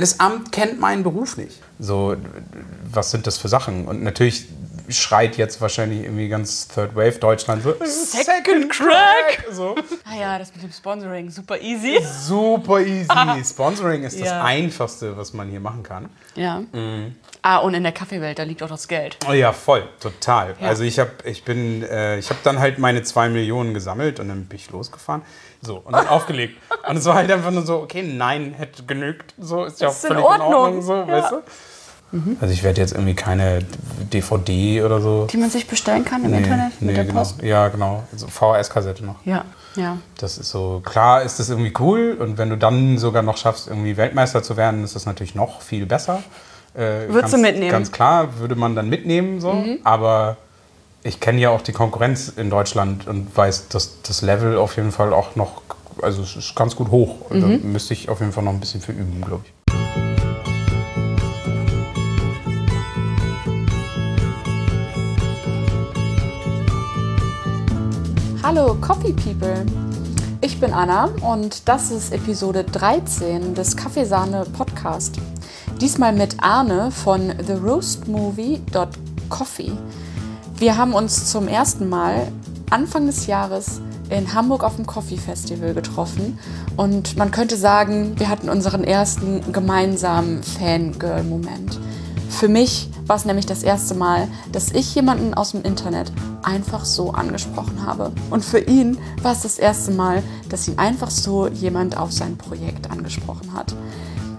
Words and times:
das 0.00 0.20
Amt 0.20 0.52
kennt 0.52 0.80
meinen 0.80 1.02
Beruf 1.02 1.36
nicht. 1.36 1.60
So, 1.78 2.16
was 2.90 3.10
sind 3.10 3.26
das 3.26 3.38
für 3.38 3.48
Sachen? 3.48 3.86
Und 3.86 4.02
natürlich 4.02 4.46
schreit 4.90 5.36
jetzt 5.36 5.60
wahrscheinlich 5.60 6.00
irgendwie 6.04 6.28
ganz 6.28 6.68
Third 6.68 6.94
Wave 6.94 7.18
Deutschland 7.18 7.62
so 7.62 7.74
Second 7.84 8.70
Crack! 8.70 9.46
So. 9.50 9.74
Ah 10.04 10.16
ja, 10.18 10.38
das 10.38 10.52
mit 10.54 10.62
dem 10.62 10.72
Sponsoring, 10.72 11.30
super 11.30 11.60
easy. 11.60 11.98
Super 12.22 12.80
easy. 12.80 13.08
Sponsoring 13.44 14.04
ist 14.04 14.20
das 14.20 14.28
Ja. 14.28 14.44
Einfachste, 14.44 15.16
was 15.16 15.32
man 15.32 15.48
hier 15.48 15.60
machen 15.60 15.82
kann. 15.82 16.08
Ja. 16.34 16.62
Ah, 17.42 17.58
und 17.58 17.74
in 17.74 17.82
der 17.82 17.92
Kaffeewelt, 17.92 18.38
da 18.38 18.42
liegt 18.42 18.62
auch 18.62 18.68
das 18.68 18.88
Geld. 18.88 19.16
Oh 19.28 19.32
ja, 19.32 19.52
voll, 19.52 19.88
total. 20.00 20.54
Ja. 20.60 20.68
Also 20.68 20.82
ich 20.84 20.98
habe 20.98 21.10
ich 21.24 21.44
bin, 21.44 21.82
äh, 21.82 22.18
ich 22.18 22.28
habe 22.30 22.40
dann 22.42 22.58
halt 22.58 22.78
meine 22.78 23.02
zwei 23.02 23.28
Millionen 23.28 23.72
gesammelt 23.74 24.18
und 24.20 24.28
dann 24.28 24.46
bin 24.46 24.56
ich 24.56 24.70
losgefahren. 24.70 25.22
So, 25.62 25.76
und 25.78 25.92
dann 25.92 26.06
aufgelegt. 26.08 26.60
Und 26.88 26.96
es 26.96 27.04
war 27.06 27.14
halt 27.14 27.30
einfach 27.30 27.50
nur 27.50 27.64
so, 27.64 27.78
okay, 27.78 28.02
nein, 28.02 28.54
hätte 28.56 28.84
genügt. 28.84 29.34
So, 29.38 29.64
ist 29.64 29.80
ja 29.80 29.88
auch 29.88 29.92
Ist 29.92 30.04
in 30.04 30.08
völlig 30.10 30.24
Ordnung. 30.24 30.82
so, 30.82 30.94
Ja. 30.94 31.08
weißt 31.08 31.32
du? 31.32 31.42
Also 32.40 32.52
ich 32.54 32.62
werde 32.62 32.80
jetzt 32.80 32.92
irgendwie 32.92 33.14
keine 33.14 33.58
DVD 34.12 34.82
oder 34.82 35.00
so. 35.00 35.26
Die 35.30 35.36
man 35.36 35.50
sich 35.50 35.66
bestellen 35.66 36.04
kann 36.04 36.24
im 36.24 36.32
Internet 36.32 36.80
mit 36.80 36.96
der 36.96 37.04
genau. 37.04 37.18
Post? 37.18 37.42
Ja, 37.42 37.68
genau. 37.68 38.04
Also 38.12 38.26
VHS-Kassette 38.28 39.04
noch. 39.04 39.16
Ja, 39.24 39.44
ja. 39.74 39.98
Das 40.18 40.38
ist 40.38 40.50
so, 40.50 40.80
klar 40.84 41.22
ist 41.22 41.38
das 41.38 41.50
irgendwie 41.50 41.74
cool 41.78 42.16
und 42.18 42.38
wenn 42.38 42.48
du 42.48 42.56
dann 42.56 42.96
sogar 42.96 43.22
noch 43.22 43.36
schaffst, 43.36 43.68
irgendwie 43.68 43.96
Weltmeister 43.96 44.42
zu 44.42 44.56
werden, 44.56 44.82
ist 44.84 44.94
das 44.96 45.04
natürlich 45.04 45.34
noch 45.34 45.60
viel 45.60 45.84
besser. 45.84 46.22
Äh, 46.74 47.08
Würdest 47.08 47.34
du 47.34 47.38
mitnehmen? 47.38 47.68
Mhm. 47.68 47.72
Ganz 47.72 47.92
klar, 47.92 48.38
würde 48.38 48.54
man 48.54 48.74
dann 48.76 48.88
mitnehmen, 48.88 49.40
so. 49.40 49.64
Aber 49.84 50.36
ich 51.02 51.20
kenne 51.20 51.40
ja 51.40 51.50
auch 51.50 51.60
die 51.62 51.72
Konkurrenz 51.72 52.28
in 52.36 52.50
Deutschland 52.50 53.06
und 53.06 53.36
weiß, 53.36 53.68
dass 53.68 54.00
das 54.02 54.22
Level 54.22 54.56
auf 54.56 54.76
jeden 54.76 54.92
Fall 54.92 55.12
auch 55.12 55.36
noch, 55.36 55.62
also 56.02 56.22
es 56.22 56.36
ist 56.36 56.54
ganz 56.56 56.76
gut 56.76 56.90
hoch. 56.90 57.30
Und 57.30 57.38
Mhm. 57.40 57.62
da 57.62 57.68
müsste 57.68 57.94
ich 57.94 58.08
auf 58.08 58.20
jeden 58.20 58.32
Fall 58.32 58.44
noch 58.44 58.52
ein 58.52 58.60
bisschen 58.60 58.80
für 58.80 58.92
üben, 58.92 59.22
glaube 59.24 59.42
ich. 59.46 60.05
Hallo 68.46 68.76
Coffee 68.80 69.12
People. 69.12 69.66
Ich 70.40 70.58
bin 70.60 70.72
Anna 70.72 71.10
und 71.28 71.68
das 71.68 71.90
ist 71.90 72.12
Episode 72.12 72.62
13 72.62 73.56
des 73.56 73.76
Kaffeesahne 73.76 74.46
Podcast. 74.56 75.16
Diesmal 75.80 76.12
mit 76.12 76.36
Arne 76.38 76.92
von 76.92 77.32
theroastmovie.coffee. 77.44 79.72
Wir 80.58 80.76
haben 80.76 80.94
uns 80.94 81.32
zum 81.32 81.48
ersten 81.48 81.88
Mal 81.88 82.28
Anfang 82.70 83.06
des 83.06 83.26
Jahres 83.26 83.80
in 84.10 84.32
Hamburg 84.32 84.62
auf 84.62 84.76
dem 84.76 84.86
Coffee 84.86 85.18
Festival 85.18 85.74
getroffen 85.74 86.38
und 86.76 87.16
man 87.16 87.32
könnte 87.32 87.56
sagen, 87.56 88.12
wir 88.16 88.28
hatten 88.28 88.48
unseren 88.48 88.84
ersten 88.84 89.52
gemeinsamen 89.52 90.44
Fangirl-Moment. 90.44 91.80
Für 92.28 92.46
mich 92.46 92.90
war 93.06 93.16
es 93.16 93.24
nämlich 93.24 93.46
das 93.46 93.62
erste 93.62 93.94
Mal, 93.94 94.28
dass 94.52 94.72
ich 94.72 94.94
jemanden 94.94 95.34
aus 95.34 95.52
dem 95.52 95.62
Internet 95.62 96.12
einfach 96.42 96.84
so 96.84 97.12
angesprochen 97.12 97.86
habe. 97.86 98.12
Und 98.30 98.44
für 98.44 98.58
ihn 98.58 98.98
war 99.22 99.32
es 99.32 99.42
das 99.42 99.58
erste 99.58 99.92
Mal, 99.92 100.22
dass 100.48 100.68
ihn 100.68 100.78
einfach 100.78 101.10
so 101.10 101.48
jemand 101.48 101.96
auf 101.96 102.12
sein 102.12 102.36
Projekt 102.36 102.90
angesprochen 102.90 103.52
hat. 103.54 103.74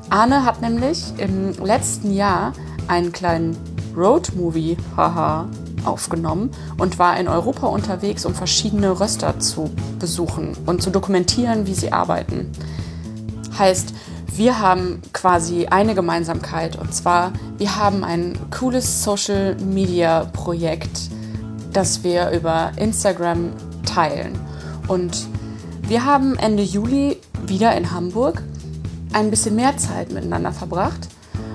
Arne 0.09 0.45
hat 0.45 0.61
nämlich 0.61 1.03
im 1.17 1.53
letzten 1.63 2.13
Jahr 2.13 2.53
einen 2.88 3.11
kleinen 3.11 3.57
Road-Movie, 3.95 4.77
haha, 4.95 5.49
aufgenommen 5.83 6.51
und 6.77 6.99
war 6.99 7.19
in 7.19 7.27
Europa 7.27 7.67
unterwegs, 7.67 8.25
um 8.25 8.35
verschiedene 8.35 8.99
Röster 8.99 9.39
zu 9.39 9.69
besuchen 9.99 10.55
und 10.65 10.81
zu 10.81 10.89
dokumentieren, 10.89 11.65
wie 11.65 11.73
sie 11.73 11.91
arbeiten. 11.91 12.51
Heißt, 13.57 13.93
wir 14.38 14.59
haben 14.59 15.02
quasi 15.13 15.66
eine 15.66 15.95
Gemeinsamkeit 15.95 16.77
und 16.77 16.93
zwar, 16.93 17.33
wir 17.57 17.75
haben 17.75 18.03
ein 18.03 18.38
cooles 18.52 19.03
Social 19.03 19.55
Media 19.55 20.25
Projekt, 20.25 21.09
das 21.73 22.03
wir 22.03 22.29
über 22.29 22.71
Instagram 22.77 23.51
teilen. 23.84 24.38
Und 24.88 25.28
wir 25.88 26.06
haben 26.06 26.38
Ende 26.38 26.62
Juli 26.62 27.17
wieder 27.47 27.75
in 27.75 27.91
Hamburg 27.91 28.44
ein 29.12 29.31
bisschen 29.31 29.56
mehr 29.56 29.75
Zeit 29.78 30.12
miteinander 30.12 30.51
verbracht, 30.51 31.07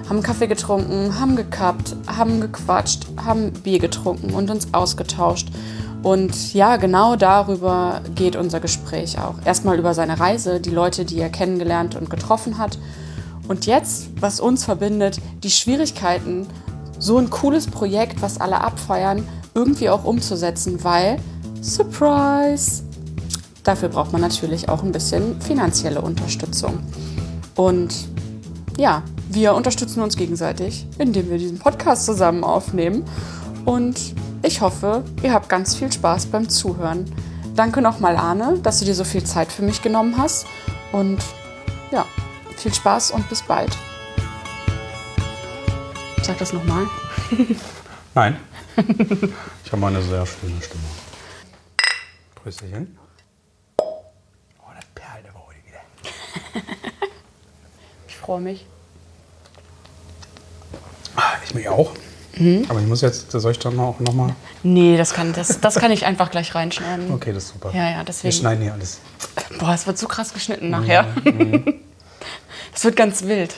haben 0.09 0.23
Kaffee 0.23 0.49
getrunken, 0.49 1.21
haben 1.21 1.37
gekappt, 1.37 1.95
haben 2.09 2.41
gequatscht, 2.41 3.07
haben 3.25 3.53
Bier 3.53 3.79
getrunken 3.79 4.35
und 4.35 4.51
uns 4.51 4.75
ausgetauscht. 4.75 5.49
Und 6.03 6.53
ja, 6.53 6.77
genau 6.77 7.15
darüber 7.17 8.01
geht 8.15 8.35
unser 8.35 8.59
Gespräch 8.59 9.19
auch. 9.19 9.35
Erstmal 9.45 9.79
über 9.79 9.95
seine 9.95 10.19
Reise, 10.19 10.61
die 10.61 10.71
Leute, 10.71 11.05
die 11.05 11.21
er 11.21 11.31
kennengelernt 11.31 11.95
und 11.95 12.11
getroffen 12.11 12.59
hat. 12.59 12.79
Und 13.47 13.67
jetzt, 13.67 14.09
was 14.21 14.41
uns 14.41 14.65
verbindet, 14.65 15.21
die 15.45 15.51
Schwierigkeiten, 15.51 16.47
so 16.99 17.19
ein 17.19 17.31
cooles 17.31 17.67
Projekt, 17.67 18.23
was 18.23 18.41
alle 18.41 18.61
abfeiern, 18.61 19.27
irgendwie 19.55 19.91
auch 19.91 20.05
umzusetzen, 20.05 20.83
weil, 20.83 21.19
Surprise, 21.61 22.83
dafür 23.63 23.89
braucht 23.89 24.13
man 24.13 24.21
natürlich 24.21 24.69
auch 24.69 24.83
ein 24.83 24.93
bisschen 24.93 25.41
finanzielle 25.41 26.01
Unterstützung. 26.01 26.81
Und 27.55 27.95
ja, 28.77 29.03
wir 29.29 29.55
unterstützen 29.55 30.03
uns 30.03 30.17
gegenseitig, 30.17 30.87
indem 30.99 31.31
wir 31.31 31.39
diesen 31.39 31.59
Podcast 31.59 32.07
zusammen 32.07 32.45
aufnehmen. 32.45 33.05
Und 33.65 34.15
ich 34.43 34.61
hoffe, 34.61 35.05
ihr 35.23 35.33
habt 35.33 35.49
ganz 35.49 35.75
viel 35.75 35.93
Spaß 35.93 36.27
beim 36.27 36.49
Zuhören. 36.49 37.11
Danke 37.55 37.81
nochmal, 37.83 38.17
Arne, 38.17 38.59
dass 38.63 38.79
du 38.81 38.85
dir 38.85 38.95
so 38.95 39.05
viel 39.05 39.25
Zeit 39.25 39.53
für 39.53 39.63
mich 39.63 39.83
genommen 39.83 40.17
hast. 40.19 40.47
Und 40.91 41.19
ja, 41.91 42.07
viel 42.57 42.73
Spaß 42.75 43.13
und 43.13 43.29
bis 43.29 43.43
bald. 43.43 43.77
Sag 46.23 46.39
das 46.39 46.53
nochmal. 46.53 46.87
Nein. 48.15 48.37
ich 49.65 49.73
habe 49.73 49.87
eine 49.87 50.03
sehr 50.03 50.25
schöne 50.27 50.61
Stimme. 50.61 50.83
Prösterchen. 52.35 52.99
Oh, 53.79 54.03
das 54.75 54.85
perlt 54.95 55.29
aber 55.29 55.47
heute 55.47 55.59
wieder. 55.67 56.63
Ich 58.09 58.17
freue 58.17 58.41
mich. 58.41 58.67
Ah, 61.17 61.33
Ich 61.45 61.55
mich 61.55 61.69
auch. 61.69 61.93
Mhm. 62.37 62.67
Aber 62.69 62.81
ich 62.81 62.87
muss 62.87 63.01
jetzt, 63.01 63.31
soll 63.31 63.53
ich 63.53 63.59
dann 63.59 63.79
auch 63.79 64.01
nochmal? 64.01 64.35
Nee, 64.63 64.97
das 64.97 65.13
kann, 65.13 65.33
das, 65.33 65.61
das 65.61 65.75
kann 65.77 65.91
ich 65.91 66.07
einfach 66.07 66.31
gleich 66.31 66.55
reinschneiden. 66.55 67.13
Okay, 67.13 67.33
das 67.33 67.45
ist 67.45 67.53
super. 67.53 67.71
Ja, 67.75 67.91
ja, 67.91 67.99
Wir 67.99 68.05
deswegen. 68.05 68.33
schneiden 68.33 68.63
hier 68.63 68.73
alles. 68.73 69.01
Boah, 69.59 69.75
es 69.75 69.87
wird 69.87 69.99
so 69.99 70.09
krass 70.09 70.33
geschnitten 70.33 70.71
nachher. 70.71 71.07
Das 72.73 72.85
wird 72.85 72.97
ganz 72.97 73.25
wild. 73.25 73.55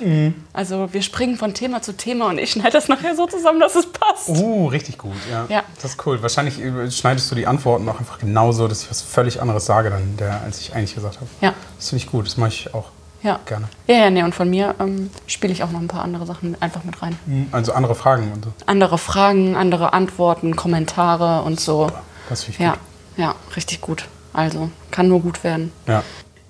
Also 0.53 0.93
wir 0.93 1.01
springen 1.03 1.37
von 1.37 1.55
Thema 1.55 1.83
zu 1.83 1.97
Thema 1.97 2.29
und 2.31 2.39
ich 2.39 2.51
schneide 2.51 2.73
das 2.73 2.89
nachher 2.89 3.15
so 3.15 3.27
zusammen, 3.27 3.61
dass 3.61 3.77
es 3.77 3.87
passt. 3.87 4.29
Uh, 4.29 4.67
richtig 4.67 4.99
gut, 4.99 5.15
ja. 5.31 5.47
Ja. 5.49 5.62
Das 5.81 5.93
ist 5.93 6.06
cool. 6.06 6.21
Wahrscheinlich 6.21 6.61
äh, 6.61 6.91
schneidest 6.91 7.31
du 7.31 7.37
die 7.37 7.47
Antworten 7.47 7.89
auch 7.89 8.01
einfach 8.01 8.19
genauso, 8.19 8.67
dass 8.67 8.83
ich 8.83 8.91
was 8.91 9.03
völlig 9.03 9.41
anderes 9.41 9.67
sage, 9.67 9.91
dann, 9.91 10.17
der, 10.17 10.41
als 10.43 10.61
ich 10.61 10.75
eigentlich 10.75 10.97
gesagt 10.97 11.17
habe. 11.17 11.29
Ja. 11.41 11.55
Das 11.77 11.91
finde 11.91 12.05
ich 12.05 12.11
gut, 12.11 12.27
das 12.27 12.37
mache 12.37 12.51
ich 12.51 12.75
auch 12.75 12.87
Ja. 13.25 13.41
gerne. 13.47 13.67
Ja, 13.89 13.97
ja, 13.97 14.11
nee, 14.11 14.23
und 14.23 14.35
von 14.35 14.49
mir 14.49 14.75
ähm, 14.79 15.11
spiele 15.27 15.53
ich 15.53 15.65
auch 15.65 15.71
noch 15.73 15.81
ein 15.81 15.89
paar 15.89 16.03
andere 16.05 16.27
Sachen 16.27 16.53
mit- 16.53 16.62
einfach 16.62 16.85
mit 16.85 17.03
rein. 17.03 17.19
Also 17.51 17.73
andere 17.73 17.95
Fragen 17.97 18.31
und 18.33 18.45
so. 18.45 18.53
Andere 18.67 18.99
Fragen, 18.99 19.57
andere 19.57 19.93
Antworten, 19.93 20.55
Kommentare 20.55 21.43
und 21.43 21.59
so. 21.59 21.91
Das 22.29 22.45
finde 22.45 22.57
ich 22.59 22.65
Ja, 22.65 22.71
gut. 22.73 22.81
ja, 23.17 23.35
richtig 23.57 23.81
gut. 23.81 24.07
Also 24.33 24.71
kann 24.91 25.09
nur 25.09 25.21
gut 25.21 25.43
werden. 25.43 25.73
Ja. 25.89 26.03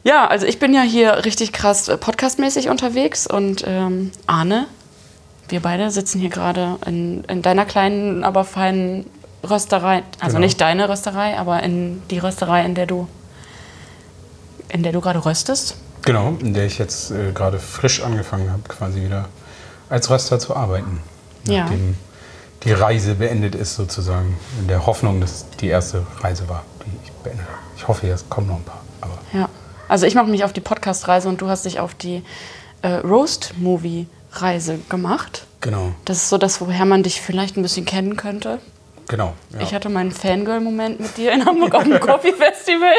Ja, 0.02 0.26
also 0.26 0.44
ich 0.46 0.58
bin 0.58 0.74
ja 0.74 0.82
hier 0.82 1.24
richtig 1.24 1.52
krass 1.52 1.88
äh, 1.88 1.96
podcastmäßig 1.96 2.68
unterwegs 2.68 3.26
und 3.26 3.64
ähm, 3.66 4.10
Arne, 4.26 4.66
wir 5.48 5.60
beide 5.60 5.90
sitzen 5.90 6.18
hier 6.20 6.28
gerade 6.30 6.76
in, 6.86 7.24
in 7.24 7.40
deiner 7.42 7.64
kleinen, 7.64 8.24
aber 8.24 8.44
feinen 8.44 9.06
Rösterei. 9.48 10.02
Also 10.20 10.36
Genau. 10.36 10.46
nicht 10.46 10.60
deine 10.60 10.88
Rösterei, 10.88 11.38
aber 11.38 11.62
in 11.62 12.02
die 12.10 12.18
Rösterei, 12.18 12.64
in 12.64 12.74
der 12.74 12.86
du, 12.86 13.06
in 14.70 14.82
der 14.82 14.92
du 14.92 15.00
gerade 15.00 15.24
röstest. 15.24 15.76
Genau, 16.04 16.36
in 16.40 16.54
der 16.54 16.66
ich 16.66 16.78
jetzt 16.78 17.10
äh, 17.10 17.32
gerade 17.32 17.58
frisch 17.58 18.02
angefangen 18.02 18.50
habe, 18.50 18.62
quasi 18.68 19.02
wieder 19.02 19.28
als 19.88 20.10
Röster 20.10 20.38
zu 20.38 20.54
arbeiten. 20.56 21.00
Ja. 21.46 21.64
Nachdem 21.64 21.96
die 22.64 22.72
Reise 22.72 23.14
beendet 23.14 23.54
ist 23.54 23.74
sozusagen. 23.76 24.36
In 24.60 24.68
der 24.68 24.86
Hoffnung, 24.86 25.20
dass 25.20 25.30
es 25.32 25.46
die 25.60 25.68
erste 25.68 26.06
Reise 26.20 26.48
war, 26.48 26.64
die 26.86 26.90
ich 27.04 27.12
beendet 27.22 27.46
habe. 27.46 27.58
Ich 27.76 27.86
hoffe, 27.88 28.06
es 28.08 28.28
kommen 28.28 28.46
noch 28.48 28.56
ein 28.56 28.64
paar. 28.64 28.82
Aber 29.02 29.18
Ja. 29.32 29.48
Also 29.88 30.06
ich 30.06 30.14
mache 30.14 30.26
mich 30.28 30.44
auf 30.44 30.52
die 30.54 30.60
Podcast-Reise 30.62 31.28
und 31.28 31.40
du 31.42 31.48
hast 31.48 31.66
dich 31.66 31.78
auf 31.78 31.94
die 31.94 32.22
äh, 32.82 32.88
Roast-Movie-Reise 32.96 34.78
gemacht. 34.88 35.46
genau, 35.60 35.92
Das 36.04 36.18
ist 36.18 36.28
so 36.30 36.38
das, 36.38 36.60
woher 36.60 36.84
man 36.86 37.02
dich 37.02 37.20
vielleicht 37.20 37.56
ein 37.56 37.62
bisschen 37.62 37.84
kennen 37.84 38.16
könnte. 38.16 38.60
genau. 39.08 39.34
Ja. 39.50 39.60
Ich 39.60 39.74
hatte 39.74 39.88
meinen 39.90 40.10
Fangirl-Moment 40.10 41.00
mit 41.00 41.16
dir 41.18 41.32
in 41.32 41.44
Hamburg 41.44 41.74
auf 41.74 41.84
dem 41.84 42.00
Coffee-Festival. 42.00 42.94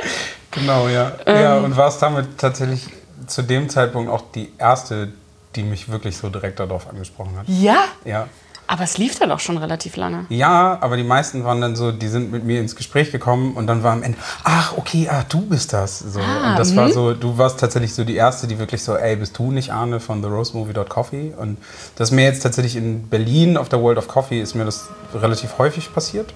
Genau, 0.55 0.87
ja. 0.87 1.11
Ähm. 1.25 1.41
ja, 1.41 1.57
und 1.57 1.77
war 1.77 1.89
es 1.89 1.97
damit 1.97 2.37
tatsächlich 2.37 2.87
zu 3.27 3.41
dem 3.41 3.69
Zeitpunkt 3.69 4.09
auch 4.09 4.23
die 4.33 4.51
erste, 4.57 5.09
die 5.55 5.63
mich 5.63 5.89
wirklich 5.89 6.17
so 6.17 6.29
direkt 6.29 6.59
darauf 6.59 6.89
angesprochen 6.89 7.37
hat. 7.37 7.45
Ja? 7.47 7.85
Ja. 8.03 8.27
Aber 8.67 8.83
es 8.83 8.97
lief 8.97 9.19
dann 9.19 9.31
auch 9.31 9.39
schon 9.39 9.57
relativ 9.57 9.95
lange. 9.95 10.25
Ja, 10.29 10.79
aber 10.81 10.97
die 10.97 11.03
meisten 11.03 11.43
waren 11.43 11.61
dann 11.61 11.75
so, 11.75 11.91
die 11.91 12.07
sind 12.07 12.31
mit 12.31 12.43
mir 12.43 12.59
ins 12.59 12.75
Gespräch 12.75 13.11
gekommen 13.11 13.53
und 13.53 13.67
dann 13.67 13.83
war 13.83 13.93
am 13.93 14.01
Ende, 14.01 14.17
ach, 14.43 14.75
okay, 14.75 15.07
ah, 15.09 15.23
du 15.29 15.41
bist 15.41 15.71
das. 15.71 15.99
So. 15.99 16.19
Ah, 16.19 16.51
und 16.51 16.59
das 16.59 16.75
war 16.75 16.91
so, 16.91 17.13
du 17.13 17.37
warst 17.37 17.59
tatsächlich 17.59 17.93
so 17.93 18.03
die 18.03 18.15
Erste, 18.15 18.47
die 18.47 18.57
wirklich 18.57 18.83
so, 18.83 18.95
ey, 18.95 19.17
bist 19.17 19.37
du 19.37 19.51
nicht 19.51 19.71
Arne 19.71 19.99
von 19.99 20.21
TheRoastMovie.coffee? 20.21 21.35
Und 21.37 21.57
das 21.95 22.09
ist 22.09 22.15
mir 22.15 22.23
jetzt 22.23 22.41
tatsächlich 22.41 22.75
in 22.75 23.07
Berlin 23.07 23.57
auf 23.57 23.69
der 23.69 23.81
World 23.81 23.99
of 23.99 24.07
Coffee 24.07 24.41
ist 24.41 24.55
mir 24.55 24.65
das 24.65 24.87
relativ 25.13 25.59
häufig 25.59 25.93
passiert. 25.93 26.33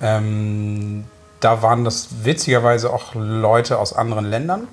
Ähm, 0.00 1.04
da 1.40 1.62
waren 1.62 1.84
das 1.84 2.08
witzigerweise 2.24 2.92
auch 2.92 3.14
Leute 3.14 3.78
aus 3.78 3.92
anderen 3.92 4.24
Ländern. 4.26 4.68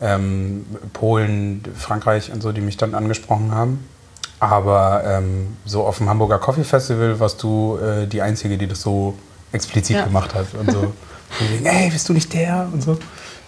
Ähm, 0.00 0.64
Polen, 0.92 1.62
Frankreich 1.76 2.32
und 2.32 2.42
so, 2.42 2.52
die 2.52 2.60
mich 2.60 2.76
dann 2.76 2.94
angesprochen 2.94 3.54
haben. 3.54 3.86
Aber 4.40 5.02
ähm, 5.06 5.56
so 5.64 5.86
auf 5.86 5.98
dem 5.98 6.08
Hamburger 6.08 6.38
Coffee 6.38 6.64
Festival 6.64 7.20
warst 7.20 7.42
du 7.42 7.78
äh, 7.78 8.06
die 8.06 8.20
Einzige, 8.22 8.58
die 8.58 8.66
das 8.66 8.80
so 8.80 9.14
explizit 9.52 9.96
Ja. 9.96 10.04
gemacht 10.04 10.34
hat. 10.34 10.46
Und 10.54 10.70
so, 10.70 10.80
von 11.30 11.50
wegen, 11.50 11.64
ey, 11.66 11.90
bist 11.90 12.08
du 12.08 12.12
nicht 12.12 12.32
der? 12.32 12.68
Und 12.72 12.82
so. 12.82 12.98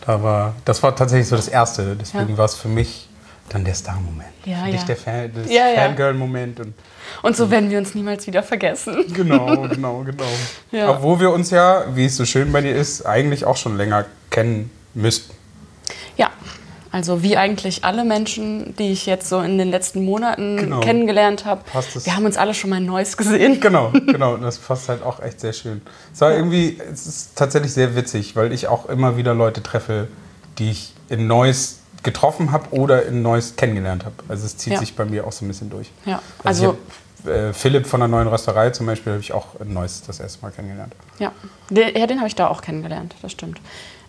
Da 0.06 0.22
war, 0.22 0.54
das 0.64 0.82
war 0.82 0.94
tatsächlich 0.94 1.28
so 1.28 1.36
das 1.36 1.48
Erste. 1.48 1.96
Deswegen 1.96 2.30
Ja. 2.30 2.38
war 2.38 2.44
es 2.44 2.54
für 2.54 2.68
mich 2.68 3.08
dann 3.48 3.64
der 3.64 3.74
Star-Moment. 3.74 4.28
Ja, 4.44 4.64
Nicht 4.66 4.80
ja. 4.80 4.84
der 4.86 4.96
Fan, 4.96 5.30
das. 5.34 5.46
Fangirl-Moment. 5.50 6.60
Und 6.60 6.74
Und 7.22 7.36
so 7.36 7.50
werden 7.50 7.70
wir 7.70 7.78
uns 7.78 7.94
niemals 7.94 8.26
wieder 8.26 8.42
vergessen. 8.42 9.04
Genau, 9.14 9.46
genau, 9.68 10.02
genau. 10.04 10.24
Ja. 10.72 10.90
Obwohl 10.90 11.20
wir 11.20 11.30
uns 11.30 11.50
ja, 11.50 11.84
wie 11.94 12.06
es 12.06 12.16
so 12.16 12.24
schön 12.24 12.52
bei 12.52 12.60
dir 12.60 12.74
ist, 12.74 13.04
eigentlich 13.06 13.44
auch 13.44 13.56
schon 13.56 13.76
länger 13.76 14.04
kennen 14.30 14.70
müssten. 14.94 15.32
Ja, 16.16 16.30
also 16.92 17.22
wie 17.22 17.36
eigentlich 17.36 17.84
alle 17.84 18.04
Menschen, 18.04 18.74
die 18.76 18.92
ich 18.92 19.06
jetzt 19.06 19.28
so 19.28 19.40
in 19.40 19.58
den 19.58 19.70
letzten 19.70 20.04
Monaten 20.04 20.56
Genau. 20.56 20.80
kennengelernt 20.80 21.44
habe. 21.44 21.62
Wir 22.04 22.16
haben 22.16 22.24
uns 22.24 22.36
alle 22.36 22.54
schon 22.54 22.70
mal 22.70 22.78
in 22.78 22.86
Neues 22.86 23.16
gesehen. 23.16 23.60
Genau, 23.60 23.90
genau. 24.06 24.34
Und 24.34 24.42
das 24.42 24.58
passt 24.58 24.88
halt 24.88 25.02
auch 25.02 25.20
echt 25.20 25.40
sehr 25.40 25.52
schön. 25.52 25.82
Es 26.12 26.20
war 26.20 26.32
irgendwie, 26.32 26.78
es 26.92 27.06
ist 27.06 27.36
tatsächlich 27.36 27.72
sehr 27.72 27.94
witzig, 27.96 28.34
weil 28.36 28.52
ich 28.52 28.68
auch 28.68 28.86
immer 28.86 29.16
wieder 29.16 29.34
Leute 29.34 29.62
treffe, 29.62 30.08
die 30.58 30.70
ich 30.70 30.94
in 31.08 31.26
Neues 31.26 31.80
getroffen 32.06 32.52
habe 32.52 32.70
oder 32.70 33.04
in 33.04 33.20
Neues 33.20 33.56
kennengelernt 33.56 34.06
habe. 34.06 34.14
Also 34.28 34.46
es 34.46 34.56
zieht 34.56 34.72
Ja. 34.72 34.78
sich 34.78 34.96
bei 34.96 35.04
mir 35.04 35.26
auch 35.26 35.32
so 35.32 35.44
ein 35.44 35.48
bisschen 35.48 35.68
durch. 35.68 35.90
Ja, 36.06 36.22
Also, 36.42 36.64
also, 36.70 36.78
hab, 37.24 37.30
äh, 37.30 37.52
Philipp 37.52 37.86
von 37.86 38.00
der 38.00 38.08
neuen 38.08 38.28
Rösterei 38.28 38.70
zum 38.70 38.86
Beispiel 38.86 39.12
habe 39.12 39.20
ich 39.22 39.32
auch 39.34 39.60
in 39.60 39.74
Neues 39.74 40.02
das 40.06 40.20
erste 40.20 40.40
Mal 40.42 40.50
kennengelernt. 40.52 40.94
ja. 41.18 41.32
Den, 41.68 41.94
ja, 41.96 42.06
den 42.06 42.18
habe 42.18 42.28
ich 42.28 42.34
da 42.36 42.46
auch 42.48 42.62
kennengelernt, 42.62 43.14
das 43.22 43.32
stimmt. 43.32 43.60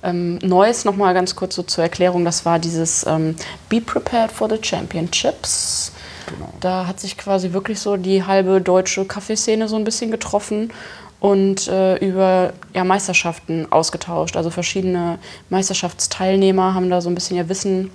Ähm, 0.04 0.38
Neues 0.44 0.86
nochmal 0.86 1.16
ganz 1.16 1.36
kurz 1.36 1.56
so 1.56 1.64
zur 1.64 1.84
Erklärung, 1.84 2.24
das 2.24 2.46
war 2.46 2.60
dieses 2.60 3.04
ähm, 3.08 3.36
Be 3.68 3.82
Prepared 3.82 4.32
for 4.32 4.48
the 4.48 4.60
Championships. 4.62 5.92
Genau. 6.28 6.54
Da 6.60 6.86
hat 6.88 7.00
sich 7.00 7.18
quasi 7.18 7.54
wirklich 7.54 7.80
so 7.80 7.98
die 7.98 8.24
halbe 8.24 8.62
deutsche 8.62 9.06
Kaffeeszene 9.06 9.68
so 9.68 9.76
ein 9.76 9.84
bisschen 9.84 10.12
getroffen 10.12 10.72
und 11.20 11.68
äh, 11.68 11.96
über 11.98 12.54
ja, 12.74 12.84
Meisterschaften 12.84 13.72
ausgetauscht. 13.72 14.38
Also 14.38 14.50
verschiedene 14.50 15.18
Meisterschaftsteilnehmer 15.50 16.74
haben 16.76 16.90
da 16.90 17.02
so 17.02 17.10
ein 17.10 17.16
bisschen 17.16 17.38
ihr 17.38 17.50
Wissen 17.50 17.90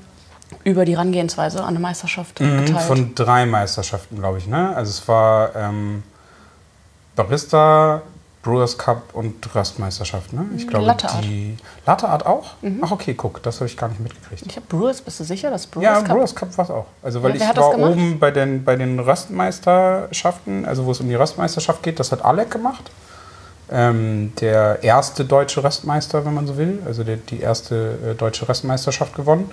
über 0.64 0.84
die 0.84 0.92
Herangehensweise 0.92 1.60
an 1.60 1.69
eine 1.69 1.78
Meisterschaft 1.78 2.40
Mhm, 2.40 2.64
geteilt. 2.66 2.86
Von 2.86 3.14
drei 3.14 3.46
Meisterschaften, 3.46 4.16
glaube 4.16 4.38
ich. 4.38 4.46
Ne? 4.46 4.74
Also 4.76 4.90
es 4.90 5.06
war 5.08 5.54
ähm, 5.56 6.02
Barista, 7.16 8.02
Brewers 8.42 8.76
Cup 8.76 9.14
und 9.14 9.54
Röstmeisterschaft. 9.54 10.32
Ne? 10.32 10.44
Ich 10.56 10.66
glaube, 10.66 10.86
Latte 10.86 11.08
Art. 11.08 11.24
die 11.24 11.56
Latte 11.86 12.08
Art 12.08 12.26
auch? 12.26 12.50
Ach 12.82 12.90
okay, 12.90 13.14
guck, 13.14 13.40
das 13.44 13.60
habe 13.60 13.66
ich 13.66 13.76
gar 13.76 13.88
nicht 13.88 14.00
mitgekriegt. 14.00 14.42
ich 14.44 14.56
habe 14.56 14.66
Brewers, 14.69 15.00
bist 15.00 15.20
du 15.20 15.24
sicher, 15.24 15.48
dass 15.50 15.66
Brewers 15.69 15.84
Ja, 15.84 16.02
Cup? 16.02 16.16
Brewers 16.16 16.34
Cup 16.34 16.58
war 16.58 16.64
es 16.64 16.70
auch. 16.70 16.86
Also 17.02 17.22
weil 17.22 17.36
Ja, 17.36 17.50
ich 17.52 17.56
war 17.56 17.78
oben 17.78 18.19
bei 18.19 18.30
den, 18.32 18.64
bei 18.64 18.74
den 18.74 18.98
Röstmeisterschaften, 18.98 20.64
also 20.64 20.84
wo 20.86 20.90
es 20.90 21.00
um 21.00 21.08
die 21.08 21.14
Röstmeisterschaft 21.14 21.82
geht, 21.84 22.00
das 22.00 22.10
hat 22.12 22.24
Alec 22.24 22.50
gemacht. 22.50 22.90
Ähm, 23.72 24.32
der 24.40 24.82
erste 24.82 25.24
deutsche 25.24 25.64
Röstmeister, 25.64 26.26
wenn 26.26 26.34
man 26.34 26.46
so 26.46 26.58
will. 26.58 26.82
Also 26.84 27.04
der, 27.04 27.16
die 27.16 27.40
erste 27.40 27.98
äh, 28.10 28.14
deutsche 28.14 28.48
Röstmeisterschaft 28.48 29.14
gewonnen. 29.14 29.50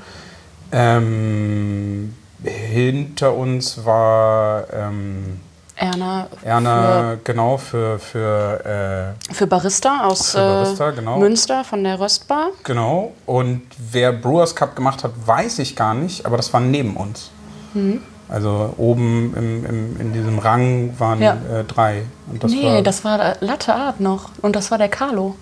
Ähm, 0.71 2.13
hinter 2.44 3.33
uns 3.33 3.86
war 3.86 4.66
ähm, 4.74 5.39
Erna, 5.75 6.27
Erna, 6.44 7.18
genau, 7.24 7.57
für, 7.57 8.00
für 8.00 8.60
für, 8.62 9.16
für 9.33 9.48
Barista 9.48 10.04
aus 10.04 10.31
Für 10.31 10.38
Barista, 10.38 10.89
äh, 10.89 10.94
genau. 10.94 11.18
Münster 11.18 11.63
von 11.63 11.83
der 11.86 12.00
Röstbar. 12.00 12.50
Genau. 12.66 13.13
Und 13.25 13.62
wer 13.77 14.12
Brewers 14.12 14.54
Cup 14.56 14.75
gemacht 14.75 15.06
hat, 15.06 15.12
weiß 15.25 15.60
ich 15.60 15.77
gar 15.77 15.94
nicht, 15.94 16.25
aber 16.25 16.36
das 16.36 16.51
war 16.51 16.60
neben 16.60 16.98
uns. 16.98 17.31
Mhm. 17.74 18.01
Also 18.30 18.74
oben 18.78 19.34
im, 19.36 19.66
im, 19.66 20.00
in 20.02 20.14
diesem 20.14 20.38
Rang 20.40 20.94
waren 21.00 21.22
Ja. 21.22 21.34
äh, 21.52 21.64
drei. 21.64 22.04
Und 22.31 22.44
das 22.44 22.52
nee, 22.52 22.64
war, 22.64 22.81
das 22.84 23.04
war 23.04 23.20
äh, 23.20 23.36
Latte 23.40 23.74
Art 23.74 24.00
noch. 24.00 24.30
Und 24.42 24.56
das 24.56 24.70
war 24.70 24.78
der 24.78 24.90
Carlo, 24.90 25.36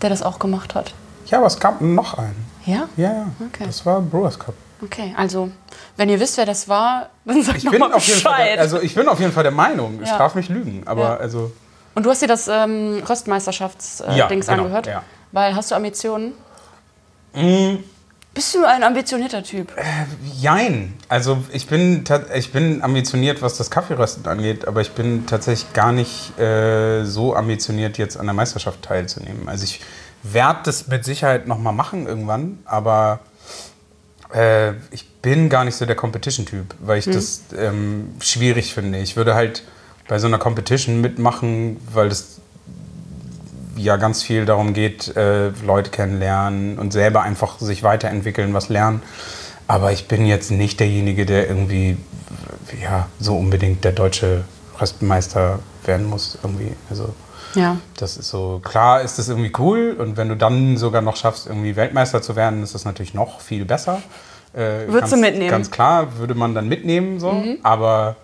der 0.00 0.10
das 0.10 0.22
auch 0.22 0.38
gemacht 0.38 0.74
hat. 0.76 0.94
Ja, 1.26 1.38
aber 1.38 1.48
es 1.48 1.58
gab 1.58 1.80
noch 1.80 2.16
einen. 2.16 2.46
Ja? 2.66 2.88
Ja, 2.96 3.12
ja. 3.12 3.26
Okay. 3.48 3.64
Das 3.66 3.84
war 3.84 4.00
Brewers 4.00 4.38
Cup. 4.38 4.54
Okay, 4.82 5.14
also, 5.16 5.50
wenn 5.96 6.08
ihr 6.08 6.20
wisst, 6.20 6.36
wer 6.36 6.46
das 6.46 6.68
war, 6.68 7.08
dann 7.24 7.42
sagt 7.42 7.58
Ich 7.58 7.64
noch 7.64 7.72
bin, 7.72 7.80
mal 7.80 7.92
auf 7.92 8.06
jeden 8.06 8.20
Fall 8.20 8.44
der, 8.54 8.60
also 8.60 8.80
ich 8.80 8.94
bin 8.94 9.08
auf 9.08 9.18
jeden 9.18 9.32
Fall 9.32 9.42
der 9.42 9.52
Meinung, 9.52 10.00
ich 10.02 10.08
Ja. 10.08 10.18
darf 10.18 10.34
mich 10.34 10.48
lügen, 10.48 10.82
aber 10.86 11.02
Ja. 11.02 11.16
also 11.16 11.50
Und 11.94 12.04
du 12.06 12.10
hast 12.10 12.22
dir 12.22 12.28
das 12.28 12.46
ähm, 12.48 13.02
Röstmeisterschafts-Dings 13.08 14.08
äh, 14.08 14.16
Ja, 14.18 14.26
genau, 14.28 14.52
angehört? 14.64 14.86
ja. 14.86 15.02
Weil, 15.32 15.56
hast 15.56 15.70
du 15.70 15.74
Ambitionen? 15.74 16.32
Mm. 17.34 17.76
Bist 18.34 18.52
du 18.52 18.64
ein 18.64 18.82
ambitionierter 18.82 19.44
Typ? 19.44 19.72
Jein. 20.40 20.94
Also 21.08 21.44
ich 21.52 21.68
bin, 21.68 22.04
ich 22.34 22.50
bin 22.50 22.82
ambitioniert, 22.82 23.42
was 23.42 23.56
das 23.56 23.70
Kaffeerösten 23.70 24.26
angeht, 24.26 24.66
aber 24.66 24.80
ich 24.80 24.90
bin 24.90 25.26
tatsächlich 25.26 25.72
gar 25.72 25.92
nicht 25.92 26.36
äh, 26.38 27.04
so 27.04 27.36
ambitioniert, 27.36 27.96
jetzt 27.96 28.16
an 28.16 28.26
der 28.26 28.34
Meisterschaft 28.34 28.82
teilzunehmen. 28.82 29.48
Also 29.48 29.62
ich 29.64 29.80
werde 30.24 30.60
das 30.64 30.88
mit 30.88 31.04
Sicherheit 31.04 31.46
nochmal 31.46 31.72
machen 31.72 32.06
irgendwann, 32.06 32.58
aber 32.64 33.20
äh, 34.34 34.72
ich 34.90 35.08
bin 35.22 35.48
gar 35.48 35.64
nicht 35.64 35.76
so 35.76 35.86
der 35.86 35.96
Competition-Typ, 35.96 36.74
weil 36.80 36.98
ich 36.98 37.04
das 37.04 37.42
ähm, 37.56 38.14
schwierig 38.20 38.74
finde. 38.74 38.98
Ich 38.98 39.16
würde 39.16 39.34
halt 39.34 39.62
bei 40.08 40.18
so 40.18 40.26
einer 40.26 40.38
Competition 40.38 41.00
mitmachen, 41.00 41.76
weil 41.92 42.08
das 42.08 42.33
ja 43.76 43.96
ganz 43.96 44.22
viel 44.22 44.44
darum 44.46 44.72
geht, 44.74 45.16
äh, 45.16 45.48
Leute 45.64 45.90
kennenlernen 45.90 46.78
und 46.78 46.92
selber 46.92 47.22
einfach 47.22 47.58
sich 47.58 47.82
weiterentwickeln, 47.82 48.54
was 48.54 48.68
lernen. 48.68 49.02
Aber 49.66 49.92
ich 49.92 50.08
bin 50.08 50.26
jetzt 50.26 50.50
nicht 50.50 50.80
derjenige, 50.80 51.24
der 51.26 51.48
irgendwie 51.48 51.96
ja, 52.82 53.08
so 53.18 53.36
unbedingt 53.36 53.84
der 53.84 53.92
deutsche 53.92 54.44
Röstmeister 54.80 55.60
werden 55.84 56.08
muss. 56.08 56.38
Irgendwie. 56.42 56.72
Also 56.90 57.14
Ja. 57.54 57.76
das 57.96 58.16
ist 58.16 58.28
so, 58.30 58.60
klar 58.64 59.00
ist 59.02 59.18
das 59.18 59.28
irgendwie 59.28 59.52
cool 59.58 59.96
und 59.98 60.16
wenn 60.16 60.28
du 60.28 60.36
dann 60.36 60.76
sogar 60.76 61.02
noch 61.02 61.16
schaffst, 61.16 61.46
irgendwie 61.46 61.76
Weltmeister 61.76 62.20
zu 62.22 62.36
werden, 62.36 62.62
ist 62.62 62.74
das 62.74 62.84
natürlich 62.84 63.14
noch 63.14 63.40
viel 63.40 63.64
besser. 63.64 64.02
Äh, 64.52 64.86
Würdest 64.88 65.12
du 65.12 65.16
mitnehmen? 65.16 65.50
Ganz 65.50 65.70
klar, 65.70 66.18
würde 66.18 66.34
man 66.34 66.54
dann 66.54 66.68
mitnehmen, 66.68 67.18
so. 67.20 67.42
Aber 67.62 68.16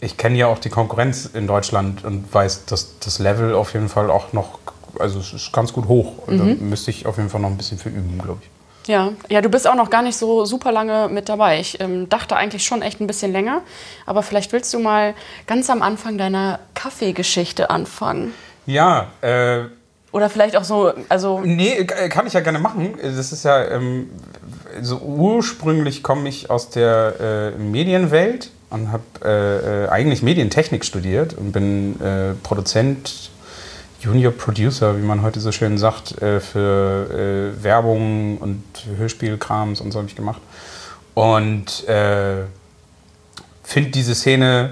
ich 0.00 0.16
kenne 0.16 0.36
ja 0.36 0.48
auch 0.48 0.58
die 0.58 0.68
Konkurrenz 0.68 1.26
in 1.32 1.46
Deutschland 1.46 2.04
und 2.04 2.32
weiß, 2.34 2.64
dass 2.66 2.98
das 2.98 3.18
Level 3.20 3.54
auf 3.54 3.72
jeden 3.72 3.88
Fall 3.88 4.10
auch 4.10 4.32
noch, 4.32 4.58
also 5.02 5.18
es 5.18 5.32
ist 5.32 5.52
ganz 5.52 5.72
gut 5.72 5.86
hoch. 5.88 6.26
Und 6.26 6.38
da 6.38 6.44
müsste 6.44 6.90
ich 6.90 7.06
auf 7.06 7.16
jeden 7.18 7.28
Fall 7.28 7.40
noch 7.40 7.50
ein 7.50 7.56
bisschen 7.56 7.78
für 7.78 7.90
üben, 7.90 8.18
glaube 8.22 8.40
ich. 8.42 8.48
Ja. 8.88 9.12
ja, 9.28 9.40
du 9.40 9.48
bist 9.48 9.68
auch 9.68 9.76
noch 9.76 9.90
gar 9.90 10.02
nicht 10.02 10.16
so 10.16 10.44
super 10.44 10.72
lange 10.72 11.08
mit 11.08 11.28
dabei. 11.28 11.60
Ich 11.60 11.80
ähm, 11.80 12.08
dachte 12.08 12.36
eigentlich 12.36 12.64
schon 12.64 12.82
echt 12.82 13.00
ein 13.00 13.06
bisschen 13.06 13.30
länger. 13.30 13.62
Aber 14.06 14.22
vielleicht 14.22 14.52
willst 14.52 14.72
du 14.74 14.80
mal 14.80 15.14
ganz 15.46 15.70
am 15.70 15.82
Anfang 15.82 16.18
deiner 16.18 16.58
Kaffeegeschichte 16.74 17.70
anfangen. 17.70 18.34
Ja, 18.66 19.08
äh, 19.20 19.60
Oder 20.10 20.30
vielleicht 20.30 20.56
auch 20.56 20.64
so, 20.64 20.92
also 21.08 21.40
Nee, 21.40 21.78
äh, 21.78 22.08
kann 22.08 22.26
ich 22.26 22.32
ja 22.32 22.40
gerne 22.40 22.58
machen. 22.58 22.94
Das 23.02 23.32
ist 23.32 23.44
ja, 23.44 23.64
ähm, 23.70 24.10
so 24.80 24.98
ursprünglich 24.98 26.02
komme 26.02 26.28
ich 26.28 26.50
aus 26.50 26.70
der 26.70 27.52
äh, 27.56 27.58
Medienwelt 27.58 28.50
und 28.70 28.90
habe 28.90 29.02
äh, 29.24 29.84
äh, 29.84 29.88
eigentlich 29.90 30.22
Medientechnik 30.22 30.84
studiert 30.84 31.34
und 31.34 31.52
bin 31.52 32.00
äh, 32.00 32.34
Produzent, 32.42 33.30
Junior 34.02 34.32
Producer, 34.32 34.98
wie 34.98 35.02
man 35.02 35.22
heute 35.22 35.38
so 35.38 35.52
schön 35.52 35.78
sagt, 35.78 36.20
äh, 36.20 36.40
für 36.40 37.54
äh, 37.58 37.62
Werbung 37.62 38.38
und 38.38 38.64
Hörspielkrams 38.96 39.80
und 39.80 39.92
so 39.92 40.00
habe 40.00 40.08
ich 40.08 40.16
gemacht. 40.16 40.40
Und 41.14 41.86
äh, 41.88 42.42
finde 43.62 43.90
diese 43.90 44.16
Szene 44.16 44.70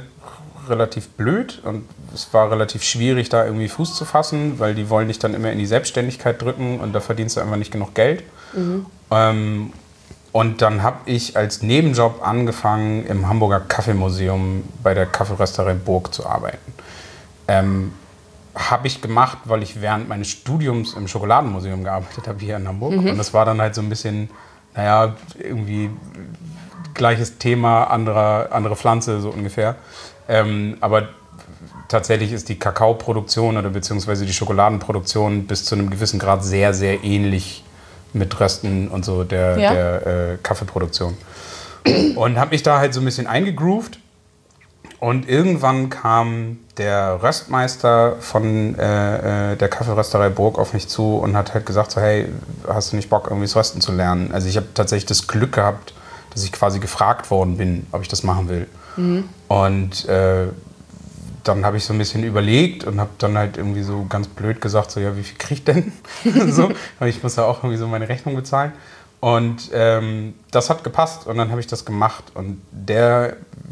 relativ 0.69 1.09
blöd 1.11 1.61
und 1.65 1.85
es 2.13 2.33
war 2.35 2.51
relativ 2.51 2.83
schwierig, 2.83 3.29
da 3.29 3.45
irgendwie 3.45 3.69
Fuß 3.69 3.95
zu 3.95 4.05
fassen, 4.05 4.59
weil 4.59 4.75
die 4.75 4.91
wollen 4.91 5.07
dich 5.07 5.21
dann 5.21 5.35
immer 5.35 5.53
in 5.53 5.59
die 5.59 5.67
Selbstständigkeit 5.67 6.43
drücken 6.43 6.81
und 6.81 6.93
da 6.93 7.01
verdienst 7.01 7.37
du 7.37 7.41
einfach 7.41 7.57
nicht 7.57 7.71
genug 7.71 7.95
Geld. 7.95 8.25
Ähm, 9.13 9.73
und 10.33 10.63
dann 10.63 10.83
habe 10.83 10.99
ich 11.07 11.37
als 11.37 11.63
Nebenjob 11.63 12.27
angefangen, 12.27 13.07
im 13.07 13.29
Hamburger 13.29 13.61
Kaffeemuseum 13.61 14.65
bei 14.83 14.95
der 14.95 15.07
Kaffeerösterei 15.07 15.75
Burg 15.75 16.13
zu 16.13 16.27
arbeiten. 16.27 16.73
Ähm, 17.49 17.93
habe 18.55 18.87
ich 18.87 19.01
gemacht, 19.01 19.39
weil 19.45 19.63
ich 19.63 19.81
während 19.81 20.09
meines 20.09 20.29
Studiums 20.29 20.95
im 20.95 21.07
Schokoladenmuseum 21.09 21.85
gearbeitet 21.85 22.27
habe 22.29 22.39
hier 22.41 22.57
in 22.57 22.67
Hamburg. 22.67 22.93
Und 22.95 23.17
das 23.19 23.33
war 23.33 23.45
dann 23.45 23.61
halt 23.61 23.75
so 23.75 23.81
ein 23.81 23.89
bisschen, 23.89 24.29
naja, 24.75 25.15
irgendwie 25.39 25.91
gleiches 26.95 27.39
Thema, 27.39 27.85
anderer, 27.85 28.49
andere 28.53 28.77
Pflanze 28.77 29.21
so 29.21 29.31
ungefähr. 29.31 29.77
Ähm, 30.29 30.77
aber 30.81 31.09
tatsächlich 31.89 32.33
ist 32.33 32.49
die 32.49 32.59
Kakaoproduktion 32.59 33.57
oder 33.57 33.71
beziehungsweise 33.71 34.27
die 34.27 34.33
Schokoladenproduktion 34.33 35.47
bis 35.47 35.65
zu 35.65 35.75
einem 35.75 35.91
gewissen 35.91 36.19
Grad 36.19 36.45
sehr, 36.45 36.75
sehr 36.75 37.03
ähnlich 37.05 37.65
mit 38.13 38.39
Rösten 38.41 38.89
und 38.89 39.05
so 39.05 39.25
der, 39.25 39.59
Ja. 39.59 39.73
der 39.73 40.07
äh, 40.07 40.37
Kaffeeproduktion. 40.43 41.17
Und 42.17 42.39
habe 42.39 42.51
mich 42.51 42.63
da 42.63 42.79
halt 42.79 42.93
so 42.93 43.01
ein 43.01 43.05
bisschen 43.05 43.27
eingegroovt. 43.27 43.99
Und 45.01 45.27
irgendwann 45.29 45.89
kam 45.89 46.59
der 46.77 47.23
Röstmeister 47.23 48.17
von 48.21 48.79
äh, 48.79 49.53
äh, 49.53 49.57
der 49.57 49.69
Kaffeerösterei 49.69 50.29
Burg 50.29 50.59
auf 50.59 50.75
mich 50.75 50.89
zu 50.89 51.17
und 51.17 51.37
hat 51.37 51.55
halt 51.55 51.65
gesagt 51.65 51.91
so, 51.91 52.03
hey, 52.03 52.29
hast 52.69 52.93
du 52.93 52.97
nicht 52.97 53.09
Bock, 53.09 53.25
irgendwie 53.25 53.47
das 53.47 53.57
Rösten 53.57 53.81
zu 53.81 53.93
lernen? 53.93 54.31
Also 54.33 54.47
ich 54.47 54.59
habe 54.59 54.67
tatsächlich 54.75 55.07
das 55.07 55.27
Glück 55.27 55.53
gehabt, 55.53 55.95
dass 56.35 56.45
ich 56.45 56.53
quasi 56.53 56.81
gefragt 56.81 57.31
worden 57.31 57.57
bin, 57.57 57.87
ob 57.93 58.03
ich 58.03 58.09
das 58.09 58.23
machen 58.23 58.51
will. 58.51 58.67
Und 59.49 60.07
äh, 60.07 60.49
dann 61.45 61.65
habe 61.65 61.79
ich 61.79 61.85
so 61.85 61.95
ein 61.95 61.99
bisschen 61.99 62.23
überlegt 62.23 62.85
und 62.85 63.01
habe 63.01 63.11
dann 63.17 63.39
halt 63.39 63.57
irgendwie 63.57 63.83
so 63.83 64.05
ganz 64.07 64.29
blöd 64.29 64.61
gesagt, 64.61 64.91
so 64.91 65.01
ja, 65.01 65.17
wie 65.17 65.23
viel 65.23 65.39
krieg 65.39 65.59
ich 65.59 65.65
denn? 65.65 65.93
so, 66.53 66.71
weil 66.99 67.09
ich 67.09 67.23
muss 67.23 67.37
ja 67.37 67.45
auch 67.45 67.59
irgendwie 67.59 67.79
so 67.79 67.89
meine 67.89 68.09
Rechnung 68.09 68.37
bezahlen. 68.37 68.73
Und 69.21 69.71
ähm, 69.75 70.35
das 70.51 70.71
hat 70.71 70.83
gepasst 70.83 71.27
und 71.27 71.37
dann 71.37 71.51
habe 71.51 71.61
ich 71.61 71.67
das 71.67 71.85
gemacht. 71.85 72.25
Und 72.35 72.61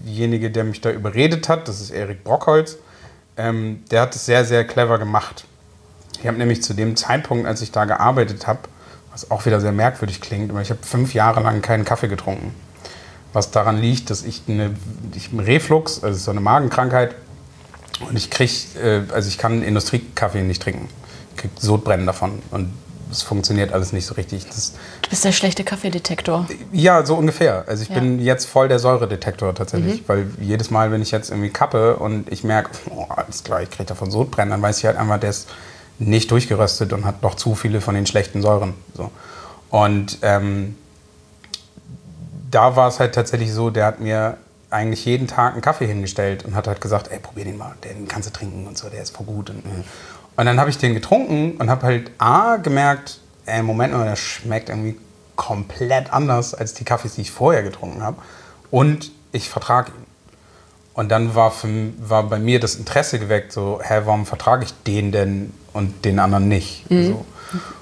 derjenige, 0.05 0.51
der 0.51 0.65
mich 0.65 0.81
da 0.81 0.91
überredet 0.91 1.49
hat, 1.49 1.69
das 1.69 1.81
ist 1.81 1.91
Erik 1.91 2.25
Brockholz, 2.25 2.77
ähm, 3.37 3.85
der 3.91 4.03
hat 4.03 4.15
es 4.15 4.27
sehr, 4.27 4.45
sehr 4.45 4.65
clever 4.65 4.99
gemacht. 4.99 5.45
Ich 6.21 6.27
habe 6.27 6.37
nämlich 6.37 6.63
zu 6.63 6.75
dem 6.75 6.97
Zeitpunkt, 6.97 7.47
als 7.47 7.63
ich 7.63 7.71
da 7.71 7.85
gearbeitet 7.85 8.47
habe, 8.47 8.61
was 9.13 9.31
auch 9.31 9.47
wieder 9.47 9.61
sehr 9.61 9.73
merkwürdig 9.73 10.21
klingt, 10.21 10.51
aber 10.51 10.61
ich 10.61 10.71
habe 10.71 10.81
fünf 10.83 11.15
Jahre 11.15 11.41
lang 11.41 11.63
keinen 11.63 11.85
Kaffee 11.85 12.09
getrunken. 12.09 12.55
Was 13.33 13.51
daran 13.51 13.79
liegt, 13.79 14.11
dass 14.11 14.23
ich 14.23 14.43
eine 14.49 14.75
ich 15.15 15.31
einen 15.31 15.41
Reflux, 15.41 16.03
also 16.03 16.19
so 16.19 16.31
eine 16.31 16.41
Magenkrankheit, 16.41 17.15
und 18.01 18.17
ich 18.17 18.31
krieg, 18.31 18.51
äh, 18.77 19.03
also 19.13 19.29
ich 19.29 19.39
kann 19.39 19.63
Industriekaffee 19.63 20.43
nicht 20.43 20.63
trinken. 20.63 20.89
Ich 21.31 21.43
krieg 21.43 21.51
Sodbrennen 21.59 22.07
davon 22.07 22.43
und 22.51 22.73
es 23.11 23.23
funktioniert 23.23 23.73
alles 23.73 23.93
nicht 23.93 24.07
so 24.07 24.15
richtig. 24.15 24.47
Das, 24.47 24.73
Du 25.03 25.11
bist 25.11 25.25
der 25.25 25.33
schlechte 25.33 25.65
Kaffeedetektor. 25.65 26.47
ja, 26.73 27.05
so 27.07 27.15
ungefähr. 27.15 27.65
Also 27.67 27.83
ich 27.83 27.89
Ja. 27.89 27.97
bin 27.99 28.21
jetzt 28.21 28.47
voll 28.47 28.69
der 28.69 28.79
Säuredetektor 28.79 29.55
tatsächlich, 29.55 30.03
weil 30.09 30.31
jedes 30.41 30.71
Mal, 30.71 30.91
wenn 30.93 31.01
ich 31.03 31.11
jetzt 31.11 31.31
irgendwie 31.31 31.51
kappe 31.51 31.97
und 31.97 32.31
ich 32.33 32.45
merke, 32.45 32.71
oh, 32.91 33.07
alles 33.09 33.45
klar, 33.45 33.63
ich 33.63 33.71
kriege 33.71 33.85
davon 33.87 34.11
Sodbrennen, 34.11 34.51
dann 34.51 34.63
weiß 34.63 34.79
ich 34.79 34.85
halt 34.85 34.97
einfach, 34.97 35.19
der 35.21 35.31
ist 35.31 35.49
nicht 35.99 36.31
durchgeröstet 36.31 36.93
und 36.93 37.05
hat 37.05 37.23
noch 37.23 37.35
zu 37.35 37.55
viele 37.55 37.81
von 37.81 37.95
den 37.95 38.07
schlechten 38.07 38.43
Säuren. 38.43 38.75
So. 38.95 39.11
Und 39.71 40.19
ähm, 40.23 40.77
da 42.51 42.77
war 42.77 42.89
es 42.89 43.01
halt 43.01 43.15
tatsächlich 43.15 43.53
so, 43.53 43.71
der 43.71 43.87
hat 43.87 44.01
mir 44.01 44.37
eigentlich 44.71 45.05
jeden 45.07 45.27
Tag 45.27 45.53
einen 45.55 45.63
Kaffee 45.63 45.87
hingestellt 45.87 46.45
und 46.45 46.55
hat 46.55 46.67
halt 46.69 46.81
gesagt, 46.81 47.11
ey, 47.11 47.19
probier 47.19 47.45
den 47.45 47.57
mal, 47.57 47.75
den 47.85 48.07
kannst 48.07 48.29
du 48.29 48.33
trinken 48.33 48.67
und 48.67 48.77
so, 48.77 48.89
der 48.89 49.03
ist 49.03 49.17
voll 49.17 49.27
gut. 49.27 49.51
Und, 49.51 49.59
äh. 49.61 49.83
Und 50.39 50.47
dann 50.47 50.61
habe 50.61 50.71
ich 50.71 50.79
den 50.79 50.95
getrunken 50.95 51.57
und 51.59 51.69
habe 51.69 51.85
halt 51.85 52.13
A, 52.19 52.59
gemerkt, 52.59 53.19
ey, 53.45 53.61
Moment 53.61 53.93
mal, 53.93 54.05
der 54.05 54.15
schmeckt 54.15 54.69
irgendwie 54.69 54.97
komplett 55.35 56.13
anders 56.13 56.55
als 56.55 56.75
die 56.75 56.85
Kaffees, 56.85 57.17
die 57.17 57.23
ich 57.23 57.33
vorher 57.33 57.65
getrunken 57.65 58.05
habe. 58.05 58.19
Und 58.71 59.11
ich 59.33 59.49
vertrage 59.49 59.91
ihn. 59.91 60.07
Und 60.95 61.09
dann 61.09 61.35
war, 61.35 61.51
für, 61.51 61.91
war 61.99 62.23
bei 62.23 62.39
mir 62.39 62.61
das 62.61 62.77
Interesse 62.77 63.19
geweckt, 63.19 63.51
so, 63.53 63.81
hä, 63.83 64.03
warum 64.05 64.27
vertrage 64.27 64.65
ich 64.65 64.73
den 64.87 65.11
denn 65.11 65.53
und 65.73 66.05
den 66.05 66.21
anderen 66.21 66.47
nicht? 66.47 66.85
So. 66.89 67.27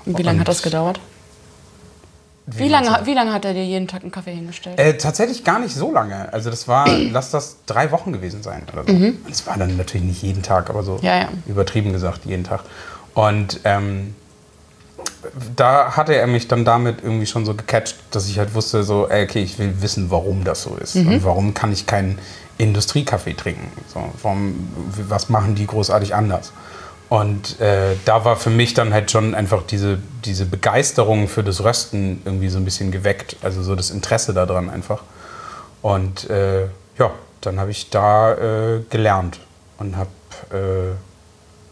Und 0.06 0.16
wie 0.16 0.22
lange 0.22 0.40
hat 0.40 0.48
das 0.48 0.62
gedauert? 0.62 0.98
Wie 2.46 2.68
lange, 2.68 3.00
wie 3.04 3.14
lange 3.14 3.32
hat 3.32 3.44
er 3.44 3.54
dir 3.54 3.64
jeden 3.64 3.88
Tag 3.88 4.02
einen 4.02 4.12
Kaffee 4.12 4.34
hingestellt? 4.34 4.78
Äh, 4.78 4.96
tatsächlich 4.96 5.42
gar 5.42 5.58
nicht 5.58 5.74
so 5.74 5.92
lange. 5.92 6.32
Also 6.32 6.48
das 6.50 6.68
war, 6.68 6.86
lass 7.10 7.30
das 7.32 7.56
drei 7.66 7.90
Wochen 7.90 8.12
gewesen 8.12 8.42
sein 8.42 8.62
oder 8.72 8.84
so. 8.84 8.92
Und 8.92 9.18
es 9.30 9.46
war 9.46 9.58
dann 9.58 9.76
natürlich 9.76 10.06
nicht 10.06 10.22
jeden 10.22 10.42
Tag, 10.42 10.70
aber 10.70 10.82
so 10.82 10.94
Mhm. 10.96 11.02
Ja, 11.02 11.18
ja. 11.18 11.28
übertrieben 11.46 11.92
gesagt 11.92 12.24
jeden 12.24 12.44
Tag. 12.44 12.60
Und 13.14 13.60
ähm, 13.64 14.14
da 15.56 15.96
hatte 15.96 16.14
er 16.14 16.26
mich 16.26 16.46
dann 16.46 16.64
damit 16.64 17.02
irgendwie 17.02 17.26
schon 17.26 17.44
so 17.44 17.54
gecatcht, 17.54 17.96
dass 18.12 18.28
ich 18.28 18.38
halt 18.38 18.54
wusste, 18.54 18.84
so, 18.84 19.08
ey, 19.08 19.24
okay, 19.24 19.42
ich 19.42 19.58
will 19.58 19.82
wissen, 19.82 20.10
warum 20.10 20.44
das 20.44 20.62
so 20.62 20.76
ist. 20.76 20.94
Mhm. 20.94 21.08
Und 21.08 21.24
warum 21.24 21.54
kann 21.54 21.72
ich 21.72 21.86
keinen 21.86 22.18
Industriekaffee 22.58 23.34
trinken? 23.34 23.70
So, 23.92 24.04
warum, 24.22 24.54
was 25.08 25.28
machen 25.28 25.54
die 25.56 25.66
großartig 25.66 26.14
anders? 26.14 26.52
Und 27.08 27.60
äh, 27.60 27.94
da 28.04 28.24
war 28.24 28.36
für 28.36 28.50
mich 28.50 28.74
dann 28.74 28.92
halt 28.92 29.10
schon 29.10 29.34
einfach 29.34 29.62
diese, 29.62 29.98
diese 30.24 30.44
Begeisterung 30.44 31.28
für 31.28 31.44
das 31.44 31.62
Rösten 31.62 32.20
irgendwie 32.24 32.48
so 32.48 32.58
ein 32.58 32.64
bisschen 32.64 32.90
geweckt. 32.90 33.36
Also 33.42 33.62
so 33.62 33.76
das 33.76 33.90
Interesse 33.90 34.34
daran 34.34 34.68
einfach. 34.68 35.02
Und 35.82 36.28
äh, 36.30 36.64
ja, 36.98 37.12
dann 37.42 37.60
habe 37.60 37.70
ich 37.70 37.90
da 37.90 38.32
äh, 38.32 38.80
gelernt 38.90 39.38
und 39.78 39.96
habe 39.96 40.96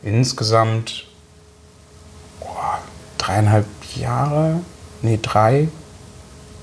äh, 0.05 0.09
insgesamt 0.09 1.07
boah, 2.39 2.79
dreieinhalb 3.19 3.67
Jahre, 3.97 4.61
nee, 5.03 5.19
drei, 5.21 5.69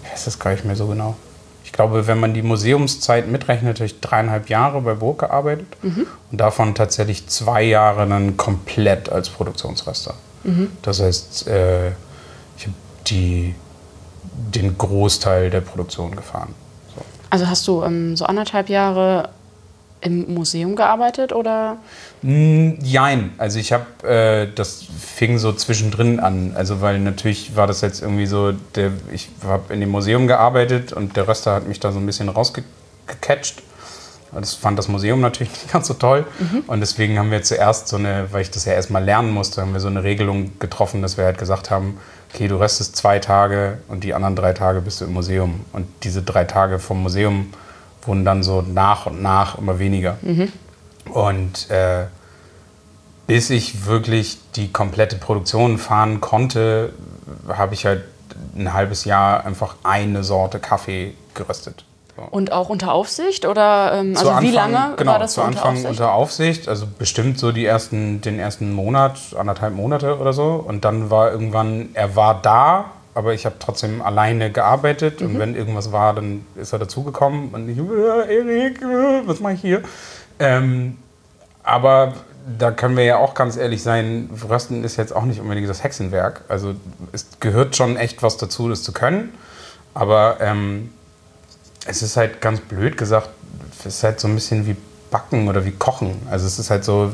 ich 0.03 0.11
weiß 0.11 0.25
das 0.25 0.39
gar 0.39 0.51
nicht 0.51 0.63
mehr 0.63 0.75
so 0.77 0.87
genau. 0.87 1.15
Ich 1.71 1.77
glaube, 1.77 2.05
wenn 2.05 2.19
man 2.19 2.33
die 2.33 2.41
Museumszeit 2.41 3.29
mitrechnet, 3.29 3.77
habe 3.77 3.85
ich 3.85 4.01
dreieinhalb 4.01 4.49
Jahre 4.49 4.81
bei 4.81 4.93
Burg 4.93 5.19
gearbeitet 5.19 5.67
und 5.81 6.37
davon 6.37 6.75
tatsächlich 6.75 7.27
zwei 7.27 7.63
Jahre 7.63 8.05
dann 8.07 8.35
komplett 8.35 9.09
als 9.09 9.29
Produktionsrester. 9.29 10.15
Das 10.81 10.99
heißt, 10.99 11.47
äh, 11.47 11.91
ich 12.57 12.67
habe 12.67 13.53
den 14.53 14.77
Großteil 14.77 15.49
der 15.49 15.61
Produktion 15.61 16.13
gefahren. 16.13 16.53
So. 16.93 17.01
Also 17.29 17.47
hast 17.47 17.65
du 17.69 17.83
ähm, 17.83 18.17
so 18.17 18.25
anderthalb 18.25 18.67
Jahre 18.67 19.29
im 20.01 20.33
Museum 20.33 20.75
gearbeitet 20.75 21.31
oder? 21.31 21.77
Mm, 22.21 22.73
Jein, 22.83 23.31
also 23.37 23.57
ich 23.59 23.73
habe, 23.73 23.85
äh, 24.07 24.47
das 24.53 24.83
fing 24.99 25.37
so 25.37 25.53
zwischendrin 25.53 26.19
an. 26.19 26.53
Also 26.55 26.81
weil 26.81 26.99
natürlich 26.99 27.55
war 27.55 27.67
das 27.67 27.81
jetzt 27.81 28.01
irgendwie 28.01 28.25
so, 28.27 28.53
der, 28.75 28.91
ich 29.11 29.29
habe 29.43 29.73
in 29.73 29.79
dem 29.79 29.89
Museum 29.89 30.27
gearbeitet 30.27 30.93
und 30.93 31.15
der 31.17 31.27
Röster 31.27 31.55
hat 31.55 31.67
mich 31.67 31.79
da 31.79 31.91
so 31.91 31.99
ein 31.99 32.05
bisschen 32.05 32.29
rausgecatcht. 32.29 33.63
Das 34.33 34.53
fand 34.53 34.79
das 34.79 34.87
Museum 34.87 35.19
natürlich 35.19 35.51
nicht 35.63 35.71
ganz 35.71 35.87
so 35.87 35.93
toll. 35.95 36.25
Und 36.67 36.79
deswegen 36.79 37.17
haben 37.19 37.31
wir 37.31 37.41
zuerst 37.43 37.87
so 37.87 37.97
eine, 37.97 38.27
weil 38.31 38.43
ich 38.43 38.51
das 38.51 38.65
ja 38.65 38.73
erstmal 38.73 39.03
lernen 39.03 39.31
musste, 39.31 39.61
haben 39.61 39.73
wir 39.73 39.79
so 39.81 39.87
eine 39.89 40.03
Regelung 40.03 40.57
getroffen, 40.59 41.01
dass 41.01 41.17
wir 41.17 41.25
halt 41.25 41.37
gesagt 41.37 41.69
haben, 41.71 41.97
okay, 42.33 42.47
du 42.47 42.57
röstest 42.59 42.95
zwei 42.95 43.19
Tage 43.19 43.79
und 43.89 44.03
die 44.05 44.13
anderen 44.13 44.35
drei 44.37 44.53
Tage 44.53 44.79
bist 44.81 45.01
du 45.01 45.05
im 45.05 45.13
Museum. 45.13 45.61
Und 45.73 45.87
diese 46.03 46.21
drei 46.21 46.45
Tage 46.45 46.79
vom 46.79 47.01
Museum 47.03 47.51
wurden 48.03 48.23
dann 48.23 48.41
so 48.43 48.61
nach 48.61 49.05
und 49.07 49.21
nach 49.21 49.57
immer 49.57 49.79
weniger. 49.79 50.17
Und 51.09 51.69
äh, 51.69 52.05
bis 53.27 53.49
ich 53.49 53.85
wirklich 53.85 54.39
die 54.55 54.71
komplette 54.71 55.15
Produktion 55.15 55.77
fahren 55.77 56.21
konnte, 56.21 56.93
habe 57.47 57.73
ich 57.73 57.85
halt 57.85 58.03
ein 58.55 58.73
halbes 58.73 59.05
Jahr 59.05 59.45
einfach 59.45 59.75
eine 59.83 60.23
Sorte 60.23 60.59
Kaffee 60.59 61.13
geröstet. 61.33 61.85
So. 62.15 62.23
Und 62.29 62.51
auch 62.51 62.67
unter 62.69 62.91
Aufsicht? 62.93 63.45
Oder 63.45 63.93
ähm, 63.93 64.15
also 64.17 64.31
Zu 64.33 64.41
wie 64.41 64.57
Anfang- 64.57 64.71
lange 64.73 64.95
genau, 64.97 65.11
war 65.13 65.19
das 65.19 65.33
zu 65.33 65.41
unter 65.41 65.59
Anfang 65.59 65.71
Aufsicht? 65.73 65.89
unter 65.89 66.11
Aufsicht, 66.13 66.67
also 66.67 66.85
bestimmt 66.99 67.39
so 67.39 67.51
die 67.51 67.65
ersten, 67.65 68.21
den 68.21 68.37
ersten 68.37 68.73
Monat, 68.73 69.17
anderthalb 69.37 69.73
Monate 69.75 70.19
oder 70.19 70.33
so. 70.33 70.63
Und 70.67 70.83
dann 70.83 71.09
war 71.09 71.31
irgendwann, 71.31 71.89
er 71.93 72.15
war 72.17 72.41
da, 72.41 72.85
aber 73.13 73.33
ich 73.33 73.45
habe 73.45 73.55
trotzdem 73.59 74.01
alleine 74.01 74.51
gearbeitet. 74.51 75.21
Mhm. 75.21 75.27
Und 75.27 75.39
wenn 75.39 75.55
irgendwas 75.55 75.91
war, 75.93 76.13
dann 76.13 76.45
ist 76.55 76.73
er 76.73 76.79
dazugekommen. 76.79 77.49
Und 77.49 77.69
ich, 77.69 77.77
äh, 77.77 78.35
Erik, 78.37 78.81
äh, 78.81 79.27
was 79.27 79.39
mache 79.39 79.53
ich 79.53 79.61
hier? 79.61 79.81
Ähm, 80.41 80.97
aber 81.63 82.13
da 82.57 82.71
können 82.71 82.97
wir 82.97 83.03
ja 83.03 83.17
auch 83.17 83.35
ganz 83.35 83.55
ehrlich 83.55 83.83
sein, 83.83 84.29
Rösten 84.49 84.83
ist 84.83 84.97
jetzt 84.97 85.15
auch 85.15 85.25
nicht 85.25 85.39
unbedingt 85.39 85.69
das 85.69 85.83
Hexenwerk. 85.83 86.41
Also 86.47 86.73
es 87.11 87.27
gehört 87.39 87.75
schon 87.75 87.95
echt 87.95 88.23
was 88.23 88.37
dazu, 88.37 88.67
das 88.67 88.81
zu 88.83 88.91
können. 88.91 89.31
Aber 89.93 90.37
ähm, 90.41 90.89
es 91.85 92.01
ist 92.01 92.17
halt 92.17 92.41
ganz 92.41 92.59
blöd 92.61 92.97
gesagt, 92.97 93.29
es 93.79 93.85
ist 93.85 94.03
halt 94.03 94.19
so 94.19 94.27
ein 94.27 94.35
bisschen 94.35 94.65
wie 94.65 94.75
Backen 95.11 95.47
oder 95.47 95.65
wie 95.65 95.71
Kochen. 95.71 96.15
Also 96.31 96.47
es 96.47 96.57
ist 96.57 96.71
halt 96.71 96.83
so, 96.83 97.11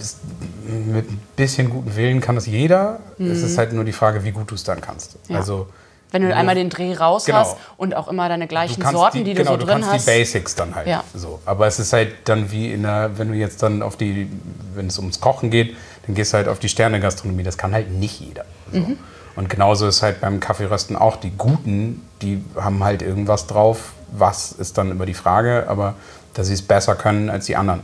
es, 0.00 0.18
mit 0.66 1.10
ein 1.10 1.20
bisschen 1.36 1.70
guten 1.70 1.96
Willen 1.96 2.20
kann 2.20 2.34
das 2.34 2.46
jeder. 2.46 3.00
Es 3.18 3.42
ist 3.42 3.56
halt 3.56 3.72
nur 3.72 3.84
die 3.84 3.92
Frage, 3.92 4.24
wie 4.24 4.32
gut 4.32 4.50
du 4.50 4.54
es 4.54 4.64
dann 4.64 4.80
kannst. 4.80 5.16
Ja. 5.28 5.38
Also 5.38 5.68
Wenn 6.14 6.22
du 6.22 6.34
einmal 6.34 6.54
den 6.54 6.70
Dreh 6.70 6.94
raus 6.94 7.24
Genau. 7.24 7.38
hast 7.38 7.56
und 7.76 7.96
auch 7.96 8.06
immer 8.06 8.28
deine 8.28 8.44
du 8.44 8.48
gleichen 8.48 8.80
kannst 8.80 8.96
Sorten, 8.96 9.18
die, 9.18 9.24
die, 9.24 9.34
genau, 9.34 9.56
du 9.56 9.62
so 9.62 9.66
du 9.66 9.72
drin 9.72 9.80
kannst 9.82 9.92
hast. 9.94 10.06
die 10.06 10.10
Basics 10.12 10.54
dann 10.54 10.74
halt. 10.76 10.86
Ja. 10.86 11.02
So. 11.12 11.40
Aber 11.44 11.66
es 11.66 11.80
ist 11.80 11.92
halt 11.92 12.12
dann 12.26 12.52
wie 12.52 12.72
in 12.72 12.82
der, 12.84 13.18
wenn 13.18 13.28
du 13.32 13.34
jetzt 13.34 13.64
dann 13.64 13.82
auf 13.82 13.96
die, 13.96 14.30
wenn 14.74 14.86
es 14.86 14.98
ums 14.98 15.20
Kochen 15.20 15.50
geht, 15.50 15.76
dann 16.06 16.14
gehst 16.14 16.32
du 16.32 16.36
halt 16.36 16.46
auf 16.46 16.60
die 16.60 16.68
Sterne-Gastronomie. 16.68 17.42
Das 17.42 17.58
kann 17.58 17.72
halt 17.74 17.90
nicht 17.90 18.20
jeder. 18.20 18.44
So. 18.72 18.78
Mhm. 18.78 18.98
Und 19.34 19.50
genauso 19.50 19.88
ist 19.88 20.02
halt 20.02 20.20
beim 20.20 20.38
Kaffeerösten 20.38 20.94
auch. 20.94 21.16
Die 21.16 21.32
Guten, 21.36 22.06
die 22.22 22.44
haben 22.54 22.84
halt 22.84 23.02
irgendwas 23.02 23.48
drauf. 23.48 23.92
Was 24.12 24.52
ist 24.52 24.78
dann 24.78 24.92
über 24.92 25.06
die 25.06 25.14
Frage, 25.14 25.64
aber 25.68 25.94
dass 26.34 26.46
sie 26.46 26.54
es 26.54 26.62
besser 26.62 26.94
können 26.94 27.28
als 27.28 27.46
die 27.46 27.56
anderen. 27.56 27.80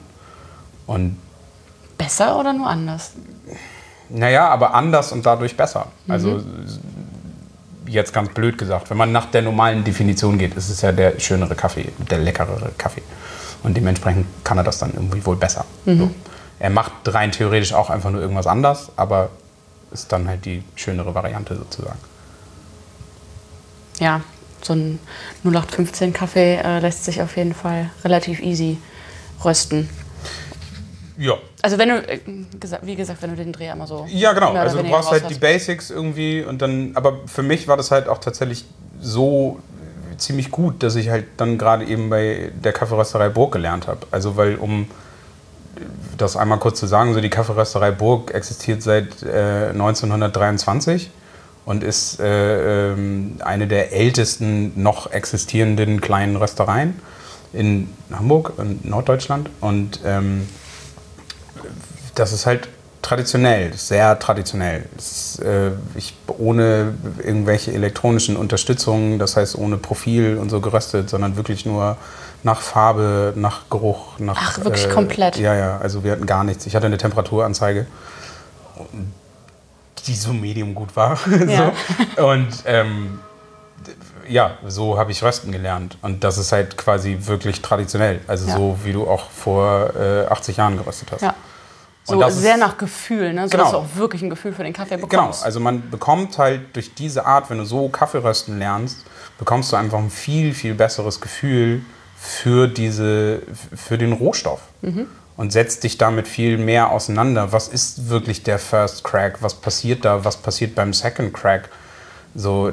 Und 0.87 1.19
Besser 1.99 2.39
oder 2.39 2.53
nur 2.53 2.69
anders? 2.69 3.11
naja, 4.09 4.49
aber 4.49 4.75
anders 4.75 5.13
und 5.13 5.25
dadurch 5.27 5.57
besser. 5.57 5.87
Mhm. 6.07 6.15
Jetzt 7.91 8.13
ganz 8.13 8.33
blöd 8.33 8.57
gesagt. 8.57 8.89
Wenn 8.91 8.97
man 8.97 9.11
nach 9.11 9.27
der 9.27 9.43
normalen 9.43 9.83
Definition 9.83 10.39
geht, 10.39 10.55
ist 10.55 10.71
es 10.71 10.81
ja 10.81 10.93
der 10.93 11.19
schönere 11.19 11.55
Kaffee, 11.55 11.89
der 12.11 12.19
leckerere 12.19 12.71
Kaffee. 12.79 13.03
Und 13.63 13.77
dementsprechend 13.77 14.27
kann 14.45 14.59
er 14.59 14.65
das 14.65 14.79
dann 14.79 14.93
irgendwie 14.95 15.25
wohl 15.27 15.37
besser. 15.37 15.65
So. 15.85 16.11
Er 16.61 16.71
macht 16.71 16.93
rein 17.07 17.33
theoretisch 17.33 17.73
auch 17.73 17.91
einfach 17.91 18.11
nur 18.11 18.21
irgendwas 18.21 18.47
anders, 18.47 18.93
aber 18.97 19.31
ist 19.93 20.13
dann 20.13 20.29
halt 20.29 20.45
die 20.45 20.63
schönere 20.77 21.15
Variante 21.15 21.57
sozusagen. 21.57 21.99
Ja, 23.99 24.21
so 24.63 24.75
ein 24.75 24.99
0815 25.45 26.13
Kaffee 26.13 26.57
äh, 26.57 26.79
lässt 26.81 27.05
sich 27.05 27.21
auf 27.23 27.37
jeden 27.37 27.55
Fall 27.55 27.91
relativ 28.05 28.41
easy 28.41 28.79
rösten. 29.45 29.89
Ja. 31.21 31.35
Also 31.61 31.77
wenn 31.77 31.91
du, 31.91 31.97
äh, 31.97 32.19
wie 32.81 32.97
gesagt, 32.97 33.21
wenn 33.21 33.31
du 33.31 33.37
den 33.37 33.53
Dreh 33.53 33.69
einmal 33.69 33.87
so. 33.87 34.07
Ja, 34.09 34.33
genau. 34.33 34.55
Also 34.55 34.79
du 34.79 34.89
brauchst 34.89 35.11
halt 35.11 35.29
die. 35.29 35.35
Basics 35.35 35.91
irgendwie 35.91 36.43
und 36.43 36.63
dann, 36.63 36.93
aber 36.95 37.21
für 37.27 37.43
mich 37.43 37.69
war 37.69 37.77
das 37.77 37.91
halt 37.91 38.09
auch 38.09 38.19
tatsächlich 38.19 38.65
so 39.01 39.61
ziemlich 40.17 40.51
gut, 40.51 40.83
dass 40.83 40.97
ich 40.97 41.11
halt 41.11 41.27
dann 41.37 41.59
gerade 41.59 41.85
eben 41.85 42.09
bei 42.09 42.51
der 42.55 42.73
Kaffeerösterei 42.73 43.29
Burg 43.29 43.53
gelernt 43.53 43.87
habe. 43.87 44.07
Also 44.11 44.39
weil 44.39 44.57
um 44.57 44.87
das 46.17 46.39
einmal 46.39 46.59
kurz 46.59 46.81
zu 46.81 46.87
sagen, 46.87 47.13
so 47.13 47.21
die 47.21 47.29
Kaffeerösterei 47.29 47.91
Burg 47.91 48.33
existiert 48.33 48.83
seit 48.83 49.23
äh, 49.23 49.69
1923 49.73 51.11
und 51.67 51.85
ist 51.85 52.19
äh, 52.19 52.93
ähm, 52.93 53.37
eine 53.41 53.67
der 53.67 53.93
ältesten 53.93 54.83
noch 54.83 55.11
existierenden 55.13 56.01
kleinen 56.01 56.37
Röstereien 56.37 56.99
in 57.53 57.91
Hamburg, 58.11 58.55
in 58.59 58.81
Norddeutschland. 58.85 59.51
Und 59.61 60.01
ähm, 60.05 60.49
das 62.21 62.33
ist 62.33 62.47
halt 62.47 62.69
traditionell, 63.03 63.73
sehr 63.73 64.19
traditionell. 64.19 64.85
Ist, 64.97 65.41
äh, 65.41 65.71
ich, 65.95 66.15
ohne 66.39 66.95
irgendwelche 67.25 67.73
elektronischen 67.73 68.37
Unterstützungen, 68.37 69.19
das 69.19 69.37
heißt 69.37 69.57
ohne 69.57 69.79
Profil 69.79 70.37
und 70.37 70.51
so 70.51 70.61
geröstet, 70.61 71.09
sondern 71.09 71.37
wirklich 71.37 71.65
nur 71.65 71.97
nach 72.43 72.61
Farbe, 72.61 73.33
nach 73.37 73.71
Geruch, 73.71 74.19
nach. 74.19 74.37
Ach, 74.39 74.65
wirklich 74.65 74.89
komplett? 74.91 75.37
Ja, 75.39 75.55
ja, 75.55 75.79
also 75.79 76.05
wir 76.05 76.13
hatten 76.13 76.27
gar 76.27 76.45
nichts. 76.45 76.67
Ich 76.67 76.77
hatte 76.77 76.87
eine 76.87 76.99
Temperaturanzeige, 76.99 77.87
die 80.07 80.15
so 80.15 80.33
medium 80.33 80.75
gut 80.75 80.95
war. 80.95 81.19
Ja. 81.49 81.73
so. 82.17 82.27
Und 82.27 82.49
ähm, 82.67 83.19
ja, 84.29 84.59
so 84.67 84.99
habe 84.99 85.11
ich 85.11 85.23
rösten 85.23 85.53
gelernt. 85.53 85.97
Und 86.03 86.23
das 86.23 86.37
ist 86.37 86.53
halt 86.53 86.77
quasi 86.77 87.17
wirklich 87.23 87.63
traditionell. 87.63 88.21
Also 88.27 88.47
Ja. 88.47 88.57
so, 88.57 88.79
wie 88.85 88.93
du 88.93 89.09
auch 89.09 89.31
vor 89.31 89.95
äh, 89.99 90.27
80 90.27 90.59
Jahren 90.59 90.77
geröstet 90.77 91.09
hast. 91.13 91.23
Ja. 91.23 91.35
Und 92.07 92.15
So 92.15 92.21
das 92.21 92.35
ist- 92.35 92.41
sehr 92.43 92.57
nach 92.57 92.77
Gefühl, 92.79 93.33
ne? 93.33 93.43
so 93.47 93.51
Genau. 93.51 93.63
dass 93.65 93.73
du 93.73 93.79
auch 93.79 93.97
wirklich 93.97 94.23
ein 94.23 94.31
Gefühl 94.31 94.53
für 94.53 94.65
den 94.65 94.73
Kaffee 94.73 94.97
Genau, 94.97 95.07
bekommst. 95.07 95.45
also 95.45 95.61
man 95.61 95.91
bekommt 95.91 96.39
halt 96.39 96.75
durch 96.75 96.95
diese 96.95 97.27
Art, 97.27 97.51
wenn 97.51 97.59
du 97.59 97.65
so 97.65 97.89
Kaffee 97.89 98.19
rösten 98.25 98.59
lernst, 98.59 98.99
bekommst 99.39 99.71
du 99.73 99.77
einfach 99.77 99.99
ein 99.99 100.11
viel, 100.11 100.55
viel 100.55 100.75
besseres 100.75 101.21
Gefühl 101.21 101.83
für, 102.17 102.69
diese, 102.69 103.41
für 103.75 103.97
den 103.99 104.13
Rohstoff. 104.13 104.61
Und 105.37 105.53
setzt 105.53 105.85
dich 105.85 105.97
damit 105.97 106.29
viel 106.29 106.59
mehr 106.59 106.91
auseinander. 106.91 107.51
Was 107.53 107.69
ist 107.69 108.09
wirklich 108.11 108.43
der 108.43 108.59
First 108.59 109.05
Crack? 109.05 109.39
Was 109.41 109.55
passiert 109.55 110.05
da? 110.05 110.23
Was 110.25 110.37
passiert 110.37 110.75
beim 110.75 110.93
Second 110.93 111.33
Crack? 111.33 111.71
So, 112.35 112.73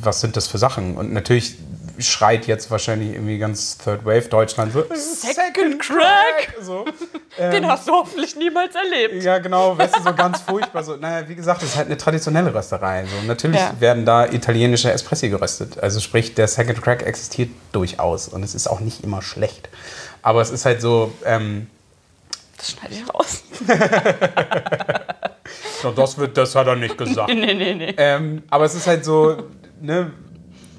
was 0.00 0.20
sind 0.20 0.36
das 0.36 0.48
für 0.48 0.58
Sachen? 0.58 0.96
Und 0.96 1.12
natürlich 1.12 1.56
schreit 1.98 2.46
jetzt 2.46 2.70
wahrscheinlich 2.70 3.14
irgendwie 3.14 3.38
ganz 3.38 3.78
Third 3.78 4.04
Wave 4.04 4.28
Deutschland 4.28 4.72
so 4.72 4.84
Second 4.94 5.80
Crack! 5.80 6.54
So. 6.60 6.84
Den 7.38 7.66
hast 7.66 7.88
du 7.88 7.92
hoffentlich 7.92 8.36
niemals 8.36 8.74
erlebt. 8.74 9.22
Ja, 9.24 9.38
genau, 9.38 9.76
weißt 9.76 9.96
du, 9.96 10.02
so 10.02 10.14
ganz 10.14 10.40
furchtbar. 10.40 10.84
So, 10.84 10.96
naja, 10.96 11.28
wie 11.28 11.34
gesagt, 11.34 11.62
es 11.62 11.70
ist 11.70 11.76
halt 11.76 11.86
eine 11.86 11.96
traditionelle 11.96 12.54
Rösterei. 12.54 13.04
So. 13.06 13.26
Natürlich 13.26 13.60
Ja. 13.60 13.74
werden 13.80 14.04
da 14.04 14.26
italienische 14.26 14.92
Espressi 14.92 15.28
geröstet. 15.28 15.78
Also 15.82 16.00
sprich, 16.00 16.34
der 16.34 16.48
Second 16.48 16.80
Crack 16.82 17.02
existiert 17.02 17.50
durchaus 17.72 18.28
und 18.28 18.42
es 18.42 18.54
ist 18.54 18.68
auch 18.68 18.80
nicht 18.80 19.02
immer 19.04 19.22
schlecht. 19.22 19.68
Aber 20.22 20.40
es 20.40 20.50
ist 20.50 20.64
halt 20.64 20.80
so, 20.80 21.12
ähm, 21.24 21.68
Das 22.56 22.70
schneide 22.70 22.94
ich 22.94 23.14
raus. 23.14 23.42
so, 25.82 25.90
das, 25.90 26.18
wird, 26.18 26.36
das 26.36 26.54
hat 26.54 26.66
er 26.66 26.76
nicht 26.76 26.96
gesagt. 26.98 27.28
Nee, 27.34 27.54
nee, 27.54 27.74
nee. 27.74 27.94
ähm, 27.96 28.42
aber 28.50 28.64
es 28.64 28.74
ist 28.74 28.86
halt 28.86 29.04
so, 29.04 29.36
ne, 29.80 30.10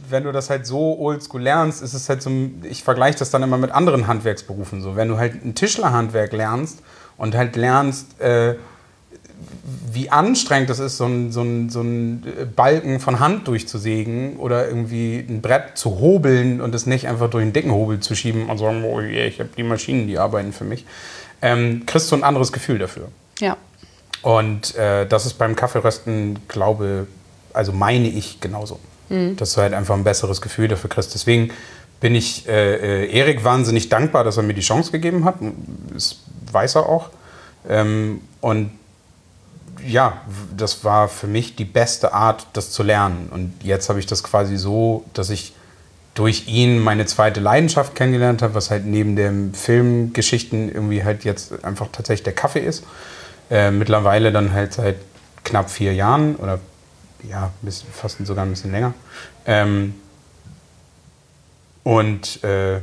wenn 0.10 0.24
du 0.24 0.32
das 0.32 0.50
halt 0.50 0.66
so 0.66 0.98
oldschool 1.00 1.42
lernst, 1.42 1.82
ist 1.82 1.94
es 1.94 2.10
halt 2.10 2.22
so, 2.22 2.32
ich 2.64 2.84
vergleiche 2.84 3.20
das 3.20 3.30
dann 3.30 3.44
immer 3.44 3.58
mit 3.58 3.72
anderen 3.72 4.08
Handwerksberufen 4.08 4.82
so. 4.82 4.96
Wenn 4.96 5.08
du 5.08 5.18
halt 5.18 5.44
ein 5.46 5.56
Tischlerhandwerk 5.56 6.34
lernst 6.34 6.80
und 7.18 7.36
halt 7.36 7.56
lernst, 7.56 8.20
äh, 8.20 8.56
wie 9.92 10.10
anstrengend 10.10 10.70
es 10.70 10.80
ist, 10.80 10.98
so 10.98 11.06
ein, 11.06 11.32
so, 11.32 11.42
ein, 11.42 11.70
so 11.70 11.82
ein 11.82 12.24
Balken 12.56 13.00
von 13.00 13.20
Hand 13.20 13.48
durchzusägen 13.48 14.38
oder 14.38 14.68
irgendwie 14.68 15.18
ein 15.18 15.42
Brett 15.42 15.78
zu 15.78 16.00
hobeln 16.00 16.62
und 16.62 16.76
es 16.76 16.86
nicht 16.86 17.08
einfach 17.08 17.30
durch 17.30 17.42
einen 17.42 17.54
dicken 17.54 17.72
Hobel 17.72 18.00
zu 18.00 18.16
schieben 18.16 18.50
und 18.50 18.58
sagen, 18.58 18.84
oh 18.84 19.02
je, 19.02 19.26
ich 19.26 19.40
habe 19.40 19.50
die 19.58 19.64
Maschinen, 19.64 20.08
die 20.08 20.18
arbeiten 20.18 20.54
für 20.54 20.64
mich, 20.64 20.86
ähm, 21.42 21.86
kriegst 21.86 22.12
du 22.12 22.16
ein 22.16 22.24
anderes 22.24 22.52
Gefühl 22.52 22.80
dafür. 22.80 23.10
Ja. 23.40 23.58
Und 24.22 24.76
äh, 24.76 25.06
das 25.06 25.26
ist 25.26 25.36
beim 25.36 25.56
Kaffeerösten, 25.56 26.40
glaube, 26.48 27.08
also 27.54 27.72
meine 27.72 28.08
ich 28.08 28.40
genauso. 28.42 28.80
Dass 29.36 29.54
du 29.54 29.62
halt 29.62 29.74
einfach 29.74 29.96
ein 29.96 30.04
besseres 30.04 30.42
Gefühl 30.42 30.68
dafür 30.68 30.90
kriegst. 30.90 31.14
Deswegen 31.14 31.52
bin 32.00 32.16
ich 32.16 32.48
äh, 32.48 33.06
äh, 33.06 33.12
Erik 33.12 33.44
wahnsinnig 33.44 33.90
dankbar, 33.90 34.24
dass 34.24 34.38
er 34.38 34.44
mir 34.44 34.54
die 34.54 34.62
Chance 34.62 34.92
gegeben 34.92 35.26
hat. 35.26 35.36
Das 35.94 36.18
weiß 36.52 36.76
er 36.76 36.90
auch. 36.90 37.10
Ähm, 37.68 38.22
und 38.42 38.72
ja, 39.86 40.22
das 40.56 40.84
war 40.84 41.08
für 41.08 41.28
mich 41.28 41.56
die 41.56 41.66
beste 41.66 42.14
Art, 42.14 42.48
das 42.54 42.72
zu 42.72 42.84
lernen. 42.84 43.30
Und 43.32 43.54
jetzt 43.64 43.90
habe 43.90 44.00
ich 44.00 44.06
das 44.06 44.24
quasi 44.24 44.58
so, 44.58 45.06
dass 45.14 45.30
ich 45.30 45.54
durch 46.16 46.48
ihn 46.48 46.80
meine 46.80 47.06
zweite 47.06 47.40
Leidenschaft 47.40 47.94
kennengelernt 47.94 48.42
habe, 48.42 48.56
was 48.56 48.72
halt 48.72 48.86
neben 48.86 49.16
den 49.16 49.54
Filmgeschichten 49.54 50.72
irgendwie 50.72 51.04
halt 51.04 51.26
jetzt 51.26 51.64
einfach 51.64 51.88
tatsächlich 51.92 52.24
der 52.24 52.34
Kaffee 52.34 52.62
ist. 52.62 52.84
Äh, 53.52 53.72
mittlerweile 53.72 54.32
dann 54.32 54.54
halt 54.54 54.74
seit 54.74 54.96
knapp 55.44 55.70
vier 55.70 55.94
Jahren 55.94 56.36
oder 56.38 56.60
ja, 57.24 57.52
bisschen, 57.62 57.90
fast 57.92 58.26
sogar 58.26 58.46
ein 58.46 58.50
bisschen 58.50 58.72
länger. 58.72 58.94
Ähm, 59.46 59.96
und 61.84 62.44
äh, 62.44 62.82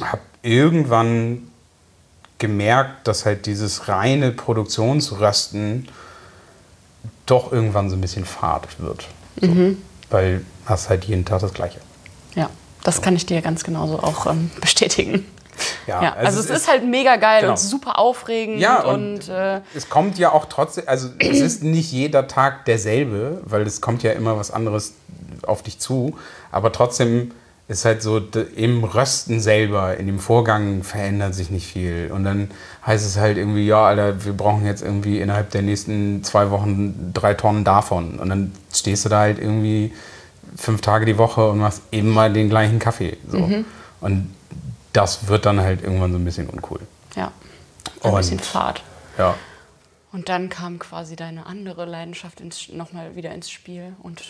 habe 0.00 0.22
irgendwann 0.42 1.50
gemerkt, 2.38 3.06
dass 3.08 3.26
halt 3.26 3.46
dieses 3.46 3.88
reine 3.88 4.30
Produktionsrösten 4.32 5.88
doch 7.26 7.52
irgendwann 7.52 7.90
so 7.90 7.96
ein 7.96 8.00
bisschen 8.00 8.24
fad 8.24 8.66
wird. 8.80 9.06
So. 9.40 9.76
Weil 10.10 10.44
hast 10.64 10.88
halt 10.88 11.04
jeden 11.04 11.24
Tag 11.24 11.40
das 11.40 11.52
Gleiche. 11.52 11.80
Ja. 12.34 12.48
Das 12.84 13.02
kann 13.02 13.16
ich 13.16 13.26
dir 13.26 13.42
ganz 13.42 13.64
genauso 13.64 14.00
auch 14.00 14.26
ähm, 14.26 14.50
bestätigen. 14.60 15.26
Ja, 15.86 16.02
Ja, 16.02 16.12
also, 16.14 16.40
es 16.40 16.50
ist, 16.50 16.68
halt 16.68 16.84
mega 16.84 17.16
geil 17.16 17.40
genau. 17.40 17.52
und 17.52 17.58
super 17.58 17.98
aufregend 17.98 18.60
Ja, 18.60 18.82
und, 18.82 19.14
und, 19.14 19.28
äh, 19.28 19.60
es 19.74 19.88
kommt 19.88 20.18
ja 20.18 20.32
auch 20.32 20.46
trotzdem, 20.46 20.84
also 20.86 21.08
es 21.18 21.40
ist 21.40 21.62
nicht 21.62 21.92
jeder 21.92 22.28
Tag 22.28 22.64
derselbe, 22.64 23.40
weil 23.44 23.62
es 23.62 23.80
kommt 23.80 24.02
ja 24.02 24.12
immer 24.12 24.36
was 24.38 24.50
anderes 24.50 24.94
auf 25.46 25.62
dich 25.62 25.78
zu, 25.78 26.16
aber 26.50 26.72
trotzdem 26.72 27.32
ist 27.68 27.84
halt 27.84 28.02
so, 28.02 28.18
im 28.56 28.82
Rösten 28.82 29.40
selber, 29.40 29.98
in 29.98 30.06
dem 30.06 30.18
Vorgang 30.18 30.82
verändert 30.82 31.34
sich 31.34 31.50
nicht 31.50 31.66
viel. 31.66 32.10
Und 32.10 32.24
dann 32.24 32.50
heißt 32.86 33.04
es 33.04 33.18
halt 33.18 33.36
irgendwie, 33.36 33.66
ja, 33.66 33.84
Alter, 33.84 34.24
wir 34.24 34.32
brauchen 34.32 34.64
jetzt 34.64 34.82
irgendwie 34.82 35.20
innerhalb 35.20 35.50
der 35.50 35.60
nächsten 35.60 36.24
zwei 36.24 36.50
Wochen 36.50 37.12
drei 37.12 37.34
Tonnen 37.34 37.64
davon. 37.64 38.18
Und 38.18 38.30
dann 38.30 38.52
stehst 38.72 39.04
du 39.04 39.10
da 39.10 39.20
halt 39.20 39.38
irgendwie 39.38 39.92
fünf 40.56 40.80
Tage 40.80 41.04
die 41.04 41.18
Woche 41.18 41.50
und 41.50 41.58
machst 41.58 41.82
immer 41.90 42.30
den 42.30 42.48
gleichen 42.48 42.78
Kaffee. 42.78 43.18
So. 43.30 43.38
Und 44.00 44.34
das 44.92 45.28
wird 45.28 45.46
dann 45.46 45.60
halt 45.60 45.82
irgendwann 45.82 46.12
so 46.12 46.18
ein 46.18 46.24
bisschen 46.24 46.48
uncool. 46.48 46.80
ja, 47.16 47.32
ein 48.02 48.14
bisschen 48.14 48.38
Und- 48.38 48.44
Fahrt. 48.44 48.82
Ja. 49.18 49.34
Und 50.12 50.28
dann 50.30 50.48
kam 50.48 50.78
quasi 50.78 51.16
deine 51.16 51.44
andere 51.46 51.84
Leidenschaft 51.84 52.40
ins, 52.40 52.68
nochmal 52.70 53.14
wieder 53.16 53.30
ins 53.32 53.50
Spiel 53.50 53.92
und 54.02 54.22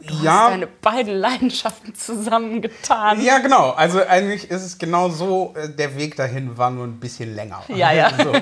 du 0.00 0.14
Ja. 0.24 0.44
hast 0.44 0.50
deine 0.50 0.66
beiden 0.66 1.14
Leidenschaften 1.14 1.94
zusammengetan. 1.94 3.20
Ja, 3.22 3.38
genau. 3.38 3.70
Also 3.70 4.04
eigentlich 4.04 4.50
ist 4.50 4.64
es 4.64 4.78
genau 4.78 5.08
so, 5.10 5.54
äh, 5.56 5.68
der 5.68 5.96
Weg 5.96 6.16
dahin 6.16 6.56
war 6.58 6.70
nur 6.70 6.84
ein 6.84 6.98
bisschen 6.98 7.34
länger. 7.34 7.62
Ja, 7.68 7.92
ja. 7.92 8.10
So, 8.22 8.32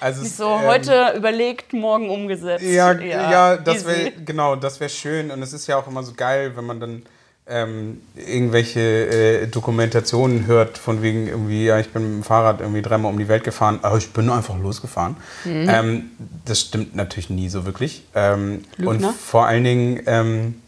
also 0.00 0.22
es, 0.22 0.36
So, 0.36 0.48
ähm, 0.56 0.66
heute 0.66 1.14
überlegt, 1.16 1.72
morgen 1.72 2.10
umgesetzt. 2.10 2.64
Ja, 2.64 2.92
ja, 2.92 3.56
das 3.56 3.76
easy. 3.76 3.86
wäre 3.86 4.12
genau, 4.24 4.56
das 4.56 4.80
wäre 4.80 4.90
schön 4.90 5.30
und 5.30 5.42
es 5.42 5.52
ist 5.52 5.66
ja 5.66 5.76
auch 5.78 5.86
immer 5.86 6.02
so 6.02 6.12
geil, 6.14 6.56
wenn 6.56 6.64
man 6.66 6.80
dann 6.80 7.02
ähm, 7.50 8.00
irgendwelche 8.14 8.80
äh, 8.80 9.46
Dokumentationen 9.48 10.46
hört 10.46 10.78
von 10.78 11.02
wegen 11.02 11.26
irgendwie, 11.26 11.66
ja, 11.66 11.80
ich 11.80 11.92
bin 11.92 12.02
mit 12.02 12.12
dem 12.12 12.24
Fahrrad 12.24 12.60
irgendwie 12.60 12.80
dreimal 12.80 13.10
um 13.12 13.18
die 13.18 13.28
Welt 13.28 13.44
gefahren, 13.44 13.80
aber 13.82 13.98
ich 13.98 14.12
bin 14.12 14.30
einfach 14.30 14.56
losgefahren. 14.58 15.16
Mhm. 15.44 15.68
Ähm, 15.68 16.10
das 16.44 16.60
stimmt 16.60 16.94
natürlich 16.94 17.28
nie 17.28 17.48
so 17.48 17.66
wirklich. 17.66 18.04
Ähm, 18.14 18.64
und 18.78 19.04
vor 19.04 19.46
allen 19.46 19.64
Dingen 19.64 20.00
ähm, 20.06 20.62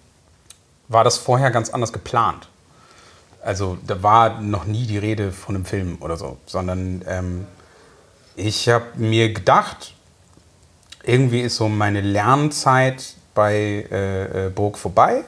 war 0.89 1.05
das 1.05 1.19
vorher 1.19 1.51
ganz 1.51 1.71
anders 1.71 1.93
geplant. 1.93 2.49
Also 3.43 3.79
da 3.87 4.03
war 4.03 4.41
noch 4.41 4.67
nie 4.67 4.87
die 4.87 4.99
Rede 4.99 5.33
von 5.33 5.55
einem 5.55 5.65
Film 5.65 5.99
oder 6.01 6.17
so, 6.17 6.37
sondern 6.47 7.03
ähm, 7.09 7.47
ich 8.35 8.69
habe 8.69 8.87
mir 8.97 9.33
gedacht, 9.33 9.95
irgendwie 11.05 11.41
ist 11.41 11.57
so 11.57 11.69
meine 11.69 12.01
Lernzeit 12.01 13.15
bei 13.35 13.87
äh, 13.91 14.47
äh, 14.47 14.51
Burg 14.51 14.79
vorbei 14.79 15.25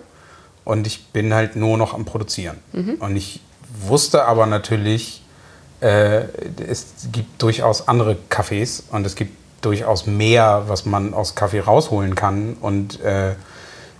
und 0.64 0.86
ich 0.86 1.06
bin 1.08 1.34
halt 1.34 1.56
nur 1.56 1.76
noch 1.76 1.94
am 1.94 2.04
Produzieren. 2.04 2.58
Und 3.00 3.16
ich 3.16 3.40
wusste 3.80 4.24
aber 4.24 4.46
natürlich, 4.46 5.22
äh, 5.80 6.24
es 6.66 6.86
gibt 7.12 7.42
durchaus 7.42 7.88
andere 7.88 8.16
Cafés 8.30 8.82
und 8.90 9.04
es 9.04 9.16
gibt 9.16 9.36
durchaus 9.60 10.06
mehr, 10.06 10.64
was 10.68 10.84
man 10.84 11.14
aus 11.14 11.34
Kaffee 11.34 11.60
rausholen 11.60 12.14
kann. 12.14 12.54
Und 12.60 13.00
äh, 13.00 13.34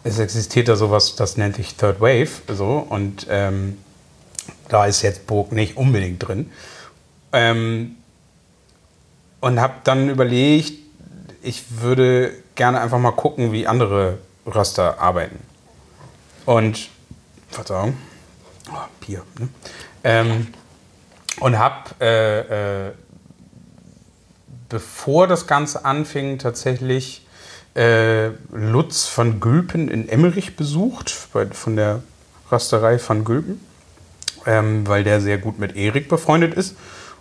es 0.04 0.18
existiert 0.18 0.68
da 0.68 0.76
sowas, 0.76 1.16
das 1.16 1.36
nennt 1.36 1.56
sich 1.56 1.74
Third 1.74 2.00
Wave. 2.00 2.28
So, 2.48 2.86
und 2.88 3.26
ähm, 3.30 3.78
da 4.68 4.86
ist 4.86 5.02
jetzt 5.02 5.26
Burg 5.26 5.52
nicht 5.52 5.76
unbedingt 5.76 6.26
drin. 6.26 6.50
Ähm, 7.32 7.96
und 9.40 9.60
habe 9.60 9.74
dann 9.84 10.08
überlegt, 10.08 10.72
ich 11.42 11.64
würde 11.82 12.32
gerne 12.54 12.80
einfach 12.80 12.98
mal 12.98 13.12
gucken, 13.12 13.52
wie 13.52 13.66
andere 13.66 14.18
Röster 14.46 14.98
arbeiten. 15.00 15.38
Und, 16.46 16.88
Verzeihung, 17.50 17.96
oh, 18.70 18.76
Bier, 19.00 19.22
ne? 19.38 19.48
ähm, 20.02 20.48
und 21.40 21.58
habe, 21.58 21.90
äh, 22.00 22.88
äh, 22.88 22.92
bevor 24.68 25.26
das 25.26 25.46
Ganze 25.46 25.84
anfing, 25.84 26.38
tatsächlich 26.38 27.26
äh, 27.74 28.28
Lutz 28.52 29.10
van 29.16 29.40
Gülpen 29.40 29.88
in 29.88 30.08
Emmerich 30.08 30.56
besucht, 30.56 31.14
bei, 31.32 31.46
von 31.46 31.76
der 31.76 32.02
Rösterei 32.50 32.98
van 33.04 33.24
Gülpen, 33.24 33.60
ähm, 34.46 34.86
weil 34.86 35.04
der 35.04 35.20
sehr 35.20 35.38
gut 35.38 35.58
mit 35.58 35.76
Erik 35.76 36.08
befreundet 36.08 36.54
ist. 36.54 36.76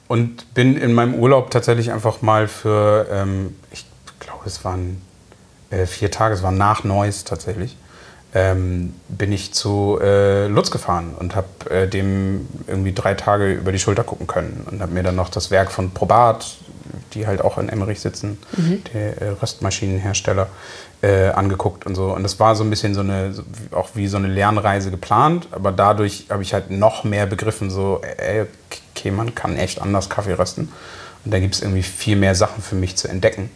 Und 0.08 0.54
bin 0.54 0.78
in 0.78 0.94
meinem 0.94 1.16
Urlaub 1.16 1.50
tatsächlich 1.50 1.92
einfach 1.92 2.22
mal 2.22 2.48
für, 2.48 3.08
ähm, 3.10 3.56
ich 3.72 3.86
glaube, 4.20 4.44
es 4.46 4.64
waren 4.64 5.02
äh, 5.70 5.86
vier 5.86 6.12
Tage, 6.12 6.36
es 6.36 6.44
war 6.44 6.52
nach 6.52 6.84
Neuss 6.84 7.24
tatsächlich, 7.24 7.78
ähm, 8.34 8.94
bin 9.10 9.32
ich 9.32 9.54
zu 9.54 10.00
äh, 10.02 10.48
Lutz 10.48 10.72
gefahren 10.72 11.14
und 11.18 11.36
habe 11.36 11.48
äh, 11.70 11.88
dem 11.88 12.48
irgendwie 12.68 12.94
drei 12.94 13.14
Tage 13.14 13.54
über 13.54 13.72
die 13.72 13.80
Schulter 13.80 14.04
gucken 14.04 14.28
können 14.28 14.66
und 14.70 14.82
habe 14.82 14.92
mir 14.92 15.04
dann 15.04 15.16
noch 15.16 15.30
das 15.30 15.52
Werk 15.52 15.72
von 15.72 15.92
Probat, 15.92 16.58
die 17.14 17.28
halt 17.28 17.42
auch 17.42 17.58
in 17.58 17.70
Emmerich 17.70 18.00
sitzen, 18.00 18.40
der 18.94 19.22
äh, 19.22 19.30
Röstmaschinenhersteller, 19.42 20.48
äh, 21.04 21.30
angeguckt 21.30 21.86
und 21.86 21.96
so. 21.96 22.14
Und 22.14 22.24
das 22.24 22.40
war 22.40 22.56
so 22.56 22.64
ein 22.64 22.70
bisschen 22.70 22.96
so 22.96 23.02
eine, 23.02 23.36
auch 23.72 23.90
wie 23.94 24.08
so 24.08 24.18
eine 24.18 24.28
Lernreise 24.28 24.90
geplant, 24.90 25.50
aber 25.52 25.72
dadurch 25.72 26.28
habe 26.30 26.42
ich 26.44 26.54
halt 26.54 26.72
noch 26.72 27.04
mehr 27.04 27.26
begriffen, 27.26 27.70
so, 27.70 28.02
ey, 28.18 28.46
okay, 28.96 29.12
man 29.12 29.36
kann 29.36 29.58
echt 29.58 29.82
anders 29.82 30.10
Kaffee 30.10 30.34
rösten. 30.34 30.72
Und 31.26 31.34
da 31.34 31.40
gibt 31.40 31.56
es 31.56 31.62
irgendwie 31.62 31.84
viel 31.84 32.16
mehr 32.16 32.36
Sachen 32.36 32.64
für 32.64 32.76
mich 32.76 32.96
zu 32.96 33.08
entdecken. 33.08 33.50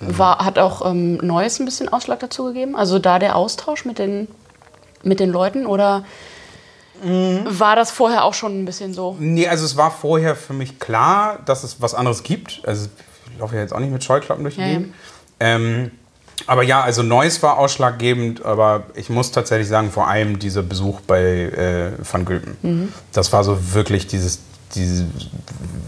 War, 0.00 0.44
hat 0.44 0.58
auch 0.58 0.84
ähm, 0.84 1.16
Neues 1.16 1.58
ein 1.60 1.64
bisschen 1.64 1.88
Ausschlag 1.88 2.20
dazu 2.20 2.44
gegeben? 2.44 2.76
Also 2.76 2.98
da 2.98 3.18
der 3.18 3.36
Austausch 3.36 3.84
mit 3.84 3.98
den, 3.98 4.28
mit 5.02 5.20
den 5.20 5.30
Leuten 5.30 5.66
oder 5.66 6.04
war 7.04 7.74
das 7.74 7.90
vorher 7.90 8.24
auch 8.24 8.34
schon 8.34 8.62
ein 8.62 8.64
bisschen 8.64 8.94
so? 8.94 9.16
Nee, 9.18 9.48
also 9.48 9.64
es 9.64 9.76
war 9.76 9.90
vorher 9.90 10.36
für 10.36 10.52
mich 10.52 10.78
klar, 10.78 11.40
dass 11.44 11.64
es 11.64 11.82
was 11.82 11.94
anderes 11.94 12.22
gibt. 12.22 12.62
Also 12.64 12.88
ich 13.32 13.40
laufe 13.40 13.56
ja 13.56 13.62
jetzt 13.62 13.74
auch 13.74 13.80
nicht 13.80 13.92
mit 13.92 14.04
Scheuklappen 14.04 14.44
durch 14.44 14.54
die 14.54 14.60
Ja, 14.60 14.68
ja. 14.68 14.80
Ähm, 15.40 15.90
aber 16.46 16.62
ja, 16.62 16.82
also 16.82 17.02
Neues 17.02 17.42
war 17.42 17.58
ausschlaggebend, 17.58 18.44
aber 18.44 18.84
ich 18.94 19.10
muss 19.10 19.32
tatsächlich 19.32 19.68
sagen, 19.68 19.90
vor 19.90 20.08
allem 20.08 20.38
dieser 20.38 20.62
Besuch 20.62 21.00
bei 21.00 21.20
äh, 21.20 21.92
Van 21.98 22.24
Gülpen. 22.24 22.56
Mhm. 22.62 22.92
Das 23.12 23.32
war 23.32 23.42
so 23.42 23.74
wirklich 23.74 24.06
dieses, 24.06 24.40
diese, 24.74 25.06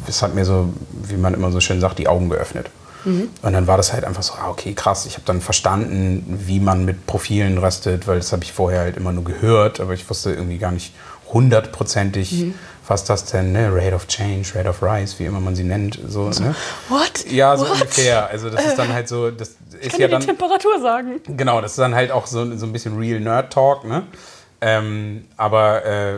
es 0.09 0.21
hat 0.21 0.35
mir 0.35 0.45
so, 0.45 0.73
wie 1.05 1.17
man 1.17 1.35
immer 1.35 1.53
so 1.53 1.61
schön 1.61 1.81
sagt, 1.81 1.99
die 1.99 2.09
Augen 2.09 2.29
geöffnet. 2.29 2.71
Mhm. 3.05 3.29
Und 3.43 3.53
dann 3.53 3.67
war 3.67 3.77
das 3.77 3.93
halt 3.93 4.05
einfach 4.05 4.23
so, 4.23 4.35
ah, 4.35 4.49
okay, 4.51 4.73
krass. 4.75 5.07
Ich 5.07 5.15
habe 5.15 5.25
dann 5.27 5.41
verstanden, 5.41 6.41
wie 6.47 6.61
man 6.61 6.85
mit 6.85 7.07
Profilen 7.07 7.59
röstet, 7.59 8.07
weil 8.07 8.19
das 8.19 8.33
habe 8.33 8.45
ich 8.45 8.53
vorher 8.53 8.81
halt 8.81 8.97
immer 8.97 9.13
nur 9.13 9.25
gehört, 9.25 9.81
aber 9.81 9.93
ich 9.95 10.09
wusste 10.09 10.33
irgendwie 10.33 10.59
gar 10.59 10.73
nicht 10.73 10.95
hundertprozentig, 11.33 12.33
Mhm. 12.33 12.55
was 12.87 13.05
das 13.05 13.25
denn, 13.27 13.53
ne? 13.53 13.71
Rate 13.75 13.95
of 13.95 14.07
Change, 14.07 14.47
Rate 14.55 14.69
of 14.69 14.83
Rise, 14.83 15.19
wie 15.19 15.25
immer 15.25 15.41
man 15.41 15.55
sie 15.57 15.65
nennt. 15.65 15.99
So, 16.09 16.29
ne? 16.31 16.55
What? 16.89 17.31
Ja, 17.31 17.57
so 17.57 17.65
What? 17.65 17.73
ungefähr. 17.81 18.29
Also 18.29 18.51
das 18.51 18.65
ist 18.67 18.77
dann 18.79 18.93
halt 18.93 19.09
so, 19.09 19.31
das 19.31 19.51
ist 19.81 19.91
Kann 19.93 20.01
ja 20.01 20.07
dir 20.07 20.09
dann. 20.13 20.21
die 20.21 20.27
Temperatur 20.27 20.81
sagen? 20.81 21.21
Genau, 21.27 21.61
das 21.61 21.73
ist 21.73 21.79
dann 21.79 21.95
halt 21.95 22.11
auch 22.11 22.27
so, 22.27 22.57
so 22.57 22.67
ein 22.67 22.73
bisschen 22.73 22.99
Real 22.99 23.21
Nerd 23.21 23.53
Talk, 23.53 23.85
ne? 23.85 24.03
Ähm, 24.61 25.25
aber 25.37 25.85
äh, 25.85 26.15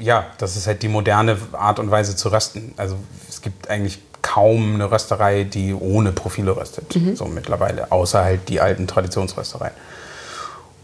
ja, 0.00 0.26
das 0.38 0.56
ist 0.56 0.66
halt 0.66 0.82
die 0.82 0.88
moderne 0.88 1.36
Art 1.52 1.78
und 1.78 1.90
Weise 1.90 2.16
zu 2.16 2.30
rösten. 2.30 2.72
Also 2.76 2.96
es 3.28 3.40
gibt 3.40 3.68
eigentlich 3.70 3.98
kaum 4.22 4.74
eine 4.74 4.90
Rösterei, 4.90 5.44
die 5.44 5.74
ohne 5.74 6.12
Profile 6.12 6.56
röstet, 6.56 6.96
so 7.14 7.26
mittlerweile, 7.26 7.92
außer 7.92 8.22
halt 8.24 8.48
die 8.48 8.60
alten 8.60 8.86
Traditionsröstereien. 8.86 9.74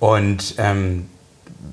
Und 0.01 0.55
ähm, 0.59 1.09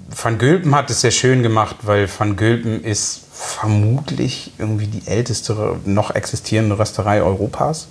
Van 0.10 0.38
Gülpen 0.38 0.73
hat 0.75 0.89
es 0.89 1.01
sehr 1.01 1.12
schön 1.12 1.43
gemacht, 1.43 1.78
weil 1.82 2.08
Van 2.17 2.36
Gülpen 2.36 2.84
ist 2.84 3.21
vermutlich 3.34 4.54
irgendwie 4.58 4.88
die 4.88 5.08
älteste 5.08 5.78
noch 5.86 6.13
existierende 6.15 6.80
Rösterei 6.80 7.21
Europas 7.21 7.88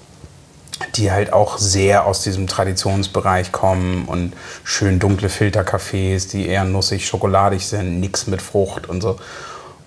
die 0.96 1.12
halt 1.12 1.32
auch 1.32 1.58
sehr 1.58 2.06
aus 2.06 2.22
diesem 2.22 2.46
Traditionsbereich 2.46 3.52
kommen 3.52 4.06
und 4.06 4.32
schön 4.64 4.98
dunkle 4.98 5.28
Filterkaffees, 5.28 6.28
die 6.28 6.46
eher 6.46 6.64
nussig, 6.64 7.06
schokoladig 7.06 7.66
sind, 7.66 8.00
nix 8.00 8.26
mit 8.26 8.42
Frucht 8.42 8.88
und 8.88 9.00
so. 9.00 9.18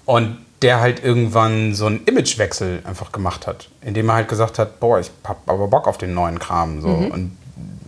Und 0.06 0.38
der 0.62 0.80
halt 0.80 1.04
irgendwann 1.04 1.76
so 1.76 1.86
einen 1.86 2.04
Imagewechsel 2.06 2.82
einfach 2.84 3.12
gemacht 3.12 3.46
hat, 3.46 3.70
indem 3.82 4.10
er 4.10 4.15
halt 4.15 4.28
gesagt 4.28 4.58
hat, 4.58 4.80
boah, 4.80 5.00
ich 5.00 5.12
hab 5.24 5.48
aber 5.50 5.67
Bock 5.67 5.88
auf 5.88 5.98
den 5.98 6.13
neuen 6.13 6.39
Kram. 6.39 6.82
So. 6.82 6.89
Und 6.89 7.38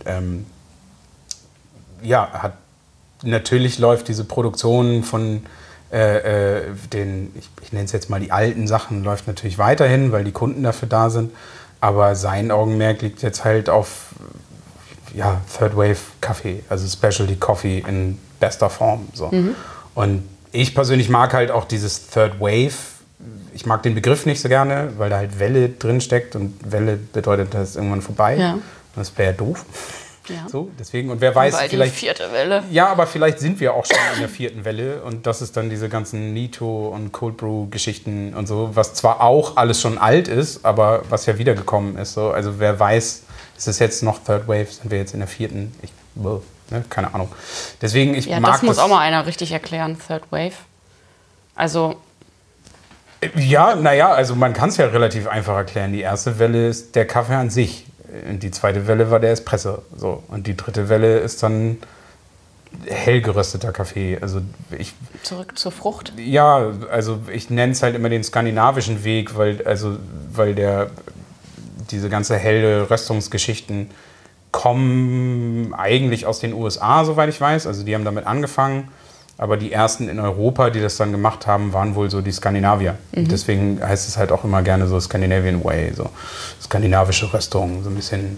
ähm, 0.06 0.46
ja, 2.02 2.30
hat 2.32 2.54
natürlich 3.22 3.78
läuft 3.78 4.08
diese 4.08 4.24
Produktion 4.24 5.02
von 5.02 5.42
äh, 5.92 6.58
äh, 6.58 6.62
den, 6.92 7.32
ich, 7.36 7.50
ich 7.62 7.72
nenne 7.72 7.84
es 7.84 7.92
jetzt 7.92 8.08
mal 8.08 8.20
die 8.20 8.30
alten 8.30 8.68
Sachen, 8.68 9.02
läuft 9.02 9.26
natürlich 9.26 9.58
weiterhin, 9.58 10.12
weil 10.12 10.22
die 10.22 10.32
Kunden 10.32 10.62
dafür 10.62 10.88
da 10.88 11.10
sind. 11.10 11.32
Aber 11.80 12.14
sein 12.14 12.50
Augenmerk 12.50 13.02
liegt 13.02 13.22
jetzt 13.22 13.44
halt 13.44 13.68
auf 13.68 14.10
ja, 15.14 15.40
Third 15.58 15.76
Wave 15.76 15.98
Kaffee, 16.20 16.62
also 16.68 16.86
Specialty 16.86 17.36
Coffee 17.36 17.78
in 17.86 18.18
bester 18.38 18.70
Form. 18.70 19.08
So. 19.12 19.30
Und 19.94 20.28
ich 20.52 20.74
persönlich 20.74 21.08
mag 21.08 21.32
halt 21.32 21.50
auch 21.50 21.64
dieses 21.64 22.08
Third 22.08 22.40
Wave. 22.40 22.72
Ich 23.54 23.66
mag 23.66 23.82
den 23.82 23.94
Begriff 23.94 24.26
nicht 24.26 24.40
so 24.40 24.48
gerne, 24.48 24.92
weil 24.96 25.10
da 25.10 25.18
halt 25.18 25.38
Welle 25.38 25.68
drin 25.68 26.00
steckt 26.00 26.36
und 26.36 26.54
Welle 26.64 26.96
bedeutet, 26.96 27.52
das 27.52 27.70
ist 27.70 27.76
irgendwann 27.76 28.02
vorbei. 28.02 28.36
Ja. 28.36 28.58
Das 28.96 29.16
wäre 29.18 29.34
doof. 29.34 29.64
Ja. 29.64 29.76
So, 30.48 30.70
deswegen, 30.78 31.10
und 31.10 31.20
wer 31.20 31.34
weiß, 31.34 31.58
die 31.58 31.68
vielleicht. 31.70 31.94
vierte 31.94 32.30
Welle. 32.30 32.62
Ja, 32.70 32.86
aber 32.86 33.08
vielleicht 33.08 33.40
sind 33.40 33.58
wir 33.58 33.74
auch 33.74 33.84
schon 33.84 33.96
in 34.14 34.20
der 34.20 34.28
vierten 34.28 34.64
Welle 34.64 35.02
und 35.02 35.26
das 35.26 35.42
ist 35.42 35.56
dann 35.56 35.70
diese 35.70 35.88
ganzen 35.88 36.32
Nito 36.32 36.88
und 36.88 37.10
Cold 37.10 37.36
Brew 37.36 37.66
Geschichten 37.68 38.34
und 38.34 38.46
so, 38.46 38.70
was 38.74 38.94
zwar 38.94 39.22
auch 39.22 39.56
alles 39.56 39.80
schon 39.80 39.98
alt 39.98 40.28
ist, 40.28 40.64
aber 40.64 41.02
was 41.10 41.26
ja 41.26 41.36
wiedergekommen 41.38 41.98
ist. 41.98 42.12
So. 42.12 42.30
Also 42.30 42.60
wer 42.60 42.78
weiß, 42.78 43.22
ist 43.58 43.66
es 43.66 43.80
jetzt 43.80 44.04
noch 44.04 44.22
Third 44.22 44.46
Wave, 44.46 44.66
sind 44.66 44.92
wir 44.92 44.98
jetzt 44.98 45.14
in 45.14 45.20
der 45.20 45.28
vierten? 45.28 45.72
Ich, 45.82 45.90
wow, 46.14 46.42
ne, 46.70 46.84
keine 46.88 47.14
Ahnung. 47.14 47.30
Deswegen, 47.82 48.14
ich 48.14 48.26
Ja, 48.26 48.40
mag 48.40 48.52
das 48.52 48.62
muss 48.62 48.78
auch 48.78 48.88
mal 48.88 49.00
einer 49.00 49.26
richtig 49.26 49.52
erklären, 49.52 49.96
Third 50.06 50.24
Wave. 50.30 50.54
Also, 51.54 51.96
Ja, 53.36 53.74
naja, 53.74 54.10
also 54.12 54.34
man 54.34 54.52
kann 54.54 54.70
es 54.70 54.76
ja 54.78 54.86
relativ 54.86 55.26
einfach 55.26 55.56
erklären. 55.56 55.92
Die 55.92 56.00
erste 56.00 56.38
Welle 56.38 56.68
ist 56.68 56.94
der 56.96 57.06
Kaffee 57.06 57.34
an 57.34 57.50
sich. 57.50 57.86
Und 58.28 58.42
die 58.42 58.50
zweite 58.50 58.86
Welle 58.86 59.10
war 59.10 59.20
der 59.20 59.30
Espresso. 59.32 59.82
So. 59.96 60.22
Und 60.28 60.46
die 60.46 60.56
dritte 60.56 60.88
Welle 60.88 61.18
ist 61.18 61.42
dann 61.42 61.78
hell 62.86 63.20
gerösteter 63.20 63.72
Kaffee. 63.72 64.18
Also 64.20 64.40
ich 64.76 64.94
zurück 65.22 65.58
zur 65.58 65.72
Frucht. 65.72 66.12
Ja, 66.16 66.72
also 66.90 67.20
ich 67.32 67.50
nenne 67.50 67.72
es 67.72 67.82
halt 67.82 67.94
immer 67.94 68.08
den 68.08 68.24
skandinavischen 68.24 69.04
Weg, 69.04 69.36
weil, 69.36 69.64
also, 69.66 69.96
weil 70.32 70.54
der, 70.54 70.90
diese 71.90 72.08
ganze 72.08 72.36
helle 72.36 72.88
Röstungsgeschichten 72.88 73.90
kommen 74.52 75.74
eigentlich 75.74 76.26
aus 76.26 76.40
den 76.40 76.52
USA, 76.52 77.04
soweit 77.04 77.28
ich 77.28 77.40
weiß. 77.40 77.66
Also 77.66 77.84
die 77.84 77.94
haben 77.94 78.04
damit 78.04 78.26
angefangen. 78.26 78.88
Aber 79.38 79.56
die 79.56 79.72
ersten 79.72 80.10
in 80.10 80.20
Europa, 80.20 80.68
die 80.68 80.82
das 80.82 80.98
dann 80.98 81.12
gemacht 81.12 81.46
haben, 81.46 81.72
waren 81.72 81.94
wohl 81.94 82.10
so 82.10 82.20
die 82.20 82.30
Skandinavier. 82.30 82.98
Und 83.12 83.32
Deswegen 83.32 83.80
heißt 83.82 84.06
es 84.06 84.18
halt 84.18 84.32
auch 84.32 84.44
immer 84.44 84.60
gerne 84.60 84.86
so 84.86 85.00
Scandinavian 85.00 85.64
Way, 85.64 85.94
so 85.94 86.10
skandinavische 86.62 87.32
Röstung, 87.32 87.82
so 87.82 87.88
ein 87.88 87.94
bisschen. 87.94 88.36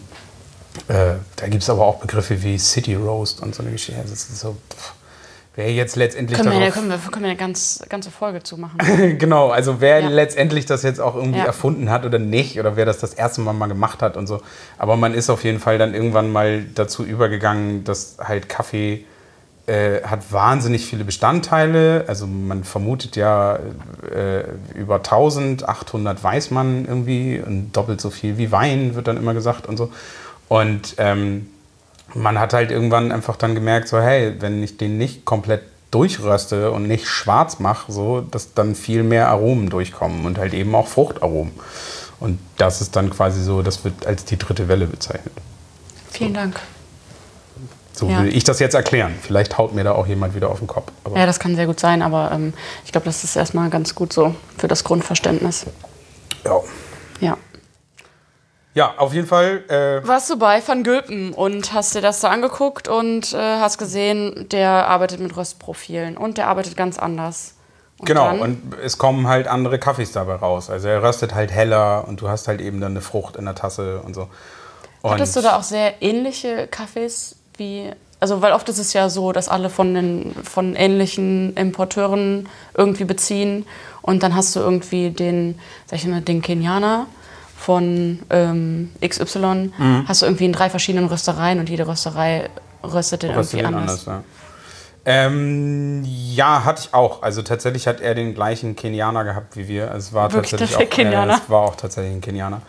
Äh, 0.87 1.15
da 1.37 1.49
gibt 1.49 1.65
es 1.65 1.71
aber 1.71 1.85
auch 1.85 1.99
Begriffe 1.99 2.41
wie 2.45 2.57
City 2.57 2.95
Roast 2.95 3.43
und 3.43 3.53
so 3.53 3.63
eine 3.63 3.73
Geschichte. 3.73 4.01
Das 4.01 4.13
ist 4.13 4.39
so, 4.39 4.57
pff, 4.71 4.95
wer 5.55 5.73
jetzt 5.73 5.97
letztendlich 5.97 6.39
Können 6.39 6.51
wir, 6.53 6.61
darauf 6.61 6.75
können 6.75 6.89
wir, 6.91 6.99
können 6.99 7.25
wir 7.25 7.31
eine 7.31 7.39
ganz, 7.39 7.83
ganze 7.89 8.11
Folge 8.11 8.43
zu 8.43 8.57
machen. 8.57 8.79
genau, 9.19 9.51
also 9.51 9.81
wer 9.81 10.01
Ja. 10.01 10.09
letztendlich 10.09 10.67
das 10.67 10.83
jetzt 10.83 11.01
auch 11.01 11.15
irgendwie 11.15 11.39
Ja. 11.41 11.45
erfunden 11.45 11.91
hat 11.91 12.05
oder 12.07 12.19
nicht, 12.19 12.59
oder 12.59 12.77
wer 12.77 12.87
das 12.87 12.99
das 12.99 13.15
erste 13.15 13.41
Mal 13.43 13.53
mal 13.53 13.67
gemacht 13.69 14.01
hat 14.03 14.17
und 14.17 14.27
so. 14.27 14.41
Aber 14.79 14.97
man 14.97 15.15
ist 15.15 15.29
auf 15.31 15.45
jeden 15.45 15.61
Fall 15.61 15.79
dann 15.79 15.95
irgendwann 15.95 16.33
mal 16.33 16.65
dazu 16.75 17.05
übergegangen, 17.05 17.85
dass 17.85 18.17
halt 18.19 18.49
Kaffee 18.49 19.05
äh, 19.67 20.03
hat 20.03 20.33
wahnsinnig 20.33 20.87
viele 20.87 21.05
Bestandteile. 21.05 22.05
Also 22.09 22.27
man 22.27 22.65
vermutet 22.65 23.15
ja 23.15 23.61
äh, 24.13 24.43
über 24.75 24.97
1800 24.97 26.23
weiß 26.25 26.51
man 26.51 26.85
irgendwie 26.85 27.41
und 27.45 27.71
doppelt 27.73 28.01
so 28.01 28.11
viel 28.11 28.39
wie 28.39 28.51
Wein 28.51 28.95
wird 28.97 29.07
dann 29.07 29.17
immer 29.17 29.35
gesagt 29.35 29.67
und 29.69 29.77
so. 29.77 29.93
Und 30.49 30.97
ähm, 30.99 31.49
man 32.15 32.39
hat 32.39 32.53
halt 32.53 32.71
irgendwann 32.71 33.13
einfach 33.13 33.37
dann 33.37 33.55
gemerkt, 33.55 33.89
so 33.89 34.01
hey, 34.01 34.35
wenn 34.41 34.63
ich 34.63 34.77
den 34.77 34.99
nicht 34.99 35.25
komplett 35.25 35.63
durchröste 35.91 36.71
und 36.71 36.89
nicht 36.89 37.07
schwarz 37.07 37.59
mache, 37.59 37.93
so, 37.93 38.21
dass 38.23 38.55
dann 38.55 38.75
viel 38.75 39.03
mehr 39.03 39.29
Aromen 39.29 39.69
durchkommen 39.69 40.25
und 40.25 40.39
halt 40.39 40.55
eben 40.55 40.75
auch 40.75 40.89
Fruchtaromen. 40.89 41.53
Und 42.19 42.39
das 42.57 42.81
ist 42.81 42.97
dann 42.97 43.11
quasi 43.11 43.43
so, 43.43 43.63
das 43.63 43.85
wird 43.85 44.07
als 44.07 44.25
die 44.25 44.39
dritte 44.39 44.69
Welle 44.69 44.87
bezeichnet. 44.87 45.35
Vielen 46.11 46.35
Dank. 46.35 46.59
So 47.95 48.09
Ja. 48.09 48.19
würde 48.19 48.31
ich 48.31 48.45
das 48.45 48.59
jetzt 48.59 48.75
erklären. 48.75 49.15
Vielleicht 49.21 49.59
haut 49.59 49.75
mir 49.75 49.85
da 49.85 49.93
auch 49.93 50.07
jemand 50.07 50.35
wieder 50.35 50.49
auf 50.49 50.59
den 50.61 50.67
Kopf. 50.67 50.91
Aber 51.05 51.19
Ja, 51.19 51.27
das 51.27 51.39
kann 51.39 51.57
sehr 51.57 51.67
gut 51.67 51.79
sein, 51.79 52.01
aber 52.01 52.31
ähm, 52.33 52.55
ich 52.87 52.93
glaube, 52.93 53.05
das 53.05 53.23
ist 53.23 53.37
erstmal 53.37 53.69
ganz 53.69 53.95
gut 53.95 54.13
so 54.15 54.35
für 54.57 54.69
das 54.69 54.85
Grundverständnis. 54.85 55.67
ja. 56.45 56.61
Ja. 57.21 57.37
Ja, 58.75 58.95
auf 58.97 59.13
jeden 59.13 59.27
Fall. 59.27 59.65
Äh, 59.69 60.07
Warst 60.07 60.31
du 60.31 60.39
bei 60.39 60.63
Van 60.67 60.83
Gülpen 60.83 61.33
und 61.33 61.73
hast 61.73 61.95
dir 61.95 62.01
das 62.01 62.21
da 62.21 62.29
angeguckt 62.31 62.89
und 62.89 63.33
äh, 63.35 63.37
hast 63.37 63.79
gesehen, 63.79 64.47
der 64.51 64.71
arbeitet 64.89 65.21
mit 65.21 65.37
Röstprofilen 65.37 66.17
und 66.17 66.39
der 66.39 66.49
arbeitet 66.49 66.77
ganz 66.77 66.99
anders. 66.99 67.55
Und 67.99 68.07
genau, 68.07 68.27
dann- 68.27 68.41
und 68.41 68.75
es 68.83 68.99
kommen 68.99 69.29
halt 69.29 69.47
andere 69.47 69.79
Kaffees 69.79 70.13
dabei 70.13 70.35
raus. 70.37 70.71
Also 70.71 70.89
er 70.89 71.03
röstet 71.03 71.35
halt 71.35 71.53
heller 71.53 72.05
und 72.09 72.21
du 72.21 72.29
hast 72.29 72.49
halt 72.49 72.61
eben 72.61 72.81
dann 72.81 72.93
eine 72.93 73.01
Frucht 73.01 73.37
in 73.37 73.45
der 73.45 73.55
Tasse 73.55 74.01
und 74.01 74.15
so. 74.15 74.29
Und 75.03 75.11
Hattest 75.13 75.37
du 75.37 75.41
da 75.41 75.57
auch 75.57 75.63
sehr 75.63 76.01
ähnliche 76.03 76.67
Kaffees 76.69 77.37
wie. 77.57 77.91
Also, 78.21 78.41
weil 78.41 78.53
oft 78.53 78.69
ist 78.69 78.79
es 78.79 78.93
ja 78.93 79.09
so, 79.09 79.33
dass 79.33 79.49
alle 79.49 79.69
von, 79.69 79.95
den, 79.95 80.33
von 80.45 80.77
ähnlichen 80.77 81.57
Importeuren 81.57 82.49
irgendwie 82.77 83.03
beziehen. 83.05 83.67
Und 84.01 84.23
dann 84.23 84.37
hast 84.37 84.55
du 84.55 84.61
irgendwie 84.61 85.11
den, 85.11 85.59
sag 85.87 85.99
ich 85.99 86.07
mal, 86.07 86.21
den 86.21 86.41
Kenianer 86.41 87.07
von 87.63 88.19
ähm, 88.31 88.91
XY, 89.07 89.73
Mhm. 89.79 90.05
hast 90.09 90.23
du 90.23 90.27
irgendwie 90.27 90.45
in 90.47 90.53
drei 90.53 90.69
verschiedenen 90.71 91.07
Röstereien 91.09 91.59
und 91.61 91.69
jede 91.69 91.87
Rösterei 91.87 92.51
röstet 92.83 93.23
den 93.23 93.31
röstet 93.31 93.61
irgendwie 93.61 93.67
den 93.67 93.67
anders. 93.67 94.07
anders, 94.09 94.25
ja. 94.25 94.25
Ähm, 95.05 96.05
ja, 96.05 96.65
hatte 96.65 96.83
ich 96.85 96.95
auch. 96.95 97.23
Also 97.23 97.43
tatsächlich 97.43 97.87
hat 97.89 98.01
er 98.01 98.15
den 98.15 98.35
gleichen 98.35 98.77
Kenianer 98.77 99.25
gehabt 99.25 99.57
wie 99.57 99.67
wir. 99.67 99.91
Es 99.93 100.13
war 100.13 100.33
Wirklich, 100.33 100.51
tatsächlich 100.53 100.77
auch, 100.77 100.81
der 100.81 100.89
Kenianer? 100.89 101.33
Äh, 101.35 101.37
es 101.43 101.51
war 101.51 101.61
auch 101.63 101.75
tatsächlich 101.77 102.13
ein 102.15 102.21
Kenianer. 102.21 102.63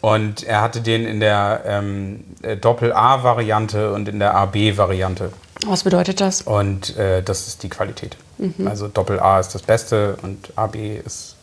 Und 0.00 0.42
er 0.44 0.60
hatte 0.60 0.80
den 0.80 1.04
in 1.06 1.18
der 1.20 1.62
ähm, 1.66 2.24
äh, 2.42 2.56
Doppel-A-Variante 2.56 3.92
und 3.92 4.08
in 4.08 4.18
der 4.20 4.34
AB-Variante. 4.34 5.32
Was 5.66 5.82
bedeutet 5.84 6.20
das? 6.20 6.42
Und 6.42 6.96
äh, 6.96 7.22
das 7.22 7.48
ist 7.48 7.62
die 7.64 7.68
Qualität. 7.68 8.16
Mhm. 8.38 8.66
Also 8.68 8.86
Doppel-A 8.88 9.40
ist 9.40 9.54
das 9.54 9.62
Beste 9.62 10.16
und 10.22 10.52
AB 10.56 10.76
ist 11.04 11.34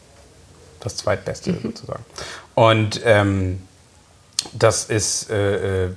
das 0.82 0.96
zweitbeste 0.98 1.52
Mhm. 1.52 1.60
sozusagen. 1.64 2.04
Und 2.56 3.02
ähm, 3.04 3.62
das 4.54 4.86
ist, 4.86 5.30
äh, 5.30 5.88
äh, 5.88 5.90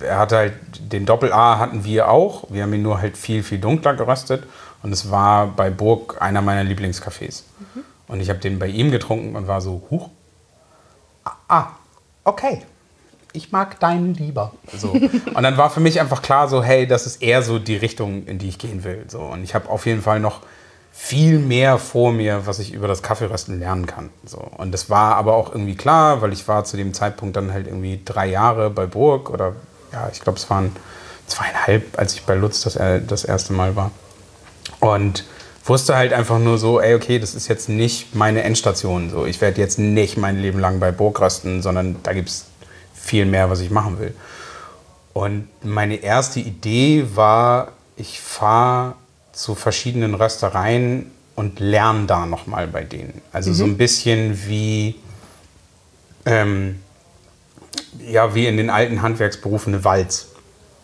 er 0.00 0.18
hat 0.18 0.32
halt, 0.32 0.54
den 0.78 1.04
Doppel-A 1.04 1.58
hatten 1.58 1.84
wir 1.84 2.08
auch. 2.08 2.44
Wir 2.48 2.62
haben 2.62 2.72
ihn 2.72 2.82
nur 2.82 3.00
halt 3.00 3.16
viel, 3.16 3.42
viel 3.42 3.58
dunkler 3.58 3.94
geröstet. 3.94 4.44
Und 4.82 4.92
es 4.92 5.10
war 5.10 5.48
bei 5.48 5.68
Burg 5.68 6.22
einer 6.22 6.40
meiner 6.40 6.62
Lieblingscafés. 6.62 7.42
Mhm. 7.58 7.84
Und 8.08 8.20
ich 8.20 8.30
habe 8.30 8.38
den 8.38 8.58
bei 8.58 8.68
ihm 8.68 8.90
getrunken 8.90 9.36
und 9.36 9.46
war 9.46 9.60
so, 9.60 9.82
huch, 9.90 10.08
ah, 11.48 11.66
okay. 12.24 12.62
Ich 13.32 13.52
mag 13.52 13.78
deinen 13.78 14.14
lieber. 14.14 14.52
So. 14.76 14.90
Und 14.90 15.42
dann 15.42 15.56
war 15.56 15.70
für 15.70 15.78
mich 15.78 16.00
einfach 16.00 16.22
klar, 16.22 16.48
so, 16.48 16.62
hey, 16.62 16.86
das 16.86 17.06
ist 17.06 17.22
eher 17.22 17.42
so 17.42 17.58
die 17.60 17.76
Richtung, 17.76 18.26
in 18.26 18.38
die 18.38 18.48
ich 18.48 18.58
gehen 18.58 18.82
will. 18.82 19.04
So. 19.06 19.20
Und 19.20 19.44
ich 19.44 19.54
habe 19.54 19.68
auf 19.68 19.86
jeden 19.86 20.02
Fall 20.02 20.18
noch 20.18 20.40
viel 21.02 21.38
mehr 21.40 21.78
vor 21.78 22.12
mir, 22.12 22.46
was 22.46 22.60
ich 22.60 22.72
über 22.72 22.86
das 22.86 23.02
Kaffeerösten 23.02 23.58
lernen 23.58 23.86
kann. 23.86 24.10
So. 24.24 24.38
Und 24.38 24.70
das 24.70 24.90
war 24.90 25.16
aber 25.16 25.34
auch 25.34 25.50
irgendwie 25.50 25.74
klar, 25.74 26.22
weil 26.22 26.32
ich 26.32 26.46
war 26.46 26.64
zu 26.64 26.76
dem 26.76 26.94
Zeitpunkt 26.94 27.36
dann 27.36 27.52
halt 27.52 27.66
irgendwie 27.66 28.00
drei 28.04 28.26
Jahre 28.26 28.70
bei 28.70 28.86
Burg 28.86 29.28
oder 29.28 29.56
ja, 29.92 30.08
ich 30.12 30.20
glaube, 30.20 30.38
es 30.38 30.48
waren 30.50 30.70
zweieinhalb, 31.26 31.98
als 31.98 32.14
ich 32.14 32.24
bei 32.24 32.34
Lutz 32.34 32.62
das, 32.62 32.76
äh, 32.76 33.00
das 33.04 33.24
erste 33.24 33.54
Mal 33.54 33.74
war. 33.74 33.90
Und 34.78 35.24
wusste 35.64 35.96
halt 35.96 36.12
einfach 36.12 36.38
nur 36.38 36.58
so, 36.58 36.80
ey, 36.80 36.94
okay, 36.94 37.18
das 37.18 37.34
ist 37.34 37.48
jetzt 37.48 37.68
nicht 37.68 38.14
meine 38.14 38.44
Endstation. 38.44 39.10
So, 39.10 39.24
ich 39.24 39.40
werde 39.40 39.60
jetzt 39.60 39.78
nicht 39.80 40.16
mein 40.16 40.38
Leben 40.38 40.60
lang 40.60 40.78
bei 40.78 40.92
Burg 40.92 41.20
rösten, 41.20 41.60
sondern 41.60 41.96
da 42.04 42.12
gibt 42.12 42.28
es 42.28 42.44
viel 42.94 43.24
mehr, 43.24 43.50
was 43.50 43.60
ich 43.60 43.70
machen 43.70 43.98
will. 43.98 44.14
Und 45.12 45.48
meine 45.64 45.96
erste 45.96 46.38
Idee 46.40 47.06
war, 47.14 47.72
ich 47.96 48.20
fahre 48.20 48.94
zu 49.32 49.54
verschiedenen 49.54 50.14
Röstereien 50.14 51.10
und 51.36 51.60
lerne 51.60 52.06
da 52.06 52.26
nochmal 52.26 52.66
bei 52.66 52.82
denen. 52.84 53.22
Also 53.32 53.52
so 53.52 53.64
ein 53.64 53.76
bisschen 53.76 54.46
wie, 54.46 54.96
ähm, 56.26 56.80
ja, 58.06 58.34
wie 58.34 58.46
in 58.46 58.56
den 58.56 58.70
alten 58.70 59.02
Handwerksberufen 59.02 59.74
eine 59.74 59.84
Walz. 59.84 60.26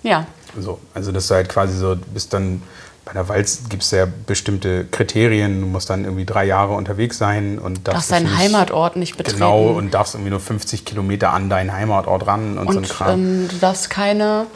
Ja. 0.02 0.26
So, 0.58 0.80
also 0.94 1.12
dass 1.12 1.28
du 1.28 1.34
halt 1.34 1.48
quasi 1.48 1.76
so, 1.76 1.96
bist 2.14 2.32
dann, 2.32 2.62
bei 3.04 3.12
der 3.12 3.28
Walz 3.28 3.60
gibt 3.68 3.82
es 3.82 3.90
ja 3.90 4.06
bestimmte 4.26 4.84
Kriterien, 4.86 5.60
du 5.60 5.66
musst 5.66 5.90
dann 5.90 6.04
irgendwie 6.04 6.24
drei 6.24 6.44
Jahre 6.46 6.72
unterwegs 6.72 7.18
sein 7.18 7.58
und 7.58 7.86
Darfst 7.86 8.10
dich 8.10 8.16
deinen 8.16 8.24
nicht- 8.30 8.38
Heimatort 8.38 8.96
nicht 8.96 9.16
betreten. 9.16 9.38
Genau, 9.38 9.68
und 9.68 9.92
darfst 9.94 10.14
irgendwie 10.14 10.30
nur 10.30 10.40
50 10.40 10.84
Kilometer 10.84 11.32
an 11.32 11.48
deinen 11.50 11.72
Heimatort 11.72 12.26
ran 12.26 12.58
und, 12.58 12.66
so 12.72 12.78
ein 12.78 12.84
Und 12.84 12.88
Kram. 12.88 13.10
ähm, 13.20 13.48
du 13.48 13.56
darfst 13.58 13.90
keine, 13.90 14.46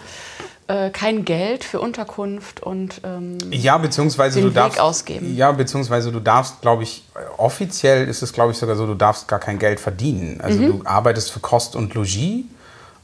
äh, 0.71 0.91
kein 0.91 1.25
Geld 1.25 1.65
für 1.65 1.81
Unterkunft 1.81 2.63
und 2.63 3.01
ähm, 3.05 3.39
ja, 3.51 3.77
beziehungsweise 3.79 4.37
den 4.41 4.45
du 4.45 4.51
Weg 4.51 4.55
darfst. 4.63 4.81
ausgeben. 4.81 5.35
Ja, 5.37 5.51
beziehungsweise 5.53 6.13
du 6.13 6.21
darfst, 6.21 6.61
glaube 6.61 6.83
ich, 6.85 7.05
offiziell 7.39 8.07
ist 8.09 8.23
es, 8.23 8.33
glaube 8.33 8.53
ich, 8.53 8.59
sogar 8.59 8.77
so, 8.77 8.87
du 8.87 8.95
darfst 8.95 9.27
gar 9.29 9.41
kein 9.41 9.59
Geld 9.59 9.81
verdienen. 9.81 10.41
Also 10.41 10.61
Mhm. 10.61 10.67
du 10.67 10.81
arbeitest 10.85 11.31
für 11.33 11.41
Kost 11.41 11.75
und 11.77 11.95
Logis 11.95 12.45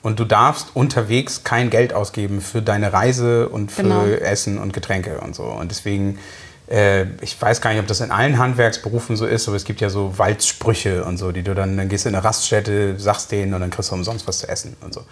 und 0.03 0.21
du 0.21 0.25
darfst 0.25 0.69
unterwegs 0.75 1.43
kein 1.43 1.69
Geld 1.71 1.93
ausgeben 1.93 2.41
für 2.41 2.63
deine 2.63 2.93
Reise 2.93 3.49
und 3.49 3.73
für 3.73 3.83
Genau. 3.83 4.05
Essen 4.05 4.59
und 4.59 4.73
Getränke 4.73 5.19
und 5.21 5.35
so. 5.35 5.43
Und 5.45 5.71
deswegen, 5.73 6.19
äh, 6.71 7.07
ich 7.21 7.41
weiß 7.41 7.61
gar 7.61 7.71
nicht, 7.71 7.81
ob 7.81 7.89
das 7.89 8.01
in 8.01 8.13
allen 8.13 8.39
Handwerksberufen 8.39 9.17
so 9.17 9.27
ist, 9.27 9.49
aber 9.49 9.57
es 9.57 9.65
gibt 9.65 9.81
ja 9.81 9.91
so 9.91 10.17
Waldsprüche 10.19 11.05
und 11.05 11.17
so, 11.17 11.33
die 11.33 11.43
du 11.43 11.55
dann, 11.55 11.77
dann 11.77 11.89
gehst 11.89 12.05
du 12.05 12.11
in 12.11 12.15
eine 12.15 12.23
Raststätte, 12.25 12.99
sagst 12.99 13.33
denen 13.33 13.55
und 13.55 13.61
dann 13.61 13.71
kriegst 13.71 13.91
du 13.91 13.95
umsonst 13.97 14.29
was 14.29 14.39
zu 14.39 14.49
essen 14.49 14.77
und 14.83 14.95
so. 14.95 15.03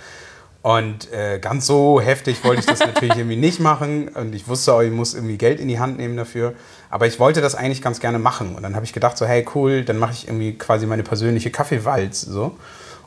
Und 0.65 1.13
äh, 1.13 1.41
ganz 1.41 1.67
so 1.67 2.01
heftig 2.01 2.43
wollte 2.43 2.61
ich 2.61 2.67
das 2.67 2.79
natürlich 2.79 3.19
irgendwie 3.19 3.37
nicht 3.37 3.61
machen. 3.61 4.09
Und 4.09 4.35
ich 4.35 4.49
wusste 4.49 4.73
auch, 4.73 4.81
ich 4.81 4.91
muss 4.91 5.13
irgendwie 5.13 5.37
Geld 5.37 5.61
in 5.61 5.69
die 5.69 5.79
Hand 5.79 5.99
nehmen 5.99 6.17
dafür. 6.17 6.55
Aber 6.89 7.07
ich 7.07 7.21
wollte 7.21 7.43
das 7.43 7.55
eigentlich 7.55 7.83
ganz 7.83 8.01
gerne 8.01 8.19
machen. 8.19 8.55
Und 8.57 8.63
dann 8.63 8.75
habe 8.75 8.87
ich 8.87 8.95
gedacht, 8.95 9.19
so, 9.19 9.27
hey, 9.27 9.45
cool, 9.55 9.85
dann 9.85 9.99
mache 9.99 10.13
ich 10.13 10.27
irgendwie 10.27 10.57
quasi 10.57 10.87
meine 10.87 11.03
persönliche 11.03 11.51
Kaffeewalz. 11.51 12.23
So. 12.23 12.57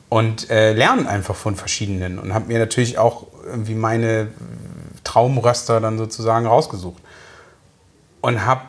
Und 0.08 0.52
äh, 0.52 0.74
lerne 0.74 1.10
einfach 1.10 1.36
von 1.36 1.56
verschiedenen. 1.56 2.20
Und 2.20 2.36
habe 2.36 2.46
mir 2.46 2.60
natürlich 2.60 3.00
auch 3.00 3.26
irgendwie 3.44 3.74
meine 3.74 4.28
Traumröster 5.04 5.82
dann 5.82 5.98
sozusagen 5.98 6.46
rausgesucht. 6.46 7.02
Und 8.22 8.46
habe 8.46 8.62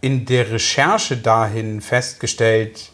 in 0.00 0.26
der 0.26 0.50
Recherche 0.50 1.18
dahin 1.18 1.80
festgestellt, 1.80 2.90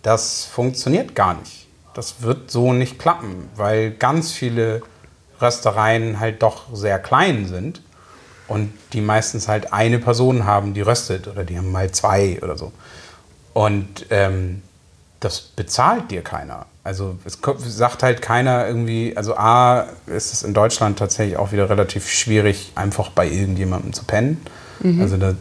das 0.00 0.46
funktioniert 0.46 1.14
gar 1.14 1.34
nicht. 1.34 1.63
Das 1.94 2.22
wird 2.22 2.50
so 2.50 2.72
nicht 2.72 2.98
klappen, 2.98 3.48
weil 3.56 3.92
ganz 3.92 4.32
viele 4.32 4.82
Röstereien 5.40 6.20
halt 6.20 6.42
doch 6.42 6.64
sehr 6.72 6.98
klein 6.98 7.46
sind 7.46 7.82
und 8.48 8.72
die 8.92 9.00
meistens 9.00 9.48
halt 9.48 9.72
eine 9.72 9.98
Person 9.98 10.44
haben, 10.44 10.74
die 10.74 10.80
röstet 10.80 11.28
oder 11.28 11.44
die 11.44 11.56
haben 11.56 11.72
mal 11.72 11.90
zwei 11.90 12.38
oder 12.42 12.58
so. 12.58 12.72
Und 13.52 14.06
ähm, 14.10 14.62
das 15.20 15.40
bezahlt 15.40 16.10
dir 16.10 16.22
keiner. 16.22 16.66
Also 16.82 17.16
es 17.24 17.38
sagt 17.76 18.02
halt 18.02 18.20
keiner 18.20 18.66
irgendwie, 18.66 19.16
also 19.16 19.36
A, 19.36 19.86
ist 20.06 20.34
es 20.34 20.42
in 20.42 20.52
Deutschland 20.52 20.98
tatsächlich 20.98 21.38
auch 21.38 21.50
wieder 21.52 21.70
relativ 21.70 22.10
schwierig, 22.10 22.72
einfach 22.74 23.08
bei 23.10 23.26
irgendjemandem 23.26 23.94
zu 23.94 24.04
pennen. 24.04 24.44
Also 25.00 25.16
da, 25.16 25.34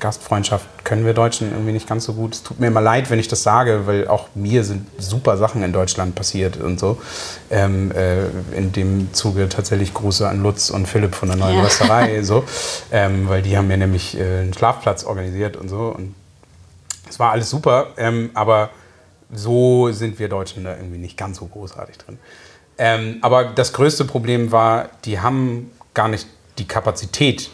Gastfreundschaft 0.00 0.66
können 0.84 1.04
wir 1.04 1.14
Deutschen 1.14 1.50
irgendwie 1.50 1.72
nicht 1.72 1.88
ganz 1.88 2.04
so 2.04 2.14
gut. 2.14 2.34
Es 2.34 2.42
tut 2.42 2.58
mir 2.58 2.66
immer 2.66 2.80
leid, 2.80 3.10
wenn 3.10 3.18
ich 3.18 3.28
das 3.28 3.42
sage, 3.42 3.86
weil 3.86 4.08
auch 4.08 4.28
mir 4.34 4.64
sind 4.64 4.86
super 4.98 5.36
Sachen 5.36 5.62
in 5.62 5.72
Deutschland 5.72 6.14
passiert 6.14 6.56
und 6.56 6.80
so. 6.80 7.00
Ähm, 7.50 7.92
äh, 7.92 8.24
in 8.56 8.72
dem 8.72 9.12
Zuge 9.12 9.48
tatsächlich 9.48 9.94
Grüße 9.94 10.28
an 10.28 10.42
Lutz 10.42 10.70
und 10.70 10.86
Philipp 10.86 11.14
von 11.14 11.28
der 11.28 11.36
neuen 11.36 11.56
Ja. 11.56 11.62
Rösterei, 11.62 12.22
so, 12.22 12.44
ähm, 12.90 13.28
weil 13.28 13.42
die 13.42 13.56
haben 13.56 13.68
mir 13.68 13.76
nämlich 13.76 14.18
äh, 14.18 14.40
einen 14.40 14.54
Schlafplatz 14.54 15.04
organisiert 15.04 15.56
und 15.56 15.68
so. 15.68 15.94
Und 15.96 16.14
es 17.08 17.18
war 17.18 17.32
alles 17.32 17.50
super, 17.50 17.88
ähm, 17.96 18.30
aber 18.34 18.70
so 19.32 19.92
sind 19.92 20.18
wir 20.18 20.28
Deutschen 20.28 20.64
da 20.64 20.76
irgendwie 20.76 20.98
nicht 20.98 21.16
ganz 21.16 21.38
so 21.38 21.46
großartig 21.46 21.98
drin. 21.98 22.18
Ähm, 22.78 23.18
aber 23.20 23.44
das 23.44 23.72
größte 23.72 24.04
Problem 24.06 24.50
war, 24.52 24.88
die 25.04 25.20
haben 25.20 25.70
gar 25.92 26.08
nicht 26.08 26.26
die 26.58 26.66
Kapazität, 26.66 27.50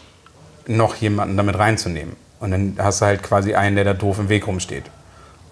noch 0.67 0.95
jemanden 0.95 1.37
damit 1.37 1.57
reinzunehmen. 1.57 2.15
Und 2.39 2.51
dann 2.51 2.75
hast 2.77 3.01
du 3.01 3.05
halt 3.05 3.23
quasi 3.23 3.55
einen, 3.55 3.75
der 3.75 3.85
da 3.85 3.93
doof 3.93 4.19
im 4.19 4.29
Weg 4.29 4.47
rumsteht. 4.47 4.85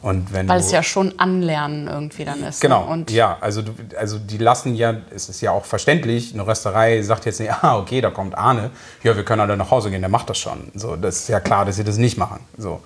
Und 0.06 0.32
wenn 0.32 0.48
weil 0.48 0.60
du, 0.60 0.66
es 0.66 0.72
ja 0.72 0.84
schon 0.84 1.18
Anlernen 1.18 1.88
irgendwie 1.88 2.26
dann 2.26 2.44
ist. 2.44 2.62
Genau, 2.62 2.86
Ne? 2.86 2.92
Und 2.92 3.10
ja, 3.10 3.38
also, 3.42 3.64
du, 3.64 3.72
also 3.98 4.20
die 4.20 4.38
lassen 4.38 4.76
ja, 4.76 4.94
es 5.10 5.30
ist 5.30 5.42
ja 5.42 5.50
auch 5.50 5.66
verständlich, 5.66 6.32
eine 6.32 6.46
Rösterei 6.46 7.02
sagt 7.02 7.26
jetzt 7.26 7.40
nicht, 7.40 7.52
ah, 7.64 7.80
okay, 7.80 8.02
da 8.02 8.12
kommt 8.12 8.38
Arne, 8.38 8.70
ja, 9.02 9.16
wir 9.16 9.26
können 9.26 9.42
alle 9.42 9.58
nach 9.58 9.72
Hause 9.72 9.90
gehen, 9.90 10.02
der 10.02 10.10
macht 10.10 10.30
das 10.30 10.38
schon. 10.38 10.72
So, 10.76 10.96
das 10.96 11.22
ist 11.22 11.30
ja 11.30 11.40
klar, 11.40 11.66
dass 11.66 11.78
sie 11.78 11.84
das 11.84 11.98
nicht 11.98 12.20
machen. 12.20 12.42
So. 12.56 12.82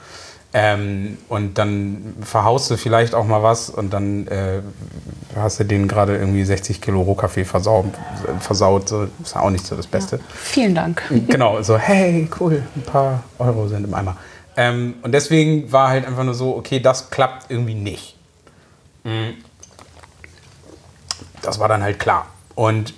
Ähm, 0.51 1.19
und 1.27 1.59
dann 1.59 2.15
verhaust 2.21 2.71
du 2.71 2.77
vielleicht 2.77 3.13
auch 3.13 3.25
mal 3.25 3.43
was 3.43 3.69
und 3.69 3.93
dann 3.93 4.27
äh, 4.27 4.61
hast 5.35 5.59
du 5.59 5.63
denen 5.63 5.87
gerade 5.87 6.17
irgendwie 6.17 6.43
60 6.43 6.81
Kilo 6.81 7.01
Rohkaffee 7.01 7.45
versaut. 7.45 7.85
versaut 8.39 8.89
so, 8.89 9.07
ist 9.21 9.35
auch 9.35 9.51
nicht 9.51 9.65
so 9.65 9.75
das 9.75 9.85
Beste. 9.85 10.15
Ja. 10.15 10.23
Vielen 10.33 10.73
Dank. 10.73 11.03
Genau, 11.27 11.61
so, 11.61 11.77
hey, 11.77 12.27
cool, 12.39 12.63
ein 12.75 12.81
paar 12.81 13.23
Euro 13.37 13.67
sind 13.67 13.83
im 13.83 13.93
Eimer. 13.93 14.17
Ähm, 14.57 14.95
und 15.03 15.11
deswegen 15.11 15.71
war 15.71 15.89
halt 15.89 16.07
einfach 16.07 16.23
nur 16.23 16.33
so, 16.33 16.55
okay, 16.55 16.79
das 16.79 17.11
klappt 17.11 17.51
irgendwie 17.51 17.75
nicht. 17.75 18.17
Mhm. 19.03 19.35
Das 21.43 21.59
war 21.59 21.67
dann 21.67 21.83
halt 21.83 21.99
klar. 21.99 22.25
Und 22.55 22.95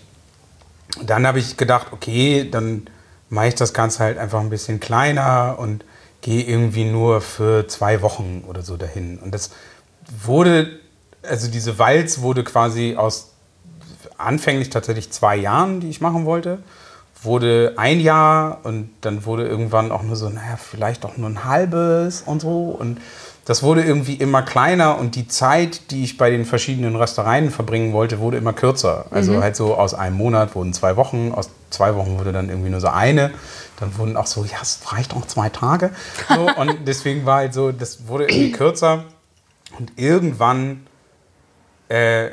dann 1.04 1.28
habe 1.28 1.40
ich 1.40 1.58
gedacht, 1.58 1.88
okay, 1.92 2.48
dann 2.50 2.88
mache 3.30 3.48
ich 3.48 3.56
das 3.56 3.74
Ganze 3.74 4.00
halt 4.00 4.18
einfach 4.18 4.40
ein 4.40 4.50
bisschen 4.50 4.80
kleiner 4.80 5.58
und 5.60 5.84
gehe 6.22 6.44
irgendwie 6.44 6.86
nur 6.86 7.22
für 7.22 7.68
zwei 7.68 8.02
Wochen 8.02 8.44
oder 8.48 8.62
so 8.62 8.78
dahin. 8.78 9.18
Und 9.20 9.34
das 9.34 9.52
wurde, 10.24 10.80
also 11.24 11.50
diese 11.50 11.80
Walz 11.80 12.22
wurde 12.22 12.44
quasi 12.44 12.96
aus 12.96 13.32
anfänglich 14.18 14.70
tatsächlich 14.70 15.12
zwei 15.12 15.36
Jahren, 15.36 15.80
die 15.80 15.90
ich 15.90 16.02
machen 16.02 16.26
wollte, 16.26 16.60
wurde 17.24 17.74
ein 17.78 18.00
Jahr 18.00 18.60
und 18.64 18.90
dann 19.02 19.26
wurde 19.26 19.48
irgendwann 19.48 19.92
auch 19.92 20.02
nur 20.04 20.16
so, 20.16 20.30
naja, 20.30 20.58
vielleicht 20.58 21.06
auch 21.06 21.18
nur 21.18 21.30
ein 21.30 21.44
halbes 21.44 22.24
und 22.26 22.42
so. 22.42 22.76
Und 22.78 23.00
das 23.46 23.64
wurde 23.64 23.84
irgendwie 23.84 24.14
immer 24.14 24.42
kleiner 24.44 24.98
und 24.98 25.16
die 25.16 25.28
Zeit, 25.28 25.92
die 25.92 26.04
ich 26.04 26.18
bei 26.18 26.30
den 26.30 26.46
verschiedenen 26.46 26.96
Röstereien 26.96 27.52
verbringen 27.52 27.94
wollte, 27.94 28.20
wurde 28.20 28.38
immer 28.38 28.54
kürzer. 28.54 29.06
Also 29.12 29.34
mhm. 29.34 29.42
halt 29.42 29.56
so 29.56 29.76
aus 29.76 29.94
einem 29.94 30.16
Monat 30.16 30.56
wurden 30.56 30.74
zwei 30.74 30.96
Wochen, 30.96 31.32
aus 31.36 31.50
zwei 31.70 31.96
Wochen 31.96 32.18
wurde 32.18 32.32
dann 32.32 32.50
irgendwie 32.50 32.70
nur 32.70 32.80
so 32.80 32.88
eine. 32.88 33.32
Dann 33.80 33.98
wurden 33.98 34.16
auch 34.18 34.28
so, 34.28 34.46
ja, 34.46 34.58
es 34.62 34.80
reicht 34.92 35.14
auch 35.16 35.26
zwei 35.26 35.50
Tage. 35.50 35.92
So, 36.30 36.50
und 36.56 36.80
deswegen 36.88 37.26
war 37.26 37.38
halt 37.38 37.54
so, 37.54 37.72
das 37.72 38.08
wurde 38.08 38.26
irgendwie 38.26 38.52
kürzer. 38.52 39.06
Und 39.78 39.94
irgendwann 39.98 40.86
äh, 41.90 42.30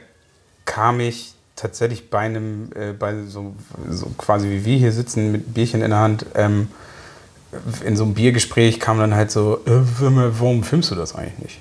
kam 0.64 1.00
ich 1.00 1.34
tatsächlich 1.56 2.10
bei 2.10 2.20
einem, 2.20 2.70
äh, 2.74 2.92
bei 2.92 3.24
so, 3.26 3.54
so, 3.88 4.06
quasi 4.18 4.48
wie 4.50 4.64
wir 4.64 4.78
hier 4.78 4.92
sitzen 4.92 5.32
mit 5.32 5.54
Bierchen 5.54 5.82
in 5.82 5.90
der 5.90 5.98
Hand, 6.00 6.26
ähm, 6.34 6.68
in 7.84 7.96
so 7.96 8.04
einem 8.04 8.14
Biergespräch 8.14 8.78
kam 8.78 8.98
dann 8.98 9.14
halt 9.14 9.30
so, 9.30 9.60
äh, 9.66 9.80
warum 10.00 10.62
filmst 10.62 10.90
du 10.90 10.94
das 10.94 11.14
eigentlich 11.14 11.38
nicht? 11.38 11.60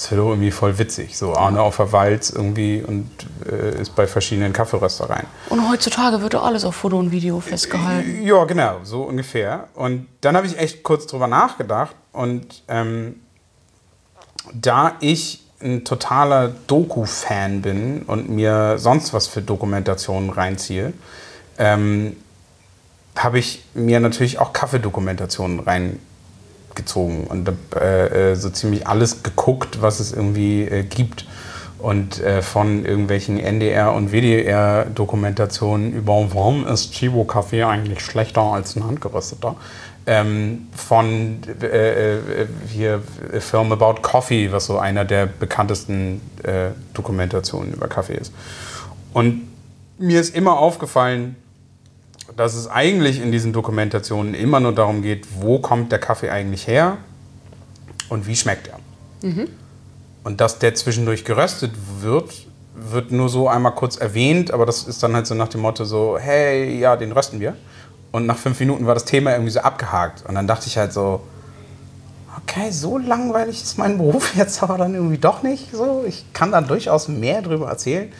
Das 0.00 0.10
wäre 0.10 0.22
doch 0.22 0.30
irgendwie 0.30 0.50
voll 0.50 0.78
witzig. 0.78 1.18
So 1.18 1.34
Arne 1.34 1.60
auf 1.60 1.76
der 1.76 1.92
Walz 1.92 2.30
irgendwie 2.30 2.82
und 2.82 3.10
äh, 3.46 3.82
ist 3.82 3.94
bei 3.94 4.06
verschiedenen 4.06 4.54
Kaffeeröstereien. 4.54 5.26
Und 5.50 5.70
heutzutage 5.70 6.22
wird 6.22 6.32
doch 6.32 6.42
alles 6.42 6.64
auf 6.64 6.74
Foto 6.74 6.98
und 6.98 7.10
Video 7.10 7.38
festgehalten. 7.40 8.22
Ja, 8.22 8.44
genau, 8.44 8.78
so 8.82 9.02
ungefähr. 9.02 9.68
Und 9.74 10.06
dann 10.22 10.38
habe 10.38 10.46
ich 10.46 10.58
echt 10.58 10.84
kurz 10.84 11.06
drüber 11.06 11.26
nachgedacht. 11.26 11.94
Und 12.12 12.62
ähm, 12.68 13.16
da 14.54 14.94
ich 15.00 15.44
ein 15.60 15.84
totaler 15.84 16.48
Doku-Fan 16.66 17.60
bin 17.60 18.04
und 18.04 18.30
mir 18.30 18.78
sonst 18.78 19.12
was 19.12 19.26
für 19.26 19.42
Dokumentationen 19.42 20.30
reinziehe, 20.30 20.94
ähm, 21.58 22.16
habe 23.16 23.38
ich 23.38 23.66
mir 23.74 24.00
natürlich 24.00 24.38
auch 24.38 24.54
Kaffeedokumentationen 24.54 25.60
reingezogen 26.70 27.24
und 27.24 27.48
äh, 27.76 28.32
äh, 28.32 28.34
so 28.34 28.50
ziemlich 28.50 28.86
alles 28.86 29.22
geguckt, 29.22 29.82
was 29.82 30.00
es 30.00 30.12
irgendwie 30.12 30.62
äh, 30.62 30.82
gibt. 30.84 31.26
Und 31.78 32.20
äh, 32.20 32.42
von 32.42 32.84
irgendwelchen 32.84 33.38
NDR- 33.38 33.94
und 33.94 34.12
WDR-Dokumentationen 34.12 35.94
über 35.94 36.12
warum 36.34 36.66
ist 36.66 36.92
Chibo 36.92 37.24
Kaffee 37.24 37.62
eigentlich 37.62 38.00
schlechter 38.00 38.42
als 38.42 38.76
ein 38.76 38.84
handgerösteter. 38.84 39.56
Ähm, 40.06 40.68
von 40.74 41.38
äh, 41.62 42.16
äh, 42.16 42.48
hier 42.68 43.02
Film 43.38 43.72
About 43.72 44.02
Coffee, 44.02 44.52
was 44.52 44.66
so 44.66 44.78
einer 44.78 45.04
der 45.06 45.26
bekanntesten 45.26 46.20
Dokumentationen 46.94 47.74
über 47.74 47.86
Kaffee 47.86 48.16
ist. 48.16 48.32
Und 49.12 49.48
mir 49.98 50.20
ist 50.20 50.34
immer 50.34 50.58
aufgefallen, 50.58 51.36
dass 52.36 52.54
es 52.54 52.68
eigentlich 52.68 53.20
in 53.20 53.32
diesen 53.32 53.52
Dokumentationen 53.52 54.34
immer 54.34 54.60
nur 54.60 54.74
darum 54.74 55.02
geht, 55.02 55.26
wo 55.40 55.58
kommt 55.58 55.92
der 55.92 55.98
Kaffee 55.98 56.30
eigentlich 56.30 56.66
her 56.66 56.98
und 58.08 58.26
wie 58.26 58.36
schmeckt 58.36 58.68
er. 58.68 59.28
Mhm. 59.28 59.48
Und 60.22 60.40
dass 60.40 60.58
der 60.58 60.74
zwischendurch 60.74 61.24
geröstet 61.24 61.72
wird, 62.00 62.30
wird 62.74 63.10
nur 63.10 63.28
so 63.28 63.48
einmal 63.48 63.74
kurz 63.74 63.96
erwähnt, 63.96 64.52
aber 64.52 64.66
das 64.66 64.84
ist 64.84 65.02
dann 65.02 65.14
halt 65.14 65.26
so 65.26 65.34
nach 65.34 65.48
dem 65.48 65.60
Motto 65.60 65.84
so, 65.84 66.18
hey, 66.18 66.78
ja, 66.78 66.96
den 66.96 67.12
rösten 67.12 67.40
wir. 67.40 67.56
Und 68.12 68.26
nach 68.26 68.38
fünf 68.38 68.58
Minuten 68.60 68.86
war 68.86 68.94
das 68.94 69.04
Thema 69.04 69.32
irgendwie 69.32 69.50
so 69.50 69.60
abgehakt. 69.60 70.24
Und 70.26 70.34
dann 70.34 70.46
dachte 70.46 70.66
ich 70.66 70.76
halt 70.76 70.92
so, 70.92 71.22
okay, 72.36 72.70
so 72.70 72.98
langweilig 72.98 73.62
ist 73.62 73.78
mein 73.78 73.98
Beruf 73.98 74.34
jetzt 74.36 74.62
aber 74.62 74.78
dann 74.78 74.94
irgendwie 74.94 75.18
doch 75.18 75.42
nicht. 75.42 75.72
So, 75.72 76.04
ich 76.06 76.32
kann 76.32 76.52
da 76.52 76.60
durchaus 76.60 77.08
mehr 77.08 77.42
drüber 77.42 77.68
erzählen. 77.68 78.12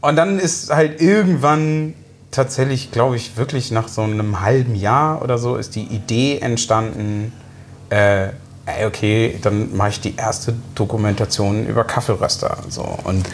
Und 0.00 0.16
dann 0.16 0.38
ist 0.38 0.72
halt 0.72 1.00
irgendwann 1.00 1.94
tatsächlich, 2.30 2.90
glaube 2.90 3.16
ich, 3.16 3.36
wirklich 3.36 3.70
nach 3.70 3.88
so 3.88 4.02
einem 4.02 4.40
halben 4.40 4.74
Jahr 4.74 5.22
oder 5.22 5.38
so 5.38 5.56
ist 5.56 5.74
die 5.74 5.84
Idee 5.84 6.38
entstanden, 6.38 7.32
äh, 7.90 8.28
okay, 8.86 9.38
dann 9.42 9.76
mache 9.76 9.90
ich 9.90 10.00
die 10.00 10.16
erste 10.16 10.54
Dokumentation 10.74 11.66
über 11.66 11.84
Kaffeeröster. 11.84 12.58
So. 12.68 12.82
Und 13.04 13.28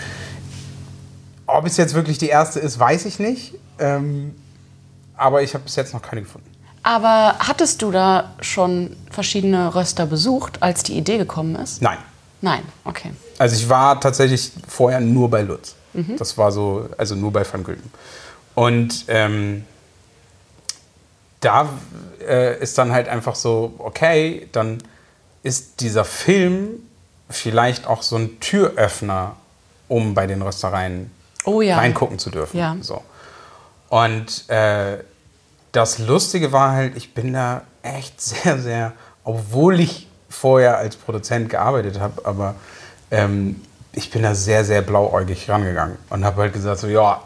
ob 1.47 1.67
es 1.67 1.77
jetzt 1.77 1.95
wirklich 1.95 2.19
die 2.19 2.29
erste 2.29 2.61
ist, 2.61 2.79
weiß 2.79 3.05
ich 3.07 3.19
nicht. 3.19 3.55
Ähm, 3.79 4.35
aber 5.17 5.43
ich 5.43 5.55
habe 5.55 5.65
bis 5.65 5.77
jetzt 5.77 5.93
noch 5.93 6.03
keine 6.03 6.23
gefunden. 6.23 6.49
Aber 6.83 7.37
hattest 7.39 7.83
du 7.83 7.91
da 7.91 8.35
schon 8.41 8.95
verschiedene 9.11 9.75
Röster 9.75 10.07
besucht, 10.07 10.63
als 10.63 10.83
die 10.83 10.97
Idee 10.97 11.19
gekommen 11.19 11.57
ist? 11.57 11.81
Nein. 11.81 11.99
Nein, 12.43 12.63
okay. 12.85 13.13
Also 13.39 13.57
ich 13.57 13.69
war 13.69 13.99
tatsächlich 14.01 14.53
vorher 14.69 15.01
nur 15.01 15.31
bei 15.31 15.41
Lutz. 15.43 15.75
Mhm. 15.95 16.17
Das 16.19 16.37
war 16.37 16.53
so, 16.53 16.89
also 16.99 17.15
nur 17.15 17.33
bei 17.33 17.45
Van 17.51 17.65
Gülden. 17.65 17.91
Und 18.55 19.05
ähm, 19.09 19.65
da 21.41 21.69
äh, 22.27 22.59
ist 22.61 22.79
dann 22.79 22.93
halt 22.93 23.09
einfach 23.09 23.35
so, 23.35 23.75
okay, 23.79 24.49
dann 24.53 24.79
ist 25.43 25.81
dieser 25.81 26.05
Film 26.05 26.81
vielleicht 27.29 27.87
auch 27.87 28.03
so 28.03 28.17
ein 28.17 28.41
Türöffner, 28.41 29.37
um 29.89 30.15
bei 30.15 30.27
den 30.27 30.41
Röstereien 30.43 31.11
oh, 31.45 31.61
ja. 31.61 31.77
reingucken 31.77 32.19
zu 32.19 32.31
dürfen. 32.31 32.57
Ja. 32.57 32.77
So. 32.81 33.03
Und 33.89 34.49
äh, 34.49 34.99
das 35.73 35.99
Lustige 35.99 36.53
war 36.53 36.73
halt, 36.73 36.97
ich 36.97 37.15
bin 37.15 37.33
da 37.33 37.63
echt 37.83 38.21
sehr, 38.21 38.59
sehr, 38.59 38.93
obwohl 39.25 39.81
ich 39.81 40.09
vorher 40.29 40.79
als 40.79 40.97
Produzent 40.97 41.51
gearbeitet 41.51 42.01
habe, 42.01 42.25
aber 42.25 42.55
ähm, 43.11 43.61
ich 43.93 44.11
bin 44.11 44.23
da 44.23 44.35
sehr, 44.35 44.65
sehr 44.65 44.83
blauäugig 44.83 45.49
rangegangen 45.49 45.97
und 46.11 46.25
habe 46.25 46.43
halt 46.43 46.53
gesagt, 46.53 46.81
so 46.81 46.89
ja, 46.89 47.23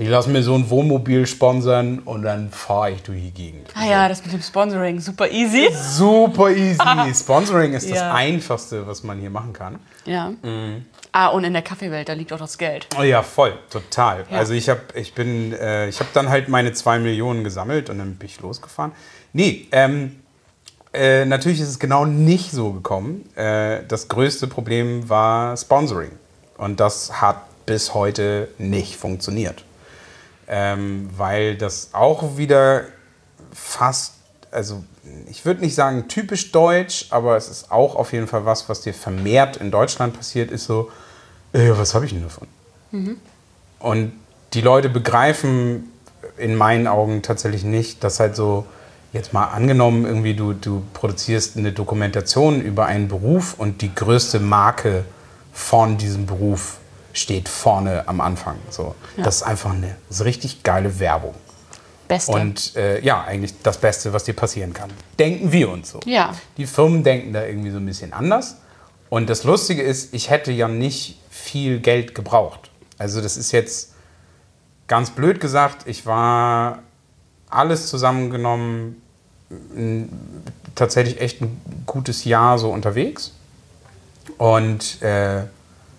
ich 0.00 0.08
lasse 0.08 0.30
mir 0.30 0.44
so 0.44 0.54
ein 0.54 0.70
Wohnmobil 0.70 1.26
sponsern 1.26 1.98
und 1.98 2.22
dann 2.22 2.52
fahre 2.52 2.92
ich 2.92 3.02
durch 3.02 3.20
die 3.20 3.32
Gegend. 3.32 3.68
Ah 3.74 3.84
ja, 3.84 4.08
das 4.08 4.22
mit 4.22 4.32
dem 4.32 4.42
Sponsoring, 4.42 5.00
super 5.00 5.28
easy. 5.28 5.70
Super 5.72 6.50
easy. 6.50 6.78
Sponsoring 7.14 7.72
ist 7.72 7.88
ja. 7.88 7.96
das 7.96 8.14
Einfachste, 8.14 8.86
was 8.86 9.02
man 9.02 9.18
hier 9.18 9.30
machen 9.30 9.52
kann. 9.52 9.80
Ja. 10.06 10.30
Mhm. 10.40 10.84
Ah, 11.10 11.26
und 11.26 11.42
in 11.42 11.52
der 11.52 11.62
Kaffeewelt, 11.62 12.08
da 12.08 12.12
liegt 12.12 12.32
auch 12.32 12.38
das 12.38 12.56
Geld. 12.58 12.86
Oh 12.96 13.02
ja, 13.02 13.24
voll, 13.24 13.54
total. 13.70 14.24
Ja. 14.30 14.38
Also 14.38 14.52
ich 14.52 14.68
habe 14.68 14.82
ich 14.94 15.14
bin, 15.14 15.52
äh, 15.52 15.88
ich 15.88 15.98
habe 15.98 16.10
dann 16.14 16.28
halt 16.28 16.48
meine 16.48 16.72
zwei 16.74 17.00
Millionen 17.00 17.42
gesammelt 17.42 17.90
und 17.90 17.98
dann 17.98 18.14
bin 18.14 18.28
ich 18.28 18.40
losgefahren. 18.40 18.92
Nee, 19.32 19.66
ähm, 19.72 20.20
äh, 20.92 21.24
natürlich 21.24 21.60
ist 21.60 21.70
es 21.70 21.80
genau 21.80 22.04
nicht 22.04 22.52
so 22.52 22.70
gekommen. 22.70 23.28
Äh, 23.34 23.80
das 23.88 24.06
größte 24.06 24.46
Problem 24.46 25.08
war 25.08 25.56
Sponsoring. 25.56 26.12
Und 26.56 26.78
das 26.78 27.20
hat 27.20 27.42
bis 27.66 27.94
heute 27.94 28.46
nicht 28.58 28.94
funktioniert 28.94 29.64
ähm, 30.48 31.10
weil 31.16 31.56
das 31.56 31.90
auch 31.92 32.36
wieder 32.36 32.84
fast, 33.52 34.14
also 34.50 34.82
ich 35.28 35.44
würde 35.44 35.60
nicht 35.60 35.74
sagen 35.74 36.08
typisch 36.08 36.52
deutsch, 36.52 37.06
aber 37.10 37.36
es 37.36 37.48
ist 37.48 37.70
auch 37.70 37.96
auf 37.96 38.12
jeden 38.12 38.26
Fall 38.26 38.46
was, 38.46 38.68
was 38.68 38.80
dir 38.80 38.94
vermehrt 38.94 39.58
in 39.58 39.70
Deutschland 39.70 40.16
passiert, 40.16 40.50
ist 40.50 40.64
so, 40.64 40.90
äh, 41.52 41.70
was 41.70 41.94
habe 41.94 42.06
ich 42.06 42.12
denn 42.12 42.22
davon? 42.22 42.48
Mhm. 42.90 43.16
Und 43.78 44.12
die 44.54 44.62
Leute 44.62 44.88
begreifen 44.88 45.92
in 46.38 46.56
meinen 46.56 46.86
Augen 46.86 47.22
tatsächlich 47.22 47.64
nicht, 47.64 48.02
dass 48.02 48.18
halt 48.18 48.34
so, 48.34 48.64
jetzt 49.12 49.32
mal 49.32 49.46
angenommen, 49.46 50.06
irgendwie 50.06 50.34
du, 50.34 50.54
du 50.54 50.82
produzierst 50.94 51.56
eine 51.56 51.72
Dokumentation 51.72 52.60
über 52.62 52.86
einen 52.86 53.08
Beruf 53.08 53.54
und 53.58 53.82
die 53.82 53.94
größte 53.94 54.40
Marke 54.40 55.04
von 55.52 55.98
diesem 55.98 56.26
Beruf 56.26 56.77
steht 57.18 57.48
vorne 57.48 58.06
am 58.06 58.20
Anfang. 58.20 58.56
So. 58.70 58.94
Ja. 59.16 59.24
Das 59.24 59.36
ist 59.36 59.42
einfach 59.42 59.72
eine 59.72 59.96
ist 60.10 60.24
richtig 60.24 60.62
geile 60.62 60.98
Werbung. 60.98 61.34
Beste. 62.08 62.32
Und 62.32 62.74
äh, 62.76 63.00
ja, 63.04 63.22
eigentlich 63.24 63.54
das 63.62 63.78
Beste, 63.78 64.12
was 64.12 64.24
dir 64.24 64.32
passieren 64.32 64.72
kann. 64.72 64.90
Denken 65.18 65.52
wir 65.52 65.68
uns 65.68 65.90
so. 65.90 66.00
Ja. 66.06 66.34
Die 66.56 66.66
Firmen 66.66 67.02
denken 67.02 67.32
da 67.32 67.44
irgendwie 67.44 67.70
so 67.70 67.76
ein 67.76 67.86
bisschen 67.86 68.12
anders. 68.12 68.56
Und 69.10 69.28
das 69.28 69.44
Lustige 69.44 69.82
ist, 69.82 70.14
ich 70.14 70.30
hätte 70.30 70.50
ja 70.52 70.68
nicht 70.68 71.20
viel 71.30 71.80
Geld 71.80 72.14
gebraucht. 72.14 72.70
Also 72.96 73.20
das 73.20 73.36
ist 73.36 73.52
jetzt 73.52 73.92
ganz 74.86 75.10
blöd 75.10 75.40
gesagt, 75.40 75.86
ich 75.86 76.06
war 76.06 76.80
alles 77.50 77.88
zusammengenommen 77.88 79.02
tatsächlich 80.74 81.20
echt 81.20 81.40
ein 81.40 81.60
gutes 81.86 82.24
Jahr 82.24 82.58
so 82.58 82.70
unterwegs. 82.70 83.32
Und 84.36 85.00
äh, 85.02 85.44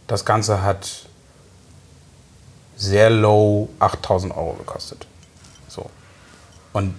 das 0.07 0.25
Ganze 0.25 0.61
hat 0.61 1.08
sehr 2.79 3.09
low 3.09 3.69
8000 3.79 4.35
Euro 4.35 4.53
gekostet. 4.53 5.05
So. 5.67 5.89
Und 6.73 6.95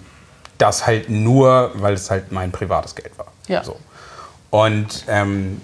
das 0.57 0.85
halt 0.85 1.09
nur, 1.09 1.71
weil 1.73 1.95
es 1.95 2.11
halt 2.11 2.31
mein 2.31 2.51
privates 2.51 2.95
Geld 2.95 3.17
war. 3.17 3.27
Ja. 3.47 3.63
So. 3.63 3.77
Und 4.51 5.05
ähm, 5.07 5.59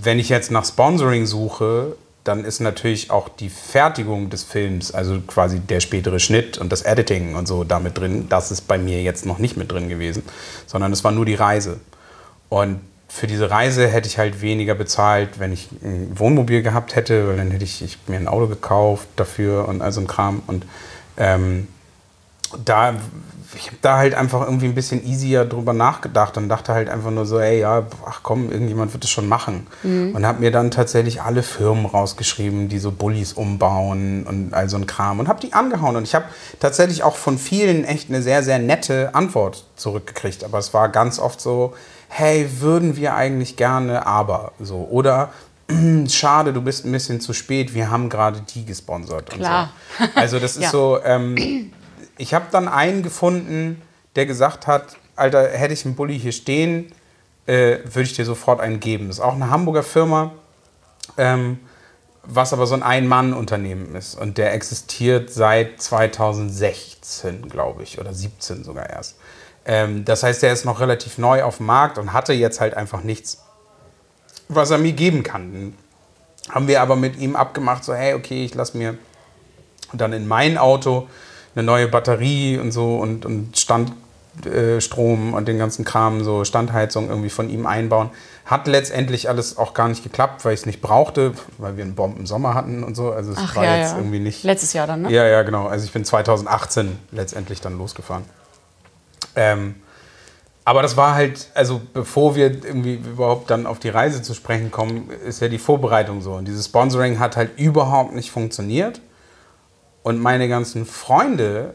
wenn 0.00 0.18
ich 0.18 0.30
jetzt 0.30 0.50
nach 0.50 0.64
Sponsoring 0.64 1.26
suche, 1.26 1.96
dann 2.24 2.44
ist 2.44 2.60
natürlich 2.60 3.10
auch 3.10 3.28
die 3.28 3.50
Fertigung 3.50 4.30
des 4.30 4.44
Films, 4.44 4.92
also 4.92 5.20
quasi 5.20 5.60
der 5.60 5.80
spätere 5.80 6.20
Schnitt 6.20 6.58
und 6.58 6.72
das 6.72 6.82
Editing 6.82 7.34
und 7.34 7.46
so 7.46 7.64
damit 7.64 7.98
drin. 7.98 8.28
Das 8.28 8.50
ist 8.50 8.62
bei 8.62 8.78
mir 8.78 9.02
jetzt 9.02 9.26
noch 9.26 9.38
nicht 9.38 9.56
mit 9.56 9.70
drin 9.70 9.88
gewesen, 9.88 10.22
sondern 10.66 10.92
es 10.92 11.04
war 11.04 11.12
nur 11.12 11.26
die 11.26 11.34
Reise. 11.34 11.80
Und 12.48 12.80
für 13.08 13.26
diese 13.26 13.50
Reise 13.50 13.88
hätte 13.88 14.06
ich 14.06 14.18
halt 14.18 14.42
weniger 14.42 14.74
bezahlt, 14.74 15.38
wenn 15.38 15.52
ich 15.52 15.68
ein 15.82 16.18
Wohnmobil 16.18 16.62
gehabt 16.62 16.94
hätte, 16.94 17.28
weil 17.28 17.36
dann 17.38 17.50
hätte 17.50 17.64
ich, 17.64 17.82
ich 17.82 17.98
mir 18.06 18.16
ein 18.16 18.28
Auto 18.28 18.46
gekauft 18.46 19.08
dafür 19.16 19.66
und 19.66 19.80
all 19.80 19.92
so 19.92 20.00
ein 20.00 20.06
Kram. 20.06 20.42
Und 20.46 20.66
ähm, 21.16 21.68
da, 22.64 22.94
ich 23.54 23.68
habe 23.68 23.78
da 23.80 23.96
halt 23.96 24.14
einfach 24.14 24.42
irgendwie 24.42 24.66
ein 24.66 24.74
bisschen 24.74 25.04
easier 25.06 25.44
drüber 25.44 25.72
nachgedacht 25.72 26.36
und 26.36 26.48
dachte 26.50 26.74
halt 26.74 26.88
einfach 26.90 27.10
nur 27.10 27.24
so, 27.24 27.38
ey, 27.38 27.60
ja, 27.60 27.86
ach 28.06 28.20
komm, 28.22 28.52
irgendjemand 28.52 28.92
wird 28.92 29.04
es 29.04 29.10
schon 29.10 29.26
machen. 29.26 29.66
Und 29.82 30.26
habe 30.26 30.40
mir 30.40 30.50
dann 30.50 30.70
tatsächlich 30.70 31.22
alle 31.22 31.42
Firmen 31.42 31.86
rausgeschrieben, 31.86 32.68
die 32.68 32.78
so 32.78 32.90
Bullis 32.92 33.32
umbauen 33.32 34.24
und 34.26 34.52
all 34.52 34.68
so 34.68 34.76
ein 34.76 34.86
Kram 34.86 35.18
und 35.18 35.28
habe 35.28 35.40
die 35.40 35.54
angehauen. 35.54 35.96
Und 35.96 36.02
ich 36.04 36.14
habe 36.14 36.26
tatsächlich 36.60 37.02
auch 37.02 37.16
von 37.16 37.38
vielen 37.38 37.84
echt 37.84 38.10
eine 38.10 38.20
sehr, 38.22 38.42
sehr 38.42 38.58
nette 38.58 39.14
Antwort 39.14 39.64
zurückgekriegt. 39.76 40.44
Aber 40.44 40.58
es 40.58 40.74
war 40.74 40.90
ganz 40.90 41.18
oft 41.18 41.40
so, 41.40 41.74
hey, 42.08 42.48
würden 42.60 42.96
wir 42.96 43.14
eigentlich 43.14 43.56
gerne, 43.56 44.06
aber 44.06 44.52
so. 44.60 44.86
Oder 44.90 45.30
schade, 46.08 46.52
du 46.52 46.60
bist 46.62 46.84
ein 46.84 46.92
bisschen 46.92 47.20
zu 47.20 47.32
spät, 47.32 47.74
wir 47.74 47.90
haben 47.90 48.08
gerade 48.08 48.42
die 48.54 48.64
gesponsert. 48.64 49.30
Klar. 49.30 49.70
Und 49.98 50.06
so. 50.06 50.20
Also 50.20 50.38
das 50.38 50.52
ist 50.56 50.62
Ja. 50.64 50.70
so, 50.70 50.98
ähm, 51.04 51.72
ich 52.18 52.34
habe 52.34 52.46
dann 52.50 52.68
einen 52.68 53.02
gefunden, 53.02 53.80
der 54.16 54.26
gesagt 54.26 54.66
hat, 54.66 54.96
Alter, 55.16 55.48
hätte 55.48 55.72
ich 55.72 55.84
einen 55.84 55.94
Bulli 55.94 56.18
hier 56.18 56.32
stehen, 56.32 56.92
äh, 57.46 57.78
würde 57.84 58.02
ich 58.02 58.12
dir 58.12 58.24
sofort 58.24 58.60
einen 58.60 58.80
geben. 58.80 59.08
Ist 59.08 59.20
auch 59.20 59.34
eine 59.34 59.50
Hamburger 59.50 59.82
Firma, 59.82 60.32
ähm, 61.16 61.58
was 62.22 62.52
aber 62.52 62.66
so 62.66 62.74
ein 62.74 62.82
Ein-Mann-Unternehmen 62.82 63.94
ist. 63.94 64.14
Und 64.16 64.36
der 64.36 64.52
existiert 64.52 65.30
seit 65.30 65.80
2016, 65.80 67.48
glaube 67.48 67.82
ich, 67.84 67.98
oder 67.98 68.12
17 68.12 68.64
sogar 68.64 68.90
erst. 68.90 69.16
Ähm, 69.64 70.04
das 70.04 70.22
heißt, 70.22 70.42
der 70.42 70.52
ist 70.52 70.64
noch 70.64 70.80
relativ 70.80 71.18
neu 71.18 71.42
auf 71.42 71.56
dem 71.56 71.66
Markt 71.66 71.98
und 71.98 72.12
hatte 72.12 72.32
jetzt 72.32 72.60
halt 72.60 72.74
einfach 72.74 73.02
nichts, 73.02 73.44
was 74.48 74.70
er 74.70 74.78
mir 74.78 74.92
geben 74.92 75.22
kann. 75.22 75.74
Haben 76.50 76.68
wir 76.68 76.80
aber 76.80 76.96
mit 76.96 77.16
ihm 77.16 77.36
abgemacht, 77.36 77.84
so, 77.84 77.94
hey, 77.94 78.14
okay, 78.14 78.44
ich 78.44 78.54
lasse 78.54 78.76
mir 78.76 78.96
dann 79.92 80.12
in 80.12 80.26
mein 80.26 80.58
Auto 80.58 81.08
eine 81.58 81.66
neue 81.66 81.88
Batterie 81.88 82.58
und 82.58 82.70
so 82.70 82.96
und, 82.96 83.26
und 83.26 83.58
Standstrom 83.58 85.34
und 85.34 85.48
den 85.48 85.58
ganzen 85.58 85.84
Kram, 85.84 86.22
so 86.22 86.44
Standheizung 86.44 87.08
irgendwie 87.08 87.30
von 87.30 87.50
ihm 87.50 87.66
einbauen. 87.66 88.10
Hat 88.46 88.68
letztendlich 88.68 89.28
alles 89.28 89.58
auch 89.58 89.74
gar 89.74 89.88
nicht 89.88 90.04
geklappt, 90.04 90.44
weil 90.44 90.54
ich 90.54 90.60
es 90.60 90.66
nicht 90.66 90.80
brauchte, 90.80 91.32
weil 91.58 91.76
wir 91.76 91.84
einen 91.84 91.96
Bomben 91.96 92.26
Sommer 92.26 92.54
hatten 92.54 92.84
und 92.84 92.94
so. 92.94 93.10
Also 93.10 93.32
es 93.32 93.38
Ach 93.40 93.56
war 93.56 93.64
ja, 93.64 93.76
jetzt 93.78 93.92
ja. 93.92 93.98
irgendwie 93.98 94.20
nicht. 94.20 94.44
Letztes 94.44 94.72
Jahr 94.72 94.86
dann, 94.86 95.02
ne? 95.02 95.10
Ja, 95.10 95.26
ja, 95.26 95.42
genau. 95.42 95.66
Also 95.66 95.84
ich 95.84 95.92
bin 95.92 96.04
2018 96.04 96.96
letztendlich 97.10 97.60
dann 97.60 97.76
losgefahren. 97.76 98.24
Ähm, 99.34 99.74
aber 100.64 100.82
das 100.82 100.96
war 100.96 101.14
halt, 101.14 101.48
also 101.54 101.80
bevor 101.92 102.36
wir 102.36 102.46
irgendwie 102.46 102.94
überhaupt 102.94 103.50
dann 103.50 103.66
auf 103.66 103.80
die 103.80 103.88
Reise 103.88 104.22
zu 104.22 104.32
sprechen 104.32 104.70
kommen, 104.70 105.10
ist 105.26 105.40
ja 105.40 105.48
die 105.48 105.58
Vorbereitung 105.58 106.22
so. 106.22 106.34
Und 106.34 106.46
dieses 106.46 106.66
Sponsoring 106.66 107.18
hat 107.18 107.36
halt 107.36 107.58
überhaupt 107.58 108.14
nicht 108.14 108.30
funktioniert. 108.30 109.00
Und 110.02 110.20
meine 110.20 110.48
ganzen 110.48 110.86
Freunde, 110.86 111.74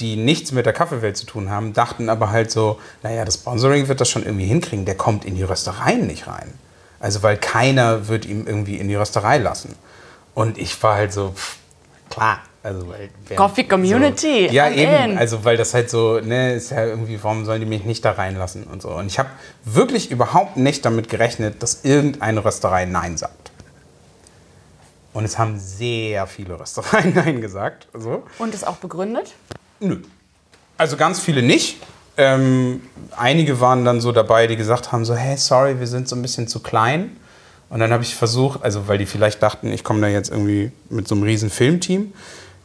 die 0.00 0.16
nichts 0.16 0.52
mit 0.52 0.66
der 0.66 0.72
Kaffeewelt 0.72 1.16
zu 1.16 1.26
tun 1.26 1.50
haben, 1.50 1.72
dachten 1.72 2.08
aber 2.08 2.30
halt 2.30 2.50
so, 2.50 2.78
naja, 3.02 3.24
das 3.24 3.34
Sponsoring 3.34 3.88
wird 3.88 4.00
das 4.00 4.08
schon 4.08 4.24
irgendwie 4.24 4.46
hinkriegen, 4.46 4.84
der 4.84 4.96
kommt 4.96 5.24
in 5.24 5.34
die 5.34 5.42
Röstereien 5.42 6.06
nicht 6.06 6.26
rein. 6.26 6.52
Also 7.00 7.22
weil 7.22 7.36
keiner 7.36 8.08
wird 8.08 8.24
ihm 8.26 8.46
irgendwie 8.46 8.76
in 8.76 8.88
die 8.88 8.94
Rösterei 8.94 9.38
lassen. 9.38 9.74
Und 10.34 10.58
ich 10.58 10.80
war 10.82 10.96
halt 10.96 11.12
so, 11.12 11.32
pff, 11.34 11.56
klar. 12.08 12.40
Also, 12.62 12.86
weil, 12.88 13.08
Coffee 13.36 13.64
Community, 13.64 14.48
So, 14.48 14.54
ja, 14.54 14.66
I'm 14.66 14.74
eben. 14.74 15.12
in. 15.12 15.18
Also, 15.18 15.44
weil 15.44 15.56
das 15.56 15.72
halt 15.72 15.88
so, 15.88 16.20
ne, 16.20 16.52
ist 16.54 16.70
ja 16.70 16.84
irgendwie, 16.84 17.18
warum 17.22 17.46
sollen 17.46 17.60
die 17.60 17.66
mich 17.66 17.86
nicht 17.86 18.04
da 18.04 18.12
reinlassen 18.12 18.64
und 18.64 18.82
so. 18.82 18.90
Und 18.90 19.06
ich 19.06 19.18
habe 19.18 19.30
wirklich 19.64 20.10
überhaupt 20.10 20.58
nicht 20.58 20.84
damit 20.84 21.08
gerechnet, 21.08 21.62
dass 21.62 21.84
irgendeine 21.84 22.44
Rösterei 22.44 22.84
Nein 22.84 23.16
sagt. 23.16 23.39
Und 25.12 25.24
es 25.24 25.38
haben 25.38 25.58
sehr 25.58 26.26
viele 26.26 26.58
Röstereien 26.58 27.12
Nein 27.14 27.40
gesagt. 27.40 27.88
So. 27.94 28.24
Und 28.38 28.54
ist 28.54 28.66
auch 28.66 28.76
begründet? 28.76 29.34
Nö. 29.80 29.98
Also 30.78 30.96
ganz 30.96 31.20
viele 31.20 31.42
nicht. 31.42 31.76
Ähm, 32.16 32.82
einige 33.16 33.60
waren 33.60 33.84
dann 33.84 34.00
so 34.00 34.12
dabei, 34.12 34.46
die 34.46 34.56
gesagt 34.56 34.92
haben 34.92 35.04
so, 35.04 35.14
hey, 35.14 35.36
sorry, 35.36 35.78
wir 35.80 35.86
sind 35.86 36.08
so 36.08 36.16
ein 36.16 36.22
bisschen 36.22 36.48
zu 36.48 36.60
klein. 36.60 37.16
Und 37.70 37.78
dann 37.80 37.92
habe 37.92 38.02
ich 38.02 38.14
versucht, 38.14 38.62
also 38.62 38.88
weil 38.88 38.98
die 38.98 39.06
vielleicht 39.06 39.42
dachten, 39.42 39.72
ich 39.72 39.84
komme 39.84 40.00
da 40.00 40.08
jetzt 40.08 40.30
irgendwie 40.30 40.72
mit 40.90 41.06
so 41.06 41.14
einem 41.14 41.24
riesen 41.24 41.50
Filmteam. 41.50 42.12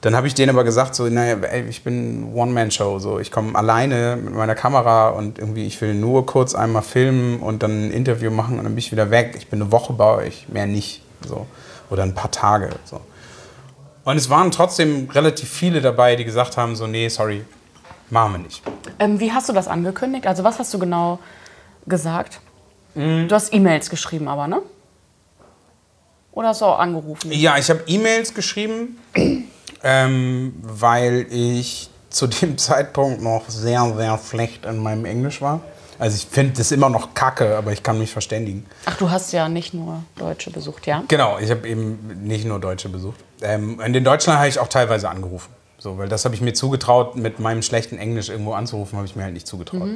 Dann 0.02 0.16
habe 0.16 0.28
ich 0.28 0.34
denen 0.34 0.50
aber 0.50 0.64
gesagt, 0.64 0.93
so, 0.93 1.08
naja, 1.08 1.38
ey, 1.38 1.66
ich 1.68 1.84
bin 1.84 2.34
One-Man-Show, 2.34 3.00
so, 3.00 3.20
ich 3.20 3.32
komme 3.32 3.56
alleine 3.56 4.18
mit 4.18 4.34
meiner 4.34 4.56
Kamera 4.56 5.10
und 5.10 5.39
irgendwie, 5.39 5.66
ich 5.66 5.80
will 5.82 5.93
nur 5.96 6.26
kurz 6.26 6.54
einmal 6.54 6.82
filmen 6.82 7.39
und 7.39 7.64
dann 7.64 7.88
ein 7.88 7.91
Interview 7.91 8.30
machen 8.30 8.58
und 8.58 8.66
dann 8.66 8.74
bin 8.74 8.80
ich 8.80 8.91
wieder 8.91 9.10
weg. 9.10 9.36
Ich 9.38 9.48
bin 9.48 9.62
eine 9.62 9.72
Woche 9.72 9.93
bei 9.93 10.16
euch, 10.16 10.48
mehr 10.50 10.68
nicht, 10.68 11.02
so. 11.28 11.48
Oder 11.90 12.04
ein 12.04 12.16
paar 12.16 12.32
Tage, 12.32 12.70
so. 12.86 13.02
Und 14.04 14.18
es 14.18 14.30
waren 14.30 14.52
trotzdem 14.52 15.10
relativ 15.10 15.50
viele 15.50 15.82
dabei, 15.82 16.16
die 16.16 16.26
gesagt 16.26 16.58
haben, 16.58 16.76
so, 16.76 16.86
nee, 16.86 17.10
sorry, 17.10 17.44
machen 18.10 18.34
wir 18.34 18.40
nicht. 18.40 18.62
Ähm, 19.00 19.20
wie 19.20 19.32
hast 19.32 19.50
du 19.50 19.54
das 19.54 19.68
angekündigt? 19.68 20.28
Also 20.28 20.44
was 20.44 20.60
hast 20.60 20.74
du 20.74 20.80
genau 20.80 21.20
gesagt? 21.88 22.40
Mhm. 22.94 23.28
Du 23.28 23.36
hast 23.36 23.54
E-Mails 23.54 23.90
geschrieben 23.90 24.28
aber, 24.28 24.48
ne? 24.48 24.62
Oder 26.32 26.50
hast 26.50 26.62
du 26.62 26.66
auch 26.66 26.80
angerufen? 26.80 27.32
Ja, 27.32 27.58
ich 27.58 27.70
habe 27.70 27.82
E-Mails 27.88 28.34
geschrieben, 28.34 29.00
ähm, 29.84 30.54
weil 30.62 31.26
ich 31.30 31.90
zu 32.10 32.28
dem 32.28 32.58
Zeitpunkt 32.58 33.22
noch 33.22 33.50
sehr, 33.50 33.94
sehr 33.96 34.20
schlecht 34.20 34.66
in 34.66 34.78
meinem 34.78 35.06
Englisch 35.06 35.42
war. 35.42 35.62
Also 36.00 36.16
ich 36.18 36.26
finde 36.26 36.54
das 36.58 36.72
immer 36.72 36.89
noch 36.89 37.14
kacke, 37.14 37.56
aber 37.58 37.72
ich 37.72 37.82
kann 37.84 37.98
mich 38.00 38.12
verständigen. 38.12 38.66
Ach, 38.86 38.98
du 38.98 39.10
hast 39.10 39.32
ja 39.32 39.48
nicht 39.50 39.74
nur 39.74 40.04
Deutsche 40.18 40.52
besucht, 40.52 40.88
ja? 40.88 41.04
Genau, 41.08 41.39
ich 41.39 41.50
habe 41.52 41.68
eben 41.68 42.22
nicht 42.24 42.46
nur 42.46 42.60
Deutsche 42.60 42.89
besucht. 42.89 43.18
Ähm, 43.41 43.80
in 43.80 44.04
Deutschland 44.04 44.39
habe 44.39 44.50
ich 44.50 44.60
auch 44.60 44.68
teilweise 44.68 45.10
angerufen. 45.10 45.50
So, 45.78 45.98
weil 45.98 46.10
das 46.10 46.26
habe 46.26 46.34
ich 46.36 46.41
mir 46.41 46.54
zugetraut, 46.54 47.16
mit 47.16 47.39
meinem 47.39 47.62
schlechten 47.62 47.98
Englisch 47.98 48.30
irgendwo 48.30 48.54
anzurufen, 48.54 48.98
habe 48.98 49.06
ich 49.08 49.16
mir 49.16 49.24
halt 49.24 49.34
nicht 49.34 49.48
zugetraut. 49.48 49.89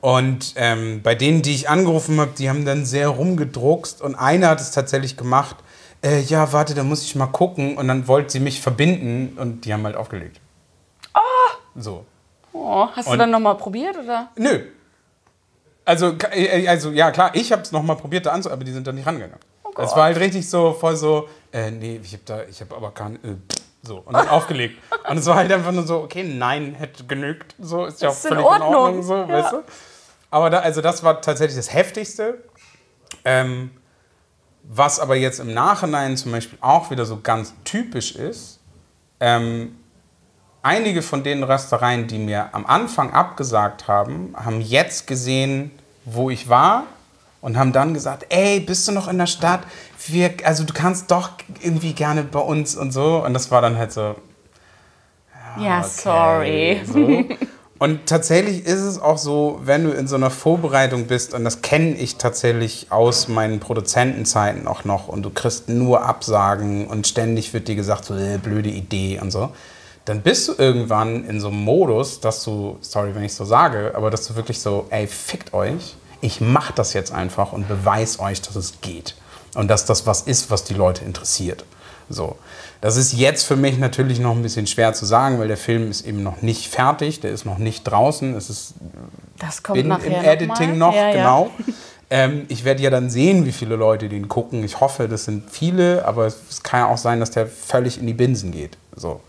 Und 0.00 0.52
ähm, 0.56 1.00
bei 1.02 1.14
denen, 1.14 1.40
die 1.42 1.54
ich 1.54 1.68
angerufen 1.70 2.20
habe, 2.20 2.32
die 2.36 2.48
haben 2.50 2.64
dann 2.66 2.84
sehr 2.84 3.08
rumgedruckst 3.08 4.02
und 4.02 4.14
einer 4.16 4.48
hat 4.48 4.60
es 4.60 4.70
tatsächlich 4.72 5.16
gemacht. 5.16 5.56
Äh, 6.02 6.20
ja, 6.20 6.52
warte, 6.52 6.74
da 6.74 6.82
muss 6.84 7.02
ich 7.02 7.14
mal 7.14 7.26
gucken. 7.28 7.78
Und 7.78 7.88
dann 7.88 8.06
wollte 8.08 8.30
sie 8.32 8.40
mich 8.40 8.60
verbinden 8.60 9.38
und 9.38 9.64
die 9.64 9.72
haben 9.72 9.84
halt 9.84 9.96
aufgelegt. 9.96 10.40
So. 11.76 12.04
Oh, 12.52 12.86
hast 12.94 13.08
du 13.08 13.12
Und- 13.12 13.18
dann 13.18 13.30
nochmal 13.30 13.56
probiert, 13.56 13.96
oder? 13.96 14.28
Nö. 14.36 14.60
Also, 15.84 16.16
ka- 16.16 16.28
äh, 16.32 16.66
also 16.68 16.90
ja, 16.90 17.10
klar, 17.10 17.30
ich 17.34 17.52
habe 17.52 17.62
es 17.62 17.72
nochmal 17.72 17.96
probiert 17.96 18.26
da 18.26 18.30
anzu, 18.32 18.50
aber 18.50 18.64
die 18.64 18.72
sind 18.72 18.86
da 18.86 18.92
nicht 18.92 19.06
rangegangen. 19.06 19.36
Es 19.76 19.90
war 19.96 20.04
halt 20.04 20.18
richtig 20.18 20.48
so, 20.48 20.72
voll 20.72 20.96
so, 20.96 21.28
äh, 21.52 21.70
nee, 21.70 22.00
ich 22.02 22.12
habe 22.12 22.22
da, 22.24 22.42
ich 22.44 22.60
habe 22.60 22.76
aber 22.76 22.92
kein, 22.92 23.16
äh, 23.16 23.36
so, 23.82 23.98
und 23.98 24.12
dann 24.14 24.28
aufgelegt. 24.30 24.78
Und 25.10 25.18
es 25.18 25.26
war 25.26 25.34
halt 25.36 25.52
einfach 25.52 25.72
nur 25.72 25.84
so, 25.86 25.98
okay, 26.00 26.22
nein, 26.22 26.74
hätte 26.74 27.04
genügt, 27.04 27.54
so, 27.58 27.84
ist 27.86 28.00
ja 28.00 28.08
auch 28.08 28.12
Ist 28.12 28.24
in 28.24 28.28
völlig 28.30 28.44
in 28.46 28.50
Ordnung, 28.62 28.74
Ordnung, 28.74 29.02
so, 29.02 29.14
ja. 29.16 29.28
weißt 29.28 29.52
du. 29.52 29.62
Aber 30.30 30.50
da, 30.50 30.60
also 30.60 30.80
das 30.80 31.02
war 31.02 31.20
tatsächlich 31.20 31.56
das 31.56 31.72
Heftigste. 31.72 32.38
Ähm, 33.24 33.70
was 34.62 34.98
aber 35.00 35.14
jetzt 35.16 35.40
im 35.40 35.52
Nachhinein 35.52 36.16
zum 36.16 36.32
Beispiel 36.32 36.58
auch 36.60 36.90
wieder 36.90 37.04
so 37.04 37.20
ganz 37.20 37.52
typisch 37.64 38.14
ist, 38.16 38.60
ähm, 39.20 39.76
einige 40.64 41.02
von 41.02 41.22
den 41.22 41.42
Röstereien, 41.42 42.06
die 42.06 42.18
mir 42.18 42.48
am 42.52 42.66
Anfang 42.66 43.12
abgesagt 43.12 43.86
haben, 43.86 44.34
haben 44.34 44.60
jetzt 44.60 45.06
gesehen, 45.06 45.70
wo 46.04 46.30
ich 46.30 46.48
war 46.48 46.84
und 47.40 47.58
haben 47.58 47.72
dann 47.72 47.94
gesagt, 47.94 48.26
ey, 48.30 48.60
bist 48.60 48.88
du 48.88 48.92
noch 48.92 49.06
in 49.06 49.18
der 49.18 49.26
Stadt? 49.26 49.60
Wir, 50.06 50.32
also 50.44 50.64
du 50.64 50.72
kannst 50.72 51.10
doch 51.10 51.30
irgendwie 51.60 51.92
gerne 51.92 52.22
bei 52.22 52.40
uns 52.40 52.74
und 52.74 52.92
so. 52.92 53.24
Und 53.24 53.34
das 53.34 53.50
war 53.50 53.62
dann 53.62 53.76
halt 53.76 53.92
so, 53.92 54.16
Ja, 55.58 55.80
okay, 55.80 55.88
sorry. 55.88 56.80
So. 56.84 57.36
Und 57.78 58.06
tatsächlich 58.06 58.64
ist 58.64 58.80
es 58.80 59.00
auch 59.00 59.18
so, 59.18 59.60
wenn 59.64 59.84
du 59.84 59.90
in 59.90 60.06
so 60.06 60.16
einer 60.16 60.30
Vorbereitung 60.30 61.06
bist, 61.06 61.34
und 61.34 61.44
das 61.44 61.60
kenne 61.60 61.96
ich 61.96 62.16
tatsächlich 62.16 62.86
aus 62.90 63.28
meinen 63.28 63.60
Produzentenzeiten 63.60 64.66
auch 64.66 64.84
noch, 64.84 65.08
und 65.08 65.22
du 65.22 65.30
kriegst 65.30 65.68
nur 65.68 66.06
Absagen 66.06 66.86
und 66.86 67.06
ständig 67.06 67.52
wird 67.52 67.68
dir 67.68 67.74
gesagt, 67.74 68.04
so 68.04 68.16
äh, 68.16 68.38
blöde 68.38 68.70
Idee 68.70 69.18
und 69.20 69.30
so, 69.30 69.50
dann 70.04 70.20
bist 70.20 70.48
du 70.48 70.54
irgendwann 70.58 71.24
in 71.24 71.40
so 71.40 71.48
einem 71.48 71.62
Modus, 71.62 72.20
dass 72.20 72.44
du, 72.44 72.76
sorry, 72.80 73.14
wenn 73.14 73.24
ich 73.24 73.34
so 73.34 73.44
sage, 73.44 73.92
aber 73.94 74.10
dass 74.10 74.26
du 74.26 74.36
wirklich 74.36 74.60
so, 74.60 74.86
ey, 74.90 75.06
fickt 75.06 75.54
euch, 75.54 75.96
ich 76.20 76.40
mach 76.40 76.72
das 76.72 76.92
jetzt 76.92 77.12
einfach 77.12 77.52
und 77.52 77.68
beweis 77.68 78.18
euch, 78.20 78.42
dass 78.42 78.56
es 78.56 78.80
geht. 78.80 79.14
Und 79.54 79.68
dass 79.68 79.86
das 79.86 80.06
was 80.06 80.22
ist, 80.22 80.50
was 80.50 80.64
die 80.64 80.74
Leute 80.74 81.04
interessiert. 81.04 81.64
So. 82.08 82.36
Das 82.80 82.96
ist 82.96 83.14
jetzt 83.14 83.44
für 83.44 83.56
mich 83.56 83.78
natürlich 83.78 84.18
noch 84.18 84.32
ein 84.32 84.42
bisschen 84.42 84.66
schwer 84.66 84.92
zu 84.92 85.06
sagen, 85.06 85.38
weil 85.38 85.48
der 85.48 85.56
Film 85.56 85.90
ist 85.90 86.06
eben 86.06 86.22
noch 86.22 86.42
nicht 86.42 86.68
fertig, 86.68 87.20
der 87.20 87.30
ist 87.30 87.46
noch 87.46 87.58
nicht 87.58 87.84
draußen. 87.84 88.36
Es 88.36 88.50
ist 88.50 88.74
Das 89.38 89.62
kommt 89.62 89.78
bin 89.78 89.88
nachher 89.88 90.18
im 90.18 90.24
Editing 90.24 90.76
noch, 90.76 90.94
Ja, 90.94 91.08
ja. 91.08 91.12
genau. 91.12 91.50
Ähm, 92.10 92.44
ich 92.48 92.64
werde 92.64 92.82
ja 92.82 92.90
dann 92.90 93.08
sehen, 93.08 93.46
wie 93.46 93.52
viele 93.52 93.76
Leute 93.76 94.10
den 94.10 94.28
gucken. 94.28 94.62
Ich 94.64 94.80
hoffe, 94.80 95.08
das 95.08 95.24
sind 95.24 95.50
viele, 95.50 96.04
aber 96.04 96.26
es 96.26 96.62
kann 96.62 96.80
ja 96.80 96.88
auch 96.88 96.98
sein, 96.98 97.20
dass 97.20 97.30
der 97.30 97.46
völlig 97.46 97.98
in 97.98 98.06
die 98.06 98.12
Binsen 98.12 98.52
geht. 98.52 98.76
So. 98.94 99.20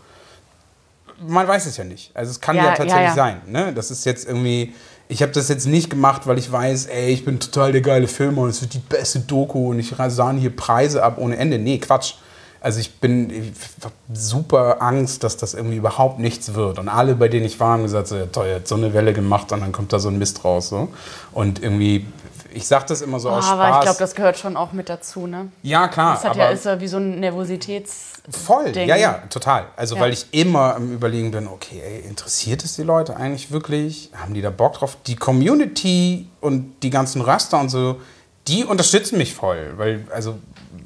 Man 1.20 1.46
weiß 1.48 1.66
es 1.66 1.76
ja 1.76 1.84
nicht. 1.84 2.10
Also 2.14 2.30
es 2.30 2.40
kann 2.40 2.56
ja, 2.56 2.64
Ja, 2.64 2.68
tatsächlich 2.70 2.94
ja, 2.94 3.02
ja. 3.02 3.14
sein. 3.14 3.40
Ne? 3.46 3.72
Das 3.74 3.90
ist 3.90 4.04
jetzt 4.04 4.26
irgendwie. 4.26 4.74
Ich 5.08 5.22
habe 5.22 5.30
das 5.30 5.48
jetzt 5.48 5.66
nicht 5.66 5.88
gemacht, 5.88 6.26
weil 6.26 6.36
ich 6.36 6.50
weiß, 6.50 6.86
ey, 6.86 7.10
ich 7.10 7.24
bin 7.24 7.38
total 7.38 7.70
der 7.70 7.80
geile 7.80 8.08
Filmer 8.08 8.42
und 8.42 8.48
es 8.50 8.60
wird 8.60 8.74
die 8.74 8.80
beste 8.80 9.20
Doku 9.20 9.70
und 9.70 9.78
ich 9.78 9.94
sahne 10.08 10.40
hier 10.40 10.54
Preise 10.54 11.04
ab 11.04 11.18
ohne 11.18 11.36
Ende. 11.36 11.58
Nee, 11.60 11.78
Quatsch. 11.78 12.14
Also 12.60 12.80
ich 12.80 12.98
bin 12.98 13.30
ich 13.30 13.52
hab 13.84 13.92
super 14.12 14.82
Angst, 14.82 15.22
dass 15.22 15.36
das 15.36 15.54
irgendwie 15.54 15.76
überhaupt 15.76 16.18
nichts 16.18 16.54
wird. 16.54 16.80
Und 16.80 16.88
alle, 16.88 17.14
bei 17.14 17.28
denen 17.28 17.46
ich 17.46 17.60
war, 17.60 17.74
haben 17.74 17.82
gesagt, 17.84 18.08
so, 18.08 18.16
ja, 18.16 18.26
toll, 18.26 18.46
er 18.48 18.56
hat 18.56 18.66
so 18.66 18.74
eine 18.74 18.92
Welle 18.94 19.12
gemacht 19.12 19.52
und 19.52 19.60
dann 19.60 19.70
kommt 19.70 19.92
da 19.92 20.00
so 20.00 20.08
ein 20.08 20.18
Mist 20.18 20.44
raus. 20.44 20.70
So. 20.70 20.88
Und 21.32 21.62
irgendwie, 21.62 22.06
ich 22.52 22.66
sag 22.66 22.88
das 22.88 23.02
immer 23.02 23.20
so 23.20 23.30
aus 23.30 23.44
Oh, 23.46 23.52
aber 23.52 23.68
Spaß. 23.68 23.76
ich 23.76 23.82
glaube, 23.82 23.98
das 24.00 24.14
gehört 24.16 24.38
schon 24.38 24.56
auch 24.56 24.72
mit 24.72 24.88
dazu, 24.88 25.28
ne? 25.28 25.48
ja, 25.62 25.86
klar. 25.86 26.14
Das 26.14 26.24
hat 26.24 26.30
aber 26.32 26.40
ja, 26.40 26.50
ist 26.50 26.64
ja 26.64 26.80
wie 26.80 26.88
so 26.88 26.96
ein 26.96 27.20
Nervositäts... 27.20 28.14
Voll, 28.30 28.72
Ding. 28.72 28.88
ja, 28.88 28.96
ja, 28.96 29.22
total. 29.30 29.66
Also, 29.76 29.94
Ja. 29.94 30.00
weil 30.02 30.12
ich 30.12 30.26
immer 30.32 30.74
am 30.76 30.92
Überlegen 30.92 31.30
bin, 31.30 31.46
okay, 31.46 31.80
ey, 31.84 32.00
interessiert 32.08 32.64
es 32.64 32.74
die 32.76 32.82
Leute 32.82 33.16
eigentlich 33.16 33.50
wirklich? 33.50 34.10
Haben 34.14 34.34
die 34.34 34.42
da 34.42 34.50
Bock 34.50 34.74
drauf? 34.74 34.96
Die 35.06 35.16
Community 35.16 36.26
und 36.40 36.74
die 36.82 36.90
ganzen 36.90 37.20
Raster 37.22 37.60
und 37.60 37.68
so, 37.68 38.00
die 38.48 38.64
unterstützen 38.64 39.18
mich 39.18 39.34
voll. 39.34 39.74
Weil, 39.76 40.04
also, 40.12 40.38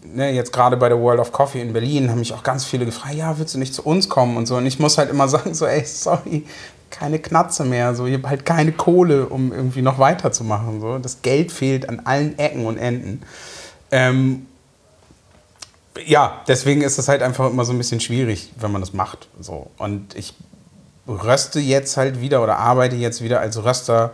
ne, 0.05 0.31
jetzt 0.33 0.53
gerade 0.53 0.77
bei 0.77 0.89
der 0.89 1.01
World 1.01 1.21
of 1.21 1.33
Coffee 1.33 1.61
in 1.61 1.73
Berlin 1.73 2.11
haben 2.11 2.19
mich 2.19 2.33
auch 2.35 2.43
ganz 2.43 2.65
viele 2.65 2.85
gefragt, 2.85 3.15
ja, 3.15 3.39
willst 3.39 3.55
du 3.55 3.59
nicht 3.59 3.75
zu 3.75 3.83
uns 3.85 4.09
kommen 4.09 4.37
und 4.37 4.47
so. 4.47 4.57
Und 4.57 4.67
ich 4.67 4.79
muss 4.79 4.99
halt 4.99 5.11
immer 5.11 5.29
sagen, 5.29 5.55
so, 5.55 5.67
ey, 5.67 5.85
sorry, 5.85 6.45
keine 6.91 7.19
Knatze 7.21 7.65
mehr. 7.65 7.95
So, 7.95 8.07
ich 8.07 8.15
habe 8.15 8.29
halt 8.29 8.45
keine 8.45 8.73
Kohle, 8.73 9.27
um 9.27 9.53
irgendwie 9.53 9.81
noch 9.83 9.99
weiterzumachen. 9.99 10.81
So. 10.81 10.99
Das 10.99 11.23
Geld 11.23 11.53
fehlt 11.53 11.89
an 11.89 12.01
allen 12.05 12.39
Ecken 12.39 12.67
und 12.67 12.77
Enden. 12.79 13.23
Ähm, 13.93 14.47
ja, 16.07 16.43
deswegen 16.49 16.83
ist 16.83 16.99
es 16.99 17.09
halt 17.09 17.23
einfach 17.23 17.51
immer 17.51 17.65
so 17.65 17.73
ein 17.73 17.79
bisschen 17.79 18.01
schwierig, 18.01 18.53
wenn 18.59 18.73
man 18.73 18.81
das 18.81 18.93
macht. 18.93 19.29
So. 19.41 19.71
Und 19.79 20.15
ich 20.15 20.35
röste 21.07 21.61
jetzt 21.61 21.97
halt 21.97 22.21
wieder 22.21 22.43
oder 22.43 22.59
arbeite 22.59 22.97
jetzt 22.97 23.23
wieder 23.23 23.41
als 23.41 23.63
Röster. 23.63 24.13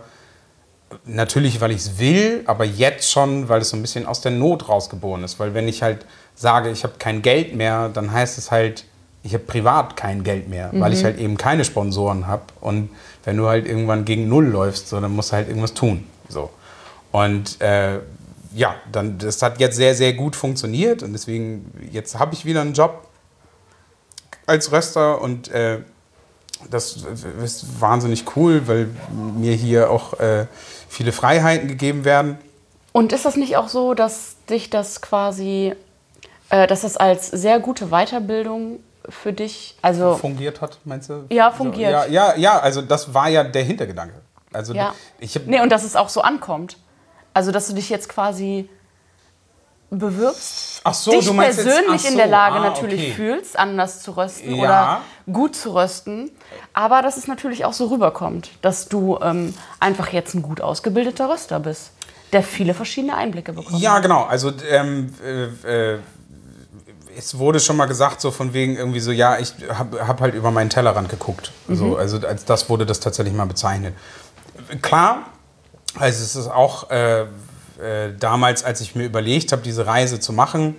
Natürlich, 1.05 1.59
weil 1.59 1.71
ich 1.71 1.77
es 1.77 1.99
will, 1.99 2.43
aber 2.45 2.63
jetzt 2.63 3.11
schon, 3.11 3.49
weil 3.49 3.61
es 3.61 3.69
so 3.69 3.77
ein 3.77 3.81
bisschen 3.81 4.05
aus 4.05 4.21
der 4.21 4.31
Not 4.31 4.69
rausgeboren 4.69 5.23
ist. 5.23 5.39
Weil 5.39 5.53
wenn 5.53 5.67
ich 5.67 5.83
halt 5.83 6.05
sage, 6.35 6.69
ich 6.69 6.83
habe 6.83 6.93
kein 6.97 7.21
Geld 7.21 7.55
mehr, 7.55 7.89
dann 7.89 8.11
heißt 8.11 8.37
es 8.37 8.51
halt, 8.51 8.85
ich 9.23 9.33
habe 9.33 9.43
privat 9.43 9.97
kein 9.97 10.23
Geld 10.23 10.47
mehr, 10.47 10.69
weil 10.73 10.93
ich 10.93 11.03
halt 11.03 11.19
eben 11.19 11.35
keine 11.37 11.65
Sponsoren 11.65 12.27
habe. 12.27 12.43
Und 12.61 12.89
wenn 13.25 13.35
du 13.35 13.47
halt 13.47 13.65
irgendwann 13.65 14.05
gegen 14.05 14.29
Null 14.29 14.45
läufst, 14.45 14.87
so, 14.87 15.01
dann 15.01 15.11
musst 15.11 15.31
du 15.31 15.35
halt 15.35 15.49
irgendwas 15.49 15.73
tun. 15.73 16.05
So. 16.29 16.49
Und 17.11 17.59
äh, 17.59 17.99
ja, 18.57 18.75
dann, 18.91 19.19
das 19.19 19.41
hat 19.43 19.59
jetzt 19.59 19.75
sehr, 19.75 19.93
sehr 19.93 20.13
gut 20.13 20.35
funktioniert 20.35 21.03
und 21.03 21.13
deswegen, 21.13 21.71
jetzt 21.91 22.17
habe 22.17 22.33
ich 22.33 22.43
wieder 22.43 22.61
einen 22.61 22.73
Job 22.73 23.07
als 24.47 24.71
Röster 24.71 25.21
und 25.21 25.49
äh, 25.49 25.79
das 26.71 26.97
ist 27.43 27.79
wahnsinnig 27.79 28.35
cool, 28.35 28.67
weil 28.67 28.89
mir 29.11 29.53
hier 29.53 29.91
auch 29.91 30.19
äh, 30.19 30.47
viele 30.89 31.11
Freiheiten 31.11 31.67
gegeben 31.67 32.03
werden. 32.03 32.39
Und 32.93 33.13
ist 33.13 33.25
das 33.25 33.35
nicht 33.35 33.57
auch 33.57 33.67
so, 33.67 33.93
dass 33.93 34.37
dich 34.49 34.71
das 34.71 35.01
quasi, 35.01 35.75
äh, 36.49 36.65
dass 36.65 36.81
das 36.81 36.97
als 36.97 37.27
sehr 37.27 37.59
gute 37.59 37.87
Weiterbildung 37.89 38.79
für 39.07 39.33
dich, 39.33 39.77
also 39.83 40.15
Fungiert 40.15 40.61
hat, 40.61 40.79
meinst 40.83 41.09
du? 41.11 41.25
Ja, 41.29 41.51
fungiert. 41.51 41.91
Ja, 41.91 42.05
ja, 42.07 42.35
ja, 42.35 42.59
also 42.59 42.81
das 42.81 43.13
war 43.13 43.29
ja 43.29 43.43
der 43.43 43.63
Hintergedanke. 43.63 44.15
Also 44.51 44.73
Ja. 44.73 44.95
ich 45.19 45.35
habe 45.35 45.45
nee, 45.47 45.61
und 45.61 45.69
dass 45.69 45.83
es 45.83 45.95
auch 45.95 46.09
so 46.09 46.21
ankommt. 46.21 46.77
Also, 47.37 47.51
dass 47.51 47.67
du 47.67 47.73
dich 47.75 47.91
jetzt 47.91 48.09
quasi 48.09 48.67
bewirbst, 49.91 50.81
so, 50.91 51.11
dich 51.11 51.27
du 51.27 51.33
meinst 51.33 51.59
jetzt- 51.59 51.67
persönlich 51.67 52.01
ach 52.03 52.09
in 52.09 52.17
der 52.17 52.25
so, 52.25 52.31
Lage 52.31 52.55
ah, 52.55 52.59
natürlich 52.61 52.99
okay. 52.99 53.11
fühlst, 53.13 53.59
anders 53.59 54.01
zu 54.01 54.17
rösten 54.17 54.55
Ja. 54.55 54.63
oder 54.63 55.01
gut 55.31 55.55
zu 55.55 55.75
rösten, 55.75 56.31
aber 56.73 57.03
dass 57.03 57.15
es 57.15 57.27
natürlich 57.27 57.63
auch 57.63 57.73
so 57.73 57.85
rüberkommt, 57.85 58.49
dass 58.63 58.89
du 58.89 59.19
ähm, 59.21 59.53
einfach 59.79 60.11
jetzt 60.13 60.33
ein 60.33 60.41
gut 60.41 60.61
ausgebildeter 60.61 61.29
Röster 61.29 61.59
bist, 61.59 61.91
der 62.33 62.41
viele 62.41 62.73
verschiedene 62.73 63.15
Einblicke 63.15 63.53
bekommt. 63.53 63.79
Ja, 63.79 63.99
genau. 63.99 64.23
Also 64.23 64.51
ähm, 64.67 65.13
äh, 65.23 65.93
äh, 65.93 65.99
es 67.15 67.37
wurde 67.37 67.59
schon 67.59 67.77
mal 67.77 67.85
gesagt, 67.85 68.19
so 68.19 68.31
von 68.31 68.53
wegen 68.53 68.75
irgendwie 68.77 68.99
so, 68.99 69.11
ja, 69.11 69.37
ich 69.37 69.53
habe 69.69 70.07
hab 70.07 70.21
halt 70.21 70.33
über 70.33 70.49
meinen 70.49 70.71
Tellerrand 70.71 71.09
geguckt. 71.09 71.51
So, 71.67 71.97
also 71.97 72.17
als 72.27 72.45
das 72.45 72.67
wurde 72.67 72.87
das 72.87 72.99
tatsächlich 72.99 73.35
mal 73.35 73.45
bezeichnet. 73.45 73.93
Klar, 74.81 75.19
also 75.95 76.23
es 76.23 76.35
ist 76.35 76.47
auch 76.47 76.89
äh, 76.89 77.21
äh, 77.21 77.25
damals, 78.19 78.63
als 78.63 78.81
ich 78.81 78.95
mir 78.95 79.05
überlegt 79.05 79.51
habe, 79.51 79.61
diese 79.61 79.85
Reise 79.85 80.19
zu 80.19 80.33
machen, 80.33 80.75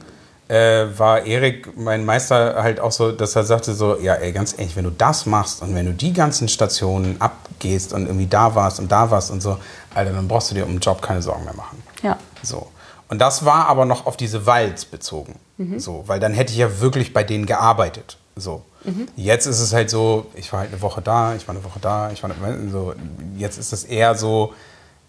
äh, 0.48 0.86
war 0.96 1.26
Erik, 1.26 1.76
mein 1.76 2.04
Meister, 2.04 2.62
halt 2.62 2.80
auch 2.80 2.92
so, 2.92 3.12
dass 3.12 3.36
er 3.36 3.44
sagte 3.44 3.74
so, 3.74 3.98
ja, 3.98 4.14
ey, 4.14 4.32
ganz 4.32 4.54
ehrlich, 4.58 4.76
wenn 4.76 4.84
du 4.84 4.90
das 4.90 5.26
machst 5.26 5.62
und 5.62 5.74
wenn 5.74 5.86
du 5.86 5.92
die 5.92 6.12
ganzen 6.12 6.48
Stationen 6.48 7.20
abgehst 7.20 7.92
und 7.92 8.06
irgendwie 8.06 8.26
da 8.26 8.54
warst 8.54 8.80
und 8.80 8.90
da 8.90 9.10
warst 9.10 9.30
und 9.30 9.42
so, 9.42 9.58
Alter, 9.94 10.12
dann 10.12 10.26
brauchst 10.26 10.50
du 10.50 10.54
dir 10.54 10.64
um 10.64 10.72
den 10.72 10.80
Job 10.80 11.02
keine 11.02 11.20
Sorgen 11.22 11.44
mehr 11.44 11.54
machen. 11.54 11.82
Ja. 12.02 12.16
So. 12.42 12.68
Und 13.08 13.18
das 13.20 13.44
war 13.44 13.66
aber 13.68 13.84
noch 13.84 14.06
auf 14.06 14.16
diese 14.16 14.46
Walds 14.46 14.84
bezogen. 14.84 15.34
So, 15.78 16.04
weil 16.06 16.20
dann 16.20 16.34
hätte 16.34 16.52
ich 16.52 16.58
ja 16.58 16.80
wirklich 16.80 17.12
bei 17.12 17.24
denen 17.24 17.44
gearbeitet. 17.44 18.16
So. 18.36 18.62
Jetzt 19.16 19.46
ist 19.46 19.60
es 19.60 19.72
halt 19.72 19.90
so, 19.90 20.26
ich 20.34 20.52
war 20.52 20.60
halt 20.60 20.70
eine 20.70 20.80
Woche 20.80 21.02
da, 21.02 21.34
ich 21.34 21.48
war 21.48 21.54
eine 21.54 21.64
Woche 21.64 21.80
da, 21.80 22.10
ich 22.12 22.22
war 22.22 22.30
eine, 22.30 22.70
so. 22.70 22.94
Jetzt 23.36 23.58
ist 23.58 23.72
es 23.72 23.84
eher 23.84 24.14
so, 24.14 24.54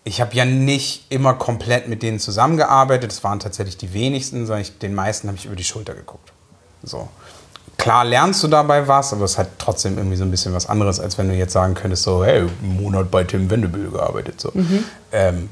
ich 0.03 0.21
habe 0.21 0.33
ja 0.33 0.45
nicht 0.45 1.05
immer 1.09 1.33
komplett 1.33 1.87
mit 1.87 2.01
denen 2.03 2.19
zusammengearbeitet. 2.19 3.11
Es 3.11 3.23
waren 3.23 3.39
tatsächlich 3.39 3.77
die 3.77 3.93
wenigsten, 3.93 4.45
sondern 4.45 4.61
ich, 4.61 4.79
den 4.79 4.95
meisten 4.95 5.27
habe 5.27 5.37
ich 5.37 5.45
über 5.45 5.55
die 5.55 5.63
Schulter 5.63 5.93
geguckt. 5.93 6.31
So. 6.83 7.09
Klar 7.77 8.03
lernst 8.03 8.43
du 8.43 8.47
dabei 8.47 8.87
was, 8.87 9.13
aber 9.13 9.23
es 9.25 9.37
hat 9.37 9.47
trotzdem 9.57 9.97
irgendwie 9.97 10.17
so 10.17 10.23
ein 10.23 10.31
bisschen 10.31 10.53
was 10.53 10.67
anderes, 10.67 10.99
als 10.99 11.17
wenn 11.17 11.29
du 11.29 11.35
jetzt 11.35 11.53
sagen 11.53 11.75
könntest, 11.75 12.03
so, 12.03 12.25
hey, 12.25 12.39
einen 12.41 12.81
Monat 12.81 13.09
bei 13.09 13.23
Tim 13.23 13.49
Wendebühl 13.49 13.91
gearbeitet. 13.91 14.41
So. 14.41 14.51
Ähm, 15.11 15.49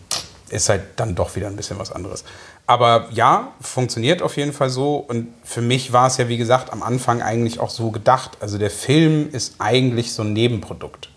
ist 0.50 0.70
halt 0.70 0.82
dann 0.98 1.16
doch 1.16 1.36
wieder 1.36 1.48
ein 1.48 1.56
bisschen 1.56 1.80
was 1.80 1.92
anderes. 1.92 2.24
Aber 2.66 3.08
ja, 3.12 3.54
funktioniert 3.62 4.22
auf 4.22 4.36
jeden 4.36 4.52
Fall 4.52 4.70
so. 4.70 4.98
Und 4.98 5.30
für 5.44 5.62
mich 5.62 5.94
war 5.94 6.08
es 6.08 6.18
ja, 6.18 6.28
wie 6.28 6.38
gesagt, 6.38 6.74
am 6.74 6.84
Anfang 6.84 7.22
eigentlich 7.22 7.60
auch 7.60 7.70
so 7.70 7.92
gedacht. 7.92 8.38
Also 8.42 8.58
der 8.58 8.72
Film 8.72 9.30
ist 9.32 9.56
eigentlich 9.60 10.12
so 10.12 10.24
ein 10.24 10.34
Nebenprodukt. 10.34 11.10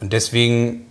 Und 0.00 0.12
deswegen, 0.12 0.86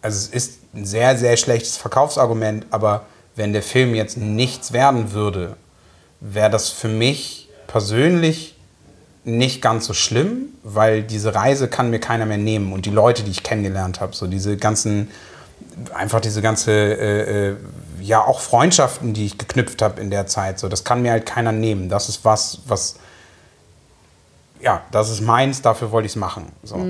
also 0.00 0.16
es 0.16 0.28
ist 0.28 0.57
ein 0.74 0.84
sehr, 0.84 1.16
sehr 1.16 1.36
schlechtes 1.36 1.76
Verkaufsargument, 1.76 2.66
aber 2.70 3.06
wenn 3.36 3.52
der 3.52 3.62
Film 3.62 3.94
jetzt 3.94 4.16
nichts 4.16 4.72
werden 4.72 5.12
würde, 5.12 5.56
wäre 6.20 6.50
das 6.50 6.70
für 6.70 6.88
mich 6.88 7.48
persönlich 7.66 8.56
nicht 9.24 9.62
ganz 9.62 9.86
so 9.86 9.94
schlimm, 9.94 10.48
weil 10.62 11.02
diese 11.02 11.34
Reise 11.34 11.68
kann 11.68 11.90
mir 11.90 12.00
keiner 12.00 12.26
mehr 12.26 12.38
nehmen 12.38 12.72
und 12.72 12.86
die 12.86 12.90
Leute, 12.90 13.22
die 13.22 13.30
ich 13.30 13.42
kennengelernt 13.42 14.00
habe, 14.00 14.14
so 14.14 14.26
diese 14.26 14.56
ganzen, 14.56 15.10
einfach 15.94 16.20
diese 16.20 16.42
ganze, 16.42 16.72
äh, 16.72 17.48
äh, 17.50 17.56
ja 18.00 18.24
auch 18.24 18.40
Freundschaften, 18.40 19.12
die 19.12 19.26
ich 19.26 19.38
geknüpft 19.38 19.82
habe 19.82 20.00
in 20.00 20.10
der 20.10 20.26
Zeit, 20.26 20.58
so 20.58 20.68
das 20.68 20.84
kann 20.84 21.02
mir 21.02 21.12
halt 21.12 21.26
keiner 21.26 21.52
nehmen. 21.52 21.88
Das 21.88 22.08
ist 22.08 22.24
was, 22.24 22.60
was, 22.66 22.96
ja, 24.60 24.82
das 24.90 25.10
ist 25.10 25.20
meins, 25.20 25.62
dafür 25.62 25.92
wollte 25.92 26.06
ich 26.06 26.12
es 26.12 26.16
machen. 26.16 26.46
So. 26.62 26.84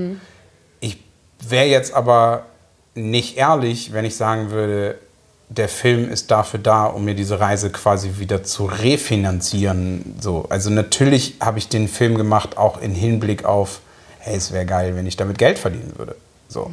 Ich 0.79 1.03
wäre 1.39 1.65
jetzt 1.65 1.93
aber 1.93 2.45
nicht 2.95 3.37
ehrlich, 3.37 3.93
wenn 3.93 4.05
ich 4.05 4.15
sagen 4.15 4.51
würde, 4.51 4.97
der 5.49 5.67
Film 5.67 6.09
ist 6.09 6.29
dafür 6.29 6.59
da, 6.59 6.85
um 6.85 7.05
mir 7.05 7.15
diese 7.15 7.39
Reise 7.39 7.71
quasi 7.71 8.19
wieder 8.19 8.43
zu 8.43 8.65
refinanzieren. 8.65 10.15
So, 10.19 10.45
also 10.49 10.69
natürlich 10.69 11.35
habe 11.41 11.57
ich 11.57 11.69
den 11.69 11.87
Film 11.87 12.17
gemacht, 12.17 12.57
auch 12.57 12.79
in 12.79 12.93
Hinblick 12.93 13.45
auf, 13.45 13.81
hey, 14.19 14.35
es 14.35 14.51
wäre 14.51 14.65
geil, 14.65 14.95
wenn 14.95 15.07
ich 15.07 15.17
damit 15.17 15.39
Geld 15.39 15.57
verdienen 15.57 15.93
würde. 15.97 16.15
So. 16.47 16.69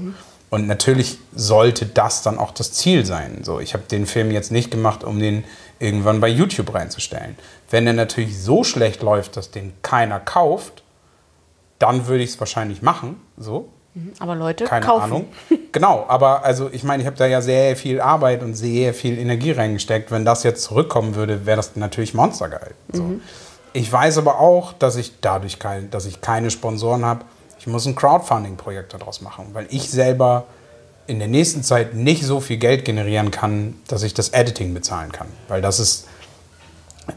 Und 0.50 0.66
natürlich 0.66 1.18
sollte 1.34 1.86
das 1.86 2.22
dann 2.22 2.38
auch 2.38 2.52
das 2.52 2.72
Ziel 2.72 3.04
sein. 3.06 3.42
So, 3.42 3.60
ich 3.60 3.72
habe 3.72 3.84
den 3.90 4.06
Film 4.06 4.30
jetzt 4.30 4.52
nicht 4.52 4.70
gemacht, 4.70 5.04
um 5.04 5.18
den 5.18 5.44
irgendwann 5.78 6.20
bei 6.20 6.28
YouTube 6.28 6.72
reinzustellen. 6.74 7.36
Wenn 7.70 7.84
der 7.84 7.94
natürlich 7.94 8.40
so 8.40 8.62
schlecht 8.62 9.02
läuft, 9.02 9.36
dass 9.36 9.50
den 9.50 9.72
keiner 9.82 10.20
kauft, 10.20 10.82
dann 11.78 12.06
würde 12.06 12.22
ich 12.22 12.30
es 12.30 12.40
wahrscheinlich 12.40 12.82
machen. 12.82 13.20
So, 13.36 13.68
Aber 14.18 14.34
Leute 14.34 14.64
keine 14.64 14.84
kaufen. 14.84 15.04
Ahnung. 15.04 15.28
Genau, 15.72 16.04
aber 16.08 16.44
also 16.44 16.68
ich 16.72 16.84
meine, 16.84 17.02
ich 17.02 17.06
habe 17.06 17.16
da 17.16 17.26
ja 17.26 17.40
sehr 17.40 17.76
viel 17.76 18.00
Arbeit 18.00 18.42
und 18.42 18.54
sehr 18.54 18.94
viel 18.94 19.18
Energie 19.18 19.52
reingesteckt. 19.52 20.10
Wenn 20.10 20.24
das 20.24 20.42
jetzt 20.42 20.62
zurückkommen 20.62 21.14
würde, 21.14 21.46
wäre 21.46 21.56
das 21.56 21.76
natürlich 21.76 22.14
monstergeil. 22.14 22.72
So. 22.92 23.20
Ich 23.72 23.90
weiß 23.92 24.18
aber 24.18 24.40
auch, 24.40 24.72
dass 24.72 24.96
ich 24.96 25.20
dadurch 25.20 25.58
kein, 25.58 25.90
dass 25.90 26.06
ich 26.06 26.20
keine 26.20 26.50
Sponsoren 26.50 27.04
habe. 27.04 27.24
Ich 27.58 27.66
muss 27.66 27.86
ein 27.86 27.94
Crowdfunding-Projekt 27.94 28.94
daraus 28.94 29.20
machen, 29.20 29.48
weil 29.52 29.66
ich 29.70 29.90
selber 29.90 30.44
in 31.06 31.18
der 31.18 31.28
nächsten 31.28 31.62
Zeit 31.62 31.94
nicht 31.94 32.24
so 32.24 32.40
viel 32.40 32.56
Geld 32.56 32.84
generieren 32.84 33.30
kann, 33.30 33.74
dass 33.88 34.02
ich 34.02 34.14
das 34.14 34.30
Editing 34.30 34.74
bezahlen 34.74 35.12
kann. 35.12 35.28
Weil 35.48 35.62
das 35.62 35.78
ist 35.78 36.06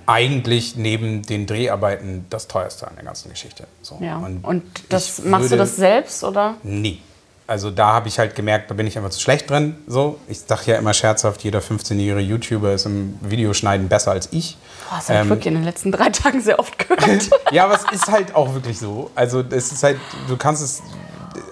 eigentlich 0.06 0.76
neben 0.76 1.22
den 1.24 1.46
Dreharbeiten 1.46 2.26
das 2.30 2.48
teuerste 2.48 2.88
an 2.88 2.96
der 2.96 3.06
ganzen 3.06 3.30
Geschichte. 3.30 3.66
So. 3.82 3.98
Ja. 4.02 4.18
Und, 4.18 4.44
Und 4.44 4.64
das 4.90 5.24
machst 5.24 5.52
du 5.52 5.58
das 5.58 5.76
selbst 5.76 6.24
oder? 6.24 6.56
Nie. 6.64 7.02
Also 7.48 7.72
da 7.72 7.94
habe 7.94 8.08
ich 8.08 8.20
halt 8.20 8.36
gemerkt, 8.36 8.70
da 8.70 8.76
bin 8.76 8.86
ich 8.86 8.96
einfach 8.96 9.10
zu 9.10 9.20
schlecht 9.20 9.50
drin. 9.50 9.76
So. 9.88 10.20
Ich 10.28 10.42
sage 10.42 10.62
ja 10.68 10.78
immer 10.78 10.94
scherzhaft, 10.94 11.44
jeder 11.44 11.60
15-jährige 11.62 12.20
YouTuber 12.28 12.74
ist 12.74 12.86
im 12.86 13.18
Videoschneiden 13.22 13.90
besser 13.90 14.12
als 14.12 14.30
ich. 14.32 14.56
Boah, 14.88 14.98
das 14.98 15.10
habe 15.10 15.18
ich 15.18 15.24
Ähm, 15.24 15.30
wirklich 15.30 15.48
in 15.48 15.54
den 15.56 15.64
letzten 15.64 15.92
drei 15.92 16.10
Tagen 16.10 16.42
sehr 16.42 16.60
oft 16.60 16.78
gehört. 16.78 17.30
Ja, 17.52 17.66
aber 17.66 17.74
es 17.74 17.92
ist 17.92 18.08
halt 18.12 18.36
auch 18.36 18.54
wirklich 18.54 18.78
so. 18.78 19.10
Also 19.16 19.44
es 19.50 19.72
ist 19.72 19.82
halt, 19.82 19.98
du 20.28 20.38
kannst 20.38 20.62
es, 20.62 20.84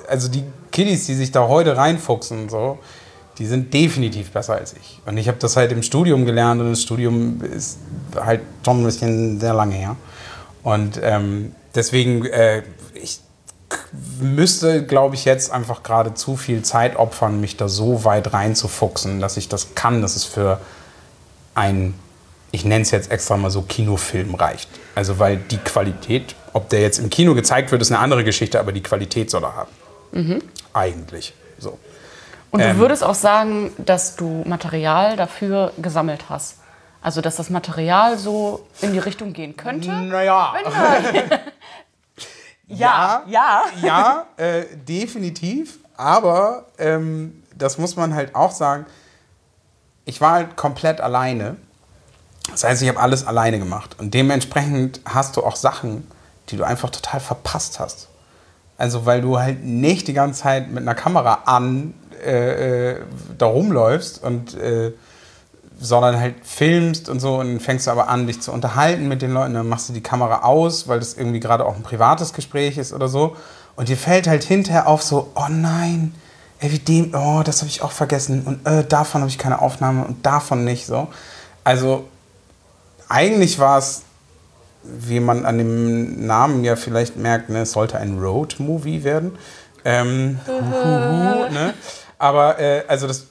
also 0.07 0.27
die 0.27 0.43
Kiddies, 0.71 1.07
die 1.07 1.15
sich 1.15 1.31
da 1.31 1.47
heute 1.47 1.75
reinfuchsen 1.75 2.47
so, 2.49 2.77
die 3.37 3.45
sind 3.45 3.73
definitiv 3.73 4.31
besser 4.31 4.55
als 4.55 4.73
ich. 4.73 4.99
Und 5.05 5.17
ich 5.17 5.27
habe 5.27 5.37
das 5.37 5.55
halt 5.55 5.71
im 5.71 5.83
Studium 5.83 6.25
gelernt 6.25 6.59
und 6.61 6.71
das 6.71 6.81
Studium 6.81 7.41
ist 7.41 7.77
halt 8.15 8.41
schon 8.65 8.81
ein 8.81 8.85
bisschen 8.85 9.39
sehr 9.39 9.53
lange 9.53 9.75
her. 9.75 9.95
Und 10.63 10.99
ähm, 11.01 11.53
deswegen, 11.75 12.25
äh, 12.25 12.63
ich 12.95 13.19
müsste, 14.19 14.85
glaube 14.85 15.15
ich, 15.15 15.25
jetzt 15.25 15.51
einfach 15.51 15.83
gerade 15.83 16.13
zu 16.13 16.35
viel 16.35 16.63
Zeit 16.63 16.95
opfern, 16.95 17.39
mich 17.39 17.57
da 17.57 17.67
so 17.67 18.03
weit 18.03 18.33
reinzufuchsen, 18.33 19.19
dass 19.19 19.37
ich 19.37 19.49
das 19.49 19.75
kann, 19.75 20.01
dass 20.01 20.15
es 20.15 20.23
für 20.23 20.59
ein, 21.53 21.93
ich 22.51 22.65
nenne 22.65 22.81
es 22.81 22.91
jetzt 22.91 23.11
extra 23.11 23.37
mal 23.37 23.51
so, 23.51 23.61
Kinofilm 23.61 24.35
reicht. 24.35 24.69
Also 24.95 25.19
weil 25.19 25.37
die 25.37 25.57
Qualität, 25.57 26.35
ob 26.53 26.69
der 26.69 26.81
jetzt 26.81 26.97
im 26.97 27.09
Kino 27.09 27.35
gezeigt 27.35 27.71
wird, 27.71 27.81
ist 27.81 27.91
eine 27.91 27.99
andere 27.99 28.23
Geschichte, 28.23 28.59
aber 28.59 28.71
die 28.71 28.83
Qualität 28.83 29.29
soll 29.29 29.43
er 29.43 29.55
haben. 29.55 29.71
Eigentlich. 30.73 31.33
So. 31.59 31.77
Und 32.51 32.61
du 32.61 32.67
Ähm. 32.67 32.77
würdest 32.77 33.03
auch 33.03 33.15
sagen, 33.15 33.71
dass 33.77 34.15
du 34.15 34.43
Material 34.45 35.15
dafür 35.17 35.73
gesammelt 35.77 36.29
hast. 36.29 36.55
Also, 37.01 37.21
dass 37.21 37.35
das 37.35 37.49
Material 37.49 38.17
so 38.17 38.65
in 38.81 38.91
die 38.93 38.99
Richtung 38.99 39.33
gehen 39.33 39.55
könnte? 39.55 39.91
Naja. 39.91 40.53
Ja, 42.69 43.23
ja. 43.27 43.63
ja, 43.81 44.25
äh, 44.35 44.65
definitiv. 44.75 45.79
Aber 45.95 46.65
ähm, 46.77 47.41
das 47.55 47.77
muss 47.77 47.95
man 47.95 48.13
halt 48.13 48.35
auch 48.35 48.51
sagen. 48.51 48.85
Ich 50.03 50.19
war 50.21 50.33
halt 50.33 50.57
komplett 50.57 50.99
alleine. 50.99 51.55
Das 52.51 52.63
heißt, 52.65 52.81
ich 52.81 52.89
habe 52.89 52.99
alles 52.99 53.25
alleine 53.25 53.57
gemacht. 53.59 53.95
Und 53.99 54.13
dementsprechend 54.13 54.99
hast 55.05 55.37
du 55.37 55.43
auch 55.45 55.55
Sachen, 55.55 56.09
die 56.49 56.57
du 56.57 56.63
einfach 56.65 56.89
total 56.89 57.19
verpasst 57.21 57.79
hast. 57.79 58.09
Also, 58.77 59.05
weil 59.05 59.21
du 59.21 59.39
halt 59.39 59.63
nicht 59.63 60.07
die 60.09 60.13
ganze 60.13 60.41
Zeit 60.43 60.69
mit 60.69 60.81
einer 60.83 60.93
Kamera 60.95 61.39
an 61.45 61.93
äh, 62.25 62.91
äh, 62.91 62.95
da 63.37 63.45
rumläufst 63.45 64.23
und 64.23 64.55
äh, 64.55 64.91
sondern 65.79 66.19
halt 66.19 66.35
filmst 66.43 67.07
und 67.09 67.19
so 67.19 67.35
und 67.39 67.47
dann 67.47 67.59
fängst 67.59 67.87
du 67.87 67.91
aber 67.91 68.07
an, 68.09 68.27
dich 68.27 68.41
zu 68.41 68.51
unterhalten 68.51 69.07
mit 69.07 69.21
den 69.21 69.33
Leuten, 69.33 69.53
dann 69.53 69.69
machst 69.69 69.89
du 69.89 69.93
die 69.93 70.01
Kamera 70.01 70.43
aus, 70.43 70.87
weil 70.87 70.99
das 70.99 71.13
irgendwie 71.13 71.39
gerade 71.39 71.65
auch 71.65 71.75
ein 71.75 71.83
privates 71.83 72.33
Gespräch 72.33 72.77
ist 72.77 72.93
oder 72.93 73.07
so. 73.07 73.35
Und 73.75 73.89
dir 73.89 73.97
fällt 73.97 74.27
halt 74.27 74.43
hinterher 74.43 74.87
auf 74.87 75.03
so, 75.03 75.31
oh 75.35 75.45
nein, 75.49 76.15
ey, 76.59 76.71
wie 76.71 76.79
dem, 76.79 77.13
oh, 77.13 77.43
das 77.43 77.61
habe 77.61 77.69
ich 77.69 77.83
auch 77.83 77.91
vergessen 77.91 78.41
und 78.43 78.67
äh, 78.67 78.83
davon 78.83 79.21
habe 79.21 79.29
ich 79.29 79.37
keine 79.37 79.61
Aufnahme 79.61 80.05
und 80.05 80.25
davon 80.25 80.63
nicht 80.63 80.87
so. 80.87 81.07
Also 81.63 82.07
eigentlich 83.07 83.59
war 83.59 83.77
es, 83.77 84.01
wie 84.83 85.19
man 85.19 85.45
an 85.45 85.57
dem 85.57 86.25
Namen 86.25 86.63
ja 86.63 86.75
vielleicht 86.75 87.17
merkt, 87.17 87.49
ne, 87.49 87.61
es 87.61 87.73
sollte 87.73 87.97
ein 87.97 88.19
Road-Movie 88.19 89.03
werden. 89.03 89.37
Ähm, 89.85 90.39
huhuhu, 90.47 91.51
ne? 91.53 91.73
Aber 92.19 92.59
äh, 92.59 92.83
also 92.87 93.07
das, 93.07 93.27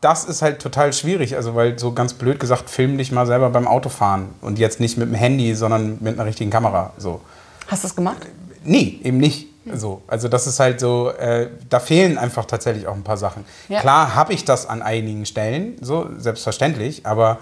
das 0.00 0.24
ist 0.24 0.42
halt 0.42 0.60
total 0.60 0.92
schwierig, 0.92 1.36
also 1.36 1.54
weil 1.54 1.78
so 1.78 1.92
ganz 1.92 2.14
blöd 2.14 2.38
gesagt, 2.40 2.70
film 2.70 2.98
dich 2.98 3.12
mal 3.12 3.26
selber 3.26 3.50
beim 3.50 3.66
Autofahren 3.66 4.28
und 4.40 4.58
jetzt 4.58 4.80
nicht 4.80 4.96
mit 4.98 5.08
dem 5.08 5.14
Handy, 5.14 5.54
sondern 5.54 5.98
mit 6.00 6.14
einer 6.14 6.26
richtigen 6.26 6.50
Kamera. 6.50 6.92
So. 6.98 7.20
Hast 7.66 7.84
du 7.84 7.88
es 7.88 7.96
gemacht? 7.96 8.26
Nee, 8.64 9.00
eben 9.02 9.18
nicht. 9.18 9.48
So, 9.74 10.02
also 10.06 10.28
das 10.28 10.46
ist 10.46 10.60
halt 10.60 10.78
so, 10.78 11.10
äh, 11.10 11.48
da 11.68 11.80
fehlen 11.80 12.18
einfach 12.18 12.44
tatsächlich 12.44 12.86
auch 12.86 12.94
ein 12.94 13.02
paar 13.02 13.16
Sachen. 13.16 13.44
Ja. 13.68 13.80
Klar 13.80 14.14
habe 14.14 14.32
ich 14.32 14.44
das 14.44 14.66
an 14.66 14.80
einigen 14.80 15.26
Stellen, 15.26 15.76
so 15.80 16.08
selbstverständlich, 16.18 17.04
aber 17.04 17.38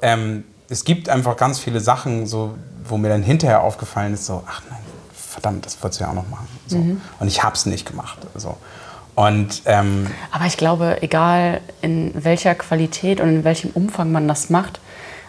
ähm, 0.00 0.44
es 0.70 0.84
gibt 0.84 1.10
einfach 1.10 1.36
ganz 1.36 1.58
viele 1.58 1.80
Sachen, 1.80 2.26
so, 2.26 2.54
wo 2.84 2.96
mir 2.96 3.08
dann 3.10 3.22
hinterher 3.22 3.62
aufgefallen 3.62 4.14
ist, 4.14 4.24
so, 4.24 4.42
ach 4.46 4.62
nein, 4.70 4.78
verdammt, 5.12 5.66
das 5.66 5.82
wolltest 5.82 6.00
du 6.00 6.04
ja 6.04 6.10
auch 6.10 6.14
noch 6.14 6.28
machen. 6.28 6.48
So. 6.66 6.76
Und 6.76 7.28
ich 7.28 7.42
habe 7.42 7.54
es 7.54 7.66
nicht 7.66 7.86
gemacht. 7.86 8.18
So. 8.34 8.56
Und 9.18 9.62
ähm, 9.64 10.06
Aber 10.30 10.46
ich 10.46 10.56
glaube, 10.56 10.98
egal 11.02 11.60
in 11.82 12.12
welcher 12.14 12.54
Qualität 12.54 13.20
und 13.20 13.28
in 13.28 13.42
welchem 13.42 13.70
Umfang 13.70 14.12
man 14.12 14.28
das 14.28 14.48
macht, 14.48 14.78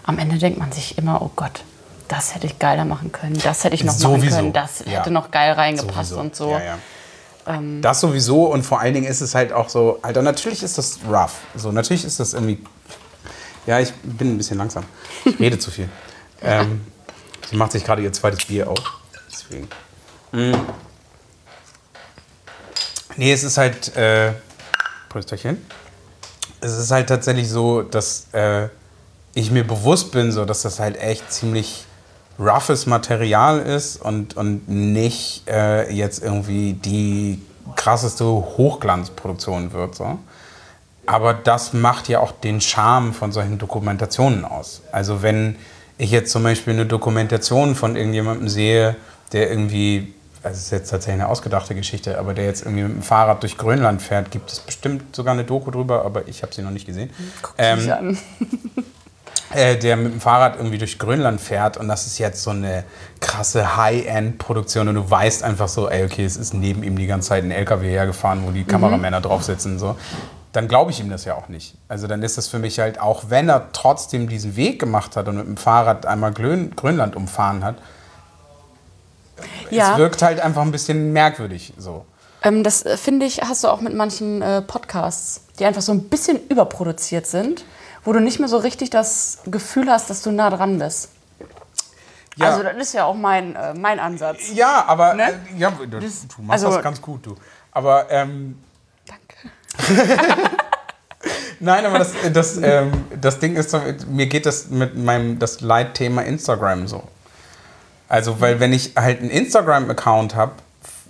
am 0.03 0.19
Ende 0.19 0.37
denkt 0.37 0.59
man 0.59 0.71
sich 0.71 0.99
immer, 0.99 1.23
oh 1.23 1.31
Gott, 1.35 1.63
das 2.07 2.35
hätte 2.35 2.45
ich 2.45 2.59
geiler 2.59 2.85
machen 2.85 3.11
können, 3.11 3.39
das 3.43 3.63
hätte 3.63 3.73
ich 3.73 3.83
noch 3.83 3.93
machen 3.93 4.21
Sowieso, 4.21 4.35
können, 4.35 4.53
das 4.53 4.83
ja. 4.85 4.99
hätte 4.99 5.09
noch 5.09 5.31
geil 5.31 5.53
reingepasst 5.53 6.11
Sowieso. 6.11 6.19
und 6.19 6.35
so. 6.35 6.51
Ja, 6.51 6.63
ja. 6.63 6.77
Das 7.81 7.99
sowieso 7.99 8.45
und 8.45 8.61
vor 8.61 8.79
allen 8.79 8.93
Dingen 8.93 9.07
ist 9.07 9.21
es 9.21 9.33
halt 9.33 9.51
auch 9.51 9.69
so, 9.69 9.97
Alter, 10.03 10.21
natürlich 10.21 10.61
ist 10.61 10.77
das 10.77 10.99
rough. 11.09 11.39
So, 11.55 11.71
natürlich 11.71 12.05
ist 12.05 12.19
das 12.19 12.35
irgendwie. 12.35 12.63
Ja, 13.65 13.79
ich 13.79 13.91
bin 14.03 14.35
ein 14.35 14.37
bisschen 14.37 14.59
langsam. 14.59 14.83
Ich 15.25 15.39
rede 15.39 15.57
zu 15.57 15.71
viel. 15.71 15.89
Ähm, 16.41 16.85
sie 17.49 17.57
macht 17.57 17.73
sich 17.73 17.83
gerade 17.83 18.01
ihr 18.01 18.13
zweites 18.13 18.45
Bier 18.45 18.69
auf. 18.69 18.79
Deswegen. 19.29 19.67
Mm. 20.31 20.55
Nee, 23.19 23.33
es 23.33 23.43
ist 23.43 23.57
halt. 23.57 23.97
Äh, 23.97 24.31
Prösterchen. 25.09 25.57
Es 26.61 26.71
ist 26.77 26.89
halt 26.89 27.09
tatsächlich 27.09 27.49
so, 27.49 27.81
dass 27.81 28.27
äh, 28.31 28.69
ich 29.33 29.51
mir 29.51 29.65
bewusst 29.67 30.13
bin, 30.13 30.31
so, 30.31 30.45
dass 30.45 30.61
das 30.61 30.79
halt 30.79 30.95
echt 31.01 31.29
ziemlich 31.29 31.83
roughes 32.39 32.85
Material 32.85 33.59
ist 33.59 34.01
und, 34.01 34.37
und 34.37 34.69
nicht 34.69 35.43
äh, 35.49 35.91
jetzt 35.93 36.23
irgendwie 36.23 36.71
die 36.71 37.41
krasseste 37.75 38.23
Hochglanzproduktion 38.23 39.73
wird. 39.73 39.95
So. 39.95 40.17
Aber 41.05 41.33
das 41.33 41.73
macht 41.73 42.07
ja 42.07 42.21
auch 42.21 42.31
den 42.31 42.61
Charme 42.61 43.13
von 43.13 43.33
solchen 43.33 43.57
Dokumentationen 43.57 44.45
aus. 44.45 44.81
Also 44.93 45.21
wenn 45.21 45.57
ich 45.97 46.11
jetzt 46.11 46.31
zum 46.31 46.43
Beispiel 46.43 46.71
eine 46.71 46.85
Dokumentation 46.85 47.75
von 47.75 47.97
irgendjemandem 47.97 48.47
sehe, 48.47 48.95
der 49.33 49.49
irgendwie, 49.49 50.13
also 50.43 50.57
ist 50.57 50.71
jetzt 50.71 50.89
tatsächlich 50.89 51.21
eine 51.21 51.29
ausgedachte 51.29 51.75
Geschichte, 51.75 52.17
aber 52.17 52.33
der 52.33 52.45
jetzt 52.45 52.61
irgendwie 52.61 52.83
mit 52.83 52.93
dem 52.93 53.01
Fahrrad 53.01 53.43
durch 53.43 53.57
Grönland 53.57 54.01
fährt, 54.01 54.31
gibt 54.31 54.51
es 54.51 54.59
bestimmt 54.59 55.15
sogar 55.15 55.33
eine 55.33 55.43
Doku 55.43 55.71
drüber, 55.71 56.05
aber 56.05 56.27
ich 56.27 56.43
habe 56.43 56.53
sie 56.53 56.61
noch 56.61 56.71
nicht 56.71 56.85
gesehen. 56.85 57.09
Ähm, 57.57 57.79
Sich 57.79 57.93
an. 57.93 58.17
äh, 59.53 59.77
der 59.77 59.97
mit 59.97 60.13
dem 60.13 60.21
Fahrrad 60.21 60.55
irgendwie 60.57 60.77
durch 60.77 60.97
Grönland 60.97 61.41
fährt 61.41 61.77
und 61.77 61.87
das 61.87 62.05
ist 62.05 62.17
jetzt 62.19 62.43
so 62.43 62.51
eine 62.51 62.83
krasse 63.19 63.75
High-End-Produktion 63.75 64.87
und 64.87 64.95
du 64.95 65.09
weißt 65.09 65.43
einfach 65.43 65.67
so, 65.67 65.89
ey, 65.89 66.05
okay, 66.05 66.23
es 66.23 66.37
ist 66.37 66.53
neben 66.53 66.83
ihm 66.83 66.97
die 66.97 67.07
ganze 67.07 67.29
Zeit 67.29 67.43
ein 67.43 67.51
LKW 67.51 67.89
hergefahren, 67.89 68.43
wo 68.45 68.51
die 68.51 68.63
Kameramänner 68.63 69.21
drauf 69.21 69.43
sitzen, 69.43 69.79
so. 69.79 69.95
Dann 70.51 70.67
glaube 70.67 70.89
ich 70.89 70.99
ihm 70.99 71.11
das 71.11 71.25
ja 71.25 71.35
auch 71.35 71.47
nicht. 71.47 71.75
Also 71.89 72.07
dann 72.07 72.23
ist 72.23 72.37
das 72.39 72.47
für 72.47 72.57
mich 72.57 72.79
halt, 72.79 72.99
auch 72.99 73.25
wenn 73.29 73.49
er 73.49 73.71
trotzdem 73.71 74.27
diesen 74.27 74.55
Weg 74.55 74.79
gemacht 74.79 75.15
hat 75.15 75.27
und 75.27 75.37
mit 75.37 75.45
dem 75.45 75.57
Fahrrad 75.57 76.07
einmal 76.07 76.31
Grönland 76.31 77.15
umfahren 77.15 77.63
hat, 77.63 77.75
Ja. 79.69 79.93
es 79.93 79.97
wirkt 79.97 80.21
halt 80.21 80.39
einfach 80.39 80.61
ein 80.61 80.71
bisschen 80.71 81.13
merkwürdig, 81.13 81.73
so. 81.77 82.05
Ähm, 82.43 82.63
das 82.63 82.83
äh, 82.85 82.95
finde 82.97 83.25
ich, 83.25 83.41
hast 83.41 83.63
du 83.63 83.67
auch 83.67 83.81
mit 83.81 83.93
manchen 83.93 84.41
äh, 84.41 84.61
Podcasts, 84.61 85.41
die 85.59 85.65
einfach 85.65 85.81
so 85.81 85.91
ein 85.91 86.03
bisschen 86.09 86.39
überproduziert 86.47 87.27
sind, 87.27 87.65
wo 88.05 88.13
du 88.13 88.19
nicht 88.21 88.39
mehr 88.39 88.47
so 88.47 88.57
richtig 88.57 88.89
das 88.89 89.39
Gefühl 89.45 89.89
hast, 89.91 90.09
dass 90.09 90.21
du 90.21 90.31
nah 90.31 90.49
dran 90.49 90.79
bist. 90.79 91.09
Ja. 92.37 92.51
Also 92.51 92.63
das 92.63 92.77
ist 92.77 92.93
ja 92.93 93.03
auch 93.03 93.15
mein, 93.15 93.55
äh, 93.55 93.73
mein 93.73 93.99
Ansatz. 93.99 94.51
Ja, 94.53 94.85
aber 94.87 95.13
Ne? 95.15 95.23
äh, 95.23 95.59
ja, 95.59 95.71
du, 95.71 95.85
du 95.87 95.97
machst 96.41 96.63
also- 96.63 96.71
das 96.75 96.83
ganz 96.83 97.01
gut, 97.01 97.25
du. 97.25 97.35
Aber 97.73 98.07
ähm, 98.09 98.57
Danke. 99.05 99.51
Nein, 101.59 101.85
aber 101.85 101.99
das, 101.99 102.13
das, 102.31 102.57
ähm, 102.57 102.91
das 103.19 103.39
Ding 103.39 103.57
ist, 103.57 103.75
mir 104.07 104.27
geht 104.27 104.45
das 104.45 104.69
mit 104.69 104.95
meinem 104.95 105.39
das 105.39 105.59
Leitthema 105.59 106.21
Instagram 106.21 106.87
so. 106.87 107.03
Also, 108.09 108.41
weil 108.41 108.59
wenn 108.59 108.73
ich 108.73 108.93
halt 108.95 109.21
einen 109.21 109.29
Instagram-Account 109.29 110.35
habe, 110.35 110.53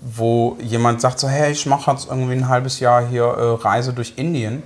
wo 0.02 0.58
jemand 0.62 1.02
sagt 1.02 1.20
so, 1.20 1.28
hey, 1.30 1.52
ich 1.52 1.66
mache 1.66 1.92
jetzt 1.92 2.10
irgendwie 2.10 2.34
ein 2.34 2.50
halbes 2.50 2.80
Jahr 2.80 3.06
hier 3.08 3.24
äh, 3.24 3.64
Reise 3.64 3.94
durch 3.94 4.14
Indien 4.18 4.64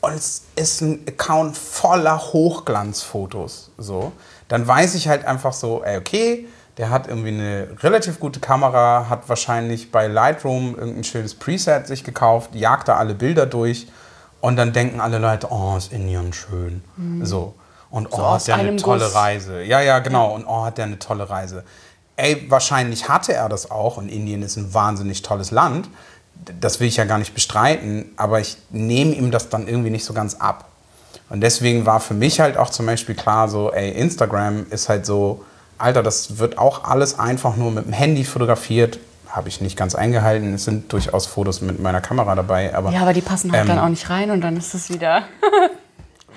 und 0.00 0.12
es 0.12 0.42
ist 0.56 0.80
ein 0.80 1.04
Account 1.08 1.56
voller 1.56 2.18
Hochglanzfotos, 2.18 3.70
so, 3.78 4.12
dann 4.48 4.66
weiß 4.66 4.94
ich 4.96 5.08
halt 5.08 5.24
einfach 5.24 5.52
so, 5.52 5.82
ey, 5.84 5.96
okay, 5.96 6.46
der 6.76 6.90
hat 6.90 7.08
irgendwie 7.08 7.28
eine 7.28 7.68
relativ 7.82 8.20
gute 8.20 8.38
Kamera, 8.38 9.06
hat 9.08 9.28
wahrscheinlich 9.28 9.90
bei 9.90 10.08
Lightroom 10.08 10.76
irgendein 10.76 11.04
schönes 11.04 11.34
Preset 11.34 11.86
sich 11.86 12.04
gekauft, 12.04 12.54
jagt 12.54 12.88
da 12.88 12.96
alle 12.96 13.14
Bilder 13.14 13.46
durch 13.46 13.88
und 14.40 14.56
dann 14.56 14.72
denken 14.72 15.00
alle 15.00 15.18
Leute, 15.18 15.48
oh, 15.50 15.76
ist 15.76 15.92
Indien 15.92 16.32
schön. 16.32 16.82
So. 17.24 17.54
Und 17.90 18.10
So 18.10 18.22
oh, 18.22 18.32
hat 18.32 18.46
der 18.46 18.56
eine 18.56 18.76
tolle 18.76 19.04
Guss. 19.04 19.14
Reise. 19.14 19.62
Ja, 19.62 19.80
ja, 19.80 20.00
genau. 20.00 20.34
Und 20.34 20.44
oh, 20.46 20.64
hat 20.64 20.78
der 20.78 20.86
eine 20.86 20.98
tolle 20.98 21.28
Reise. 21.30 21.64
Ey, 22.16 22.46
wahrscheinlich 22.48 23.08
hatte 23.08 23.32
er 23.32 23.48
das 23.48 23.70
auch. 23.70 23.96
Und 23.96 24.08
Indien 24.08 24.42
ist 24.42 24.56
ein 24.56 24.72
wahnsinnig 24.74 25.22
tolles 25.22 25.50
Land. 25.50 25.88
Das 26.60 26.80
will 26.80 26.88
ich 26.88 26.96
ja 26.96 27.04
gar 27.04 27.18
nicht 27.18 27.34
bestreiten. 27.34 28.12
Aber 28.16 28.40
ich 28.40 28.56
nehme 28.70 29.14
ihm 29.14 29.30
das 29.30 29.48
dann 29.48 29.68
irgendwie 29.68 29.90
nicht 29.90 30.04
so 30.04 30.12
ganz 30.12 30.34
ab. 30.34 30.68
Und 31.28 31.40
deswegen 31.40 31.86
war 31.86 32.00
für 32.00 32.14
mich 32.14 32.40
halt 32.40 32.56
auch 32.56 32.70
zum 32.70 32.86
Beispiel 32.86 33.14
klar, 33.14 33.48
so, 33.48 33.72
ey, 33.72 33.90
Instagram 33.90 34.66
ist 34.70 34.88
halt 34.88 35.06
so, 35.06 35.44
Alter, 35.78 36.02
das 36.02 36.38
wird 36.38 36.58
auch 36.58 36.84
alles 36.84 37.18
einfach 37.18 37.56
nur 37.56 37.70
mit 37.70 37.84
dem 37.84 37.92
Handy 37.92 38.24
fotografiert. 38.24 38.98
Habe 39.28 39.48
ich 39.48 39.60
nicht 39.60 39.76
ganz 39.76 39.94
eingehalten. 39.94 40.54
Es 40.54 40.64
sind 40.64 40.92
durchaus 40.92 41.26
Fotos 41.26 41.60
mit 41.60 41.80
meiner 41.80 42.00
Kamera 42.00 42.34
dabei. 42.34 42.74
Aber 42.74 42.90
Ja, 42.90 43.02
aber 43.02 43.12
die 43.12 43.20
passen 43.20 43.52
halt 43.52 43.62
Ähm, 43.62 43.68
dann 43.68 43.78
auch 43.80 43.88
nicht 43.88 44.08
rein 44.08 44.30
und 44.30 44.40
dann 44.40 44.56
ist 44.56 44.72
es 44.74 44.88
wieder, 44.88 45.24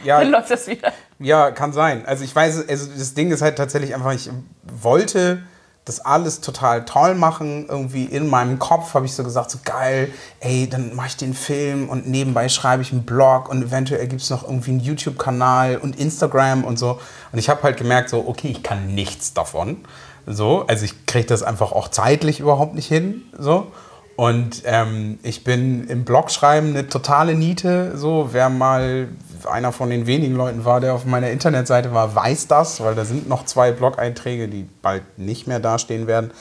ja, 0.04 0.20
dann 0.22 0.32
läuft 0.32 0.52
das 0.52 0.68
wieder. 0.68 0.92
Ja, 1.20 1.52
kann 1.52 1.74
sein. 1.74 2.06
Also 2.06 2.24
ich 2.24 2.36
weiß, 2.36 2.68
also 2.68 2.88
das 2.98 3.14
Ding 3.14 3.32
ist 3.32 3.42
halt 3.42 3.58
tatsächlich 3.58 3.94
einfach, 3.94 4.14
ich 4.14 4.30
wollte 4.64 5.44
das 5.86 6.00
alles 6.00 6.40
total 6.40 6.86
toll 6.86 7.16
machen. 7.16 7.66
Irgendwie 7.68 8.06
in 8.06 8.28
meinem 8.28 8.60
Kopf 8.60 8.94
habe 8.94 9.06
ich 9.06 9.14
so 9.14 9.24
gesagt, 9.24 9.52
so 9.52 9.60
geil, 9.64 10.12
ey, 10.40 10.70
dann 10.70 10.96
mache 10.96 11.08
ich 11.08 11.18
den 11.18 11.34
Film 11.34 11.90
und 11.90 12.08
nebenbei 12.08 12.48
schreibe 12.48 12.84
ich 12.84 12.92
einen 12.92 13.04
Blog 13.04 13.50
und 13.50 13.64
eventuell 13.64 14.08
gibt 14.08 14.22
es 14.22 14.30
noch 14.30 14.44
irgendwie 14.44 14.72
einen 14.72 14.80
YouTube-Kanal 14.80 15.78
und 15.78 16.00
Instagram 16.00 16.64
und 16.64 16.78
so. 16.78 17.00
Und 17.32 17.40
ich 17.40 17.50
habe 17.50 17.64
halt 17.64 17.78
gemerkt, 17.78 18.10
so, 18.10 18.26
okay, 18.28 18.50
ich 18.50 18.64
kann 18.64 18.94
nichts 18.94 19.34
davon. 19.34 19.78
So, 20.26 20.66
also 20.68 20.86
ich 20.86 21.06
kriege 21.08 21.26
das 21.26 21.44
einfach 21.44 21.72
auch 21.72 21.88
zeitlich 21.88 22.40
überhaupt 22.40 22.76
nicht 22.76 22.88
hin. 22.88 23.24
So. 23.38 23.72
Und 24.16 24.64
ähm, 24.66 25.18
ich 25.24 25.44
bin 25.44 25.88
im 25.88 26.06
Blogschreiben 26.06 26.70
eine 26.70 26.88
totale 26.88 27.34
Niete. 27.36 27.98
So, 27.98 28.30
wer 28.32 28.50
mal 28.50 29.08
einer 29.46 29.72
von 29.72 29.90
den 29.90 30.08
wenigen 30.08 30.36
Leuten 30.36 30.66
war, 30.66 30.80
der 30.80 30.94
auf 30.94 31.06
meiner 31.06 31.30
Internetseite 31.30 31.94
war, 31.94 32.16
weiß 32.16 32.48
das, 32.48 32.82
weil 32.82 32.96
da 32.96 33.06
sind 33.06 33.30
noch 33.30 33.46
zwei 33.46 33.72
Blog-Einträge, 33.72 34.48
die 34.48 34.68
bald 34.82 35.04
nicht 35.18 35.48
mehr 35.48 35.60
dastehen 35.60 36.08
werden. 36.08 36.32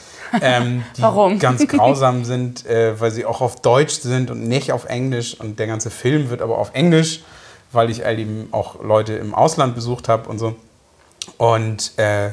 Ähm, 0.41 0.83
die 0.97 1.01
Warum? 1.01 1.39
ganz 1.39 1.67
grausam 1.67 2.25
sind, 2.25 2.65
äh, 2.65 2.99
weil 2.99 3.11
sie 3.11 3.25
auch 3.25 3.41
auf 3.41 3.61
Deutsch 3.61 3.99
sind 3.99 4.31
und 4.31 4.47
nicht 4.47 4.71
auf 4.71 4.85
Englisch. 4.85 5.39
Und 5.39 5.59
der 5.59 5.67
ganze 5.67 5.89
Film 5.89 6.29
wird 6.29 6.41
aber 6.41 6.57
auf 6.57 6.71
Englisch, 6.73 7.21
weil 7.71 7.89
ich 7.89 8.03
halt 8.03 8.19
eben 8.19 8.49
auch 8.51 8.81
Leute 8.83 9.13
im 9.13 9.33
Ausland 9.33 9.75
besucht 9.75 10.09
habe 10.09 10.29
und 10.29 10.39
so. 10.39 10.55
Und 11.37 11.97
äh, 11.97 12.31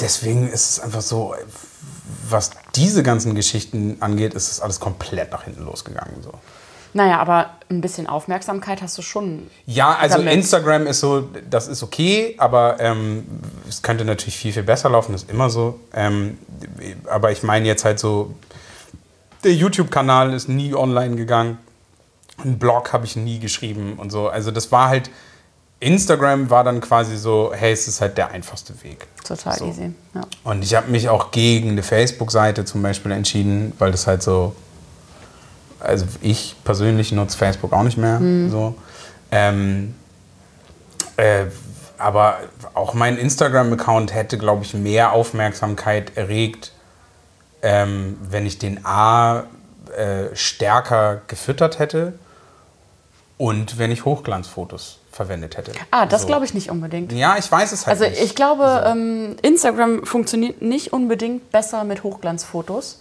deswegen 0.00 0.48
ist 0.48 0.70
es 0.70 0.80
einfach 0.80 1.02
so, 1.02 1.34
was 2.28 2.50
diese 2.74 3.02
ganzen 3.02 3.34
Geschichten 3.34 3.96
angeht, 4.00 4.34
ist 4.34 4.50
es 4.50 4.60
alles 4.60 4.80
komplett 4.80 5.32
nach 5.32 5.44
hinten 5.44 5.64
losgegangen. 5.64 6.22
So. 6.22 6.32
Naja, 6.92 7.18
aber 7.18 7.50
ein 7.68 7.80
bisschen 7.80 8.06
Aufmerksamkeit 8.06 8.80
hast 8.82 8.96
du 8.96 9.02
schon. 9.02 9.50
Ja, 9.66 9.96
also 9.96 10.18
Damit. 10.18 10.34
Instagram 10.34 10.86
ist 10.86 11.00
so, 11.00 11.28
das 11.48 11.68
ist 11.68 11.82
okay, 11.82 12.34
aber 12.38 12.76
ähm, 12.80 13.26
es 13.68 13.82
könnte 13.82 14.04
natürlich 14.04 14.36
viel, 14.36 14.52
viel 14.52 14.62
besser 14.62 14.88
laufen, 14.88 15.12
das 15.12 15.24
ist 15.24 15.30
immer 15.30 15.50
so. 15.50 15.78
Ähm, 15.92 16.38
aber 17.10 17.32
ich 17.32 17.42
meine 17.42 17.66
jetzt 17.66 17.84
halt 17.84 17.98
so, 17.98 18.34
der 19.44 19.52
YouTube-Kanal 19.54 20.32
ist 20.32 20.48
nie 20.48 20.74
online 20.74 21.16
gegangen, 21.16 21.58
einen 22.42 22.58
Blog 22.58 22.92
habe 22.92 23.04
ich 23.04 23.16
nie 23.16 23.38
geschrieben 23.38 23.94
und 23.98 24.10
so. 24.10 24.28
Also 24.28 24.50
das 24.50 24.72
war 24.72 24.88
halt, 24.88 25.10
Instagram 25.80 26.48
war 26.50 26.64
dann 26.64 26.80
quasi 26.80 27.16
so, 27.16 27.52
hey, 27.54 27.72
es 27.72 27.86
ist 27.88 28.00
halt 28.00 28.16
der 28.16 28.30
einfachste 28.30 28.72
Weg. 28.82 29.06
Total 29.24 29.54
So. 29.54 29.66
easy. 29.66 29.92
Ja. 30.14 30.22
Und 30.44 30.64
ich 30.64 30.74
habe 30.74 30.90
mich 30.90 31.08
auch 31.08 31.30
gegen 31.30 31.70
eine 31.70 31.82
Facebook-Seite 31.82 32.64
zum 32.64 32.82
Beispiel 32.82 33.12
entschieden, 33.12 33.72
weil 33.78 33.90
das 33.90 34.06
halt 34.06 34.22
so. 34.22 34.54
Also 35.80 36.06
ich 36.22 36.56
persönlich 36.64 37.12
nutze 37.12 37.36
Facebook 37.36 37.72
auch 37.72 37.82
nicht 37.82 37.98
mehr. 37.98 38.20
So. 38.50 38.74
Ähm, 39.30 39.94
äh, 41.16 41.44
aber 41.98 42.38
auch 42.74 42.94
mein 42.94 43.16
Instagram-Account 43.16 44.14
hätte, 44.14 44.36
glaube 44.38 44.64
ich, 44.64 44.74
mehr 44.74 45.12
Aufmerksamkeit 45.12 46.16
erregt, 46.16 46.72
ähm, 47.62 48.18
wenn 48.28 48.46
ich 48.46 48.58
den 48.58 48.84
A 48.84 49.44
äh, 49.96 50.34
stärker 50.34 51.22
gefüttert 51.26 51.78
hätte 51.78 52.12
und 53.38 53.78
wenn 53.78 53.90
ich 53.90 54.04
Hochglanzfotos 54.04 54.98
verwendet 55.10 55.56
hätte. 55.56 55.72
Ah, 55.90 56.04
das 56.04 56.22
So. 56.22 56.26
glaube 56.26 56.44
ich 56.44 56.52
nicht 56.52 56.70
unbedingt. 56.70 57.12
Ja, 57.12 57.36
ich 57.38 57.50
weiß 57.50 57.72
es 57.72 57.86
halt 57.86 57.98
Also 57.98 58.10
nicht. 58.10 58.22
ich 58.22 58.34
glaube, 58.34 58.84
ähm, 58.86 59.36
Instagram 59.40 60.04
funktioniert 60.04 60.60
nicht 60.60 60.92
unbedingt 60.92 61.50
besser 61.50 61.84
mit 61.84 62.02
Hochglanzfotos. 62.02 63.00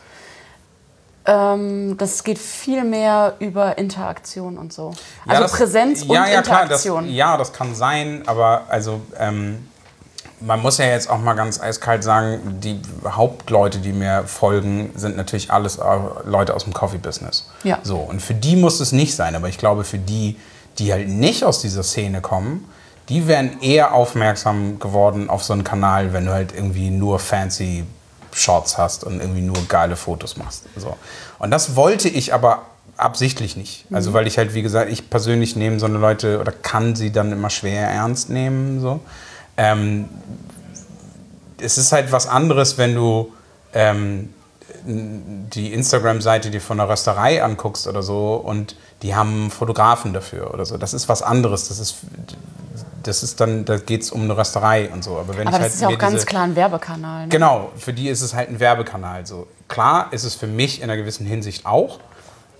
Ähm, 1.27 1.97
das 1.97 2.23
geht 2.23 2.37
viel 2.37 2.83
mehr 2.83 3.33
über 3.39 3.77
Interaktion 3.77 4.57
und 4.57 4.71
so. 4.73 4.93
Also 5.27 5.43
das- 5.43 5.51
Präsenz 5.53 6.03
und 6.03 6.09
ja, 6.09 6.27
ja, 6.27 6.41
klar, 6.41 6.63
Interaktion. 6.63 7.05
das, 7.05 7.13
ja, 7.13 7.37
das 7.37 7.51
kann 7.53 7.73
sein, 7.73 8.23
aber 8.27 8.63
also 8.69 9.01
ähm, 9.19 9.67
man 10.41 10.61
muss 10.61 10.77
ja 10.77 10.85
jetzt 10.85 11.09
auch 11.09 11.17
mal 11.19 11.33
ganz 11.33 11.59
eiskalt 11.59 12.03
sagen, 12.03 12.59
die 12.61 12.79
Hauptleute, 13.07 13.79
die 13.79 13.93
mir 13.93 14.23
folgen, 14.27 14.91
sind 14.95 15.17
natürlich 15.17 15.49
alles 15.51 15.77
äh, 15.77 15.83
Leute 16.25 16.53
aus 16.53 16.65
dem 16.65 16.73
Coffee-Business. 16.73 17.49
Ja. 17.63 17.79
So, 17.83 17.97
und 17.97 18.21
für 18.21 18.33
die 18.33 18.55
muss 18.55 18.79
es 18.79 18.91
nicht 18.91 19.15
sein, 19.15 19.35
aber 19.35 19.47
ich 19.49 19.57
glaube, 19.57 19.83
für 19.83 19.97
die, 19.97 20.37
die 20.77 20.91
halt 20.91 21.07
nicht 21.07 21.43
aus 21.43 21.61
dieser 21.61 21.83
Szene 21.83 22.21
kommen, 22.21 22.69
die 23.09 23.27
wären 23.27 23.61
eher 23.61 23.93
aufmerksam 23.93 24.77
geworden 24.79 25.29
auf 25.29 25.43
so 25.43 25.53
einen 25.53 25.63
Kanal, 25.63 26.11
wenn 26.13 26.25
du 26.25 26.33
halt 26.33 26.53
irgendwie 26.53 26.89
nur 26.89 27.19
fancy 27.19 27.85
Shots 28.35 28.77
hast 28.77 29.05
und 29.05 29.21
irgendwie 29.21 29.41
nur 29.41 29.57
geile 29.67 29.95
Fotos 29.95 30.35
machst. 30.35 30.63
So. 30.75 30.95
Und 31.39 31.51
das 31.51 31.75
wollte 31.75 32.09
ich 32.09 32.33
aber 32.33 32.63
absichtlich 32.97 33.55
nicht. 33.55 33.85
Also 33.91 34.13
weil 34.13 34.27
ich 34.27 34.37
halt, 34.37 34.53
wie 34.53 34.61
gesagt, 34.61 34.91
ich 34.91 35.09
persönlich 35.09 35.55
nehme 35.55 35.79
so 35.79 35.85
eine 35.85 35.97
Leute 35.97 36.39
oder 36.39 36.51
kann 36.51 36.95
sie 36.95 37.11
dann 37.11 37.31
immer 37.31 37.49
schwer 37.49 37.87
ernst 37.87 38.29
nehmen. 38.29 38.81
So. 38.81 38.99
Ähm, 39.55 40.09
es 41.59 41.77
ist 41.77 41.93
halt 41.93 42.11
was 42.11 42.27
anderes, 42.27 42.77
wenn 42.77 42.93
du 42.93 43.31
ähm, 43.73 44.33
die 44.85 45.73
Instagram-Seite 45.73 46.51
dir 46.51 46.61
von 46.61 46.79
einer 46.79 46.89
Rösterei 46.89 47.41
anguckst 47.41 47.87
oder 47.87 48.03
so 48.03 48.35
und 48.35 48.75
die 49.01 49.15
haben 49.15 49.49
Fotografen 49.49 50.13
dafür 50.13 50.53
oder 50.53 50.65
so. 50.65 50.77
Das 50.77 50.93
ist 50.93 51.07
was 51.07 51.21
anderes. 51.21 51.69
Das 51.69 51.79
ist, 51.79 51.95
das 53.07 53.23
ist 53.23 53.39
dann, 53.39 53.65
da 53.65 53.77
geht 53.77 54.01
es 54.01 54.11
um 54.11 54.23
eine 54.23 54.37
Rösterei 54.37 54.89
und 54.89 55.03
so. 55.03 55.17
Aber 55.17 55.37
wenn 55.37 55.47
Aber 55.47 55.57
ich 55.57 55.61
das 55.61 55.61
halt 55.61 55.73
ist 55.73 55.81
ja 55.81 55.87
auch 55.89 55.97
ganz 55.97 56.13
diese, 56.13 56.25
klar 56.25 56.43
ein 56.43 56.55
Werbekanal. 56.55 57.23
Ne? 57.23 57.29
Genau, 57.29 57.71
für 57.77 57.93
die 57.93 58.09
ist 58.09 58.21
es 58.21 58.33
halt 58.33 58.49
ein 58.49 58.59
Werbekanal. 58.59 59.25
So. 59.25 59.47
Klar 59.67 60.11
ist 60.11 60.23
es 60.23 60.35
für 60.35 60.47
mich 60.47 60.81
in 60.81 60.85
einer 60.85 60.97
gewissen 60.97 61.25
Hinsicht 61.25 61.65
auch, 61.65 61.99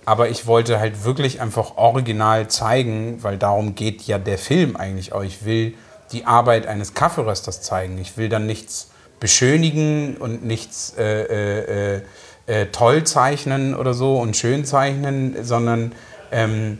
aber 0.04 0.28
ich 0.28 0.46
wollte 0.46 0.78
halt 0.78 1.04
wirklich 1.04 1.40
einfach 1.40 1.76
original 1.76 2.48
zeigen, 2.48 3.22
weil 3.22 3.38
darum 3.38 3.74
geht 3.74 4.02
ja 4.02 4.18
der 4.18 4.38
Film 4.38 4.76
eigentlich 4.76 5.12
auch. 5.12 5.22
Ich 5.22 5.44
will 5.44 5.74
die 6.12 6.24
Arbeit 6.24 6.66
eines 6.66 6.94
Kaffeerösters 6.94 7.62
zeigen. 7.62 7.98
Ich 7.98 8.16
will 8.16 8.28
dann 8.28 8.46
nichts 8.46 8.90
beschönigen 9.18 10.16
und 10.16 10.44
nichts 10.44 10.94
äh, 10.96 11.22
äh, 11.22 11.96
äh, 11.96 12.02
äh, 12.46 12.66
toll 12.66 13.04
zeichnen 13.04 13.74
oder 13.74 13.94
so 13.94 14.18
und 14.18 14.36
schön 14.36 14.64
zeichnen, 14.64 15.36
sondern 15.42 15.92
ähm, 16.30 16.78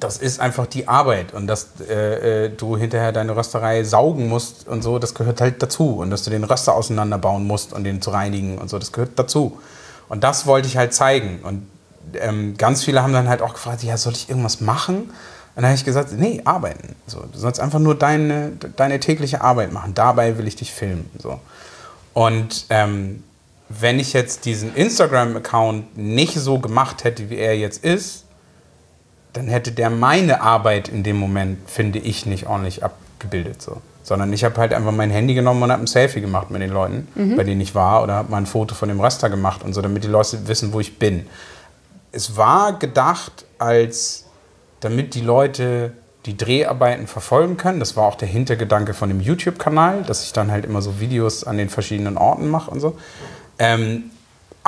das 0.00 0.18
ist 0.18 0.40
einfach 0.40 0.66
die 0.66 0.88
Arbeit 0.88 1.32
und 1.32 1.46
dass 1.46 1.68
äh, 1.88 2.46
äh, 2.46 2.48
du 2.50 2.76
hinterher 2.76 3.12
deine 3.12 3.36
Rösterei 3.36 3.84
saugen 3.84 4.28
musst 4.28 4.66
und 4.66 4.82
so, 4.82 4.98
das 4.98 5.14
gehört 5.14 5.40
halt 5.40 5.62
dazu. 5.62 5.98
Und 5.98 6.10
dass 6.10 6.24
du 6.24 6.30
den 6.30 6.44
Röster 6.44 6.74
auseinanderbauen 6.74 7.46
musst 7.46 7.72
und 7.72 7.84
den 7.84 8.02
zu 8.02 8.10
reinigen 8.10 8.58
und 8.58 8.68
so, 8.68 8.78
das 8.78 8.90
gehört 8.92 9.12
dazu. 9.16 9.58
Und 10.08 10.24
das 10.24 10.46
wollte 10.46 10.66
ich 10.66 10.76
halt 10.76 10.92
zeigen. 10.92 11.40
Und 11.42 11.68
ähm, 12.14 12.56
ganz 12.56 12.84
viele 12.84 13.02
haben 13.02 13.12
dann 13.12 13.28
halt 13.28 13.42
auch 13.42 13.54
gefragt, 13.54 13.82
ja, 13.84 13.96
soll 13.96 14.14
ich 14.14 14.28
irgendwas 14.28 14.60
machen? 14.60 14.96
Und 15.56 15.62
dann 15.62 15.66
habe 15.66 15.76
ich 15.76 15.84
gesagt, 15.84 16.12
nee, 16.12 16.42
arbeiten. 16.44 16.96
So, 17.06 17.20
du 17.32 17.38
sollst 17.38 17.60
einfach 17.60 17.78
nur 17.78 17.94
deine, 17.94 18.52
deine 18.76 19.00
tägliche 19.00 19.40
Arbeit 19.40 19.72
machen. 19.72 19.94
Dabei 19.94 20.36
will 20.36 20.46
ich 20.46 20.56
dich 20.56 20.72
filmen. 20.72 21.08
So. 21.18 21.40
Und 22.12 22.66
ähm, 22.70 23.22
wenn 23.68 23.98
ich 23.98 24.12
jetzt 24.12 24.44
diesen 24.44 24.74
Instagram-Account 24.74 25.96
nicht 25.96 26.34
so 26.34 26.58
gemacht 26.58 27.04
hätte, 27.04 27.30
wie 27.30 27.36
er 27.36 27.56
jetzt 27.56 27.84
ist, 27.84 28.25
dann 29.36 29.48
hätte 29.48 29.70
der 29.70 29.90
meine 29.90 30.40
Arbeit 30.40 30.88
in 30.88 31.02
dem 31.02 31.16
Moment, 31.16 31.58
finde 31.68 31.98
ich, 31.98 32.24
nicht 32.24 32.46
ordentlich 32.46 32.82
abgebildet. 32.82 33.60
So. 33.60 33.82
Sondern 34.02 34.32
ich 34.32 34.44
habe 34.44 34.56
halt 34.56 34.72
einfach 34.72 34.92
mein 34.92 35.10
Handy 35.10 35.34
genommen 35.34 35.62
und 35.62 35.70
habe 35.70 35.82
ein 35.82 35.86
Selfie 35.86 36.22
gemacht 36.22 36.50
mit 36.50 36.62
den 36.62 36.70
Leuten, 36.70 37.08
bei 37.36 37.44
denen 37.44 37.60
ich 37.60 37.74
war, 37.74 38.02
oder 38.02 38.14
habe 38.14 38.30
mal 38.30 38.38
ein 38.38 38.46
Foto 38.46 38.74
von 38.74 38.88
dem 38.88 39.00
Röster 39.00 39.28
gemacht 39.28 39.62
und 39.62 39.74
so, 39.74 39.82
damit 39.82 40.04
die 40.04 40.08
Leute 40.08 40.48
wissen, 40.48 40.72
wo 40.72 40.80
ich 40.80 40.98
bin. 40.98 41.26
Es 42.12 42.36
war 42.36 42.78
gedacht 42.78 43.44
als, 43.58 44.24
damit 44.80 45.14
die 45.14 45.20
Leute 45.20 45.92
die 46.24 46.36
Dreharbeiten 46.36 47.06
verfolgen 47.06 47.56
können. 47.56 47.78
Das 47.78 47.96
war 47.96 48.04
auch 48.04 48.14
der 48.14 48.28
Hintergedanke 48.28 48.94
von 48.94 49.10
dem 49.10 49.20
YouTube-Kanal, 49.20 50.02
dass 50.02 50.24
ich 50.24 50.32
dann 50.32 50.50
halt 50.50 50.64
immer 50.64 50.80
so 50.80 50.98
Videos 50.98 51.44
an 51.44 51.58
den 51.58 51.68
verschiedenen 51.68 52.16
Orten 52.16 52.48
mache 52.48 52.70
und 52.70 52.80
so. 52.80 52.96
Ähm, 53.58 54.04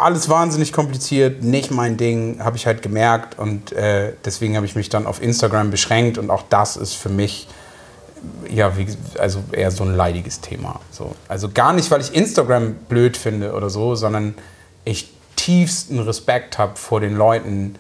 alles 0.02 0.28
wahnsinnig 0.28 0.72
kompliziert, 0.72 1.42
nicht 1.42 1.70
mein 1.70 1.96
Ding, 1.96 2.42
habe 2.42 2.56
ich 2.56 2.66
halt 2.66 2.82
gemerkt 2.82 3.38
und 3.38 3.72
äh, 3.72 4.12
deswegen 4.24 4.56
habe 4.56 4.66
ich 4.66 4.74
mich 4.74 4.88
dann 4.88 5.06
auf 5.06 5.22
Instagram 5.22 5.70
beschränkt 5.70 6.18
und 6.18 6.30
auch 6.30 6.44
das 6.48 6.76
ist 6.76 6.94
für 6.94 7.08
mich 7.08 7.48
ja, 8.50 8.76
wie, 8.76 8.86
also 9.18 9.42
eher 9.52 9.70
so 9.70 9.84
ein 9.84 9.94
leidiges 9.94 10.40
Thema. 10.40 10.80
So. 10.90 11.14
Also 11.28 11.50
gar 11.50 11.72
nicht, 11.72 11.90
weil 11.90 12.00
ich 12.00 12.14
Instagram 12.14 12.74
blöd 12.88 13.16
finde 13.16 13.52
oder 13.52 13.70
so, 13.70 13.94
sondern 13.94 14.34
ich 14.84 15.12
tiefsten 15.36 16.00
Respekt 16.00 16.58
habe 16.58 16.76
vor 16.76 17.00
den 17.00 17.16
Leuten, 17.16 17.76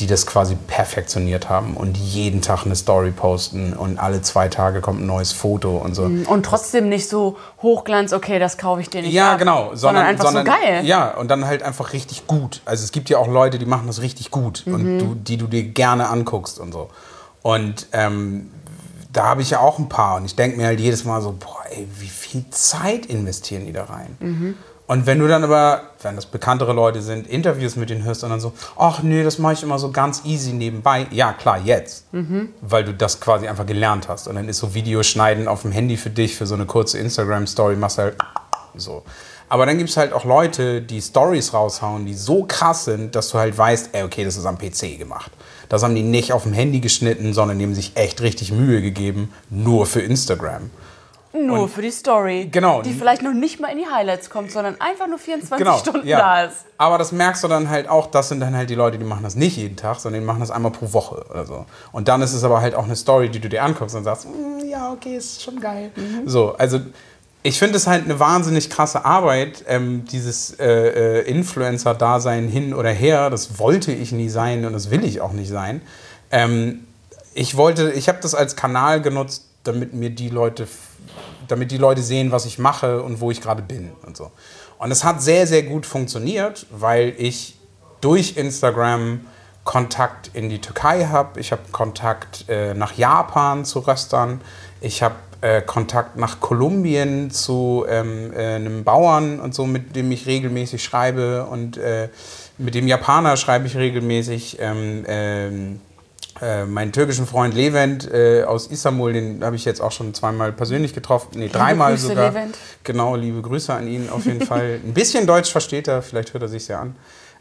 die 0.00 0.06
das 0.06 0.26
quasi 0.26 0.56
perfektioniert 0.66 1.48
haben 1.48 1.76
und 1.76 1.96
jeden 1.96 2.40
Tag 2.42 2.64
eine 2.64 2.74
Story 2.74 3.10
posten 3.10 3.74
und 3.74 3.98
alle 3.98 4.22
zwei 4.22 4.48
Tage 4.48 4.80
kommt 4.80 5.00
ein 5.00 5.06
neues 5.06 5.32
Foto 5.32 5.76
und 5.76 5.94
so. 5.94 6.04
Und 6.04 6.44
trotzdem 6.44 6.88
nicht 6.88 7.08
so 7.08 7.36
Hochglanz, 7.62 8.12
okay, 8.12 8.38
das 8.38 8.58
kaufe 8.58 8.80
ich 8.80 8.88
dir 8.90 9.02
nicht 9.02 9.12
Ja, 9.12 9.32
ab, 9.32 9.38
genau. 9.38 9.70
Sondern, 9.74 10.06
einfach 10.06 10.24
sondern, 10.24 10.46
so 10.46 10.52
geil. 10.52 10.84
Ja, 10.84 11.10
und 11.16 11.28
dann 11.30 11.44
halt 11.46 11.62
einfach 11.62 11.92
richtig 11.92 12.26
gut. 12.26 12.62
Also 12.64 12.82
es 12.82 12.92
gibt 12.92 13.10
ja 13.10 13.18
auch 13.18 13.28
Leute, 13.28 13.58
die 13.58 13.66
machen 13.66 13.86
das 13.86 14.00
richtig 14.00 14.30
gut 14.30 14.64
Mhm. 14.66 14.74
und 14.74 14.98
du, 14.98 15.14
die 15.14 15.36
du 15.36 15.46
dir 15.46 15.62
gerne 15.64 16.08
anguckst 16.08 16.58
und 16.58 16.72
so. 16.72 16.88
Und 17.42 17.86
ähm, 17.92 18.50
da 19.12 19.24
habe 19.26 19.42
ich 19.42 19.50
ja 19.50 19.60
auch 19.60 19.78
ein 19.78 19.88
paar 19.88 20.16
und 20.16 20.24
ich 20.24 20.36
denke 20.36 20.56
mir 20.56 20.66
halt 20.66 20.80
jedes 20.80 21.04
Mal 21.04 21.20
so, 21.20 21.32
boah, 21.38 21.64
ey, 21.70 21.86
wie 21.98 22.08
viel 22.08 22.44
Zeit 22.50 23.06
investieren 23.06 23.66
die 23.66 23.72
da 23.72 23.84
rein? 23.84 24.16
Mhm. 24.20 24.54
Und 24.90 25.06
wenn 25.06 25.20
du 25.20 25.28
dann 25.28 25.44
aber, 25.44 25.82
wenn 26.02 26.16
das 26.16 26.26
bekanntere 26.26 26.72
Leute 26.72 27.00
sind, 27.00 27.28
Interviews 27.28 27.76
mit 27.76 27.90
denen 27.90 28.02
hörst 28.02 28.24
und 28.24 28.30
dann 28.30 28.40
so, 28.40 28.54
ach 28.76 29.04
nee, 29.04 29.22
das 29.22 29.38
mache 29.38 29.52
ich 29.52 29.62
immer 29.62 29.78
so 29.78 29.92
ganz 29.92 30.22
easy 30.24 30.52
nebenbei. 30.52 31.06
Ja, 31.12 31.32
klar, 31.32 31.60
jetzt. 31.64 32.12
Mhm. 32.12 32.48
Weil 32.60 32.82
du 32.82 32.92
das 32.92 33.20
quasi 33.20 33.46
einfach 33.46 33.66
gelernt 33.66 34.08
hast. 34.08 34.26
Und 34.26 34.34
dann 34.34 34.48
ist 34.48 34.58
so 34.58 34.74
Videoschneiden 34.74 35.46
auf 35.46 35.62
dem 35.62 35.70
Handy 35.70 35.96
für 35.96 36.10
dich, 36.10 36.34
für 36.34 36.44
so 36.44 36.56
eine 36.56 36.66
kurze 36.66 36.98
Instagram-Story, 36.98 37.76
machst 37.76 37.98
du 37.98 38.02
halt 38.02 38.16
so. 38.74 39.04
Aber 39.48 39.64
dann 39.64 39.78
gibt 39.78 39.90
es 39.90 39.96
halt 39.96 40.12
auch 40.12 40.24
Leute, 40.24 40.82
die 40.82 41.00
Stories 41.00 41.54
raushauen, 41.54 42.04
die 42.04 42.14
so 42.14 42.42
krass 42.42 42.86
sind, 42.86 43.14
dass 43.14 43.28
du 43.28 43.38
halt 43.38 43.56
weißt, 43.56 43.90
ey, 43.92 44.02
okay, 44.02 44.24
das 44.24 44.36
ist 44.36 44.44
am 44.44 44.58
PC 44.58 44.98
gemacht. 44.98 45.30
Das 45.68 45.84
haben 45.84 45.94
die 45.94 46.02
nicht 46.02 46.32
auf 46.32 46.42
dem 46.42 46.52
Handy 46.52 46.80
geschnitten, 46.80 47.32
sondern 47.32 47.60
die 47.60 47.64
haben 47.64 47.76
sich 47.76 47.92
echt 47.94 48.22
richtig 48.22 48.50
Mühe 48.50 48.82
gegeben, 48.82 49.32
nur 49.50 49.86
für 49.86 50.00
Instagram. 50.00 50.68
Nur 51.32 51.68
für 51.68 51.82
die 51.82 51.92
Story. 51.92 52.48
Genau. 52.50 52.82
Die 52.82 52.92
vielleicht 52.92 53.22
noch 53.22 53.32
nicht 53.32 53.60
mal 53.60 53.68
in 53.68 53.78
die 53.78 53.86
Highlights 53.86 54.30
kommt, 54.30 54.50
sondern 54.50 54.80
einfach 54.80 55.06
nur 55.06 55.18
24 55.18 55.58
Genau, 55.64 55.78
Stunden 55.78 56.06
ja. 56.06 56.18
da 56.18 56.44
ist. 56.44 56.64
Aber 56.76 56.98
das 56.98 57.12
merkst 57.12 57.44
du 57.44 57.48
dann 57.48 57.68
halt 57.70 57.88
auch, 57.88 58.08
das 58.08 58.30
sind 58.30 58.40
dann 58.40 58.56
halt 58.56 58.68
die 58.68 58.74
Leute, 58.74 58.98
die 58.98 59.04
machen 59.04 59.22
das 59.22 59.36
nicht 59.36 59.56
jeden 59.56 59.76
Tag, 59.76 60.00
sondern 60.00 60.20
die 60.22 60.26
machen 60.26 60.40
das 60.40 60.50
einmal 60.50 60.72
pro 60.72 60.92
Woche 60.92 61.24
oder 61.30 61.46
so. 61.46 61.66
Und 61.92 62.08
dann 62.08 62.20
ist 62.22 62.32
es 62.32 62.42
aber 62.42 62.60
halt 62.60 62.74
auch 62.74 62.84
eine 62.84 62.96
Story, 62.96 63.28
die 63.28 63.38
du 63.38 63.48
dir 63.48 63.62
anguckst 63.62 63.94
und 63.94 64.02
sagst, 64.02 64.26
"Mm, 64.26 64.68
ja, 64.68 64.90
okay, 64.92 65.16
ist 65.16 65.42
schon 65.42 65.60
geil. 65.60 65.92
So, 66.26 66.54
also 66.56 66.80
ich 67.42 67.58
finde 67.58 67.76
es 67.76 67.86
halt 67.86 68.04
eine 68.04 68.18
wahnsinnig 68.18 68.68
krasse 68.68 69.04
Arbeit, 69.04 69.64
ähm, 69.68 70.04
dieses 70.10 70.58
äh, 70.58 71.20
äh, 71.20 71.28
Influencer-Dasein 71.30 72.48
hin 72.48 72.74
oder 72.74 72.90
her. 72.90 73.30
Das 73.30 73.58
wollte 73.58 73.92
ich 73.92 74.12
nie 74.12 74.28
sein 74.28 74.64
und 74.66 74.72
das 74.72 74.90
will 74.90 75.04
ich 75.04 75.20
auch 75.20 75.32
nicht 75.32 75.48
sein. 75.48 75.80
Ähm, 76.32 76.86
ich 77.34 77.56
wollte, 77.56 77.92
ich 77.92 78.08
habe 78.08 78.18
das 78.20 78.34
als 78.34 78.56
Kanal 78.56 79.00
genutzt, 79.00 79.46
damit 79.64 79.94
mir 79.94 80.10
die 80.10 80.28
Leute, 80.28 80.66
damit 81.48 81.70
die 81.70 81.78
Leute 81.78 82.02
sehen, 82.02 82.32
was 82.32 82.46
ich 82.46 82.58
mache 82.58 83.02
und 83.02 83.20
wo 83.20 83.30
ich 83.30 83.40
gerade 83.40 83.62
bin 83.62 83.92
und 84.06 84.16
so. 84.16 84.30
Und 84.78 84.90
es 84.90 85.04
hat 85.04 85.22
sehr, 85.22 85.46
sehr 85.46 85.62
gut 85.62 85.84
funktioniert, 85.86 86.66
weil 86.70 87.14
ich 87.18 87.56
durch 88.00 88.36
Instagram 88.36 89.20
Kontakt 89.64 90.30
in 90.32 90.48
die 90.48 90.60
Türkei 90.60 91.04
habe. 91.06 91.38
Ich 91.38 91.52
habe 91.52 91.62
Kontakt 91.70 92.46
äh, 92.48 92.74
nach 92.74 92.94
Japan 92.96 93.64
zu 93.64 93.80
Röstern. 93.80 94.40
Ich 94.80 95.02
habe 95.02 95.16
äh, 95.42 95.62
Kontakt 95.62 96.16
nach 96.16 96.40
Kolumbien 96.40 97.30
zu 97.30 97.84
ähm, 97.88 98.32
äh, 98.32 98.54
einem 98.54 98.84
Bauern 98.84 99.38
und 99.38 99.54
so, 99.54 99.66
mit 99.66 99.94
dem 99.96 100.10
ich 100.12 100.26
regelmäßig 100.26 100.82
schreibe. 100.82 101.46
Und 101.46 101.76
äh, 101.76 102.08
mit 102.58 102.74
dem 102.74 102.88
Japaner 102.88 103.36
schreibe 103.36 103.66
ich 103.66 103.76
regelmäßig. 103.76 104.58
Ähm, 104.60 105.04
ähm, 105.06 105.80
äh, 106.42 106.64
meinen 106.64 106.92
türkischen 106.92 107.26
Freund 107.26 107.54
Levent 107.54 108.10
äh, 108.12 108.44
aus 108.44 108.66
Istanbul, 108.68 109.12
den 109.12 109.44
habe 109.44 109.56
ich 109.56 109.64
jetzt 109.64 109.80
auch 109.80 109.92
schon 109.92 110.14
zweimal 110.14 110.52
persönlich 110.52 110.94
getroffen. 110.94 111.28
Nee, 111.38 111.48
dreimal 111.48 111.92
Grüße, 111.92 112.08
sogar. 112.08 112.28
Levent. 112.30 112.56
Genau, 112.84 113.14
liebe 113.16 113.42
Grüße 113.42 113.72
an 113.74 113.86
ihn 113.86 114.08
auf 114.10 114.24
jeden 114.26 114.44
Fall. 114.46 114.80
Ein 114.84 114.94
bisschen 114.94 115.26
Deutsch 115.26 115.50
versteht 115.52 115.86
er, 115.88 116.00
vielleicht 116.02 116.32
hört 116.32 116.42
er 116.42 116.48
sich 116.48 116.68
ja 116.68 116.80
an. 116.80 116.96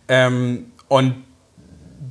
Ähm, 0.07 0.71
und 0.87 1.23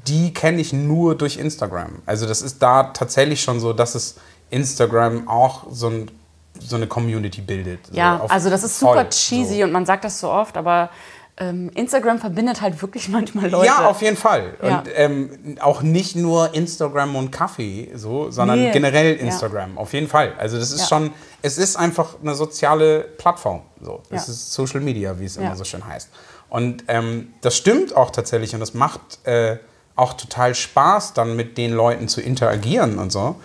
die 0.06 0.32
kenne 0.32 0.60
ich 0.60 0.72
nur 0.72 1.14
durch 1.16 1.36
Instagram. 1.36 2.02
Also 2.06 2.26
das 2.26 2.40
ist 2.42 2.62
da 2.62 2.84
tatsächlich 2.84 3.42
schon 3.42 3.60
so, 3.60 3.72
dass 3.72 3.94
es 3.94 4.16
Instagram 4.50 5.28
auch 5.28 5.66
so, 5.70 5.88
ein, 5.88 6.10
so 6.58 6.76
eine 6.76 6.86
Community 6.86 7.40
bildet. 7.42 7.86
So 7.88 7.94
Ja, 7.94 8.18
auf- 8.18 8.30
also 8.30 8.48
das 8.48 8.62
ist 8.62 8.78
voll, 8.78 8.96
super 8.96 9.10
cheesy 9.10 9.58
so. 9.58 9.64
und 9.64 9.72
man 9.72 9.84
sagt 9.84 10.04
das 10.04 10.20
so 10.20 10.30
oft, 10.30 10.56
aber 10.56 10.88
Instagram 11.40 12.18
verbindet 12.18 12.60
halt 12.60 12.80
wirklich 12.82 13.08
manchmal 13.10 13.48
Leute. 13.48 13.66
Ja, 13.66 13.86
auf 13.88 14.02
jeden 14.02 14.16
Fall. 14.16 14.54
Ja. 14.62 14.78
Und 14.80 14.88
ähm, 14.94 15.56
auch 15.60 15.82
nicht 15.82 16.16
nur 16.16 16.52
Instagram 16.54 17.14
und 17.16 17.30
Kaffee, 17.30 17.90
so, 17.94 18.30
sondern 18.30 18.58
Nee. 18.60 18.70
generell 18.72 19.14
Ja. 19.16 19.22
Instagram. 19.22 19.78
Auf 19.78 19.92
jeden 19.92 20.08
Fall. 20.08 20.32
Also 20.38 20.58
das 20.58 20.72
ist 20.72 20.80
Ja. 20.82 20.86
schon, 20.88 21.10
es 21.42 21.56
ist 21.58 21.76
einfach 21.76 22.16
eine 22.20 22.34
soziale 22.34 23.00
Plattform. 23.02 23.62
So. 23.80 24.02
Es 24.10 24.26
Ja. 24.26 24.32
ist 24.32 24.52
Social 24.52 24.80
Media, 24.80 25.18
wie 25.20 25.26
es 25.26 25.36
Ja. 25.36 25.42
immer 25.42 25.56
so 25.56 25.64
schön 25.64 25.86
heißt. 25.86 26.08
Und 26.50 26.84
ähm, 26.88 27.28
das 27.42 27.56
stimmt 27.56 27.94
auch 27.96 28.10
tatsächlich 28.10 28.54
und 28.54 28.60
das 28.60 28.74
macht 28.74 29.24
äh, 29.26 29.58
auch 29.94 30.14
total 30.14 30.54
Spaß, 30.54 31.12
dann 31.12 31.36
mit 31.36 31.58
den 31.58 31.72
Leuten 31.72 32.08
zu 32.08 32.20
interagieren 32.20 32.98
und 32.98 33.12
so. 33.12 33.36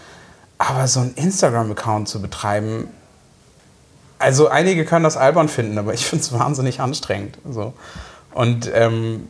Aber 0.57 0.87
so 0.87 1.01
einen 1.01 1.13
Instagram-Account 1.15 2.07
zu 2.07 2.21
betreiben, 2.21 2.87
also 4.23 4.47
einige 4.47 4.85
können 4.85 5.03
das 5.03 5.17
albern 5.17 5.49
finden, 5.49 5.77
aber 5.77 5.93
ich 5.93 6.05
finde 6.05 6.23
es 6.23 6.31
wahnsinnig 6.33 6.79
anstrengend. 6.79 7.37
So. 7.49 7.73
Und 8.33 8.69
ähm, 8.73 9.27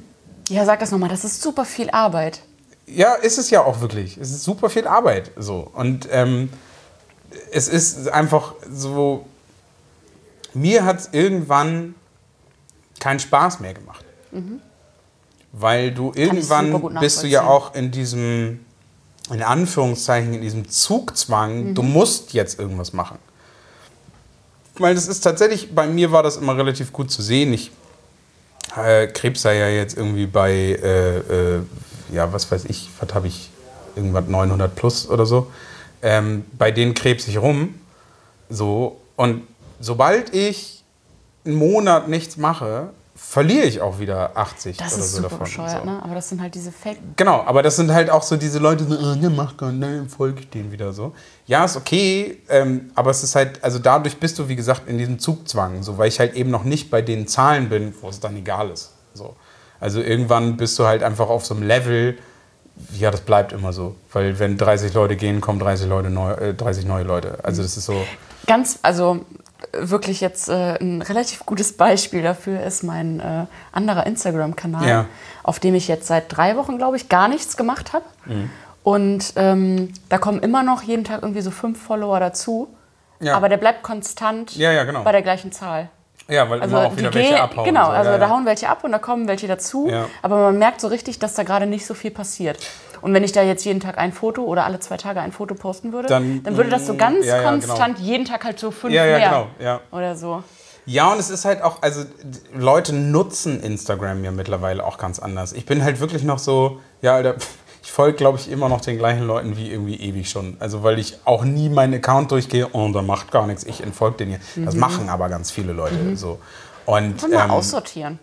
Ja, 0.50 0.66
sag 0.66 0.80
das 0.80 0.92
nochmal, 0.92 1.10
das 1.10 1.24
ist 1.26 1.42
super 1.42 1.66
viel 1.66 1.90
Arbeit. 1.90 2.42
ja, 2.86 3.14
ist 3.14 3.38
es 3.38 3.50
ja 3.50 3.64
auch 3.64 3.82
wirklich. 3.82 4.18
Es 4.18 4.32
ist 4.32 4.44
super 4.44 4.70
viel 4.70 4.88
Arbeit. 4.88 5.32
So. 5.38 5.70
Und 5.74 6.08
ähm, 6.12 6.50
es 7.52 7.68
ist 7.68 8.08
einfach 8.10 8.54
so, 8.72 9.26
mir 10.54 10.86
hat 10.86 11.00
es 11.00 11.10
irgendwann 11.12 11.96
keinen 13.00 13.20
Spaß 13.20 13.60
mehr 13.60 13.74
gemacht. 13.74 14.06
Weil 15.52 15.92
du 15.92 16.06
Mhm. 16.06 16.14
ich 16.16 16.44
super 16.48 16.62
irgendwann 16.64 17.00
bist 17.00 17.22
du 17.24 17.28
ja 17.28 17.44
auch 17.44 17.76
in 17.76 17.92
diesem, 17.92 18.66
in 19.32 19.44
Anführungszeichen, 19.44 20.34
in 20.34 20.42
diesem 20.42 20.68
Zugzwang, 20.70 21.70
Mhm. 21.70 21.76
du 21.76 21.84
musst 21.84 22.34
jetzt 22.34 22.60
irgendwas 22.60 22.94
machen. 22.94 23.18
Weil 24.78 24.96
das 24.96 25.08
ist 25.08 25.22
tatsächlich, 25.22 25.74
bei 25.76 25.88
mir 25.88 26.12
war 26.12 26.24
das 26.24 26.38
immer 26.38 26.58
relativ 26.58 26.92
gut 26.92 27.12
zu 27.12 27.22
sehen. 27.22 27.54
Ich 27.54 27.72
äh, 28.76 29.08
Krebs 29.08 29.42
sei 29.42 29.58
ja 29.58 29.68
jetzt 29.70 29.98
irgendwie 29.98 30.26
bei, 30.26 30.52
äh, 30.52 31.18
äh, 31.18 31.62
ja, 32.12 32.32
was 32.34 32.52
weiß 32.52 32.66
ich, 32.66 32.90
was 33.00 33.14
habe 33.14 33.28
ich, 33.28 33.50
irgendwas 33.96 34.28
900 34.28 34.74
plus 34.76 35.08
oder 35.08 35.26
so. 35.26 35.52
Ähm, 36.02 36.46
bei 36.58 36.72
denen 36.72 36.94
krebs 36.94 37.28
ich 37.28 37.38
rum. 37.38 37.76
So. 38.50 39.00
Und 39.16 39.44
sobald 39.80 40.34
ich 40.34 40.84
einen 41.46 41.56
Monat 41.56 42.08
nichts 42.08 42.38
mache, 42.38 42.90
verliere 43.26 43.66
ich 43.66 43.82
auch 43.82 44.00
wieder 44.00 44.38
80 44.38 44.78
Das 44.78 44.94
oder 44.94 45.04
ist 45.04 45.12
so 45.12 45.18
super 45.18 45.30
davon. 45.30 45.46
bescheuert, 45.46 45.80
so. 45.84 45.90
ne? 45.90 46.04
Aber 46.04 46.14
das 46.14 46.30
sind 46.30 46.42
halt 46.42 46.54
diese 46.54 46.72
Fake. 46.72 46.98
Genau, 47.16 47.42
aber 47.46 47.64
das 47.64 47.78
sind 47.78 47.92
halt 47.92 48.10
auch 48.10 48.22
so 48.22 48.36
diese 48.36 48.60
Leute, 48.60 48.84
so, 48.84 48.96
oh, 48.96 49.16
ne, 49.16 49.30
mach 49.30 49.58
gar 49.58 49.72
nicht, 49.72 49.80
ne, 49.80 50.06
folge 50.08 50.42
ich 50.42 50.50
denen 50.50 50.72
wieder 50.72 50.94
so. 50.94 51.14
Ja, 51.48 51.66
ist 51.66 51.76
okay, 51.78 52.40
ähm, 52.50 52.92
aber 52.96 53.12
es 53.12 53.24
ist 53.24 53.36
halt, 53.36 53.64
also 53.64 53.80
dadurch 53.80 54.18
bist 54.20 54.38
du, 54.38 54.48
wie 54.50 54.56
gesagt, 54.56 54.88
in 54.88 54.98
diesem 54.98 55.18
Zugzwang, 55.20 55.82
so, 55.82 55.98
weil 55.98 56.10
ich 56.10 56.20
halt 56.20 56.36
eben 56.36 56.52
noch 56.52 56.64
nicht 56.64 56.92
bei 56.92 57.02
den 57.02 57.28
Zahlen 57.28 57.70
bin, 57.70 57.94
wo 58.02 58.10
es 58.10 58.20
dann 58.20 58.36
egal 58.36 58.70
ist. 58.70 58.92
So. 59.14 59.36
Also 59.80 60.02
irgendwann 60.02 60.58
bist 60.58 60.78
du 60.78 60.86
halt 60.86 61.02
einfach 61.02 61.30
auf 61.30 61.46
so 61.46 61.56
einem 61.56 61.64
Level, 61.64 62.18
ja, 62.98 63.10
das 63.10 63.22
bleibt 63.22 63.52
immer 63.54 63.74
so. 63.74 63.96
Weil 64.12 64.38
wenn 64.40 64.58
30 64.58 64.94
Leute 64.94 65.16
gehen, 65.16 65.42
kommen 65.42 65.60
30, 65.60 65.88
Leute 65.88 66.10
neu, 66.10 66.32
äh, 66.34 66.54
30 66.54 66.86
neue 66.86 67.04
Leute. 67.04 67.38
Also 67.44 67.62
das 67.62 67.78
ist 67.78 67.86
so, 67.86 68.06
Ganz, 68.48 68.80
also 68.82 69.26
wirklich 69.78 70.22
jetzt 70.22 70.50
äh, 70.50 70.78
ein 70.80 71.02
relativ 71.02 71.46
gutes 71.46 71.76
Beispiel 71.76 72.22
dafür 72.22 72.62
ist 72.64 72.84
mein 72.84 73.20
äh, 73.20 73.46
anderer 73.72 74.06
Instagram-Kanal, 74.06 74.88
Ja. 74.88 75.06
auf 75.44 75.60
dem 75.60 75.76
ich 75.76 75.88
jetzt 75.88 76.08
seit 76.08 76.36
drei 76.36 76.56
Wochen, 76.56 76.78
glaube 76.78 76.96
ich, 76.98 77.10
gar 77.10 77.28
nichts 77.28 77.58
gemacht 77.58 77.94
habe. 77.94 78.06
Mhm. 78.26 78.50
Und 78.84 79.34
ähm, 79.38 79.94
da 80.10 80.18
kommen 80.18 80.40
immer 80.42 80.62
noch 80.64 80.82
jeden 80.84 81.04
Tag 81.06 81.22
irgendwie 81.22 81.42
so 81.42 81.52
fünf 81.52 81.82
Follower 81.82 82.20
dazu. 82.20 82.68
Ja. 83.20 83.36
Aber 83.36 83.48
der 83.50 83.58
bleibt 83.58 83.82
konstant 83.84 84.56
Ja, 84.58 84.72
ja, 84.72 84.84
genau. 84.84 85.04
bei 85.04 85.12
der 85.14 85.22
gleichen 85.22 85.52
Zahl. 85.54 85.90
ja, 86.28 86.50
weil 86.50 86.62
Also 86.62 86.76
immer 86.78 86.88
auch 86.88 86.98
wieder 86.98 87.14
welche 87.14 87.42
abhauen. 87.42 87.64
genau, 87.66 87.86
so. 87.86 87.92
also 87.92 88.18
da 88.18 88.30
hauen 88.30 88.46
welche 88.46 88.68
ab 88.70 88.84
und 88.84 88.92
da 88.92 89.00
kommen 89.00 89.28
welche 89.28 89.48
dazu. 89.48 89.90
Aber 90.22 90.38
man 90.38 90.58
merkt 90.60 90.82
so 90.82 90.88
richtig, 90.88 91.20
dass 91.20 91.34
da 91.36 91.44
gerade 91.44 91.66
nicht 91.66 91.86
so 91.86 91.94
viel 91.94 92.12
passiert. 92.12 92.60
Und 93.04 93.14
wenn 93.14 93.26
ich 93.26 93.34
da 93.34 93.44
jetzt 93.44 93.66
jeden 93.66 93.82
Tag 93.82 93.98
ein 93.98 94.14
Foto 94.14 94.44
oder 94.44 94.64
alle 94.64 94.80
zwei 94.80 94.96
Tage 94.96 95.20
ein 95.20 95.34
Foto 95.34 95.56
posten 95.56 95.92
würde, 95.92 96.08
Dann, 96.08 96.42
dann, 96.42 96.56
würde 96.56 96.70
das 96.70 96.88
so 96.88 96.96
ganz 96.96 97.26
ja, 97.26 97.36
ja, 97.36 97.52
genau. 97.52 97.68
konstant 97.68 98.00
jeden 98.00 98.24
Tag 98.24 98.46
halt 98.46 98.58
so 98.58 98.72
fünf 98.72 98.94
Ja, 98.94 99.06
ja, 99.06 99.18
mehr 99.18 99.30
genau, 99.30 99.48
ja. 99.60 99.82
oder 99.92 100.16
so. 100.16 100.42
Ja, 100.86 101.12
und 101.12 101.20
es 101.20 101.30
ist 101.30 101.44
halt 101.44 101.64
auch, 101.64 101.82
also 101.82 102.06
Leute 102.56 102.94
nutzen 102.94 103.62
Instagram 103.62 104.24
ja 104.24 104.32
mittlerweile 104.32 104.86
auch 104.86 104.98
ganz 104.98 105.20
anders. 105.20 105.52
Ich 105.52 105.66
bin 105.66 105.84
halt 105.84 106.00
wirklich 106.00 106.24
noch 106.24 106.40
so, 106.40 106.80
ja, 107.02 107.16
Alter, 107.16 107.36
ich 107.84 107.92
folge, 107.92 108.16
glaube 108.16 108.38
ich, 108.38 108.50
immer 108.50 108.70
noch 108.70 108.80
den 108.80 108.98
gleichen 108.98 109.28
Leuten 109.28 109.58
wie 109.58 109.70
irgendwie 109.70 109.96
ewig 109.98 110.30
schon. 110.30 110.56
Also, 110.60 110.84
weil 110.84 110.98
ich 110.98 111.18
auch 111.26 111.44
nie 111.44 111.68
meinen 111.68 111.96
Account 111.96 112.32
durchgehe, 112.32 112.70
oh, 112.72 112.90
der 112.94 113.02
macht 113.02 113.32
gar 113.32 113.48
nichts, 113.48 113.66
ich 113.66 113.84
entfolge 113.84 114.16
den 114.18 114.30
hier. 114.30 114.40
Das 114.64 114.76
machen 114.76 115.10
aber 115.10 115.28
ganz 115.28 115.52
viele 115.52 115.74
Leute 115.74 116.16
so. 116.16 116.40
Und, 116.86 117.22
Und 117.22 117.34
mal 117.34 117.46
ähm, 117.46 117.52
aussortieren. 117.52 118.20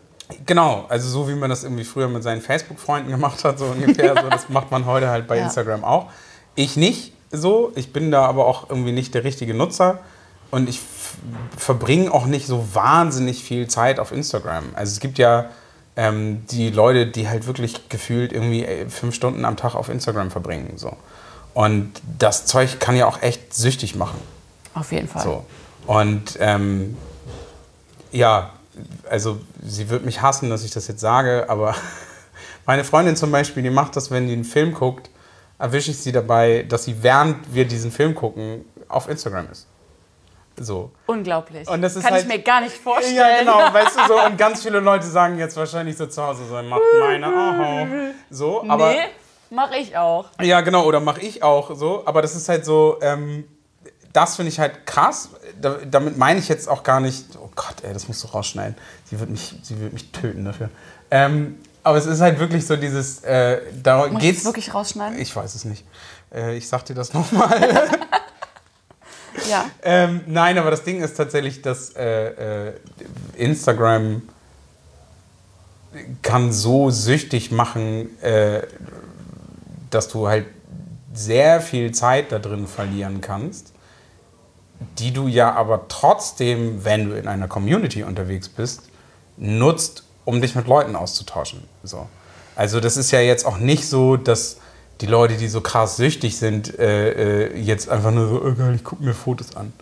Genau, 0.46 0.86
also 0.88 1.08
so 1.08 1.28
wie 1.28 1.34
man 1.34 1.50
das 1.50 1.64
irgendwie 1.64 1.84
früher 1.84 2.08
mit 2.08 2.22
seinen 2.22 2.40
Facebook-Freunden 2.40 3.10
gemacht 3.10 3.44
hat, 3.44 3.58
so 3.58 3.66
ungefähr, 3.66 4.14
so, 4.20 4.28
das 4.28 4.48
macht 4.48 4.70
man 4.70 4.86
heute 4.86 5.08
halt 5.08 5.26
bei 5.26 5.38
Ja. 5.38 5.44
Instagram 5.44 5.84
auch. 5.84 6.06
Ich 6.54 6.76
nicht 6.76 7.12
so, 7.30 7.72
ich 7.76 7.92
bin 7.92 8.10
da 8.10 8.26
aber 8.26 8.46
auch 8.46 8.70
irgendwie 8.70 8.92
nicht 8.92 9.14
der 9.14 9.24
richtige 9.24 9.54
Nutzer 9.54 9.98
und 10.50 10.68
ich 10.68 10.80
verbringe 11.56 12.12
auch 12.12 12.26
nicht 12.26 12.46
so 12.46 12.74
wahnsinnig 12.74 13.42
viel 13.44 13.68
Zeit 13.68 14.00
auf 14.00 14.12
Instagram. 14.12 14.64
Also 14.74 14.92
es 14.92 15.00
gibt 15.00 15.18
ja 15.18 15.46
ähm, 15.96 16.44
die 16.50 16.70
Leute, 16.70 17.06
die 17.06 17.28
halt 17.28 17.46
wirklich 17.46 17.88
gefühlt 17.88 18.32
irgendwie 18.32 18.64
ey, 18.64 18.88
fünf 18.88 19.14
Stunden 19.14 19.44
am 19.44 19.56
Tag 19.56 19.74
auf 19.74 19.88
Instagram 19.88 20.30
verbringen. 20.30 20.72
So. 20.76 20.96
Und 21.54 21.92
das 22.18 22.46
Zeug 22.46 22.80
kann 22.80 22.96
ja 22.96 23.06
auch 23.06 23.22
echt 23.22 23.54
süchtig 23.54 23.94
machen. 23.94 24.20
Auf 24.74 24.92
jeden 24.92 25.08
Fall. 25.08 25.22
So. 25.22 25.44
Und 25.86 26.36
ähm, 26.40 26.96
ja, 28.12 28.50
also 29.08 29.40
sie 29.62 29.88
wird 29.88 30.04
mich 30.04 30.22
hassen, 30.22 30.50
dass 30.50 30.64
ich 30.64 30.70
das 30.70 30.88
jetzt 30.88 31.00
sage, 31.00 31.46
aber 31.48 31.74
meine 32.66 32.84
Freundin 32.84 33.16
zum 33.16 33.30
Beispiel, 33.30 33.62
die 33.62 33.70
macht 33.70 33.96
das, 33.96 34.10
wenn 34.10 34.26
die 34.26 34.32
einen 34.34 34.44
Film 34.44 34.72
guckt, 34.74 35.10
erwische 35.58 35.90
ich 35.90 35.98
sie 35.98 36.12
dabei, 36.12 36.64
dass 36.68 36.84
sie, 36.84 37.02
während 37.02 37.54
wir 37.54 37.66
diesen 37.66 37.92
Film 37.92 38.14
gucken, 38.14 38.64
auf 38.88 39.08
Instagram 39.08 39.48
ist. 39.50 39.66
So. 40.58 40.90
Unglaublich. 41.06 41.68
Und 41.68 41.80
das 41.80 41.96
ist 41.96 42.02
Kann 42.02 42.12
halt- 42.12 42.22
ich 42.24 42.28
mir 42.28 42.40
gar 42.42 42.60
nicht 42.60 42.76
vorstellen. 42.76 43.16
Ja, 43.16 43.38
genau, 43.38 43.58
weißt 43.72 43.96
du 43.96 44.06
so. 44.08 44.20
Und 44.22 44.36
ganz 44.36 44.62
viele 44.62 44.80
Leute 44.80 45.06
sagen 45.06 45.38
jetzt 45.38 45.56
wahrscheinlich 45.56 45.96
so 45.96 46.06
zu 46.06 46.22
Hause 46.22 46.42
so, 46.46 46.54
macht 46.62 46.82
meine 46.98 47.26
auch. 47.26 47.86
So, 48.30 48.64
aber. 48.68 48.90
nee, 48.92 48.98
mache 49.50 49.76
ich 49.76 49.96
auch. 49.96 50.26
Ja, 50.40 50.60
genau, 50.60 50.84
oder 50.84 51.00
mache 51.00 51.20
ich 51.22 51.42
auch 51.42 51.74
so. 51.74 52.02
Aber 52.04 52.20
das 52.20 52.34
ist 52.36 52.48
halt 52.48 52.64
so, 52.66 52.98
ähm, 53.00 53.44
das 54.12 54.36
finde 54.36 54.50
ich 54.50 54.58
halt 54.58 54.86
krass. 54.86 55.30
Da, 55.60 55.78
damit 55.88 56.16
meine 56.16 56.40
ich 56.40 56.48
jetzt 56.48 56.68
auch 56.68 56.82
gar 56.82 57.00
nicht, 57.00 57.36
oh 57.36 57.50
Gott, 57.54 57.76
ey, 57.82 57.92
das 57.92 58.08
musst 58.08 58.24
du 58.24 58.28
rausschneiden. 58.28 58.76
Sie 59.04 59.18
wird 59.18 59.30
mich, 59.30 59.54
sie 59.62 59.78
wird 59.80 59.92
mich 59.92 60.10
töten 60.12 60.44
dafür. 60.44 60.70
Ähm, 61.10 61.58
aber 61.82 61.98
es 61.98 62.06
ist 62.06 62.20
halt 62.20 62.38
wirklich 62.38 62.66
so 62.66 62.76
dieses, 62.76 63.22
äh, 63.24 63.60
da 63.82 64.08
Muss 64.08 64.20
geht's. 64.20 64.38
das 64.38 64.46
wirklich 64.46 64.74
rausschneiden? 64.74 65.18
Ich 65.18 65.34
weiß 65.34 65.54
es 65.54 65.64
nicht. 65.64 65.84
Äh, 66.32 66.56
ich 66.56 66.68
sag 66.68 66.84
dir 66.84 66.94
das 66.94 67.12
nochmal. 67.12 67.50
ja. 69.50 69.70
ähm, 69.82 70.22
nein, 70.26 70.58
aber 70.58 70.70
das 70.70 70.82
Ding 70.82 71.02
ist 71.02 71.16
tatsächlich, 71.16 71.62
dass 71.62 71.94
äh, 71.96 72.68
äh, 72.68 72.72
Instagram 73.36 74.22
kann 76.22 76.52
so 76.52 76.90
süchtig 76.90 77.50
machen, 77.50 78.20
äh, 78.22 78.62
dass 79.90 80.08
du 80.08 80.28
halt 80.28 80.46
sehr 81.12 81.60
viel 81.60 81.92
Zeit 81.92 82.30
da 82.30 82.38
drin 82.38 82.66
verlieren 82.66 83.20
kannst, 83.20 83.72
die 84.98 85.12
du 85.12 85.28
ja 85.28 85.52
aber 85.52 85.86
trotzdem, 85.88 86.84
wenn 86.84 87.10
du 87.10 87.16
in 87.16 87.28
einer 87.28 87.48
Community 87.48 88.02
unterwegs 88.02 88.48
bist, 88.48 88.82
nutzt, 89.36 90.04
um 90.24 90.40
dich 90.40 90.54
mit 90.54 90.66
Leuten 90.66 90.96
auszutauschen. 90.96 91.64
So. 91.82 92.06
Also 92.56 92.80
das 92.80 92.96
ist 92.96 93.10
ja 93.10 93.20
jetzt 93.20 93.46
auch 93.46 93.58
nicht 93.58 93.88
so, 93.88 94.16
dass 94.16 94.58
die 95.00 95.06
Leute, 95.06 95.36
die 95.36 95.48
so 95.48 95.60
krass 95.60 95.96
süchtig 95.96 96.36
sind, 96.36 96.78
äh, 96.78 97.46
äh, 97.46 97.58
jetzt 97.58 97.88
einfach 97.88 98.10
nur 98.10 98.28
so, 98.28 98.42
oh 98.42 98.72
ich 98.74 98.84
gucke 98.84 99.02
mir 99.02 99.14
Fotos 99.14 99.56
an. 99.56 99.72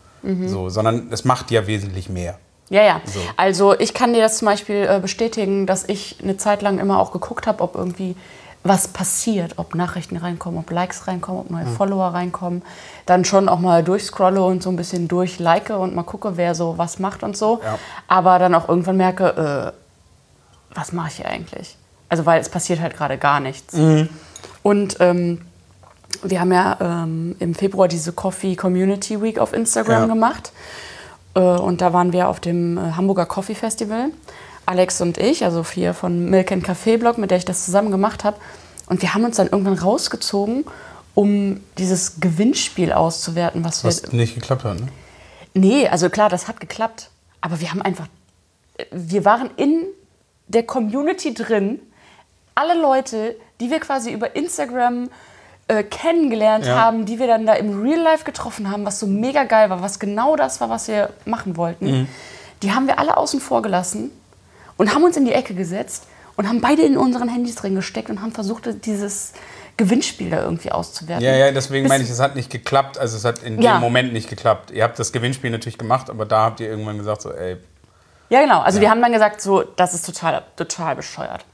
So, 0.46 0.68
sondern 0.68 1.08
es 1.12 1.24
macht 1.24 1.50
ja 1.50 1.66
wesentlich 1.66 2.08
mehr. 2.08 2.38
Ja, 2.70 2.82
ja. 2.82 3.00
So. 3.06 3.20
Also 3.36 3.78
ich 3.78 3.94
kann 3.94 4.12
dir 4.12 4.20
das 4.20 4.38
zum 4.38 4.46
Beispiel 4.46 4.86
äh, 4.88 5.00
bestätigen, 5.00 5.66
dass 5.66 5.88
ich 5.88 6.16
eine 6.22 6.36
Zeit 6.36 6.60
lang 6.60 6.78
immer 6.78 6.98
auch 6.98 7.12
geguckt 7.12 7.46
habe, 7.46 7.62
ob 7.62 7.76
irgendwie 7.76 8.14
was 8.64 8.88
passiert, 8.88 9.54
ob 9.56 9.74
Nachrichten 9.74 10.16
reinkommen, 10.16 10.58
ob 10.60 10.70
Likes 10.70 11.06
reinkommen, 11.06 11.40
ob 11.42 11.50
neue 11.50 11.64
Hm. 11.64 11.76
Follower 11.76 12.08
reinkommen. 12.08 12.62
Dann 13.06 13.24
schon 13.24 13.48
auch 13.48 13.60
mal 13.60 13.82
durchscrolle 13.84 14.42
und 14.42 14.62
so 14.62 14.70
ein 14.70 14.76
bisschen 14.76 15.08
durchlike 15.08 15.78
und 15.78 15.94
mal 15.94 16.02
gucke, 16.02 16.36
wer 16.36 16.54
so 16.54 16.76
was 16.76 16.98
macht 16.98 17.22
und 17.22 17.36
so. 17.36 17.60
Ja. 17.62 17.78
Aber 18.08 18.38
dann 18.38 18.54
auch 18.54 18.68
irgendwann 18.68 18.96
merke, 18.96 19.72
äh, 19.74 20.76
was 20.76 20.92
mache 20.92 21.08
ich 21.08 21.14
hier 21.16 21.28
eigentlich? 21.28 21.76
Also 22.08 22.26
weil 22.26 22.40
es 22.40 22.48
passiert 22.48 22.80
halt 22.80 22.96
gerade 22.96 23.16
gar 23.18 23.40
nichts. 23.40 23.74
Mhm. 23.74 24.08
Und 24.62 24.96
ähm, 25.00 25.42
wir 26.22 26.40
haben 26.40 26.52
ja 26.52 26.76
ähm, 26.80 27.36
im 27.38 27.54
Februar 27.54 27.86
diese 27.88 28.12
Coffee 28.12 28.56
Community 28.56 29.20
Week 29.22 29.38
auf 29.38 29.52
Instagram 29.52 30.02
Ja. 30.02 30.06
gemacht. 30.06 30.52
Äh, 31.34 31.40
und 31.40 31.80
da 31.80 31.92
waren 31.92 32.12
wir 32.12 32.28
auf 32.28 32.40
dem 32.40 32.76
äh, 32.76 32.92
Hamburger 32.92 33.26
Coffee 33.26 33.54
Festival. 33.54 34.10
Alex 34.68 35.00
und 35.00 35.16
ich, 35.18 35.44
also 35.44 35.62
vier 35.62 35.94
von 35.94 36.28
Milk 36.30 36.52
and 36.52 36.64
Café 36.66 36.98
Blog, 36.98 37.16
mit 37.18 37.30
der 37.30 37.38
ich 37.38 37.44
das 37.44 37.64
zusammen 37.64 37.90
gemacht 37.90 38.22
habe. 38.24 38.36
Und 38.86 39.00
wir 39.02 39.14
haben 39.14 39.24
uns 39.24 39.36
dann 39.36 39.48
irgendwann 39.48 39.78
rausgezogen, 39.78 40.64
um 41.14 41.60
dieses 41.78 42.20
Gewinnspiel 42.20 42.92
auszuwerten, 42.92 43.64
was, 43.64 43.82
Was 43.84 44.02
wir. 44.02 44.18
nicht 44.18 44.34
geklappt 44.34 44.64
hat, 44.64 44.78
ne? 44.80 44.88
Nee, 45.54 45.88
also 45.88 46.10
klar, 46.10 46.28
das 46.28 46.48
hat 46.48 46.60
geklappt. 46.60 47.10
Aber 47.40 47.60
wir 47.60 47.70
haben 47.70 47.82
einfach. 47.82 48.06
Wir 48.92 49.24
waren 49.24 49.50
in 49.56 49.86
der 50.46 50.62
Community 50.64 51.34
drin. 51.34 51.80
Alle 52.54 52.80
Leute, 52.80 53.36
die 53.60 53.70
wir 53.70 53.80
quasi 53.80 54.12
über 54.12 54.36
Instagram 54.36 55.08
äh, 55.68 55.82
kennengelernt 55.82 56.66
Ja. 56.66 56.76
haben, 56.80 57.06
die 57.06 57.18
wir 57.18 57.26
dann 57.26 57.46
da 57.46 57.54
im 57.54 57.80
Real 57.82 58.00
Life 58.00 58.24
getroffen 58.24 58.70
haben, 58.70 58.84
was 58.84 59.00
so 59.00 59.06
mega 59.06 59.44
geil 59.44 59.70
war, 59.70 59.82
was 59.82 59.98
genau 59.98 60.36
das 60.36 60.60
war, 60.60 60.68
was 60.70 60.88
wir 60.88 61.10
machen 61.24 61.56
wollten, 61.56 62.08
die 62.62 62.72
haben 62.72 62.86
wir 62.86 62.98
alle 62.98 63.16
außen 63.16 63.40
vor 63.40 63.62
gelassen 63.62 64.10
und 64.78 64.94
haben 64.94 65.04
uns 65.04 65.16
in 65.18 65.26
die 65.26 65.32
Ecke 65.32 65.52
gesetzt 65.54 66.04
und 66.36 66.48
haben 66.48 66.62
beide 66.62 66.82
in 66.82 66.96
unseren 66.96 67.28
Handys 67.28 67.56
drin 67.56 67.74
gesteckt 67.74 68.08
und 68.08 68.22
haben 68.22 68.32
versucht, 68.32 68.66
dieses 68.86 69.32
Gewinnspiel 69.76 70.30
da 70.30 70.42
irgendwie 70.42 70.72
auszuwerten. 70.72 71.24
Ja, 71.24 71.36
ja, 71.36 71.52
deswegen 71.52 71.84
Bis- 71.84 71.90
meine 71.90 72.02
ich, 72.04 72.10
es 72.10 72.18
hat 72.20 72.34
nicht 72.34 72.50
geklappt. 72.50 72.96
Also 72.98 73.16
es 73.16 73.24
hat 73.24 73.42
in 73.42 73.60
Ja. 73.60 73.74
dem 73.76 73.80
Moment 73.82 74.12
nicht 74.12 74.28
geklappt. 74.30 74.70
Ihr 74.70 74.82
habt 74.84 74.98
das 74.98 75.12
Gewinnspiel 75.12 75.50
natürlich 75.50 75.78
gemacht, 75.78 76.08
aber 76.10 76.24
da 76.26 76.40
habt 76.44 76.60
ihr 76.60 76.68
irgendwann 76.68 76.96
gesagt, 76.98 77.22
so, 77.22 77.32
ey, 77.32 77.56
Ja, 78.30 78.40
genau. 78.42 78.60
Also 78.60 78.80
wir 78.80 78.90
haben 78.90 79.00
dann 79.02 79.12
gesagt, 79.12 79.40
so, 79.40 79.62
das 79.62 79.94
ist 79.94 80.04
total, 80.06 80.42
total 80.56 80.96
bescheuert. 80.96 81.44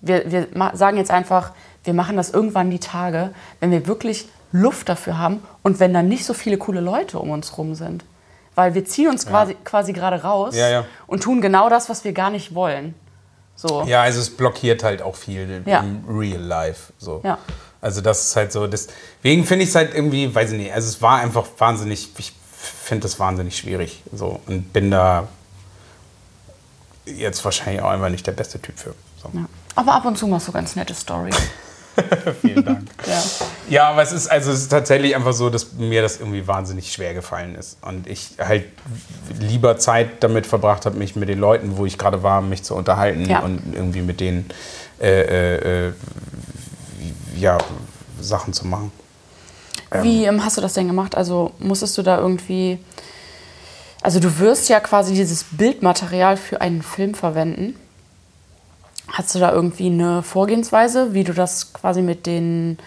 Wir, 0.00 0.30
wir 0.30 0.46
sagen 0.74 0.96
jetzt 0.96 1.10
einfach, 1.10 1.52
wir 1.84 1.92
machen 1.94 2.16
das 2.16 2.30
irgendwann 2.30 2.70
die 2.70 2.78
Tage, 2.78 3.30
wenn 3.60 3.70
wir 3.70 3.86
wirklich 3.86 4.28
Luft 4.52 4.88
dafür 4.88 5.18
haben 5.18 5.42
und 5.62 5.80
wenn 5.80 5.92
dann 5.92 6.08
nicht 6.08 6.24
so 6.24 6.32
viele 6.34 6.56
coole 6.58 6.80
Leute 6.80 7.18
um 7.18 7.30
uns 7.30 7.56
rum 7.58 7.74
sind. 7.74 8.04
Weil 8.60 8.74
wir 8.74 8.84
ziehen 8.84 9.08
uns 9.08 9.24
quasi, 9.24 9.56
quasi 9.64 9.94
gerade 9.94 10.22
raus 10.22 10.54
Ja, 10.54 10.68
ja. 10.68 10.84
und 11.06 11.22
tun 11.22 11.40
genau 11.40 11.70
das, 11.70 11.88
was 11.88 12.04
wir 12.04 12.12
gar 12.12 12.28
nicht 12.28 12.54
wollen. 12.54 12.94
So. 13.56 13.84
Ja, 13.86 14.02
also 14.02 14.20
es 14.20 14.28
blockiert 14.36 14.84
halt 14.84 15.00
auch 15.00 15.16
viel 15.16 15.62
Ja. 15.64 15.80
im 15.80 16.04
Real 16.06 16.42
Life. 16.42 16.92
So. 16.98 17.22
Ja. 17.24 17.38
Also 17.80 18.02
das 18.02 18.22
ist 18.26 18.36
halt 18.36 18.52
so, 18.52 18.66
deswegen 18.66 19.46
finde 19.46 19.62
ich 19.62 19.70
es 19.70 19.74
halt 19.76 19.94
irgendwie, 19.94 20.34
weiß 20.34 20.52
ich 20.52 20.58
nicht, 20.58 20.74
also 20.74 20.88
es 20.88 21.00
war 21.00 21.20
einfach 21.20 21.46
wahnsinnig, 21.56 22.10
ich 22.18 22.34
finde 22.52 23.04
das 23.04 23.18
wahnsinnig 23.18 23.56
schwierig. 23.56 24.02
So 24.12 24.40
und 24.46 24.74
bin 24.74 24.90
da 24.90 25.26
jetzt 27.06 27.42
wahrscheinlich 27.42 27.80
auch 27.82 27.88
einfach 27.88 28.10
nicht 28.10 28.26
der 28.26 28.32
beste 28.32 28.60
Typ 28.60 28.78
für. 28.78 28.94
So. 29.22 29.30
Ja. 29.32 29.46
Aber 29.74 29.94
ab 29.94 30.04
und 30.04 30.18
zu 30.18 30.26
machst 30.26 30.48
du 30.48 30.52
ganz 30.52 30.76
nette 30.76 30.94
Stories. 30.94 31.34
Vielen 32.40 32.64
Dank. 32.64 32.82
ja. 33.06 33.22
Ja, 33.68 33.88
aber 33.90 34.02
es 34.02 34.12
ist, 34.12 34.28
also 34.28 34.50
es 34.52 34.60
ist 34.62 34.68
tatsächlich 34.68 35.14
einfach 35.14 35.32
so, 35.32 35.50
dass 35.50 35.72
mir 35.74 36.02
das 36.02 36.18
irgendwie 36.18 36.46
wahnsinnig 36.46 36.92
schwer 36.92 37.14
gefallen 37.14 37.54
ist. 37.54 37.78
Und 37.82 38.06
ich 38.06 38.30
halt 38.38 38.64
lieber 39.38 39.78
Zeit 39.78 40.22
damit 40.22 40.46
verbracht 40.46 40.86
habe, 40.86 40.96
mich 40.96 41.14
mit 41.16 41.28
den 41.28 41.38
Leuten, 41.38 41.76
wo 41.76 41.86
ich 41.86 41.98
gerade 41.98 42.22
war, 42.22 42.40
mich 42.40 42.62
zu 42.62 42.74
unterhalten 42.74 43.28
Ja. 43.28 43.40
und 43.40 43.60
irgendwie 43.74 44.02
mit 44.02 44.20
denen 44.20 44.46
äh, 45.00 45.20
äh, 45.56 45.88
äh, 45.88 45.92
ja, 47.38 47.58
Sachen 48.20 48.52
zu 48.52 48.66
machen. 48.66 48.92
Wie 50.02 50.24
ähm, 50.24 50.44
hast 50.44 50.56
du 50.56 50.60
das 50.60 50.74
denn 50.74 50.86
gemacht? 50.86 51.16
Also 51.16 51.52
musstest 51.58 51.96
du 51.98 52.02
da 52.02 52.18
irgendwie. 52.18 52.78
Also 54.02 54.20
du 54.20 54.38
wirst 54.38 54.68
ja 54.68 54.80
quasi 54.80 55.14
dieses 55.14 55.44
Bildmaterial 55.50 56.36
für 56.36 56.60
einen 56.60 56.82
Film 56.82 57.14
verwenden. 57.14 57.76
Hast 59.12 59.34
du 59.34 59.40
da 59.40 59.52
irgendwie 59.52 59.86
eine 59.86 60.22
Vorgehensweise, 60.22 61.14
wie 61.14 61.24
du 61.24 61.32
das 61.32 61.72
quasi 61.72 62.00
mit 62.00 62.26
denen 62.26 62.78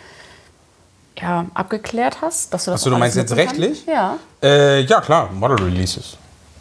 ja, 1.20 1.46
abgeklärt 1.54 2.22
hast? 2.22 2.54
Dass 2.54 2.66
du 2.66 2.72
das 2.72 2.82
Ach 2.82 2.84
so, 2.84 2.90
auch 2.90 2.94
du 2.96 3.00
meinst 3.00 3.18
jetzt 3.18 3.36
rechtlich? 3.36 3.86
Ja. 3.86 4.18
Äh, 4.42 4.82
ja, 4.82 5.02
klar, 5.02 5.30
Model 5.32 5.58
Releases. 5.58 6.18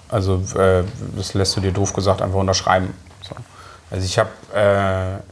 Also, 0.08 0.42
äh, 0.56 0.82
das 1.16 1.34
lässt 1.34 1.56
du 1.56 1.60
dir 1.60 1.72
doof 1.72 1.92
gesagt 1.92 2.22
einfach 2.22 2.38
unterschreiben. 2.38 2.92
So. 3.22 3.34
Also, 3.90 4.04
ich 4.04 4.18
habe 4.18 4.30
äh, 4.54 5.22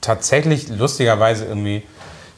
tatsächlich 0.00 0.68
lustigerweise 0.68 1.44
irgendwie, 1.46 1.84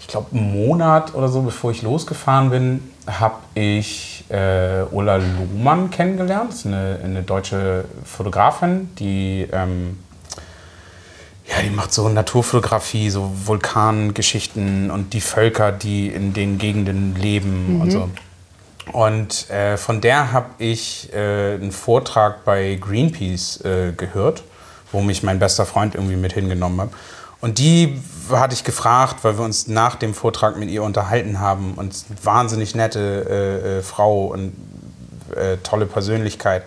ich 0.01 0.07
glaube, 0.09 0.37
einen 0.37 0.53
Monat 0.53 1.15
oder 1.15 1.29
so, 1.29 1.43
bevor 1.43 1.71
ich 1.71 1.83
losgefahren 1.83 2.51
bin, 2.51 2.93
habe 3.07 3.37
ich 3.55 4.25
äh, 4.29 4.83
Ulla 4.91 5.17
Lohmann 5.17 5.91
kennengelernt. 5.91 6.51
Das 6.51 6.59
ist 6.61 6.67
eine, 6.67 7.01
eine 7.03 7.23
deutsche 7.23 7.87
Fotografin, 8.05 8.95
die. 8.99 9.49
Ähm, 9.51 9.99
ja, 11.53 11.63
die 11.63 11.71
macht 11.71 11.93
so 11.93 12.09
Naturfotografie, 12.09 13.11
so 13.11 13.31
Vulkangeschichten 13.45 14.91
und 14.91 15.13
die 15.13 15.21
Völker, 15.21 15.71
die 15.71 16.09
in 16.09 16.33
den 16.33 16.59
Gegenden 16.59 17.15
leben 17.15 17.81
und 17.81 17.91
so. 17.91 18.09
Und 18.93 19.49
äh, 19.51 19.77
von 19.77 20.01
der 20.01 20.33
habe 20.33 20.51
ich 20.59 21.13
äh, 21.13 21.55
einen 21.55 21.73
Vortrag 21.73 22.45
bei 22.45 22.77
Greenpeace 22.81 23.61
äh, 23.65 23.93
gehört, 23.93 24.43
wo 24.91 25.03
mich 25.03 25.23
mein 25.23 25.39
bester 25.39 25.67
Freund 25.67 25.95
irgendwie 25.95 26.17
mit 26.17 26.33
hingenommen 26.33 26.81
hat. 26.81 26.91
Und 27.41 27.59
die 27.59 28.01
hatte 28.31 28.55
ich 28.55 28.65
gefragt, 28.65 29.17
weil 29.23 29.37
wir 29.39 29.45
uns 29.45 29.67
nach 29.67 29.97
dem 29.97 30.15
Vortrag 30.15 30.57
mit 30.57 30.71
ihr 30.71 30.83
unterhalten 30.83 31.39
haben 31.41 31.75
und 31.75 31.95
wahnsinnig 32.23 32.75
nette 32.75 33.27
äh, 33.29 33.79
äh, 33.79 33.83
Frau 33.83 34.27
und 34.27 34.53
äh, 35.37 35.59
tolle 35.59 35.87
Persönlichkeit. 35.87 36.65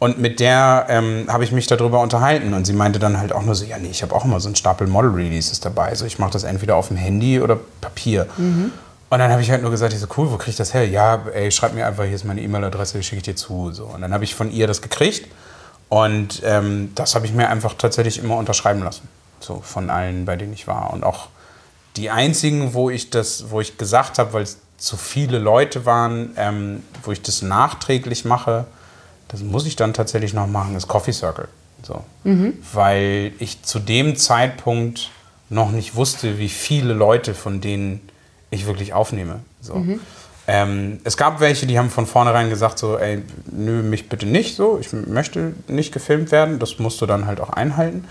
Und 0.00 0.18
mit 0.20 0.38
der 0.38 0.86
ähm, 0.88 1.26
habe 1.28 1.42
ich 1.42 1.50
mich 1.50 1.66
darüber 1.66 2.00
unterhalten 2.00 2.54
und 2.54 2.64
sie 2.66 2.72
meinte 2.72 3.00
dann 3.00 3.18
halt 3.18 3.32
auch 3.32 3.42
nur 3.42 3.56
so, 3.56 3.64
ja 3.64 3.78
nee, 3.78 3.88
ich 3.90 4.02
habe 4.02 4.14
auch 4.14 4.24
immer 4.24 4.38
so 4.38 4.48
einen 4.48 4.54
Stapel 4.54 4.86
Model 4.86 5.10
Releases 5.10 5.58
dabei. 5.58 5.88
Also 5.88 6.04
ich 6.06 6.18
mache 6.20 6.30
das 6.30 6.44
entweder 6.44 6.76
auf 6.76 6.88
dem 6.88 6.96
Handy 6.96 7.40
oder 7.40 7.58
Papier. 7.80 8.26
Und 9.10 9.18
dann 9.18 9.30
habe 9.32 9.40
ich 9.42 9.50
halt 9.50 9.62
nur 9.62 9.70
gesagt, 9.70 9.92
ich 9.94 10.00
so, 10.00 10.06
cool, 10.16 10.30
wo 10.30 10.36
krieg 10.36 10.50
ich 10.50 10.56
das 10.56 10.74
her? 10.74 10.86
Ja, 10.86 11.22
ey, 11.32 11.50
schreib 11.50 11.74
mir 11.74 11.86
einfach, 11.86 12.04
hier 12.04 12.14
ist 12.14 12.24
meine 12.24 12.42
E-Mail-Adresse, 12.42 13.02
schicke 13.02 13.16
ich 13.16 13.22
dir 13.22 13.36
zu. 13.36 13.72
So. 13.72 13.86
Und 13.86 14.02
dann 14.02 14.12
habe 14.12 14.22
ich 14.22 14.34
von 14.34 14.52
ihr 14.52 14.66
das 14.66 14.82
gekriegt 14.82 15.28
Und 15.88 16.42
ähm, 16.44 16.92
das 16.94 17.14
habe 17.14 17.26
ich 17.26 17.32
mir 17.32 17.48
einfach 17.48 17.74
tatsächlich 17.74 18.22
immer 18.22 18.36
unterschreiben 18.36 18.82
lassen. 18.82 19.08
So 19.40 19.60
von 19.64 19.88
allen, 19.90 20.26
bei 20.26 20.36
denen 20.36 20.52
ich 20.52 20.66
war. 20.66 20.92
Und 20.92 21.04
auch 21.04 21.28
die 21.96 22.10
einzigen, 22.10 22.74
wo 22.74 22.90
ich 22.90 23.10
das, 23.10 23.50
wo 23.50 23.60
ich 23.60 23.78
gesagt 23.78 24.18
habe, 24.18 24.32
weil 24.34 24.42
es 24.42 24.58
zu 24.76 24.96
viele 24.96 25.38
Leute 25.38 25.86
waren, 25.86 26.32
ähm, 26.36 26.82
wo 27.02 27.12
ich 27.12 27.22
das 27.22 27.42
nachträglich 27.42 28.24
mache, 28.24 28.66
das 29.28 29.42
muss 29.42 29.66
ich 29.66 29.76
dann 29.76 29.94
tatsächlich 29.94 30.34
noch 30.34 30.46
machen, 30.46 30.74
ist 30.74 30.88
Coffee 30.88 31.12
Circle. 31.12 31.48
So. 31.82 32.02
Weil 32.72 33.32
ich 33.38 33.62
zu 33.62 33.78
dem 33.78 34.16
Zeitpunkt 34.16 35.10
noch 35.50 35.70
nicht 35.70 35.94
wusste, 35.94 36.38
wie 36.38 36.48
viele 36.48 36.92
Leute 36.92 37.34
von 37.34 37.60
denen 37.60 38.00
ich 38.50 38.66
wirklich 38.66 38.92
aufnehme. 38.92 39.40
So. 39.60 39.74
Ähm, 40.46 41.00
es 41.04 41.18
gab 41.18 41.40
welche, 41.40 41.66
die 41.66 41.78
haben 41.78 41.90
von 41.90 42.06
vornherein 42.06 42.48
gesagt, 42.48 42.78
so, 42.78 42.96
ey, 42.96 43.22
nö, 43.52 43.82
mich 43.82 44.08
bitte 44.08 44.24
nicht 44.24 44.56
so, 44.56 44.78
ich 44.80 44.90
möchte 44.92 45.52
nicht 45.68 45.92
gefilmt 45.92 46.32
werden, 46.32 46.58
das 46.58 46.78
musst 46.78 47.02
du 47.02 47.06
dann 47.06 47.26
halt 47.26 47.38
auch 47.40 47.50
einhalten. 47.50 48.06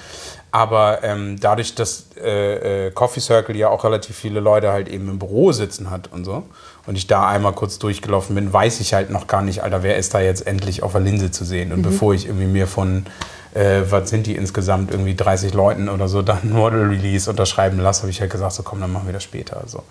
Aber 0.52 1.04
ähm, 1.04 1.40
dadurch, 1.40 1.74
dass 1.74 2.06
äh, 2.16 2.88
äh, 2.88 2.92
Coffee 2.92 3.22
Circle 3.22 3.56
ja 3.56 3.70
auch 3.70 3.84
relativ 3.84 4.16
viele 4.16 4.40
Leute 4.40 4.72
halt 4.72 4.88
eben 4.88 5.10
im 5.10 5.20
Büro 5.20 5.52
sitzen 5.52 5.90
hat 5.90 6.12
und 6.14 6.26
so, 6.26 6.44
und 6.88 6.96
ich 6.96 7.06
da 7.06 7.28
einmal 7.28 7.52
kurz 7.52 7.80
durchgelaufen 7.80 8.34
bin, 8.34 8.52
weiß 8.52 8.80
ich 8.80 8.94
halt 8.94 9.10
noch 9.10 9.28
gar 9.28 9.42
nicht, 9.42 9.62
Alter, 9.62 9.84
wer 9.84 9.98
ist 9.98 10.14
da 10.14 10.22
jetzt 10.22 10.48
endlich 10.48 10.82
auf 10.82 10.94
der 10.94 11.02
Linse 11.02 11.30
zu 11.32 11.44
sehen? 11.44 11.74
Und 11.74 11.82
bevor 11.82 12.14
ich 12.14 12.26
irgendwie 12.26 12.48
mir 12.48 12.66
von, 12.66 13.06
äh, 13.54 13.82
was 13.90 14.10
sind 14.10 14.26
die 14.26 14.36
insgesamt, 14.36 14.92
irgendwie 14.92 15.14
30 15.14 15.54
Leuten 15.54 15.90
oder 15.90 16.08
so, 16.08 16.22
dann 16.22 16.50
Model 16.54 16.88
Release 16.88 17.30
unterschreiben 17.30 17.78
lasse, 17.78 18.04
habe 18.04 18.12
ich 18.12 18.22
halt 18.22 18.32
gesagt, 18.32 18.54
so 18.54 18.64
komm, 18.64 18.80
dann 18.80 18.92
machen 18.92 19.06
wir 19.06 19.14
das 19.14 19.24
später. 19.24 19.62
So. 19.68 19.84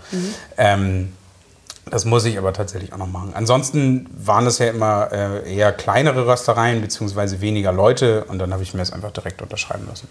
Ähm, 0.56 1.12
das 1.84 2.06
muss 2.06 2.24
ich 2.24 2.38
aber 2.38 2.54
tatsächlich 2.54 2.94
auch 2.94 2.98
noch 2.98 3.06
machen. 3.06 3.32
Ansonsten 3.34 4.08
waren 4.16 4.46
es 4.46 4.58
ja 4.58 4.68
immer 4.68 5.12
äh, 5.12 5.54
eher 5.54 5.72
kleinere 5.72 6.26
Röstereien 6.26 6.80
beziehungsweise 6.80 7.42
weniger 7.42 7.72
Leute 7.72 8.24
und 8.24 8.38
dann 8.38 8.54
habe 8.54 8.62
ich 8.62 8.72
mir 8.72 8.80
das 8.80 8.92
einfach 8.92 9.12
direkt 9.12 9.42
unterschreiben 9.42 9.86
lassen. 9.86 10.08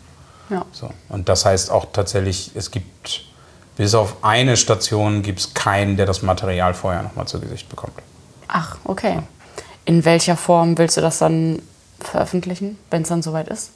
Ja. 0.52 0.66
So. 0.72 0.92
Und 1.10 1.30
das 1.30 1.46
heißt 1.46 1.72
auch 1.72 1.88
tatsächlich, 1.92 2.52
es 2.54 2.70
gibt 2.70 3.26
bis 3.76 3.94
auf 3.94 4.18
eine 4.24 4.58
Station 4.58 5.22
gibt 5.22 5.40
es 5.40 5.54
keinen, 5.54 5.98
der 5.98 6.06
das 6.06 6.22
Material 6.22 6.74
vorher 6.74 7.04
nochmal 7.04 7.28
zu 7.28 7.40
Gesicht 7.40 7.70
bekommt. 7.70 7.94
Ach, 8.48 8.78
okay. 8.84 9.20
In 9.86 10.06
welcher 10.06 10.38
Form 10.38 10.78
willst 10.78 10.98
du 10.98 11.02
das 11.02 11.20
dann 11.20 11.62
veröffentlichen, 12.00 12.78
wenn 12.90 13.04
es 13.04 13.10
dann 13.10 13.22
soweit 13.22 13.48
ist? 13.48 13.72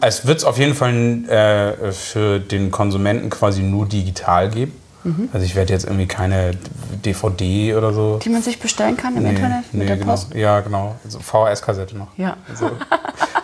Es 0.00 0.26
wird 0.26 0.38
es 0.38 0.44
auf 0.44 0.58
jeden 0.58 0.74
Fall 0.74 0.94
äh, 1.28 1.92
für 1.92 2.40
den 2.40 2.70
Konsumenten 2.70 3.28
quasi 3.28 3.62
nur 3.62 3.86
digital 3.86 4.48
geben. 4.48 4.72
Also 5.32 5.46
ich 5.46 5.54
werde 5.54 5.72
jetzt 5.72 5.84
irgendwie 5.84 6.06
keine 6.06 6.52
DVD 7.04 7.74
oder 7.76 7.92
so. 7.92 8.18
Die 8.22 8.28
man 8.28 8.42
sich 8.42 8.58
bestellen 8.58 8.96
kann 8.96 9.16
im 9.16 9.24
Internet 9.24 9.72
mit 9.72 9.88
der 9.88 9.98
genau. 9.98 10.10
Post? 10.10 10.34
Ja, 10.34 10.60
genau. 10.60 10.96
Also 11.04 11.20
VHS-Kassette 11.20 11.96
noch. 11.96 12.08
Ja. 12.16 12.36
So. 12.54 12.70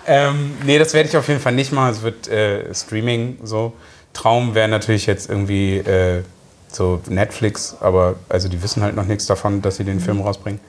ähm, 0.07 0.55
nee, 0.65 0.79
das 0.79 0.93
werde 0.93 1.09
ich 1.09 1.17
auf 1.17 1.29
jeden 1.29 1.41
Fall 1.41 1.53
nicht 1.53 1.73
machen. 1.73 1.91
Es 1.91 2.03
wird 2.03 2.27
äh, 2.29 2.75
Streaming 2.75 3.39
so. 3.45 3.75
Traum 4.13 4.55
wäre 4.55 4.69
natürlich 4.69 5.07
jetzt 5.07 5.29
irgendwie 5.29 5.79
äh, 5.79 6.23
so 6.69 7.01
Netflix, 7.09 7.77
aber 7.81 8.17
also 8.29 8.49
die 8.49 8.63
wissen 8.63 8.83
halt 8.83 8.97
noch 8.97 9.07
nichts 9.07 9.27
davon, 9.27 9.63
dass 9.63 9.77
sie 9.77 9.85
den 9.85 10.01
Film 10.01 10.21
rausbringen. 10.21 10.61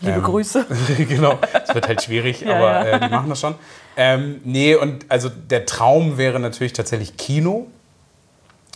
Liebe 0.00 0.16
Ähm, 0.16 0.22
Grüße. 0.22 0.66
genau, 1.08 1.38
es 1.64 1.74
wird 1.74 1.88
halt 1.88 2.02
schwierig, 2.02 2.40
Ja, 2.46 2.56
aber 2.56 2.88
ja. 2.88 2.96
Äh, 2.96 3.00
die 3.00 3.08
machen 3.08 3.28
das 3.28 3.40
schon. 3.40 3.54
Ähm, 3.96 4.40
nee, 4.44 4.74
und 4.74 5.06
also 5.08 5.28
der 5.28 5.66
Traum 5.66 6.18
wäre 6.18 6.38
natürlich 6.38 6.72
tatsächlich 6.72 7.16
Kino, 7.16 7.66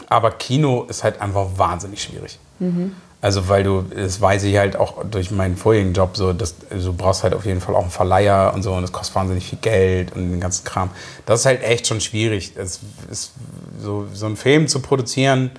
aber 0.09 0.33
Kino 0.33 0.85
ist 0.89 1.05
halt 1.05 1.21
einfach 1.21 1.47
wahnsinnig 1.57 2.03
schwierig. 2.03 2.39
Mhm. 2.59 2.97
Also 3.23 3.49
weil 3.49 3.63
du, 3.63 3.83
das 3.83 4.21
weiß 4.21 4.43
ich 4.43 4.57
halt 4.57 4.75
auch 4.75 5.05
durch 5.05 5.31
meinen 5.31 5.57
vorherigen 5.57 5.93
Job 5.93 6.17
so, 6.17 6.33
dass 6.33 6.57
du 6.69 6.93
brauchst 6.93 7.23
halt 7.23 7.35
auf 7.35 7.47
jeden 7.47 7.61
Fall 7.61 7.77
auch 7.77 7.83
einen 7.83 7.91
Verleiher 7.93 8.53
und 8.53 8.65
so 8.65 8.75
und 8.75 8.83
das 8.83 8.91
kostet 8.91 9.15
wahnsinnig 9.15 9.47
viel 9.47 9.61
Geld 9.61 10.13
und 10.17 10.33
den 10.33 10.41
ganzen 10.41 10.65
Kram. 10.65 10.91
Das 11.25 11.41
ist 11.41 11.47
halt 11.47 11.63
echt 11.63 11.87
schon 11.87 12.01
schwierig. 12.01 12.55
Es 12.57 12.81
ist 13.09 13.33
so, 13.81 14.09
so 14.13 14.27
einen 14.27 14.37
Film 14.37 14.67
zu 14.67 14.81
produzieren 14.81 15.53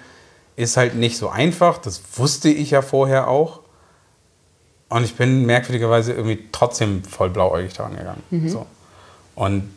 ist 0.58 0.76
halt 0.76 0.96
nicht 0.96 1.18
so 1.18 1.30
einfach. 1.30 1.78
Das 1.78 2.02
wusste 2.18 2.50
ich 2.50 2.72
ja 2.72 2.82
vorher 2.82 3.30
auch. 3.30 3.62
Und 4.90 5.06
ich 5.06 5.16
bin 5.16 5.46
merkwürdigerweise 5.46 6.12
irgendwie 6.12 6.40
trotzdem 6.52 7.02
voll 7.06 7.30
blauäugig 7.30 7.74
daran 7.74 7.96
gegangen. 7.96 8.24
So. 8.50 8.66
Und 9.36 9.74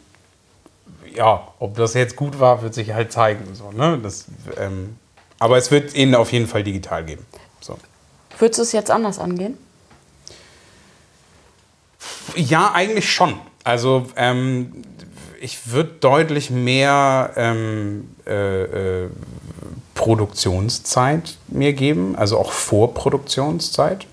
ja, 1.14 1.47
ob 1.61 1.76
das 1.76 1.95
jetzt 1.95 2.16
gut 2.16 2.41
war, 2.41 2.62
wird 2.62 2.74
sich 2.74 2.93
halt 2.93 3.12
zeigen. 3.12 3.55
So, 3.55 3.70
ne? 3.70 3.99
das, 4.03 4.26
ähm, 4.59 4.97
aber 5.39 5.57
es 5.57 5.70
wird 5.70 5.95
ihn 5.95 6.16
auf 6.16 6.32
jeden 6.32 6.49
Fall 6.49 6.64
digital 6.64 7.05
geben. 7.05 7.24
Würdest 8.39 8.59
du 8.59 8.62
es 8.62 8.72
jetzt 8.72 8.91
anders 8.91 9.18
angehen? 9.18 9.57
Ja, 12.34 12.72
eigentlich 12.72 13.11
schon. 13.11 13.34
Also 13.64 14.07
ähm, 14.16 14.84
ich 15.41 15.70
würde 15.70 15.91
deutlich 16.01 16.51
mehr 16.51 17.32
ähm, 17.37 18.14
äh, 18.26 19.05
äh, 19.05 19.09
Produktionszeit 19.95 21.39
mir 21.49 21.72
geben, 21.72 22.14
also 22.16 22.39
auch 22.39 22.53
Vorproduktionszeit. 22.53 24.07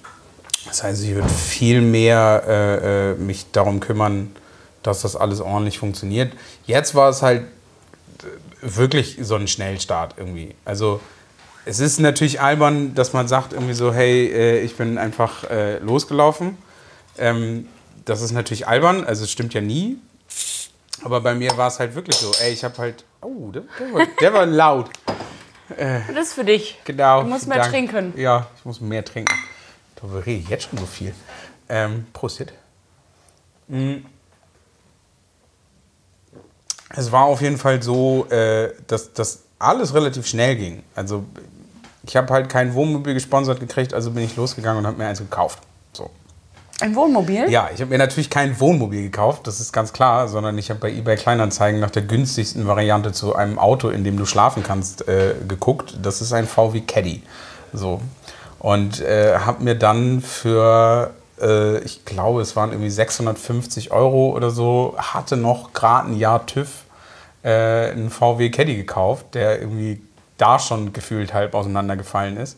Das 0.65 0.83
heißt, 0.83 1.03
ich 1.03 1.13
würde 1.13 1.29
viel 1.29 1.81
mehr 1.81 2.43
äh, 2.47 3.11
äh, 3.11 3.15
mich 3.15 3.51
darum 3.51 3.79
kümmern, 3.79 4.33
dass 4.81 5.01
das 5.01 5.15
alles 5.15 5.41
ordentlich 5.41 5.77
funktioniert. 5.77 6.33
Jetzt 6.65 6.95
war 6.95 7.09
es 7.09 7.21
halt 7.21 7.43
wirklich 8.61 9.17
so 9.21 9.35
ein 9.35 9.47
Schnellstart 9.47 10.15
irgendwie. 10.17 10.55
Also 10.65 11.01
es 11.65 11.79
ist 11.79 11.99
natürlich 11.99 12.41
albern, 12.41 12.93
dass 12.95 13.13
man 13.13 13.27
sagt 13.27 13.53
irgendwie 13.53 13.73
so, 13.73 13.93
hey, 13.93 14.27
äh, 14.27 14.59
ich 14.61 14.75
bin 14.75 14.97
einfach 14.97 15.49
äh, 15.49 15.79
losgelaufen. 15.79 16.57
Ähm, 17.17 17.67
das 18.05 18.21
ist 18.21 18.31
natürlich 18.31 18.67
albern, 18.67 19.05
also 19.05 19.23
es 19.23 19.31
stimmt 19.31 19.53
ja 19.53 19.61
nie. 19.61 19.97
Aber 21.03 21.21
bei 21.21 21.33
mir 21.35 21.55
war 21.57 21.67
es 21.67 21.79
halt 21.79 21.95
wirklich 21.95 22.17
so, 22.17 22.31
ey, 22.41 22.51
ich 22.53 22.63
habe 22.63 22.77
halt, 22.77 23.03
oh, 23.21 23.51
der, 23.51 23.63
der, 23.79 23.93
war, 23.93 24.07
der 24.21 24.33
war 24.33 24.45
laut. 24.45 24.89
Das 25.77 26.27
ist 26.27 26.33
für 26.33 26.43
dich. 26.43 26.77
Genau. 26.85 27.23
Du 27.23 27.29
musst 27.29 27.47
mehr 27.47 27.57
Dank. 27.57 27.71
trinken. 27.71 28.13
Ja, 28.15 28.47
ich 28.57 28.65
muss 28.65 28.79
mehr 28.79 29.03
trinken. 29.03 29.33
Darüber 29.95 30.25
rede 30.25 30.41
ich 30.41 30.49
jetzt 30.49 30.69
schon 30.69 30.77
so 30.77 30.85
viel. 30.85 31.13
Ähm, 31.69 32.05
Prost. 32.13 32.39
jetzt. 32.39 32.53
Mm. 33.67 34.05
Es 36.89 37.11
war 37.11 37.23
auf 37.23 37.41
jeden 37.41 37.57
Fall 37.57 37.81
so, 37.81 38.27
äh, 38.29 38.73
dass 38.87 39.13
das 39.13 39.43
alles 39.63 39.93
relativ 39.93 40.27
schnell 40.27 40.55
ging. 40.55 40.83
Also 40.95 41.25
ich 42.05 42.15
habe 42.15 42.33
halt 42.33 42.49
kein 42.49 42.73
Wohnmobil 42.73 43.13
gesponsert 43.13 43.59
gekriegt, 43.59 43.93
also 43.93 44.11
bin 44.11 44.23
ich 44.23 44.35
losgegangen 44.35 44.79
und 44.79 44.87
habe 44.87 44.97
mir 44.97 45.07
eins 45.07 45.19
gekauft. 45.19 45.59
So. 45.93 46.09
Ein 46.81 46.95
Wohnmobil? 46.95 47.49
Ja, 47.49 47.69
ich 47.73 47.79
habe 47.81 47.91
mir 47.91 47.97
natürlich 47.97 48.29
kein 48.29 48.59
Wohnmobil 48.59 49.03
gekauft, 49.03 49.47
das 49.47 49.59
ist 49.61 49.71
ganz 49.71 49.93
klar, 49.93 50.27
sondern 50.27 50.57
ich 50.57 50.69
habe 50.69 50.79
bei 50.81 50.91
eBay 50.91 51.15
Kleinanzeigen 51.15 51.79
nach 51.79 51.91
der 51.91 52.01
günstigsten 52.01 52.67
Variante 52.67 53.11
zu 53.13 53.35
einem 53.35 53.57
Auto, 53.57 53.89
in 53.89 54.03
dem 54.03 54.17
du 54.17 54.25
schlafen 54.25 54.63
kannst, 54.63 55.07
äh, 55.07 55.35
geguckt. 55.47 55.97
Das 56.01 56.21
ist 56.21 56.33
ein 56.33 56.45
VW 56.45 56.81
Caddy. 56.81 57.23
So. 57.71 58.01
Und 58.59 59.01
äh, 59.01 59.39
habe 59.39 59.63
mir 59.63 59.75
dann 59.75 60.21
für, 60.21 61.11
äh, 61.41 61.79
ich 61.79 62.05
glaube, 62.05 62.41
es 62.41 62.55
waren 62.55 62.71
irgendwie 62.71 62.89
650 62.89 63.91
Euro 63.91 64.31
oder 64.35 64.51
so, 64.51 64.95
hatte 64.97 65.37
noch 65.37 65.73
gerade 65.73 66.09
ein 66.09 66.17
Jahr 66.17 66.45
TÜV, 66.45 66.69
äh, 67.43 67.91
einen 67.91 68.09
VW 68.09 68.49
Caddy 68.49 68.75
gekauft, 68.75 69.27
der 69.33 69.59
irgendwie 69.59 70.01
da 70.37 70.59
schon 70.59 70.93
gefühlt 70.93 71.33
halb 71.33 71.53
auseinandergefallen 71.53 72.37
ist. 72.37 72.57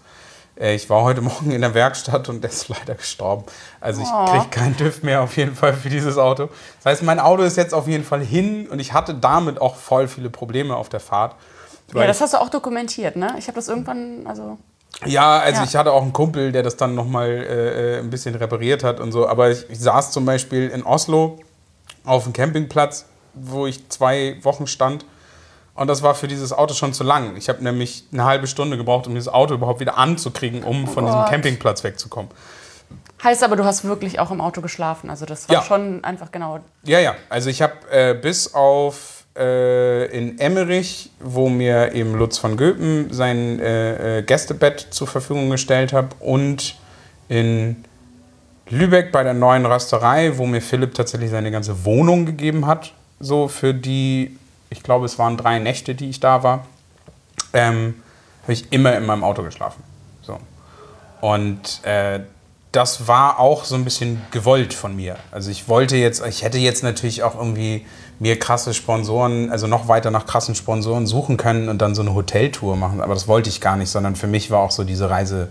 Äh, 0.60 0.76
Ich 0.76 0.90
war 0.90 1.02
heute 1.04 1.22
Morgen 1.30 1.52
in 1.52 1.62
der 1.62 1.74
Werkstatt 1.74 2.30
und 2.30 2.42
der 2.44 2.50
ist 2.52 2.70
leider 2.70 2.96
gestorben. 2.96 3.44
Also 3.82 4.02
ich 4.02 4.08
Oh. 4.14 4.26
kriege 4.26 4.48
keinen 4.50 4.78
TÜV 4.78 5.04
mehr 5.04 5.22
auf 5.22 5.36
jeden 5.38 5.56
Fall 5.56 5.74
für 5.74 5.90
dieses 5.90 6.18
Auto. 6.18 6.50
Das 6.84 6.92
heißt, 6.94 7.04
mein 7.04 7.20
Auto 7.20 7.44
ist 7.44 7.58
jetzt 7.58 7.74
auf 7.74 7.88
jeden 7.88 8.04
Fall 8.04 8.22
hin 8.22 8.68
und 8.70 8.80
ich 8.80 8.94
hatte 8.94 9.14
damit 9.14 9.60
auch 9.60 9.76
voll 9.76 10.08
viele 10.08 10.30
Probleme 10.30 10.76
auf 10.76 10.88
der 10.90 11.00
Fahrt. 11.00 11.36
Ja, 11.94 12.08
das 12.08 12.22
hast 12.22 12.34
du 12.34 12.38
auch 12.42 12.50
dokumentiert, 12.50 13.16
ne? 13.16 13.36
Ich 13.38 13.48
habe 13.48 13.56
das 13.56 13.68
irgendwann, 13.68 14.26
also. 14.26 14.58
ja, 15.06 15.38
also 15.40 15.60
Ja. 15.62 15.68
ich 15.68 15.76
hatte 15.76 15.92
auch 15.92 16.02
einen 16.02 16.14
Kumpel, 16.14 16.52
der 16.52 16.64
das 16.64 16.78
dann 16.78 16.96
nochmal 16.96 17.30
äh, 17.30 18.00
ein 18.00 18.10
bisschen 18.10 18.34
repariert 18.36 18.84
hat 18.84 19.00
und 19.00 19.12
so. 19.12 19.28
Aber 19.28 19.52
ich, 19.52 19.70
ich 19.70 19.80
saß 19.80 20.12
zum 20.12 20.26
Beispiel 20.26 20.70
in 20.70 20.84
Oslo 20.84 21.38
auf 22.04 22.24
dem 22.24 22.34
Campingplatz, 22.34 23.06
wo 23.36 23.68
ich 23.68 23.88
zwei 23.90 24.38
Wochen 24.44 24.68
stand. 24.68 25.06
Und 25.76 25.88
das 25.88 26.02
war 26.04 26.16
für 26.16 26.28
dieses 26.30 26.54
Auto 26.54 26.74
schon 26.74 26.94
zu 26.94 27.04
lang. 27.04 27.36
Ich 27.36 27.50
habe 27.50 27.62
nämlich 27.64 28.06
eine 28.14 28.24
halbe 28.24 28.48
Stunde 28.48 28.78
gebraucht, 28.78 29.08
um 29.08 29.14
dieses 29.14 29.28
Auto 29.28 29.54
überhaupt 29.54 29.82
wieder 29.82 29.98
anzukriegen, 29.98 30.64
um 30.64 30.88
von 30.88 31.06
diesem 31.06 31.20
Gott. 31.20 31.30
Campingplatz 31.30 31.84
wegzukommen. 31.84 32.32
Heißt 33.24 33.44
aber, 33.44 33.56
du 33.56 33.66
hast 33.66 33.84
wirklich 33.84 34.20
auch 34.20 34.32
im 34.32 34.40
Auto 34.40 34.62
geschlafen. 34.62 35.10
Also 35.10 35.26
das 35.26 35.50
war 35.50 35.56
Ja. 35.56 35.62
schon 35.64 36.04
einfach 36.04 36.32
genau. 36.32 36.60
Ja, 36.84 37.00
ja. 37.00 37.16
Also 37.30 37.50
ich 37.50 37.62
habe 37.62 37.74
äh, 37.92 38.14
bis 38.14 38.54
auf 38.54 39.26
äh, 39.38 40.06
in 40.18 40.40
Emmerich, 40.40 41.10
wo 41.20 41.50
mir 41.50 41.94
eben 41.94 42.14
Lutz 42.16 42.38
von 42.38 42.56
Göpen 42.56 43.12
sein 43.12 43.60
äh, 43.60 44.20
äh, 44.20 44.22
Gästebett 44.24 44.88
zur 44.92 45.08
Verfügung 45.08 45.50
gestellt 45.50 45.92
hat 45.92 46.16
und 46.22 46.76
in 47.28 47.84
Lübeck 48.70 49.12
bei 49.12 49.24
der 49.24 49.34
neuen 49.34 49.66
Rösterei, 49.66 50.38
wo 50.38 50.46
mir 50.46 50.62
Philipp 50.62 50.94
tatsächlich 50.94 51.32
seine 51.32 51.52
ganze 51.52 51.84
Wohnung 51.86 52.26
gegeben 52.26 52.66
hat, 52.66 52.94
so 53.20 53.48
für 53.48 53.74
die, 53.74 54.38
ich 54.70 54.84
glaube, 54.84 55.06
es 55.06 55.18
waren 55.18 55.38
drei 55.38 55.60
Nächte, 55.60 55.96
die 55.96 56.10
ich 56.10 56.20
da 56.20 56.44
war, 56.44 56.66
ähm, 57.54 57.96
habe 58.44 58.54
ich 58.54 58.72
immer 58.72 58.96
in 58.96 59.06
meinem 59.06 59.24
Auto 59.24 59.44
geschlafen. 59.44 59.84
So. 60.22 60.40
Und 61.22 61.84
äh, 61.84 62.20
das 62.72 63.08
war 63.08 63.40
auch 63.40 63.64
so 63.64 63.76
ein 63.76 63.86
bisschen 63.86 64.22
gewollt 64.32 64.74
von 64.74 64.96
mir. 64.96 65.16
Also 65.32 65.50
ich 65.50 65.70
wollte 65.70 65.96
jetzt, 65.96 66.26
ich 66.26 66.44
hätte 66.44 66.58
jetzt 66.58 66.84
natürlich 66.84 67.24
auch 67.24 67.36
irgendwie 67.36 67.86
mir 68.20 68.38
krasse 68.38 68.74
Sponsoren, 68.74 69.50
also 69.50 69.68
noch 69.68 69.88
weiter 69.88 70.12
nach 70.12 70.26
krassen 70.26 70.56
Sponsoren 70.56 71.08
suchen 71.08 71.38
können 71.38 71.70
und 71.70 71.82
dann 71.82 71.96
so 71.96 72.02
eine 72.02 72.14
Hoteltour 72.14 72.76
machen, 72.76 73.02
aber 73.02 73.14
das 73.14 73.28
wollte 73.28 73.50
ich 73.50 73.62
gar 73.62 73.78
nicht, 73.78 73.90
sondern 73.90 74.16
für 74.16 74.28
mich 74.28 74.52
war 74.52 74.60
auch 74.60 74.72
so 74.72 74.84
diese 74.84 75.10
Reise, 75.10 75.50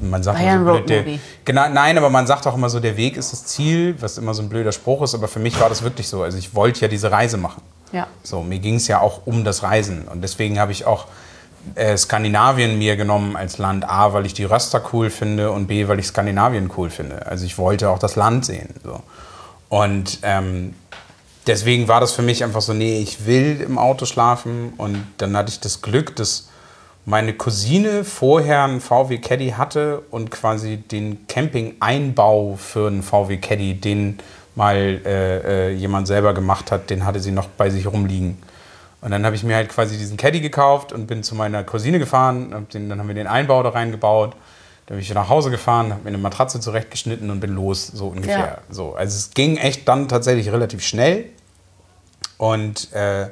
man 0.00 0.22
sagt 0.22 0.38
ein 0.38 0.64
so 0.64 0.72
blöd, 0.72 0.88
der, 0.88 1.04
genau, 1.44 1.68
nein, 1.68 1.98
aber 1.98 2.10
man 2.10 2.26
sagt 2.26 2.46
auch 2.46 2.54
immer 2.54 2.68
so, 2.68 2.80
der 2.80 2.96
Weg 2.96 3.16
ist 3.16 3.32
das 3.32 3.44
Ziel, 3.46 3.96
was 4.00 4.18
immer 4.18 4.34
so 4.34 4.42
ein 4.42 4.48
blöder 4.48 4.72
Spruch 4.72 5.02
ist, 5.02 5.14
aber 5.14 5.28
für 5.28 5.38
mich 5.38 5.58
war 5.60 5.68
das 5.68 5.82
wirklich 5.82 6.08
so. 6.08 6.22
Also 6.22 6.38
ich 6.38 6.54
wollte 6.54 6.80
ja 6.80 6.88
diese 6.88 7.10
Reise 7.10 7.36
machen. 7.36 7.62
Ja. 7.92 8.06
So, 8.22 8.42
mir 8.42 8.58
ging 8.58 8.76
es 8.76 8.88
ja 8.88 9.00
auch 9.00 9.26
um 9.26 9.44
das 9.44 9.62
Reisen. 9.62 10.08
Und 10.08 10.22
deswegen 10.22 10.58
habe 10.58 10.72
ich 10.72 10.86
auch 10.86 11.06
äh, 11.74 11.96
Skandinavien 11.96 12.78
mir 12.78 12.96
genommen 12.96 13.36
als 13.36 13.58
Land. 13.58 13.88
A, 13.88 14.12
weil 14.12 14.26
ich 14.26 14.34
die 14.34 14.44
Röster 14.44 14.82
cool 14.92 15.10
finde 15.10 15.50
und 15.50 15.66
B, 15.66 15.88
weil 15.88 15.98
ich 15.98 16.06
Skandinavien 16.06 16.70
cool 16.76 16.90
finde. 16.90 17.26
Also 17.26 17.44
ich 17.44 17.58
wollte 17.58 17.90
auch 17.90 17.98
das 17.98 18.16
Land 18.16 18.44
sehen. 18.44 18.74
So. 18.84 19.00
Und 19.68 20.18
ähm, 20.22 20.74
deswegen 21.46 21.88
war 21.88 22.00
das 22.00 22.12
für 22.12 22.22
mich 22.22 22.44
einfach 22.44 22.60
so, 22.60 22.72
nee, 22.72 23.00
ich 23.00 23.26
will 23.26 23.60
im 23.60 23.78
Auto 23.78 24.06
schlafen. 24.06 24.72
Und 24.76 25.04
dann 25.18 25.36
hatte 25.36 25.50
ich 25.50 25.60
das 25.60 25.82
Glück, 25.82 26.14
dass 26.16 26.48
meine 27.06 27.34
Cousine 27.34 28.04
vorher 28.04 28.64
einen 28.64 28.80
VW 28.80 29.18
Caddy 29.18 29.50
hatte 29.50 30.02
und 30.10 30.32
quasi 30.32 30.76
den 30.76 31.26
Camping-Einbau 31.28 32.56
für 32.56 32.88
einen 32.88 33.02
VW 33.02 33.36
Caddy, 33.36 33.74
den 33.80 34.18
mal 34.56 35.00
äh, 35.04 35.68
äh, 35.68 35.72
jemand 35.72 36.08
selber 36.08 36.34
gemacht 36.34 36.72
hat, 36.72 36.90
den 36.90 37.06
hatte 37.06 37.20
sie 37.20 37.30
noch 37.30 37.46
bei 37.46 37.70
sich 37.70 37.86
rumliegen. 37.86 38.36
Und 39.02 39.12
dann 39.12 39.24
habe 39.24 39.36
ich 39.36 39.44
mir 39.44 39.54
halt 39.54 39.68
quasi 39.68 39.96
diesen 39.96 40.16
Caddy 40.16 40.40
gekauft 40.40 40.92
und 40.92 41.06
bin 41.06 41.22
zu 41.22 41.36
meiner 41.36 41.62
Cousine 41.62 42.00
gefahren. 42.00 42.52
Hab 42.52 42.70
den, 42.70 42.88
dann 42.88 42.98
haben 42.98 43.06
wir 43.06 43.14
den 43.14 43.28
Einbau 43.28 43.62
da 43.62 43.68
reingebaut. 43.68 44.34
Dann 44.86 44.96
bin 44.96 44.98
ich 44.98 45.14
nach 45.14 45.28
Hause 45.28 45.50
gefahren, 45.50 45.92
habe 45.92 46.02
mir 46.02 46.08
eine 46.08 46.18
Matratze 46.18 46.58
zurechtgeschnitten 46.58 47.30
und 47.30 47.38
bin 47.38 47.54
los, 47.54 47.86
so 47.86 48.08
ungefähr. 48.08 48.38
Ja. 48.38 48.58
So, 48.68 48.96
also 48.96 49.14
es 49.16 49.30
ging 49.30 49.58
echt 49.58 49.86
dann 49.86 50.08
tatsächlich 50.08 50.50
relativ 50.50 50.82
schnell. 50.82 51.26
Und 52.38 52.92
äh, 52.94 53.28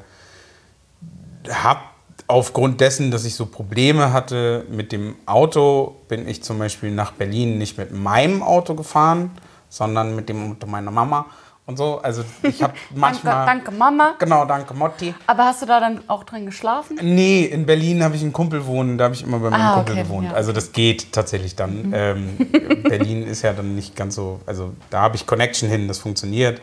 habe 1.51 1.81
aufgrund 2.27 2.81
dessen, 2.81 3.11
dass 3.11 3.25
ich 3.25 3.35
so 3.35 3.47
Probleme 3.47 4.13
hatte 4.13 4.65
mit 4.71 4.93
dem 4.93 5.17
Auto, 5.27 5.97
bin 6.09 6.27
ich 6.29 6.43
zum 6.43 6.59
Beispiel 6.59 6.91
nach 6.91 7.13
Berlin 7.13 7.59
nicht 7.59 7.77
mit 7.79 7.93
meinem 7.93 8.43
Auto 8.43 8.75
gefahren, 8.75 9.31
sondern 9.69 10.15
mit 10.17 10.29
dem 10.29 10.53
Auto 10.53 10.67
meiner 10.67 10.91
Mama 10.91 11.27
und 11.67 11.77
so. 11.77 11.99
Also 12.03 12.25
ich 12.43 12.63
habe 12.63 12.73
manchmal... 12.95 13.47
Danke, 13.47 13.65
danke, 13.67 13.79
Mama. 13.79 14.15
Genau, 14.19 14.45
danke 14.47 14.73
Motti. 14.75 15.15
Aber 15.27 15.45
hast 15.45 15.63
du 15.63 15.67
da 15.67 15.81
dann 15.81 16.01
auch 16.09 16.25
drin 16.25 16.47
geschlafen? 16.47 16.99
Nee, 17.03 17.45
in 17.45 17.67
Berlin 17.67 18.03
habe 18.03 18.17
ich 18.17 18.23
einen 18.23 18.33
Kumpel 18.33 18.65
wohnen, 18.67 18.97
da 18.97 19.05
habe 19.05 19.15
ich 19.15 19.23
immer 19.23 19.39
bei 19.39 19.51
meinem 19.51 19.61
Ah, 19.61 19.75
Kumpel 19.77 19.95
okay, 19.95 20.03
gewohnt. 20.05 20.27
ja. 20.29 20.33
Also 20.35 20.53
das 20.53 20.73
geht 20.73 21.13
tatsächlich 21.13 21.57
dann. 21.57 21.93
Ähm, 21.95 22.37
Berlin 22.85 23.27
ist 23.27 23.43
ja 23.43 23.53
dann 23.53 23.75
nicht 23.75 23.97
ganz 23.97 24.15
so, 24.15 24.41
also 24.47 24.73
da 24.91 25.03
habe 25.03 25.17
ich 25.17 25.27
Connection 25.27 25.69
hin, 25.69 25.89
das 25.89 25.99
funktioniert. 25.99 26.61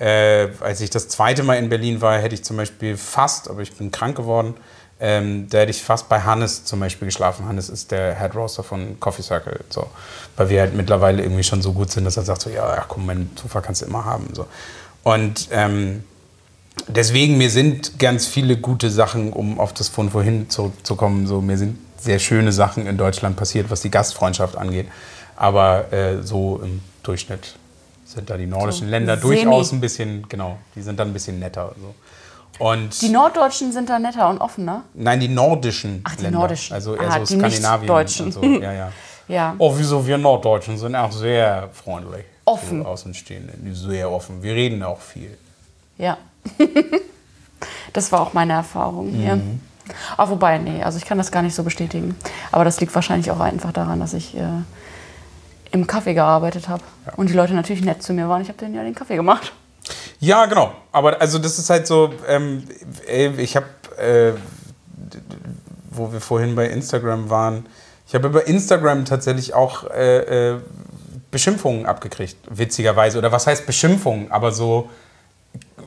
Äh, 0.00 0.48
als 0.60 0.80
ich 0.80 0.90
das 0.90 1.08
zweite 1.08 1.44
Mal 1.44 1.54
in 1.54 1.68
Berlin 1.68 2.00
war, 2.00 2.18
hätte 2.18 2.34
ich 2.34 2.42
zum 2.42 2.56
Beispiel 2.56 2.96
fast, 2.96 3.48
aber 3.48 3.62
ich 3.62 3.72
bin 3.76 3.92
krank 3.92 4.16
geworden, 4.16 4.54
ähm, 5.00 5.48
da 5.50 5.58
hätte 5.58 5.70
ich 5.70 5.82
fast 5.82 6.08
bei 6.08 6.20
Hannes 6.20 6.64
zum 6.64 6.80
Beispiel 6.80 7.06
geschlafen. 7.06 7.46
Hannes 7.46 7.68
ist 7.68 7.90
der 7.90 8.18
Head 8.18 8.34
Roaster 8.34 8.62
von 8.62 8.98
Coffee 9.00 9.22
Circle. 9.22 9.60
So. 9.68 9.88
Weil 10.36 10.48
wir 10.50 10.60
halt 10.60 10.74
mittlerweile 10.74 11.22
irgendwie 11.22 11.42
schon 11.42 11.62
so 11.62 11.72
gut 11.72 11.90
sind, 11.90 12.04
dass 12.04 12.16
er 12.16 12.22
sagt 12.22 12.42
so, 12.42 12.50
ja, 12.50 12.74
ja 12.74 12.84
komm, 12.86 13.06
mein 13.06 13.30
Sofa 13.40 13.60
kannst 13.60 13.82
du 13.82 13.86
immer 13.86 14.04
haben. 14.04 14.28
So. 14.32 14.46
Und 15.02 15.48
ähm, 15.50 16.04
deswegen, 16.86 17.36
mir 17.38 17.50
sind 17.50 17.98
ganz 17.98 18.26
viele 18.26 18.56
gute 18.56 18.90
Sachen, 18.90 19.32
um 19.32 19.58
auf 19.58 19.72
das 19.74 19.88
von 19.88 20.10
vorhin 20.10 20.48
zurückzukommen, 20.48 21.26
so, 21.26 21.40
mir 21.40 21.58
sind 21.58 21.78
sehr 21.98 22.18
schöne 22.18 22.52
Sachen 22.52 22.86
in 22.86 22.96
Deutschland 22.96 23.36
passiert, 23.36 23.70
was 23.70 23.80
die 23.80 23.90
Gastfreundschaft 23.90 24.56
angeht. 24.56 24.86
Aber 25.36 25.92
äh, 25.92 26.22
so 26.22 26.60
im 26.62 26.80
Durchschnitt 27.02 27.56
sind 28.04 28.30
da 28.30 28.36
die 28.36 28.46
nordischen 28.46 28.86
So 28.86 28.90
Länder 28.90 29.16
durchaus 29.16 29.72
ein 29.72 29.80
bisschen, 29.80 30.28
genau, 30.28 30.58
die 30.76 30.82
sind 30.82 31.00
dann 31.00 31.08
ein 31.08 31.12
bisschen 31.12 31.38
netter. 31.40 31.74
So. 31.80 31.94
Und 32.58 33.00
Die 33.02 33.08
Norddeutschen 33.08 33.72
sind 33.72 33.88
da 33.88 33.98
netter 33.98 34.28
und 34.28 34.38
offener. 34.40 34.82
nein, 34.94 35.18
die 35.20 35.28
nordischen 35.28 36.00
Ach, 36.04 36.14
die 36.16 36.22
Länder. 36.22 36.38
nordischen. 36.38 36.74
Also 36.74 36.94
eher 36.94 37.08
Ah, 37.10 37.12
so 37.24 37.34
die 37.34 37.40
Skandinavien 37.40 37.80
Nicht-Deutschen. 37.80 38.26
und 38.26 38.32
so. 38.32 38.42
Ja, 38.44 38.72
ja. 38.72 38.92
Ja. 39.26 39.54
Oh, 39.56 39.72
wieso 39.74 40.06
wir 40.06 40.18
Norddeutschen 40.18 40.76
sind 40.76 40.94
auch 40.94 41.10
sehr 41.10 41.70
freundlich. 41.72 42.26
Offen. 42.44 42.82
So 42.82 42.88
Außenstehende, 42.88 43.54
sehr 43.72 44.10
offen. 44.10 44.42
Wir 44.42 44.52
reden 44.54 44.82
auch 44.82 45.00
viel. 45.00 45.38
Ja. 45.96 46.18
das 47.94 48.12
war 48.12 48.20
auch 48.20 48.34
meine 48.34 48.52
Erfahrung 48.52 49.08
hier. 49.10 49.36
Mhm. 49.36 49.60
Aber 50.18 50.32
wobei, 50.32 50.58
nee, 50.58 50.82
also 50.82 50.98
ich 50.98 51.06
kann 51.06 51.18
das 51.18 51.30
gar 51.32 51.40
nicht 51.42 51.54
so 51.54 51.62
bestätigen. 51.62 52.16
Aber 52.52 52.64
das 52.64 52.80
liegt 52.80 52.94
wahrscheinlich 52.94 53.30
auch 53.30 53.40
einfach 53.40 53.72
daran, 53.72 53.98
dass 54.00 54.12
ich 54.12 54.36
äh, 54.36 54.42
im 55.70 55.86
Kaffee 55.86 56.12
gearbeitet 56.14 56.68
habe. 56.68 56.82
Und 57.16 57.28
die 57.30 57.34
Leute 57.34 57.54
natürlich 57.54 57.82
nett 57.82 58.02
zu 58.02 58.12
mir 58.12 58.28
waren. 58.28 58.42
Ich 58.42 58.48
habe 58.48 58.58
denen 58.58 58.74
ja 58.74 58.82
den 58.82 58.94
Kaffee 58.94 59.16
gemacht. 59.16 59.52
Ja, 60.20 60.46
genau. 60.46 60.72
Aber 60.92 61.20
also 61.20 61.38
das 61.38 61.58
ist 61.58 61.70
halt 61.70 61.86
so, 61.86 62.12
ähm, 62.26 62.64
ich 63.36 63.56
habe, 63.56 63.66
äh, 63.98 64.32
wo 65.90 66.12
wir 66.12 66.20
vorhin 66.20 66.54
bei 66.54 66.66
Instagram 66.66 67.30
waren, 67.30 67.66
ich 68.06 68.14
habe 68.14 68.28
über 68.28 68.46
Instagram 68.46 69.04
tatsächlich 69.04 69.54
auch 69.54 69.90
äh, 69.90 70.52
äh, 70.52 70.60
Beschimpfungen 71.30 71.86
abgekriegt, 71.86 72.36
witzigerweise. 72.48 73.18
Oder 73.18 73.32
was 73.32 73.46
heißt 73.46 73.66
Beschimpfungen? 73.66 74.30
Aber 74.30 74.52
so 74.52 74.88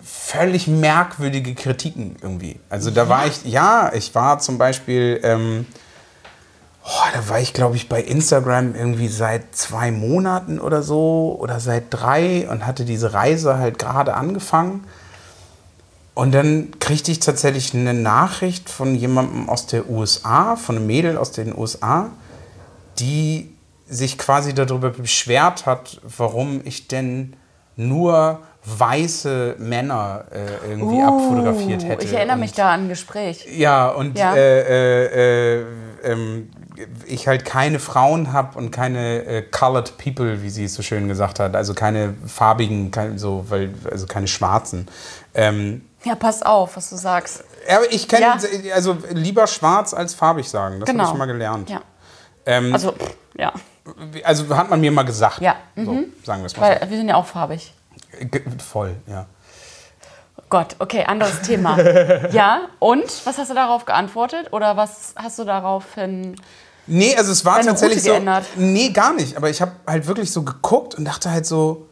völlig 0.04 0.68
merkwürdige 0.68 1.56
Kritiken 1.56 2.18
irgendwie. 2.22 2.60
Also 2.70 2.92
da 2.92 3.08
war 3.08 3.28
ich, 3.28 3.46
ja, 3.46 3.92
ich 3.94 4.14
war 4.16 4.40
zum 4.40 4.58
Beispiel, 4.58 5.20
ähm, 5.24 5.66
oh, 6.88 7.08
da 7.14 7.28
war 7.30 7.40
ich 7.40 7.54
glaube 7.54 7.76
ich 7.76 7.90
bei 7.90 8.02
Instagram 8.02 8.74
irgendwie 8.76 9.08
seit 9.10 9.56
zwei 9.56 9.92
Monaten 9.92 10.60
oder 10.60 10.82
so 10.84 11.36
oder 11.40 11.60
seit 11.60 11.86
drei 11.90 12.48
und 12.50 12.66
hatte 12.66 12.86
diese 12.86 13.14
Reise 13.14 13.58
halt 13.58 13.78
gerade 13.80 14.14
angefangen. 14.14 14.86
Und 16.14 16.34
dann 16.34 16.72
kriegte 16.80 17.12
ich 17.12 17.20
tatsächlich 17.20 17.76
eine 17.76 17.94
Nachricht 17.94 18.70
von 18.72 18.96
jemandem 18.96 19.50
aus 19.50 19.68
der 19.68 19.88
USA, 19.90 20.56
von 20.56 20.78
einem 20.78 20.88
Mädel 20.88 21.16
aus 21.18 21.32
den 21.32 21.56
USA, 21.56 22.10
die 22.98 23.54
sich 23.88 24.18
quasi 24.18 24.54
darüber 24.56 24.90
beschwert 24.90 25.66
hat, 25.68 26.02
warum 26.18 26.62
ich 26.64 26.88
denn 26.88 27.36
nur 27.76 28.40
weiße 28.66 29.56
Männer 29.60 30.26
äh, 30.32 30.70
irgendwie 30.72 31.02
abfotografiert 31.04 31.84
hätte. 31.86 32.04
Uh, 32.04 32.08
Ich 32.08 32.14
erinnere 32.14 32.34
Und- 32.36 32.42
mich 32.42 32.54
da 32.54 32.72
an 32.74 32.86
ein 32.86 32.90
Gespräch. 32.90 33.46
ja, 33.56 33.88
und 33.90 34.18
Ja. 34.18 34.36
Äh, 34.36 34.62
äh, 34.62 35.60
äh, 35.62 35.66
ähm, 36.04 36.50
ich 37.06 37.28
halt 37.28 37.46
keine 37.46 37.80
Frauen 37.80 38.34
habe 38.34 38.58
und 38.58 38.72
keine 38.72 39.24
äh, 39.26 39.42
colored 39.42 39.98
people, 39.98 40.42
wie 40.44 40.50
sie 40.50 40.66
es 40.66 40.74
so 40.74 40.82
schön 40.84 41.08
gesagt 41.08 41.40
hat. 41.40 41.56
Also 41.56 41.74
keine 41.74 42.14
farbigen, 42.26 42.92
kein, 42.92 43.18
so, 43.18 43.46
weil, 43.50 43.74
also 43.90 44.06
keine 44.08 44.28
schwarzen. 44.28 44.88
Ähm, 45.34 45.84
Ja, 46.04 46.16
pass 46.16 46.44
auf, 46.44 46.78
was 46.78 46.90
du 46.90 46.96
sagst. 46.96 47.44
aber 47.70 47.92
ich 47.92 48.08
kenne, 48.08 48.22
Ja. 48.66 48.74
also 48.76 48.98
lieber 49.12 49.48
schwarz 49.48 49.94
als 49.94 50.14
farbig 50.14 50.48
sagen. 50.50 50.80
Das 50.80 50.88
Genau. 50.90 51.06
habe 51.06 51.14
ich 51.14 51.20
mal 51.20 51.26
gelernt. 51.26 51.70
Ja. 51.70 51.82
Ähm, 52.46 52.74
Also, 52.74 52.94
ja. 53.38 53.52
also 54.24 54.56
hat 54.56 54.70
man 54.70 54.80
mir 54.80 54.92
mal 54.92 55.04
gesagt. 55.04 55.42
Ja. 55.42 55.56
So, 55.76 56.04
sagen 56.24 56.42
wir 56.42 56.46
es 56.46 56.56
mal 56.58 56.78
Weil 56.80 56.90
wir 56.90 56.98
sind 56.98 57.10
ja 57.10 57.16
auch 57.16 57.26
farbig. 57.26 57.74
Ge- 58.20 58.44
Voll, 58.66 58.96
ja. 59.08 59.26
Gott, 60.50 60.76
okay, 60.80 61.04
anderes 61.04 61.42
Thema. 61.42 61.78
ja, 62.32 62.62
und? 62.80 63.04
Was 63.26 63.38
hast 63.38 63.50
du 63.50 63.54
darauf 63.56 63.84
geantwortet? 63.86 64.54
Oder 64.54 64.78
was 64.78 65.14
hast 65.18 65.40
du 65.40 65.44
daraufhin. 65.44 66.36
Nee, 66.88 67.16
also 67.16 67.32
es 67.32 67.44
war 67.44 67.58
Deine 67.58 67.68
tatsächlich 67.70 68.04
so. 68.04 68.12
geändert? 68.12 68.46
Nee, 68.56 68.90
gar 68.90 69.14
nicht. 69.14 69.36
Aber 69.36 69.50
ich 69.50 69.62
habe 69.62 69.74
halt 69.86 70.08
wirklich 70.08 70.32
so 70.32 70.44
geguckt 70.44 70.96
und 70.96 71.06
dachte 71.06 71.30
halt 71.30 71.46
so, 71.46 71.88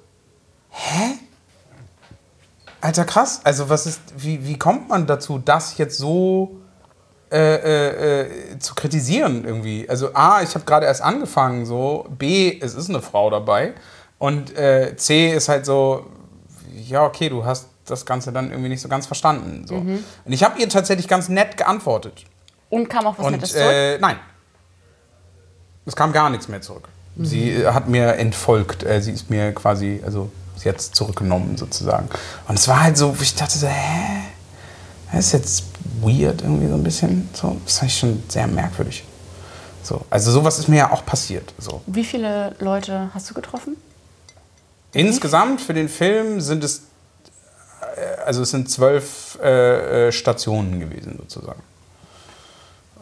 hä? 0.69 1.17
Alter, 2.81 3.03
krass. 3.05 3.41
Also 3.43 3.69
was 3.69 3.85
ist, 3.85 3.99
wie, 4.17 4.45
wie 4.45 4.57
kommt 4.57 4.89
man 4.89 5.05
dazu, 5.05 5.39
das 5.43 5.77
jetzt 5.77 5.97
so 5.97 6.57
äh, 7.31 7.55
äh, 7.55 8.21
äh, 8.21 8.59
zu 8.59 8.75
kritisieren 8.75 9.43
irgendwie? 9.43 9.89
Also 9.89 10.13
A, 10.13 10.41
ich 10.41 10.53
habe 10.55 10.65
gerade 10.65 10.85
erst 10.85 11.01
angefangen 11.01 11.65
so. 11.65 12.05
B, 12.09 12.57
es 12.61 12.75
ist 12.75 12.89
eine 12.89 13.01
Frau 13.01 13.29
dabei. 13.29 13.73
Und 14.17 14.55
äh, 14.57 14.95
C 14.95 15.33
ist 15.33 15.49
halt 15.49 15.65
so, 15.65 16.05
ja, 16.73 17.03
okay, 17.03 17.27
du 17.29 17.43
hast 17.43 17.67
das 17.85 18.05
Ganze 18.05 18.31
dann 18.31 18.49
irgendwie 18.49 18.69
nicht 18.69 18.81
so 18.81 18.87
ganz 18.87 19.05
verstanden. 19.07 19.67
So. 19.67 19.75
Mhm. 19.75 20.03
Und 20.23 20.31
ich 20.31 20.43
habe 20.43 20.59
ihr 20.59 20.69
tatsächlich 20.69 21.07
ganz 21.07 21.27
nett 21.27 21.57
geantwortet. 21.57 22.23
Und 22.69 22.89
kam 22.89 23.05
auch 23.07 23.17
was 23.17 23.25
Und 23.25 23.33
Nettes 23.33 23.51
zurück? 23.51 23.65
äh, 23.65 23.97
nein. 23.99 24.17
Es 25.85 25.95
kam 25.95 26.11
gar 26.11 26.29
nichts 26.29 26.47
mehr 26.47 26.61
zurück. 26.61 26.87
Sie 27.17 27.51
äh, 27.51 27.67
hat 27.67 27.87
mir 27.87 28.15
entfolgt. 28.15 28.83
Äh, 28.83 29.01
sie 29.01 29.11
ist 29.11 29.29
mir 29.29 29.53
quasi, 29.53 30.01
also 30.05 30.31
sie 30.55 30.69
hat 30.69 30.77
es 30.77 30.91
zurückgenommen 30.91 31.57
sozusagen. 31.57 32.09
Und 32.47 32.59
es 32.59 32.67
war 32.67 32.83
halt 32.83 32.97
so, 32.97 33.15
ich 33.19 33.35
dachte 33.35 33.57
so, 33.57 33.67
hä? 33.67 34.23
Das 35.11 35.27
ist 35.27 35.31
jetzt 35.33 35.63
weird 36.01 36.41
irgendwie 36.41 36.67
so 36.67 36.73
ein 36.73 36.83
bisschen. 36.83 37.29
So, 37.33 37.57
das 37.63 37.77
fand 37.77 37.91
ich 37.91 37.97
schon 37.97 38.23
sehr 38.27 38.47
merkwürdig. 38.47 39.05
So, 39.83 40.01
also 40.09 40.31
sowas 40.31 40.59
ist 40.59 40.67
mir 40.67 40.77
ja 40.77 40.91
auch 40.91 41.05
passiert. 41.05 41.53
So. 41.59 41.81
Wie 41.85 42.03
viele 42.03 42.55
Leute 42.59 43.11
hast 43.13 43.29
du 43.29 43.33
getroffen? 43.33 43.77
Insgesamt 44.93 45.61
für 45.61 45.73
den 45.73 45.89
Film 45.89 46.41
sind 46.41 46.63
es, 46.63 46.81
äh, 47.95 48.21
also 48.25 48.41
es 48.41 48.49
sind 48.49 48.69
zwölf 48.69 49.39
äh, 49.39 50.11
Stationen 50.11 50.79
gewesen 50.79 51.15
sozusagen. 51.17 51.61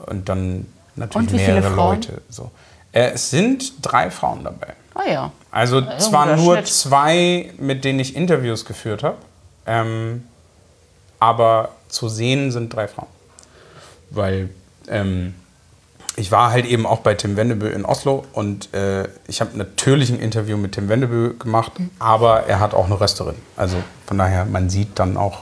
Und 0.05 0.27
dann 0.27 0.68
natürlich 0.95 1.31
Und 1.31 1.38
mehrere? 1.38 1.76
Leute. 1.76 2.22
So. 2.30 2.51
Äh, 2.93 3.11
es 3.11 3.29
sind 3.29 3.73
drei 3.81 4.09
Frauen 4.09 4.43
dabei. 4.43 4.73
Ah 4.95 5.09
ja. 5.09 5.31
Also 5.51 5.81
zwar 5.97 6.35
nur 6.35 6.55
Schnitt. 6.55 6.67
zwei, 6.67 7.51
mit 7.57 7.83
denen 7.83 7.99
ich 7.99 8.15
Interviews 8.15 8.65
geführt 8.65 9.03
habe, 9.03 9.17
ähm, 9.65 10.27
aber 11.19 11.69
zu 11.89 12.09
sehen 12.09 12.51
sind 12.51 12.73
drei 12.73 12.87
Frauen. 12.87 13.07
Weil 14.09 14.49
ähm, 14.87 15.33
ich 16.15 16.31
war 16.31 16.51
halt 16.51 16.65
eben 16.65 16.85
auch 16.85 16.99
bei 16.99 17.15
Tim 17.15 17.35
Wendebö 17.35 17.67
in 17.67 17.85
Oslo 17.85 18.25
und 18.33 18.73
äh, 18.73 19.07
ich 19.27 19.41
habe 19.41 19.57
natürlich 19.57 20.11
ein 20.11 20.19
Interview 20.19 20.57
mit 20.57 20.73
Tim 20.73 20.89
Wendebö 20.89 21.33
gemacht, 21.33 21.71
aber 21.97 22.43
er 22.43 22.59
hat 22.59 22.73
auch 22.73 22.85
eine 22.85 22.99
Rösterin. 22.99 23.35
Also 23.55 23.77
von 24.05 24.17
daher, 24.17 24.45
man 24.45 24.69
sieht 24.69 24.99
dann 24.99 25.17
auch 25.17 25.39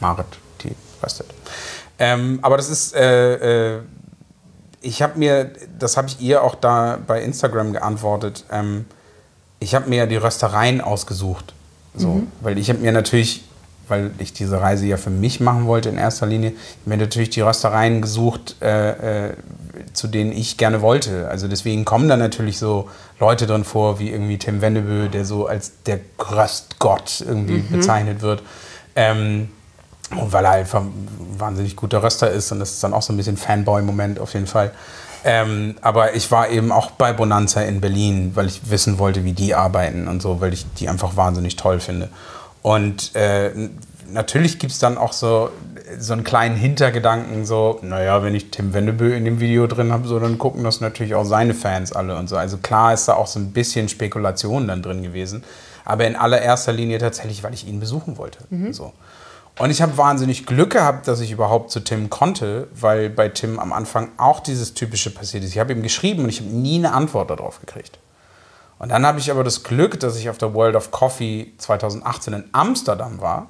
Marit, 0.00 0.26
die 0.62 0.74
röstet. 1.02 1.26
Ähm, 1.98 2.38
aber 2.42 2.56
das 2.56 2.70
ist, 2.70 2.94
äh, 2.94 3.76
äh, 3.76 3.80
ich 4.84 5.02
habe 5.02 5.18
mir, 5.18 5.50
das 5.78 5.96
habe 5.96 6.08
ich 6.08 6.20
ihr 6.20 6.42
auch 6.42 6.54
da 6.54 6.98
bei 7.06 7.22
Instagram 7.22 7.72
geantwortet, 7.72 8.44
ähm, 8.50 8.84
ich 9.60 9.74
habe 9.74 9.88
mir 9.88 9.96
ja 9.96 10.06
die 10.06 10.16
Röstereien 10.16 10.80
ausgesucht. 10.80 11.54
So, 11.96 12.24
Weil 12.40 12.58
ich 12.58 12.68
habe 12.68 12.80
mir 12.80 12.92
natürlich, 12.92 13.44
weil 13.88 14.10
ich 14.18 14.32
diese 14.32 14.60
Reise 14.60 14.86
ja 14.86 14.96
für 14.96 15.10
mich 15.10 15.40
machen 15.40 15.66
wollte 15.66 15.88
in 15.88 15.96
erster 15.96 16.26
Linie, 16.26 16.52
mir 16.84 16.96
natürlich 16.96 17.30
die 17.30 17.40
Röstereien 17.40 18.02
gesucht, 18.02 18.56
äh, 18.60 19.28
äh, 19.28 19.34
zu 19.92 20.08
denen 20.08 20.32
ich 20.32 20.56
gerne 20.56 20.82
wollte. 20.82 21.28
Also 21.28 21.48
deswegen 21.48 21.84
kommen 21.84 22.08
da 22.08 22.16
natürlich 22.16 22.58
so 22.58 22.90
Leute 23.20 23.46
drin 23.46 23.64
vor, 23.64 24.00
wie 24.00 24.10
irgendwie 24.10 24.38
Tim 24.38 24.60
Wendebö, 24.60 25.08
der 25.08 25.24
so 25.24 25.46
als 25.46 25.72
der 25.86 26.00
Röstgott 26.18 27.24
irgendwie 27.26 27.58
bezeichnet 27.60 28.22
wird. 28.22 28.42
Ähm, 28.96 29.48
und 30.16 30.32
weil 30.32 30.44
er 30.44 30.52
einfach 30.52 30.80
ein 30.80 31.08
wahnsinnig 31.38 31.76
guter 31.76 32.02
Röster 32.02 32.30
ist 32.30 32.52
und 32.52 32.60
das 32.60 32.72
ist 32.72 32.84
dann 32.84 32.94
auch 32.94 33.02
so 33.02 33.12
ein 33.12 33.16
bisschen 33.16 33.36
Fanboy-Moment 33.36 34.18
auf 34.18 34.34
jeden 34.34 34.46
Fall. 34.46 34.72
Ähm, 35.24 35.76
aber 35.80 36.14
ich 36.14 36.30
war 36.30 36.50
eben 36.50 36.70
auch 36.70 36.90
bei 36.90 37.14
Bonanza 37.14 37.62
in 37.62 37.80
Berlin, 37.80 38.32
weil 38.34 38.46
ich 38.46 38.70
wissen 38.70 38.98
wollte, 38.98 39.24
wie 39.24 39.32
die 39.32 39.54
arbeiten 39.54 40.06
und 40.06 40.20
so, 40.20 40.40
weil 40.40 40.52
ich 40.52 40.66
die 40.74 40.88
einfach 40.88 41.16
wahnsinnig 41.16 41.56
toll 41.56 41.80
finde. 41.80 42.10
Und 42.60 43.14
äh, 43.14 43.50
natürlich 44.10 44.58
gibt 44.58 44.72
es 44.72 44.78
dann 44.78 44.98
auch 44.98 45.14
so, 45.14 45.50
so 45.98 46.12
einen 46.12 46.24
kleinen 46.24 46.56
Hintergedanken, 46.56 47.46
so, 47.46 47.78
naja, 47.82 48.22
wenn 48.22 48.34
ich 48.34 48.50
Tim 48.50 48.74
Wendebö 48.74 49.14
in 49.14 49.24
dem 49.24 49.40
Video 49.40 49.66
drin 49.66 49.92
habe, 49.92 50.06
so, 50.06 50.18
dann 50.18 50.36
gucken 50.36 50.62
das 50.62 50.80
natürlich 50.80 51.14
auch 51.14 51.24
seine 51.24 51.54
Fans 51.54 51.92
alle 51.92 52.16
und 52.16 52.28
so. 52.28 52.36
Also 52.36 52.58
klar 52.58 52.92
ist 52.92 53.08
da 53.08 53.14
auch 53.14 53.26
so 53.26 53.38
ein 53.38 53.52
bisschen 53.52 53.88
Spekulation 53.88 54.68
dann 54.68 54.82
drin 54.82 55.02
gewesen, 55.02 55.42
aber 55.86 56.06
in 56.06 56.16
allererster 56.16 56.72
Linie 56.72 56.98
tatsächlich, 56.98 57.42
weil 57.42 57.54
ich 57.54 57.66
ihn 57.66 57.80
besuchen 57.80 58.18
wollte. 58.18 58.38
So. 58.72 58.92
Und 59.56 59.70
ich 59.70 59.80
habe 59.82 59.96
wahnsinnig 59.96 60.46
Glück 60.46 60.70
gehabt, 60.70 61.06
dass 61.06 61.20
ich 61.20 61.30
überhaupt 61.30 61.70
zu 61.70 61.80
Tim 61.80 62.10
konnte, 62.10 62.66
weil 62.74 63.08
bei 63.08 63.28
Tim 63.28 63.60
am 63.60 63.72
Anfang 63.72 64.10
auch 64.16 64.40
dieses 64.40 64.74
Typische 64.74 65.10
passiert 65.10 65.44
ist. 65.44 65.50
Ich 65.50 65.58
habe 65.58 65.72
ihm 65.72 65.82
geschrieben 65.82 66.24
und 66.24 66.28
ich 66.28 66.40
habe 66.40 66.50
nie 66.50 66.78
eine 66.78 66.92
Antwort 66.92 67.30
darauf 67.30 67.60
gekriegt. 67.60 67.98
Und 68.80 68.88
dann 68.88 69.06
habe 69.06 69.20
ich 69.20 69.30
aber 69.30 69.44
das 69.44 69.62
Glück, 69.62 70.00
dass 70.00 70.16
ich 70.16 70.28
auf 70.28 70.38
der 70.38 70.54
World 70.54 70.74
of 70.74 70.90
Coffee 70.90 71.52
2018 71.58 72.32
in 72.32 72.44
Amsterdam 72.50 73.20
war. 73.20 73.48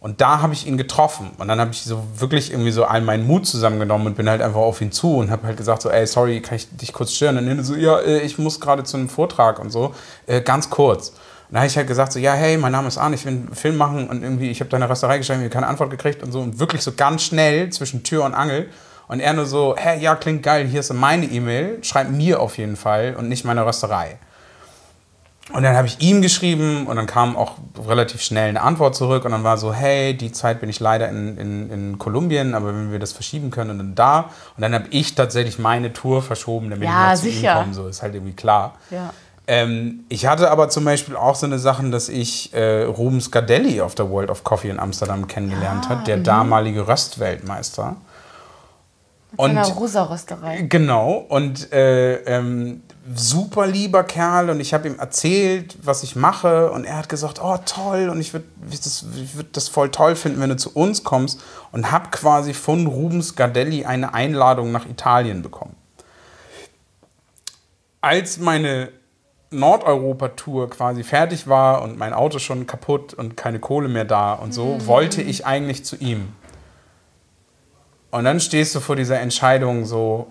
Und 0.00 0.20
da 0.20 0.42
habe 0.42 0.52
ich 0.52 0.66
ihn 0.66 0.76
getroffen. 0.76 1.30
Und 1.38 1.48
dann 1.48 1.58
habe 1.58 1.72
ich 1.72 1.82
so 1.82 2.02
wirklich 2.16 2.52
irgendwie 2.52 2.70
so 2.70 2.84
all 2.84 3.00
meinen 3.00 3.26
Mut 3.26 3.46
zusammengenommen 3.46 4.06
und 4.06 4.16
bin 4.16 4.28
halt 4.28 4.42
einfach 4.42 4.60
auf 4.60 4.80
ihn 4.80 4.92
zu 4.92 5.16
und 5.16 5.30
habe 5.30 5.46
halt 5.46 5.56
gesagt 5.56 5.82
so, 5.82 5.90
ey, 5.90 6.06
sorry, 6.06 6.40
kann 6.40 6.56
ich 6.56 6.68
dich 6.76 6.92
kurz 6.92 7.12
stören? 7.12 7.38
Und 7.38 7.46
dann 7.46 7.64
so, 7.64 7.74
ja, 7.74 7.98
äh, 7.98 8.20
ich 8.20 8.38
muss 8.38 8.60
gerade 8.60 8.84
zu 8.84 8.98
einem 8.98 9.08
Vortrag 9.08 9.58
und 9.58 9.70
so, 9.70 9.94
äh, 10.26 10.42
ganz 10.42 10.70
kurz. 10.70 11.14
Und 11.48 11.54
da 11.54 11.60
habe 11.60 11.66
ich 11.68 11.76
halt 11.76 11.86
gesagt 11.88 12.12
so, 12.12 12.18
ja, 12.18 12.34
hey, 12.34 12.58
mein 12.58 12.72
Name 12.72 12.88
ist 12.88 12.98
Arne, 12.98 13.14
ich 13.14 13.24
will 13.24 13.32
einen 13.32 13.54
Film 13.54 13.76
machen 13.76 14.08
und 14.08 14.22
irgendwie, 14.22 14.50
ich 14.50 14.60
habe 14.60 14.68
deine 14.68 14.88
Rösterei 14.88 15.16
geschrieben, 15.18 15.40
ich 15.40 15.44
habe 15.46 15.54
keine 15.54 15.66
Antwort 15.66 15.90
gekriegt 15.90 16.22
und 16.22 16.30
so. 16.32 16.40
Und 16.40 16.58
wirklich 16.58 16.82
so 16.82 16.92
ganz 16.92 17.22
schnell 17.22 17.70
zwischen 17.70 18.02
Tür 18.02 18.24
und 18.24 18.34
Angel. 18.34 18.68
Und 19.08 19.20
er 19.20 19.32
nur 19.32 19.46
so, 19.46 19.74
hey, 19.78 19.98
ja, 19.98 20.14
klingt 20.14 20.42
geil, 20.42 20.66
hier 20.66 20.80
ist 20.80 20.92
meine 20.92 21.24
E-Mail, 21.24 21.78
schreib 21.82 22.10
mir 22.10 22.40
auf 22.40 22.58
jeden 22.58 22.76
Fall 22.76 23.14
und 23.18 23.30
nicht 23.30 23.46
meine 23.46 23.64
Rösterei. 23.64 24.18
Und 25.54 25.62
dann 25.62 25.74
habe 25.74 25.86
ich 25.86 25.98
ihm 26.02 26.20
geschrieben 26.20 26.86
und 26.86 26.96
dann 26.96 27.06
kam 27.06 27.34
auch 27.34 27.54
relativ 27.86 28.20
schnell 28.20 28.50
eine 28.50 28.60
Antwort 28.60 28.94
zurück 28.94 29.24
und 29.24 29.30
dann 29.30 29.44
war 29.44 29.56
so, 29.56 29.72
hey, 29.72 30.14
die 30.14 30.30
Zeit 30.30 30.60
bin 30.60 30.68
ich 30.68 30.78
leider 30.78 31.08
in, 31.08 31.38
in, 31.38 31.70
in 31.70 31.98
Kolumbien, 31.98 32.54
aber 32.54 32.66
wenn 32.68 32.92
wir 32.92 32.98
das 32.98 33.12
verschieben 33.12 33.50
können 33.50 33.70
und 33.70 33.78
dann 33.78 33.94
da. 33.94 34.18
Und 34.56 34.60
dann 34.60 34.74
habe 34.74 34.84
ich 34.90 35.14
tatsächlich 35.14 35.58
meine 35.58 35.94
Tour 35.94 36.20
verschoben, 36.22 36.68
damit 36.68 36.86
Ja, 36.86 36.90
ich 36.90 36.96
mal 37.08 37.16
zu 37.16 37.28
ihm 37.28 37.32
sicher. 37.32 37.54
komme. 37.54 37.72
So 37.72 37.88
ist 37.88 38.02
halt 38.02 38.14
irgendwie 38.14 38.34
klar. 38.34 38.74
Ja. 38.90 39.14
Ähm, 39.50 40.04
ich 40.10 40.26
hatte 40.26 40.50
aber 40.50 40.68
zum 40.68 40.84
Beispiel 40.84 41.16
auch 41.16 41.34
so 41.34 41.46
eine 41.46 41.58
Sachen, 41.58 41.90
dass 41.90 42.10
ich 42.10 42.52
äh, 42.52 42.82
Ruben 42.82 43.18
Scardelli 43.18 43.80
auf 43.80 43.94
der 43.94 44.10
World 44.10 44.28
of 44.28 44.44
Coffee 44.44 44.68
in 44.68 44.78
Amsterdam 44.78 45.26
kennengelernt 45.26 45.86
Ah, 45.86 45.88
habe, 45.88 46.04
der 46.04 46.18
damalige 46.18 46.86
Röstweltmeister. 46.86 47.96
Und 49.36 49.50
Und 49.50 49.50
einer 49.56 49.66
Rosa-Rösterei. 49.66 50.62
Genau, 50.68 51.24
und 51.30 51.72
äh, 51.72 52.16
ähm, 52.24 52.82
super 53.14 53.66
lieber 53.66 54.04
Kerl 54.04 54.50
und 54.50 54.60
ich 54.60 54.74
habe 54.74 54.86
ihm 54.86 54.98
erzählt, 54.98 55.78
was 55.82 56.02
ich 56.02 56.14
mache 56.14 56.70
und 56.70 56.84
er 56.84 56.98
hat 56.98 57.08
gesagt, 57.08 57.40
oh 57.42 57.56
toll 57.64 58.10
und 58.10 58.20
ich 58.20 58.34
würde 58.34 58.44
das, 58.70 59.06
ich 59.16 59.34
würd 59.34 59.56
das 59.56 59.68
voll 59.68 59.90
toll 59.90 60.14
finden, 60.14 60.42
wenn 60.42 60.50
du 60.50 60.56
zu 60.56 60.74
uns 60.74 61.04
kommst 61.04 61.40
und 61.72 61.90
habe 61.90 62.10
quasi 62.10 62.52
von 62.52 62.86
Rubens 62.86 63.34
Gardelli 63.34 63.86
eine 63.86 64.12
Einladung 64.12 64.72
nach 64.72 64.84
Italien 64.84 65.40
bekommen. 65.40 65.74
Als 68.02 68.38
meine 68.38 68.90
Nordeuropa-Tour 69.50 70.70
quasi 70.70 71.02
fertig 71.02 71.48
war 71.48 71.82
und 71.82 71.98
mein 71.98 72.12
Auto 72.12 72.38
schon 72.38 72.66
kaputt 72.66 73.14
und 73.14 73.36
keine 73.36 73.58
Kohle 73.58 73.88
mehr 73.88 74.04
da 74.04 74.34
und 74.34 74.52
so, 74.52 74.78
wollte 74.86 75.22
ich 75.22 75.46
eigentlich 75.46 75.84
zu 75.84 75.96
ihm. 75.96 76.28
Und 78.10 78.24
dann 78.24 78.40
stehst 78.40 78.74
du 78.74 78.80
vor 78.80 78.96
dieser 78.96 79.20
Entscheidung 79.20 79.84
so, 79.84 80.28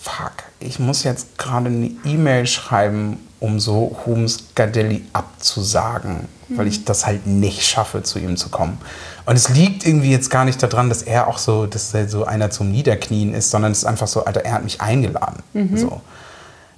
fuck, 0.00 0.32
ich 0.60 0.78
muss 0.78 1.04
jetzt 1.04 1.38
gerade 1.38 1.66
eine 1.66 1.90
E-Mail 2.04 2.46
schreiben, 2.46 3.18
um 3.40 3.60
so 3.60 3.96
Holmes 4.06 4.54
Gardelli 4.54 5.04
abzusagen, 5.12 6.28
weil 6.48 6.66
ich 6.68 6.84
das 6.84 7.06
halt 7.06 7.26
nicht 7.26 7.62
schaffe, 7.62 8.02
zu 8.02 8.18
ihm 8.18 8.36
zu 8.36 8.48
kommen. 8.48 8.78
Und 9.26 9.36
es 9.36 9.48
liegt 9.48 9.86
irgendwie 9.86 10.10
jetzt 10.10 10.30
gar 10.30 10.44
nicht 10.44 10.62
daran, 10.62 10.88
dass 10.88 11.02
er 11.02 11.28
auch 11.28 11.38
so, 11.38 11.66
dass 11.66 11.92
er 11.92 12.08
so 12.08 12.24
einer 12.24 12.50
zum 12.50 12.70
Niederknien 12.70 13.34
ist, 13.34 13.50
sondern 13.50 13.72
es 13.72 13.78
ist 13.78 13.84
einfach 13.84 14.06
so, 14.06 14.24
Alter, 14.24 14.44
er 14.44 14.52
hat 14.52 14.64
mich 14.64 14.80
eingeladen. 14.80 15.42
So. 15.74 16.00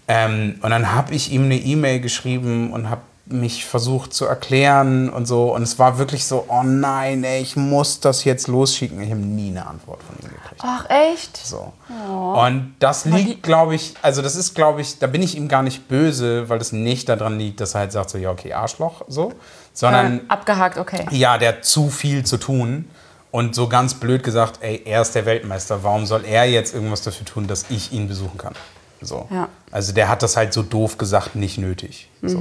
Ähm, 0.09 0.59
und 0.63 0.71
dann 0.71 0.93
habe 0.95 1.15
ich 1.15 1.31
ihm 1.33 1.45
eine 1.45 1.57
E-Mail 1.57 2.01
geschrieben 2.01 2.73
und 2.73 2.89
habe 2.89 3.03
mich 3.27 3.67
versucht 3.67 4.15
zu 4.15 4.25
erklären 4.25 5.11
und 5.11 5.27
so. 5.27 5.55
Und 5.55 5.63
es 5.63 5.79
war 5.79 5.99
wirklich 5.99 6.25
so, 6.25 6.47
oh 6.49 6.63
nein, 6.63 7.25
ey, 7.25 7.43
ich 7.43 7.57
muss 7.57 8.01
das 8.01 8.25
jetzt 8.25 8.49
losschicken. 8.49 9.03
Ich 9.03 9.11
habe 9.11 9.21
nie 9.21 9.51
eine 9.51 9.67
Antwort 9.67 10.01
von 10.03 10.17
ihm 10.17 10.35
gekriegt. 10.35 10.63
Ach, 10.63 10.87
echt? 10.89 11.37
So. 11.37 11.75
Und 11.89 12.75
das 12.79 13.05
liegt, 13.05 13.43
glaube 13.43 13.75
ich, 13.75 13.93
also 14.01 14.23
das 14.23 14.35
ist, 14.35 14.55
glaube 14.55 14.81
ich, 14.81 14.99
da 14.99 15.07
bin 15.07 15.21
ich 15.21 15.37
ihm 15.37 15.47
gar 15.49 15.63
nicht 15.63 15.89
böse, 15.89 16.49
weil 16.49 16.59
das 16.59 16.73
nicht 16.73 17.11
daran 17.11 17.39
liegt, 17.39 17.61
dass 17.61 17.75
er 17.75 17.81
halt 17.81 17.93
sagt 17.93 18.09
so, 18.09 18.17
ja, 18.17 18.31
okay, 18.31 18.55
Arschloch, 18.55 19.03
so. 19.09 19.33
Sondern, 19.75 20.21
Äh, 20.21 20.23
abgehakt, 20.29 20.79
okay. 20.79 21.07
ja, 21.11 21.37
der 21.37 21.49
hat 21.51 21.65
zu 21.67 21.91
viel 21.91 22.25
zu 22.25 22.39
tun. 22.39 22.89
Und 23.31 23.55
so 23.55 23.69
ganz 23.69 23.93
blöd 23.93 24.23
gesagt, 24.23 24.61
ey, 24.63 24.81
er 24.87 25.03
ist 25.03 25.15
der 25.15 25.27
Weltmeister. 25.27 25.85
Warum 25.85 26.07
soll 26.07 26.25
er 26.25 26.47
jetzt 26.49 26.73
irgendwas 26.75 27.03
dafür 27.03 27.27
tun, 27.27 27.47
dass 27.47 27.67
ich 27.69 27.93
ihn 27.93 28.09
besuchen 28.09 28.39
kann? 28.39 28.55
So. 29.01 29.27
Ja. 29.31 29.49
Also 29.71 29.93
der 29.93 30.09
hat 30.09 30.23
das 30.23 30.37
halt 30.37 30.53
so 30.53 30.63
doof 30.63 30.99
gesagt, 30.99 31.37
nicht 31.37 31.59
nötig. 31.59 32.09
So. 32.23 32.39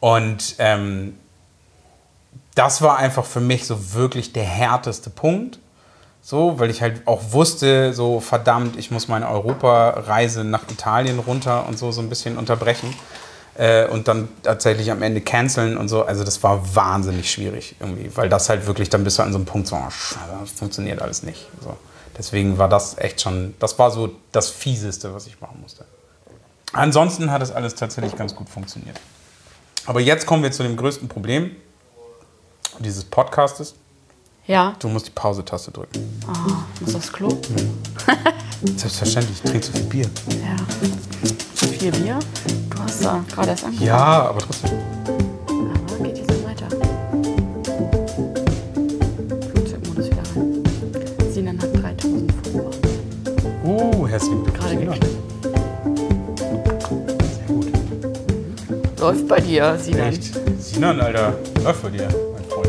Und 0.00 0.54
ähm, 0.58 1.14
das 2.54 2.82
war 2.82 2.96
einfach 2.96 3.24
für 3.24 3.40
mich 3.40 3.66
so 3.66 3.94
wirklich 3.94 4.32
der 4.32 4.44
härteste 4.44 5.10
Punkt. 5.10 5.58
So, 6.22 6.58
weil 6.58 6.70
ich 6.70 6.82
halt 6.82 7.06
auch 7.06 7.22
wusste, 7.30 7.92
so 7.92 8.18
verdammt, 8.18 8.76
ich 8.76 8.90
muss 8.90 9.06
meine 9.06 9.28
Europareise 9.28 10.42
nach 10.42 10.64
Italien 10.68 11.20
runter 11.20 11.68
und 11.68 11.78
so 11.78 11.92
so 11.92 12.00
ein 12.00 12.08
bisschen 12.08 12.36
unterbrechen. 12.36 12.92
Äh, 13.54 13.86
und 13.86 14.08
dann 14.08 14.28
tatsächlich 14.42 14.90
am 14.90 15.02
Ende 15.02 15.20
canceln 15.20 15.76
und 15.76 15.88
so. 15.88 16.04
Also 16.04 16.24
das 16.24 16.42
war 16.42 16.74
wahnsinnig 16.74 17.30
schwierig 17.30 17.76
irgendwie, 17.78 18.10
weil 18.16 18.28
das 18.28 18.48
halt 18.48 18.66
wirklich, 18.66 18.90
dann 18.90 19.04
bist 19.04 19.18
du 19.18 19.22
an 19.22 19.32
so 19.32 19.38
einem 19.38 19.46
Punkt 19.46 19.68
so, 19.68 19.76
oh, 19.76 19.88
das 20.40 20.50
funktioniert 20.50 21.00
alles 21.00 21.22
nicht. 21.22 21.46
So. 21.62 21.76
Deswegen 22.18 22.56
war 22.58 22.68
das 22.68 22.96
echt 22.98 23.20
schon, 23.20 23.54
das 23.58 23.78
war 23.78 23.90
so 23.90 24.10
das 24.32 24.48
Fieseste, 24.48 25.14
was 25.14 25.26
ich 25.26 25.40
machen 25.40 25.60
musste. 25.60 25.84
Ansonsten 26.72 27.30
hat 27.30 27.42
es 27.42 27.52
alles 27.52 27.74
tatsächlich 27.74 28.16
ganz 28.16 28.34
gut 28.34 28.48
funktioniert. 28.48 28.98
Aber 29.86 30.00
jetzt 30.00 30.26
kommen 30.26 30.42
wir 30.42 30.50
zu 30.52 30.62
dem 30.62 30.76
größten 30.76 31.08
Problem 31.08 31.54
dieses 32.80 33.04
Podcastes. 33.04 33.74
Ja, 34.46 34.76
Du 34.78 34.88
musst 34.88 35.06
die 35.08 35.10
Pause-Taste 35.10 35.72
drücken. 35.72 36.20
muss 36.80 36.94
aufs 36.94 37.12
Klo. 37.12 37.28
Selbstverständlich, 38.76 39.38
ich 39.42 39.50
trinke 39.50 39.60
zu 39.66 39.72
viel 39.72 39.82
Bier. 39.84 40.10
Ja. 40.28 40.56
Zu 41.54 41.66
viel 41.66 41.90
Bier? 41.90 42.18
Du 42.70 42.78
hast 42.78 43.04
da 43.04 43.24
gerade 43.28 43.50
erst 43.50 43.64
angefangen. 43.64 43.86
Ja, 43.88 44.28
aber 44.28 44.38
trotzdem. 44.38 44.70
Glückwunsch. 54.28 54.58
Gerade 54.58 54.76
geklickt. 54.76 55.06
Sehr 57.16 57.54
gut. 57.54 57.66
Läuft 59.00 59.28
bei 59.28 59.40
dir, 59.40 59.78
Sinan. 59.78 60.08
Echt? 60.08 60.34
Sinan, 60.60 61.00
Alter, 61.00 61.34
läuft 61.62 61.82
bei 61.82 61.90
dir, 61.90 62.08
mein 62.32 62.44
Freund. 62.50 62.68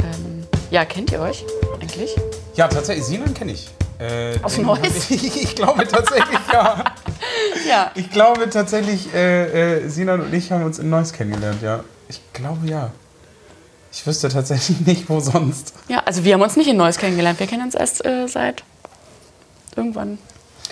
Ähm, 0.00 0.46
ja, 0.70 0.84
kennt 0.84 1.12
ihr 1.12 1.20
euch 1.20 1.44
eigentlich? 1.80 2.14
Ja, 2.54 2.68
tatsächlich, 2.68 3.04
Sinan 3.06 3.34
kenne 3.34 3.52
ich. 3.52 3.68
Äh, 3.98 4.38
Aus 4.42 4.58
Neuss? 4.58 5.10
Ich, 5.10 5.24
ich 5.42 5.54
glaube 5.54 5.86
tatsächlich, 5.86 6.38
ja. 6.52 6.84
Ja. 7.68 7.90
Ich 7.94 8.10
glaube 8.10 8.48
tatsächlich, 8.50 9.12
äh, 9.14 9.78
äh, 9.84 9.88
Sinan 9.88 10.20
und 10.20 10.32
ich 10.32 10.52
haben 10.52 10.64
uns 10.64 10.78
in 10.78 10.90
Neuss 10.90 11.12
kennengelernt, 11.12 11.62
ja. 11.62 11.82
Ich 12.08 12.20
glaube 12.32 12.66
ja. 12.66 12.90
Ich 13.92 14.06
wüsste 14.06 14.28
tatsächlich 14.28 14.80
nicht, 14.86 15.08
wo 15.08 15.20
sonst. 15.20 15.72
Ja, 15.88 16.02
also 16.04 16.24
wir 16.24 16.34
haben 16.34 16.42
uns 16.42 16.56
nicht 16.56 16.68
in 16.68 16.76
Neuss 16.76 16.98
kennengelernt. 16.98 17.40
Wir 17.40 17.46
kennen 17.46 17.62
uns 17.64 17.74
erst 17.74 18.04
äh, 18.04 18.26
seit 18.28 18.62
irgendwann 19.74 20.18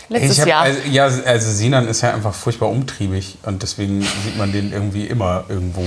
letztes 0.09 0.41
hab, 0.41 0.49
Jahr. 0.49 0.63
Also, 0.63 0.81
ja, 0.91 1.05
also 1.05 1.51
Sinan 1.51 1.89
ist 1.89 2.03
ja 2.03 2.15
einfach 2.15 2.35
furchtbar 2.35 2.69
umtriebig 2.69 3.39
und 3.45 3.63
deswegen 3.63 4.03
sieht 4.03 4.37
man 4.37 4.53
den 4.53 4.73
irgendwie 4.73 5.07
immer 5.07 5.45
irgendwo. 5.49 5.85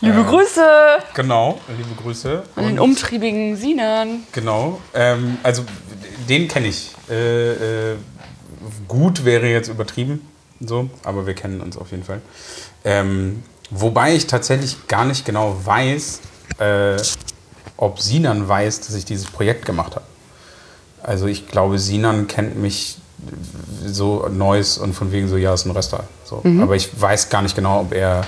Liebe 0.00 0.24
Grüße 0.24 0.66
Genau, 1.14 1.60
liebe 1.68 1.94
Grüße. 2.02 2.42
an 2.56 2.66
den 2.66 2.80
umtriebigen 2.80 3.56
Sinan. 3.56 4.24
Genau. 4.32 4.80
Ähm, 4.94 5.38
also 5.44 5.64
den 6.28 6.48
kenne 6.48 6.66
ich. 6.66 6.90
Äh, 7.08 7.92
äh, 7.92 7.96
gut 8.88 9.24
wäre 9.24 9.46
jetzt 9.46 9.68
übertrieben, 9.68 10.26
so, 10.60 10.90
aber 11.04 11.26
wir 11.26 11.34
kennen 11.34 11.60
uns 11.60 11.76
auf 11.76 11.92
jeden 11.92 12.02
Fall. 12.02 12.20
Ähm, 12.84 13.44
wobei 13.70 14.14
ich 14.14 14.26
tatsächlich 14.26 14.88
gar 14.88 15.04
nicht 15.04 15.24
genau 15.24 15.56
weiß, 15.64 16.20
äh, 16.58 16.96
ob 17.76 18.00
Sinan 18.00 18.48
weiß, 18.48 18.80
dass 18.80 18.94
ich 18.94 19.04
dieses 19.04 19.26
Projekt 19.26 19.64
gemacht 19.64 19.94
habe. 19.94 20.06
Also 21.02 21.26
ich 21.26 21.48
glaube, 21.48 21.78
Sinan 21.78 22.26
kennt 22.26 22.56
mich 22.56 22.98
so 23.86 24.28
Neues 24.28 24.78
und 24.78 24.94
von 24.94 25.12
wegen 25.12 25.28
so, 25.28 25.36
ja, 25.36 25.54
ist 25.54 25.66
ein 25.66 25.70
Röster. 25.70 26.04
So. 26.24 26.42
Aber 26.60 26.76
ich 26.76 26.88
weiß 27.00 27.28
gar 27.28 27.42
nicht 27.42 27.54
genau, 27.54 27.80
ob 27.80 27.92
er 27.92 28.24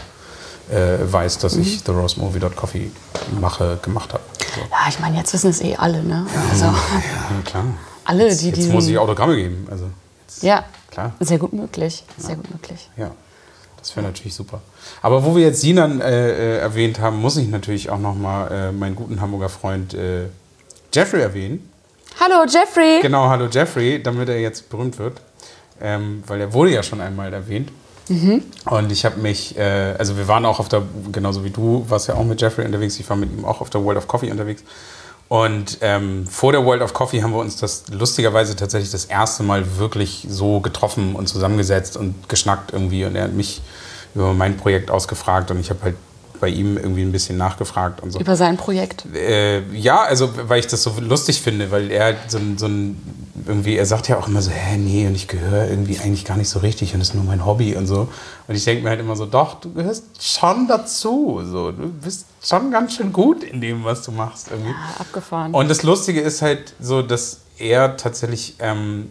äh, 0.71 0.99
weiß, 1.11 1.39
dass 1.39 1.57
ich 1.57 1.83
The 1.85 1.93
Rose 1.93 2.19
Movie 2.19 2.41
Coffee 2.55 2.91
mache, 3.41 3.79
gemacht 3.83 4.13
habe. 4.13 4.23
So. 4.55 4.61
Ja, 4.61 4.89
ich 4.89 4.99
meine, 5.01 5.19
jetzt 5.19 5.33
wissen 5.33 5.51
es 5.51 5.61
eh 5.61 5.77
alle, 5.77 6.03
ne? 6.03 6.27
Also 6.51 6.65
Ja, 6.67 6.75
klar. 7.45 7.65
alle, 8.05 8.29
Jetzt, 8.29 8.43
die 8.43 8.51
jetzt 8.51 8.71
muss 8.71 8.87
ich 8.87 8.99
Autogramme 8.99 9.37
geben. 9.37 9.67
Also, 9.71 9.87
jetzt, 10.27 10.43
ja, 10.43 10.65
klar. 10.91 11.13
sehr 11.21 11.39
gut 11.39 11.53
möglich. 11.53 12.05
Sehr 12.17 12.37
gut 12.37 12.51
möglich. 12.51 12.89
Ja, 12.97 13.11
das 13.79 13.95
wäre 13.97 14.07
natürlich 14.07 14.35
super. 14.35 14.61
Aber 15.03 15.25
wo 15.25 15.35
wir 15.37 15.43
jetzt 15.45 15.61
Sinan 15.61 16.01
äh, 16.01 16.31
äh, 16.31 16.59
erwähnt 16.59 17.01
haben, 17.01 17.21
muss 17.21 17.37
ich 17.37 17.49
natürlich 17.49 17.91
auch 17.91 17.99
nochmal 17.99 18.51
äh, 18.53 18.73
meinen 18.73 18.97
guten 18.97 19.21
Hamburger 19.21 19.49
Freund 19.49 19.95
äh, 19.95 20.27
Jeffrey 20.93 21.21
erwähnen. 21.21 21.69
Hallo, 22.21 22.47
Jeffrey. 22.49 23.01
Genau, 23.03 23.29
hallo 23.29 23.49
Jeffrey, 23.51 24.03
damit 24.03 24.29
er 24.29 24.41
jetzt 24.41 24.71
berühmt 24.71 24.99
wird. 24.99 25.21
Ähm, 25.81 26.23
weil 26.27 26.41
er 26.41 26.53
wurde 26.53 26.71
ja 26.71 26.83
schon 26.83 27.01
einmal 27.01 27.33
erwähnt. 27.33 27.71
Und 28.67 28.93
ich 28.93 29.05
habe 29.05 29.19
mich, 29.21 29.57
äh, 29.57 29.95
also 29.99 30.17
wir 30.17 30.29
waren 30.29 30.45
auch 30.45 30.61
auf 30.61 30.69
der, 30.69 30.83
genauso 31.11 31.45
wie 31.45 31.51
du, 31.51 31.85
warst 31.89 32.09
ja 32.09 32.15
auch 32.15 32.25
mit 32.25 32.41
Jeffrey 32.41 32.65
unterwegs, 32.65 32.99
ich 33.01 33.09
war 33.09 33.17
mit 33.17 33.33
ihm 33.33 33.45
auch 33.45 33.61
auf 33.61 33.71
der 33.71 33.83
World 33.83 33.99
of 33.99 34.07
Coffee 34.07 34.31
unterwegs. 34.31 34.63
Und 35.29 35.79
ähm, 35.81 36.27
vor 36.27 36.53
der 36.53 36.65
World 36.65 36.83
of 36.83 36.93
Coffee 36.93 37.23
haben 37.23 37.33
wir 37.33 37.41
uns 37.41 37.57
das 37.57 37.85
lustigerweise 37.91 38.57
tatsächlich 38.57 38.91
das 38.91 39.07
erste 39.07 39.43
Mal 39.43 39.79
wirklich 39.79 40.27
so 40.29 40.61
getroffen 40.61 41.17
und 41.17 41.29
zusammengesetzt 41.29 41.97
und 41.97 42.29
geschnackt 42.29 42.73
irgendwie. 42.73 43.05
Und 43.05 43.17
er 43.17 43.25
hat 43.25 43.33
mich 43.33 43.63
über 44.15 44.35
mein 44.35 44.57
Projekt 44.57 44.91
ausgefragt 44.91 45.51
und 45.51 45.59
ich 45.59 45.71
habe 45.71 45.83
halt 45.83 45.97
bei 46.45 46.51
ihm 46.51 46.77
irgendwie 46.77 47.01
ein 47.03 47.13
bisschen 47.13 47.39
nachgefragt 47.39 48.03
und 48.03 48.11
so. 48.13 48.19
Über 48.21 48.37
sein 48.37 48.59
Projekt. 48.59 49.07
Äh, 49.15 49.63
ja, 49.75 50.03
also 50.03 50.31
weil 50.49 50.61
ich 50.61 50.67
das 50.67 50.83
so 50.83 50.93
lustig 51.01 51.41
finde, 51.41 51.71
weil 51.71 51.91
er 51.91 52.05
halt 52.05 52.17
so, 52.29 52.37
ein- 52.37 52.59
so 52.59 52.67
ein 52.67 53.01
irgendwie, 53.47 53.77
er 53.77 53.87
sagt 53.87 54.09
ja 54.09 54.19
auch 54.19 54.29
immer 54.29 54.43
so, 54.43 54.51
hä, 54.51 54.77
nee, 54.77 55.07
und 55.07 55.15
ich 55.15 55.27
gehöre 55.27 55.69
irgendwie 55.71 55.99
eigentlich 55.99 56.25
gar 56.27 56.37
nicht 56.37 56.49
so 56.51 56.59
richtig 56.59 56.93
und 56.95 57.01
das 57.01 57.09
ist 57.11 57.15
nur 57.15 57.25
mein 57.25 57.45
Hobby 57.47 57.75
und 57.77 57.87
so. 57.87 58.09
Und 58.47 58.55
ich 58.55 58.65
denke 58.65 58.83
mir 58.83 58.91
halt 58.91 59.01
immer 59.01 59.17
so, 59.17 59.25
doch, 59.27 59.55
du 59.61 59.73
gehörst 59.73 60.05
schon 60.21 60.69
dazu. 60.69 61.41
So, 61.51 61.73
du 61.73 61.89
bist 61.89 62.27
schon 62.43 62.71
ganz 62.71 62.95
schön 62.95 63.11
gut 63.13 63.43
in 63.43 63.61
dem, 63.63 63.85
was 63.85 64.03
du 64.03 64.13
machst 64.13 64.49
irgendwie. 64.51 64.73
Ah, 64.73 65.01
abgefahren. 65.01 65.55
Und 65.55 65.69
das 65.71 65.83
Lustige 65.83 66.21
ist 66.21 66.43
halt 66.43 66.75
so, 66.79 67.01
dass 67.03 67.39
er 67.59 67.97
tatsächlich, 67.97 68.55
ähm, 68.59 69.11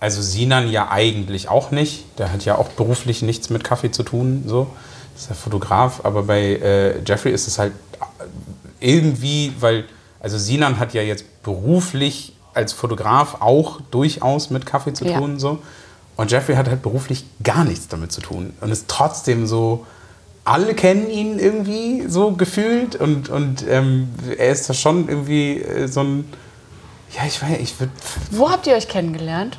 also 0.00 0.20
Sinan 0.22 0.68
ja 0.70 0.90
eigentlich 0.90 1.48
auch 1.48 1.70
nicht. 1.70 2.04
Der 2.18 2.32
hat 2.32 2.44
ja 2.44 2.56
auch 2.58 2.68
beruflich 2.70 3.22
nichts 3.22 3.48
mit 3.50 3.62
Kaffee 3.64 3.90
zu 3.92 4.02
tun, 4.02 4.42
so. 4.46 4.66
Ist 5.16 5.28
ja 5.28 5.34
Fotograf, 5.34 6.00
aber 6.04 6.22
bei 6.24 6.40
äh, 6.56 7.00
Jeffrey 7.06 7.32
ist 7.32 7.46
es 7.46 7.58
halt 7.58 7.72
irgendwie, 8.80 9.52
weil, 9.60 9.84
also 10.20 10.38
Sinan 10.38 10.78
hat 10.78 10.94
ja 10.94 11.02
jetzt 11.02 11.24
beruflich 11.42 12.32
als 12.52 12.72
Fotograf 12.72 13.40
auch 13.40 13.80
durchaus 13.90 14.50
mit 14.50 14.66
Kaffee 14.66 14.92
zu 14.92 15.04
Ja. 15.04 15.18
tun, 15.18 15.38
so. 15.38 15.58
Und 16.16 16.30
Jeffrey 16.30 16.54
hat 16.54 16.68
halt 16.68 16.82
beruflich 16.82 17.24
gar 17.42 17.64
nichts 17.64 17.88
damit 17.88 18.12
zu 18.12 18.20
tun 18.20 18.52
und 18.60 18.70
ist 18.70 18.86
trotzdem 18.88 19.46
so, 19.46 19.84
alle 20.44 20.74
kennen 20.74 21.10
ihn 21.10 21.38
irgendwie 21.38 22.04
so 22.08 22.32
gefühlt 22.32 22.94
und, 22.96 23.28
und 23.30 23.64
ähm, 23.68 24.08
er 24.38 24.50
ist 24.50 24.68
da 24.68 24.74
schon 24.74 25.08
irgendwie 25.08 25.60
äh, 25.62 25.88
so 25.88 26.00
ein, 26.02 26.32
ja, 27.16 27.22
ich 27.26 27.40
weiß, 27.42 27.58
ich 27.60 27.80
würde, 27.80 27.92
Wo 28.30 28.50
habt 28.50 28.66
ihr 28.66 28.74
euch 28.74 28.86
kennengelernt? 28.88 29.58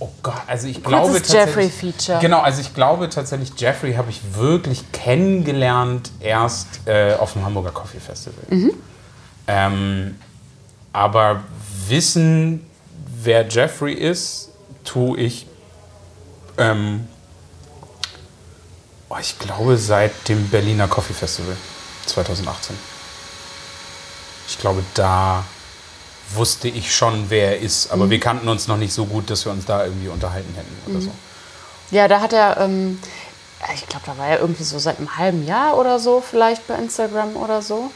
Oh 0.00 0.10
Gott, 0.22 0.42
also 0.46 0.68
ich 0.68 0.82
glaube 0.82 1.08
Kurzes 1.08 1.28
tatsächlich, 1.28 1.70
Jeffrey-Feature. 1.70 2.20
Genau, 2.20 2.40
also 2.40 2.60
ich 2.60 2.74
glaube 2.74 3.08
tatsächlich, 3.08 3.52
Jeffrey 3.56 3.94
habe 3.94 4.10
ich 4.10 4.20
wirklich 4.34 4.90
kennengelernt 4.92 6.10
erst 6.20 6.66
äh, 6.86 7.14
auf 7.14 7.32
dem 7.32 7.44
Hamburger 7.44 7.70
Coffee 7.70 8.00
Festival. 8.00 8.72
Ähm, 9.46 10.16
aber 10.92 11.42
wissen, 11.88 12.66
wer 13.22 13.46
Jeffrey 13.48 13.94
ist, 13.94 14.50
tue 14.84 15.18
ich, 15.18 15.46
ähm, 16.58 17.08
oh, 19.08 19.16
ich 19.20 19.38
glaube, 19.38 19.76
seit 19.76 20.28
dem 20.28 20.48
Berliner 20.48 20.88
Coffee 20.88 21.14
Festival 21.14 21.56
2018. 22.06 22.76
Ich 24.48 24.58
glaube, 24.58 24.82
da 24.94 25.44
wusste 26.34 26.68
ich 26.68 26.94
schon, 26.94 27.26
wer 27.28 27.52
er 27.56 27.60
ist, 27.60 27.90
aber 27.90 28.10
wir 28.10 28.20
kannten 28.20 28.48
uns 28.48 28.68
noch 28.68 28.76
nicht 28.76 28.92
so 28.92 29.06
gut, 29.06 29.30
dass 29.30 29.44
wir 29.44 29.52
uns 29.52 29.64
da 29.64 29.84
irgendwie 29.84 30.08
unterhalten 30.08 30.54
hätten 30.54 30.90
oder 30.90 31.00
so. 31.00 31.10
Ja, 31.90 32.06
da 32.08 32.20
hat 32.20 32.32
er, 32.32 32.58
ähm, 32.60 32.98
ich 33.74 33.86
glaube, 33.86 34.04
da 34.06 34.18
war 34.18 34.26
er 34.28 34.40
irgendwie 34.40 34.64
so 34.64 34.78
seit 34.78 34.98
einem 34.98 35.16
halben 35.16 35.46
Jahr 35.46 35.78
oder 35.78 35.98
so, 35.98 36.20
vielleicht 36.20 36.66
bei 36.68 36.74
Instagram 36.74 37.36
oder 37.36 37.62
so. 37.62 37.90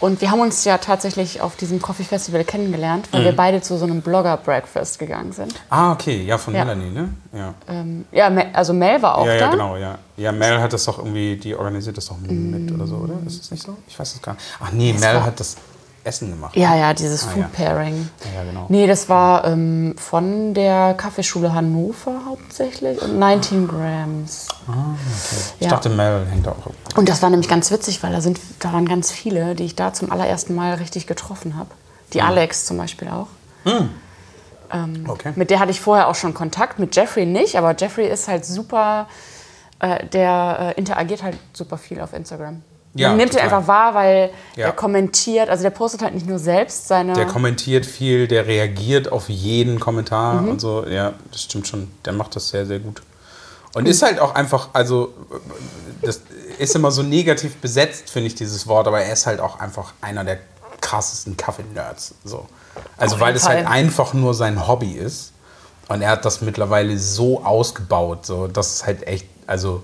Und 0.00 0.20
wir 0.20 0.30
haben 0.30 0.38
uns 0.38 0.64
ja 0.64 0.78
tatsächlich 0.78 1.40
auf 1.40 1.56
diesem 1.56 1.82
Coffee 1.82 2.04
Festival 2.04 2.44
kennengelernt, 2.44 3.08
weil 3.10 3.24
wir 3.24 3.34
beide 3.34 3.60
zu 3.62 3.76
so 3.76 3.84
einem 3.84 4.00
Blogger-Breakfast 4.00 5.00
gegangen 5.00 5.32
sind. 5.32 5.52
Ah, 5.70 5.90
okay, 5.90 6.22
ja, 6.22 6.38
von 6.38 6.54
Ja. 6.54 6.64
Melanie, 6.64 6.90
ne? 6.90 7.08
Ja. 7.32 7.54
Ähm, 7.68 8.04
ja, 8.12 8.30
also 8.52 8.72
Mel 8.74 9.02
war 9.02 9.18
auch 9.18 9.26
ja, 9.26 9.34
da. 9.34 9.40
ja, 9.40 9.50
genau, 9.50 9.76
ja. 9.76 9.98
Ja, 10.16 10.30
Mel 10.30 10.60
hat 10.60 10.72
das 10.72 10.84
doch 10.84 10.98
irgendwie, 10.98 11.36
die 11.36 11.52
organisiert 11.56 11.96
das 11.96 12.06
doch 12.06 12.16
mit 12.18 12.70
oder 12.72 12.86
so, 12.86 12.94
oder? 12.94 13.14
Ist 13.26 13.42
es 13.42 13.50
nicht 13.50 13.64
so? 13.64 13.76
Ich 13.88 13.98
weiß 13.98 14.14
es 14.14 14.22
gar 14.22 14.34
nicht. 14.34 14.44
Ach 14.60 14.70
nee, 14.70 14.92
Es 14.92 15.00
Mel 15.00 15.20
hat 15.20 15.40
das 15.40 15.56
Essen 16.04 16.30
gemacht. 16.30 16.56
Ja, 16.56 16.74
ja, 16.76 16.94
dieses 16.94 17.24
Ah, 17.26 17.30
Food 17.30 17.42
ja. 17.42 17.48
Pairing. 17.52 18.08
Ja, 18.34 18.44
genau. 18.44 18.66
Nee, 18.68 18.86
das 18.86 19.08
war 19.08 19.44
ähm, 19.44 19.94
von 19.98 20.54
der 20.54 20.94
Kaffeeschule 20.94 21.52
Hannover 21.52 22.22
hauptsächlich 22.26 23.00
und 23.02 23.18
19 23.18 23.68
Grams. 23.68 24.48
Ich 25.58 25.64
ja. 25.66 25.70
dachte, 25.70 25.88
Mel 25.90 26.26
hängt 26.30 26.46
auch. 26.48 26.56
Und 26.96 27.08
das 27.08 27.20
war 27.22 27.30
nämlich 27.30 27.48
ganz 27.48 27.70
witzig, 27.70 28.02
weil 28.02 28.12
da, 28.12 28.20
sind, 28.20 28.40
da 28.60 28.72
waren 28.72 28.88
ganz 28.88 29.10
viele, 29.10 29.54
die 29.54 29.64
ich 29.64 29.76
da 29.76 29.92
zum 29.92 30.10
allerersten 30.10 30.54
Mal 30.54 30.74
richtig 30.74 31.06
getroffen 31.06 31.56
habe. 31.56 31.70
Die 32.14 32.22
Alex 32.22 32.64
zum 32.64 32.78
Beispiel 32.78 33.08
auch. 33.08 33.26
Ähm, 34.72 35.04
Okay. 35.08 35.32
Mit 35.36 35.50
der 35.50 35.60
hatte 35.60 35.70
ich 35.70 35.80
vorher 35.80 36.08
auch 36.08 36.14
schon 36.14 36.34
Kontakt, 36.34 36.78
mit 36.78 36.94
Jeffrey 36.94 37.26
nicht, 37.26 37.56
aber 37.56 37.74
Jeffrey 37.76 38.06
ist 38.06 38.28
halt 38.28 38.44
super, 38.44 39.08
äh, 39.78 40.06
der 40.06 40.74
äh, 40.76 40.78
interagiert 40.78 41.22
halt 41.22 41.38
super 41.52 41.78
viel 41.78 42.00
auf 42.00 42.12
Instagram. 42.12 42.62
Ja, 42.98 43.08
Man 43.08 43.18
nimmt 43.18 43.30
ihn 43.32 43.38
total. 43.38 43.44
einfach 43.54 43.68
wahr, 43.68 43.94
weil 43.94 44.30
Ja. 44.56 44.66
er 44.66 44.72
kommentiert, 44.72 45.48
also 45.48 45.62
der 45.62 45.70
postet 45.70 46.02
halt 46.02 46.14
nicht 46.14 46.26
nur 46.26 46.38
selbst 46.38 46.88
seine. 46.88 47.12
Der 47.12 47.26
kommentiert 47.26 47.86
viel, 47.86 48.26
der 48.28 48.46
reagiert 48.46 49.10
auf 49.12 49.28
jeden 49.28 49.78
Kommentar 49.78 50.42
Mhm. 50.42 50.48
und 50.50 50.60
so. 50.60 50.84
Ja, 50.86 51.14
das 51.30 51.42
stimmt 51.42 51.68
schon. 51.68 51.90
Der 52.04 52.12
macht 52.12 52.34
das 52.36 52.48
sehr, 52.48 52.66
sehr 52.66 52.80
gut. 52.80 53.02
Und 53.74 53.86
ist 53.86 54.02
halt 54.02 54.18
auch 54.18 54.34
einfach, 54.34 54.70
also, 54.72 55.12
das 56.02 56.20
ist 56.58 56.74
immer 56.74 56.90
so 56.90 57.02
negativ 57.02 57.56
besetzt, 57.56 58.10
finde 58.10 58.26
ich, 58.28 58.34
dieses 58.34 58.66
Wort, 58.66 58.88
aber 58.88 59.00
er 59.00 59.12
ist 59.12 59.26
halt 59.26 59.40
auch 59.40 59.60
einfach 59.60 59.92
einer 60.00 60.24
der 60.24 60.38
krassesten 60.80 61.36
Kaffee-Nerds. 61.36 62.14
So. 62.24 62.46
Also, 62.96 63.16
Auf 63.16 63.20
weil 63.20 63.36
es 63.36 63.46
halt 63.48 63.66
einfach 63.66 64.14
nur 64.14 64.34
sein 64.34 64.66
Hobby 64.66 64.92
ist. 64.92 65.32
Und 65.88 66.02
er 66.02 66.10
hat 66.10 66.24
das 66.24 66.40
mittlerweile 66.40 66.98
so 66.98 67.44
ausgebaut, 67.44 68.26
so, 68.26 68.46
dass 68.48 68.74
es 68.74 68.86
halt 68.86 69.06
echt, 69.06 69.26
also, 69.46 69.82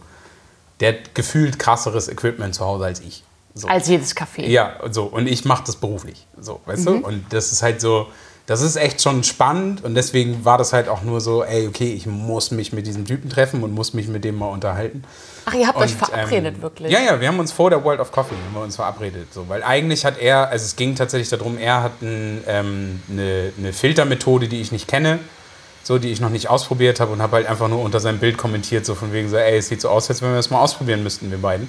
der 0.80 0.94
hat 0.94 1.14
gefühlt 1.14 1.58
krasseres 1.58 2.08
Equipment 2.08 2.54
zu 2.54 2.64
Hause 2.64 2.84
als 2.84 3.00
ich. 3.00 3.22
So. 3.56 3.68
als 3.68 3.86
jedes 3.86 4.16
Café. 4.16 4.46
Ja, 4.48 4.80
und 4.82 4.94
so. 4.94 5.04
Und 5.04 5.28
ich 5.28 5.44
mache 5.44 5.62
das 5.64 5.76
beruflich. 5.76 6.26
So, 6.40 6.60
weißt 6.66 6.80
Mhm. 6.80 7.02
du? 7.02 7.06
Und 7.06 7.24
das 7.32 7.52
ist 7.52 7.62
halt 7.62 7.80
so, 7.80 8.08
das 8.46 8.62
ist 8.62 8.74
echt 8.74 9.00
schon 9.00 9.22
spannend. 9.22 9.84
Und 9.84 9.94
deswegen 9.94 10.44
war 10.44 10.58
das 10.58 10.72
halt 10.72 10.88
auch 10.88 11.02
nur 11.02 11.20
so, 11.20 11.44
ey, 11.44 11.68
okay, 11.68 11.92
ich 11.92 12.04
muss 12.06 12.50
mich 12.50 12.72
mit 12.72 12.84
diesem 12.88 13.06
Typen 13.06 13.30
treffen 13.30 13.62
und 13.62 13.72
muss 13.72 13.94
mich 13.94 14.08
mit 14.08 14.24
dem 14.24 14.34
mal 14.36 14.48
unterhalten. 14.48 15.04
Ach, 15.46 15.54
ihr 15.54 15.68
habt 15.68 15.78
euch 15.78 15.92
Und, 15.92 15.98
verabredet, 15.98 16.56
ähm, 16.56 16.62
wirklich? 16.62 16.90
Ja, 16.92 16.98
ja, 17.00 17.20
wir 17.20 17.28
haben 17.28 17.38
uns 17.38 17.52
vor 17.52 17.70
der 17.70 17.84
World 17.84 18.00
of 18.00 18.10
Coffee 18.10 18.34
haben 18.34 18.54
wir 18.54 18.62
uns 18.62 18.74
verabredet. 18.74 19.32
So, 19.32 19.48
weil 19.48 19.62
eigentlich 19.62 20.04
hat 20.04 20.18
er, 20.18 20.48
also 20.48 20.64
es 20.64 20.74
ging 20.74 20.96
tatsächlich 20.96 21.28
darum, 21.28 21.56
er 21.56 21.84
hat 21.84 22.02
ein, 22.02 22.42
ähm, 22.48 23.02
eine, 23.08 23.52
eine 23.56 23.72
Filtermethode, 23.72 24.48
die 24.48 24.60
ich 24.60 24.72
nicht 24.72 24.88
kenne, 24.88 25.20
so, 25.86 25.98
die 25.98 26.10
ich 26.10 26.20
noch 26.20 26.30
nicht 26.30 26.48
ausprobiert 26.48 26.98
habe 26.98 27.12
und 27.12 27.22
habe 27.22 27.36
halt 27.36 27.46
einfach 27.46 27.68
nur 27.68 27.80
unter 27.82 28.00
seinem 28.00 28.18
Bild 28.18 28.38
kommentiert, 28.38 28.84
so 28.86 28.94
von 28.94 29.12
wegen 29.12 29.28
so, 29.28 29.36
ey, 29.36 29.58
es 29.58 29.68
sieht 29.68 29.80
so 29.80 29.90
aus, 29.90 30.08
als 30.08 30.22
wenn 30.22 30.30
wir 30.30 30.36
das 30.36 30.50
mal 30.50 30.60
ausprobieren 30.60 31.02
müssten, 31.02 31.30
wir 31.30 31.38
beiden. 31.38 31.68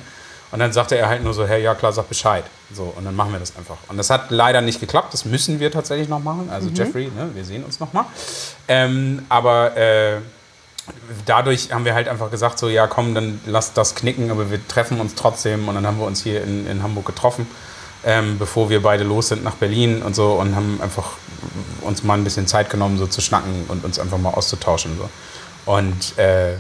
Und 0.51 0.59
dann 0.59 0.71
sagte 0.71 0.95
er 0.95 1.09
halt 1.09 1.23
nur 1.23 1.33
so, 1.33 1.45
hey, 1.45 1.61
ja 1.61 1.75
klar, 1.75 1.91
sag 1.91 2.07
Bescheid. 2.07 2.45
So, 2.73 2.93
und 2.95 3.03
dann 3.03 3.15
machen 3.15 3.33
wir 3.33 3.39
das 3.39 3.57
einfach. 3.57 3.77
Und 3.89 3.97
das 3.97 4.09
hat 4.09 4.31
leider 4.31 4.61
nicht 4.61 4.79
geklappt, 4.79 5.13
das 5.13 5.25
müssen 5.25 5.59
wir 5.59 5.71
tatsächlich 5.71 6.07
noch 6.07 6.23
machen. 6.23 6.49
Also 6.49 6.69
Jeffrey, 6.69 7.11
ne, 7.15 7.29
wir 7.33 7.43
sehen 7.43 7.63
uns 7.63 7.79
noch 7.79 7.91
mal. 7.93 8.05
Ähm, 8.67 9.25
aber 9.27 9.75
äh, 9.75 10.17
dadurch 11.25 11.71
haben 11.71 11.83
wir 11.83 11.93
halt 11.93 12.07
einfach 12.07 12.31
gesagt, 12.31 12.59
so 12.59 12.69
ja 12.69 12.87
komm, 12.87 13.15
dann 13.15 13.41
lass 13.45 13.73
das 13.73 13.95
knicken, 13.95 14.31
aber 14.31 14.51
wir 14.51 14.65
treffen 14.67 14.99
uns 14.99 15.15
trotzdem 15.15 15.67
und 15.67 15.75
dann 15.75 15.85
haben 15.85 15.99
wir 15.99 16.05
uns 16.05 16.23
hier 16.23 16.43
in, 16.43 16.67
in 16.67 16.83
Hamburg 16.83 17.05
getroffen, 17.05 17.47
ähm, 18.06 18.38
bevor 18.38 18.69
wir 18.69 18.82
beide 18.82 19.03
los 19.03 19.30
sind 19.30 19.44
nach 19.44 19.56
Berlin 19.56 20.02
und 20.02 20.15
so 20.15 20.34
und 20.34 20.56
haben 20.56 20.80
einfach 20.82 21.14
uns 21.82 22.03
mal 22.03 22.15
ein 22.15 22.23
bisschen 22.23 22.48
Zeit 22.48 22.69
genommen, 22.69 22.98
so 22.98 23.07
zu 23.07 23.22
schnacken 23.22 23.65
und 23.68 23.84
uns 23.84 23.99
einfach 23.99 24.18
mal 24.18 24.30
auszutauschen. 24.30 24.98
So. 24.98 25.10
Und 25.72 26.18
äh, 26.18 26.53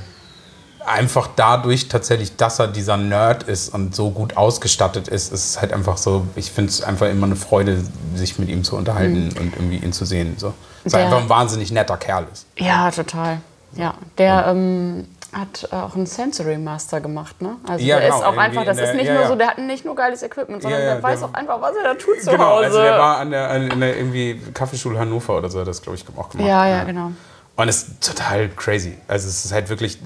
einfach 0.85 1.29
dadurch 1.35 1.87
tatsächlich, 1.87 2.35
dass 2.35 2.59
er 2.59 2.67
dieser 2.67 2.97
Nerd 2.97 3.43
ist 3.43 3.73
und 3.73 3.95
so 3.95 4.09
gut 4.11 4.37
ausgestattet 4.37 5.07
ist, 5.07 5.31
ist 5.31 5.49
es 5.49 5.61
halt 5.61 5.73
einfach 5.73 5.97
so, 5.97 6.27
ich 6.35 6.51
finde 6.51 6.69
es 6.69 6.81
einfach 6.81 7.07
immer 7.07 7.25
eine 7.25 7.35
Freude, 7.35 7.83
sich 8.15 8.39
mit 8.39 8.49
ihm 8.49 8.63
zu 8.63 8.75
unterhalten 8.75 9.29
und 9.39 9.55
irgendwie 9.55 9.77
ihn 9.77 9.93
zu 9.93 10.05
sehen. 10.05 10.35
So. 10.37 10.53
Dass 10.83 10.93
er 10.93 11.05
einfach 11.05 11.21
ein 11.21 11.29
wahnsinnig 11.29 11.71
netter 11.71 11.97
Kerl 11.97 12.27
ist. 12.31 12.45
Ja, 12.57 12.89
total. 12.91 13.39
Ja, 13.73 13.95
der 14.17 14.47
ähm, 14.47 15.07
hat 15.37 15.67
äh, 15.71 15.75
auch 15.75 15.95
einen 15.95 16.05
Sensory 16.05 16.57
Master 16.57 17.01
gemacht, 17.01 17.41
ne? 17.41 17.57
Also 17.67 17.83
Ja, 17.85 17.97
der 17.99 18.05
genau, 18.07 18.19
ist 18.19 18.25
auch 18.25 18.37
einfach, 18.37 18.61
in 18.61 18.67
das 18.67 18.77
der- 18.77 18.89
ist 18.89 18.95
nicht 18.95 19.07
ja, 19.07 19.13
nur 19.13 19.21
ja. 19.23 19.27
so, 19.27 19.35
der 19.35 19.47
hat 19.47 19.57
nicht 19.57 19.83
nur 19.83 19.93
geiles 19.95 20.23
Equipment, 20.23 20.61
sondern 20.61 20.81
der 20.81 21.03
weiß 21.03 21.19
der- 21.19 21.29
auch 21.29 21.33
einfach, 21.33 21.61
was 21.61 21.75
er 21.75 21.83
da 21.83 21.93
tut 21.95 22.21
zu 22.21 22.31
Genau, 22.31 22.45
Hause. 22.55 22.65
also 22.65 22.81
der 22.81 22.97
war 22.97 23.17
an 23.17 23.31
der, 23.31 23.49
an, 23.49 23.69
in 23.71 23.79
der 23.81 23.97
irgendwie 23.97 24.41
Kaffeeschule 24.53 24.97
Hannover 24.97 25.37
oder 25.37 25.49
so, 25.49 25.59
hat 25.59 25.67
das 25.67 25.81
glaube 25.81 25.97
ich 25.97 26.05
auch 26.17 26.29
gemacht. 26.29 26.47
ja, 26.47 26.67
ja, 26.67 26.83
genau. 26.85 27.11
Und 27.57 27.69
es 27.69 27.83
ist 27.83 28.01
total 28.01 28.49
crazy. 28.49 28.97
Also 29.07 29.29
es 29.29 29.45
ist 29.45 29.53
halt 29.53 29.69
wirklich, 29.69 29.97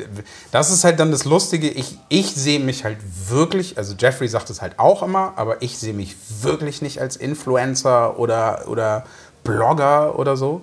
das 0.52 0.70
ist 0.70 0.84
halt 0.84 1.00
dann 1.00 1.12
das 1.12 1.26
Lustige. 1.26 1.68
Ich, 1.68 1.98
ich 2.08 2.36
sehe 2.36 2.60
mich 2.60 2.84
halt 2.84 2.98
wirklich, 3.28 3.76
also 3.78 3.96
Jeffrey 3.98 4.28
sagt 4.28 4.52
es 4.52 4.62
halt 4.62 4.78
auch 4.78 5.02
immer, 5.02 5.34
aber 5.36 5.60
ich 5.64 5.78
sehe 5.80 5.94
mich 5.94 6.16
wirklich 6.44 6.84
nicht 6.84 7.02
als 7.02 7.18
Influencer 7.18 8.20
oder, 8.20 8.68
oder 8.68 9.04
Blogger 9.44 10.20
oder 10.20 10.38
so. 10.38 10.62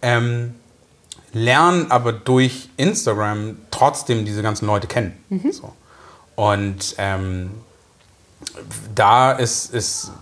Ähm, 0.00 0.54
lernen 1.32 1.90
aber 1.90 2.12
durch 2.12 2.68
Instagram 2.76 3.56
trotzdem 3.70 4.24
diese 4.24 4.42
ganzen 4.42 4.66
Leute 4.66 4.86
kennen. 4.86 5.16
So. 5.52 5.72
Und 6.36 6.94
ähm, 6.98 7.50
da 8.94 9.32
ist, 9.32 9.74
ist 9.74 10.12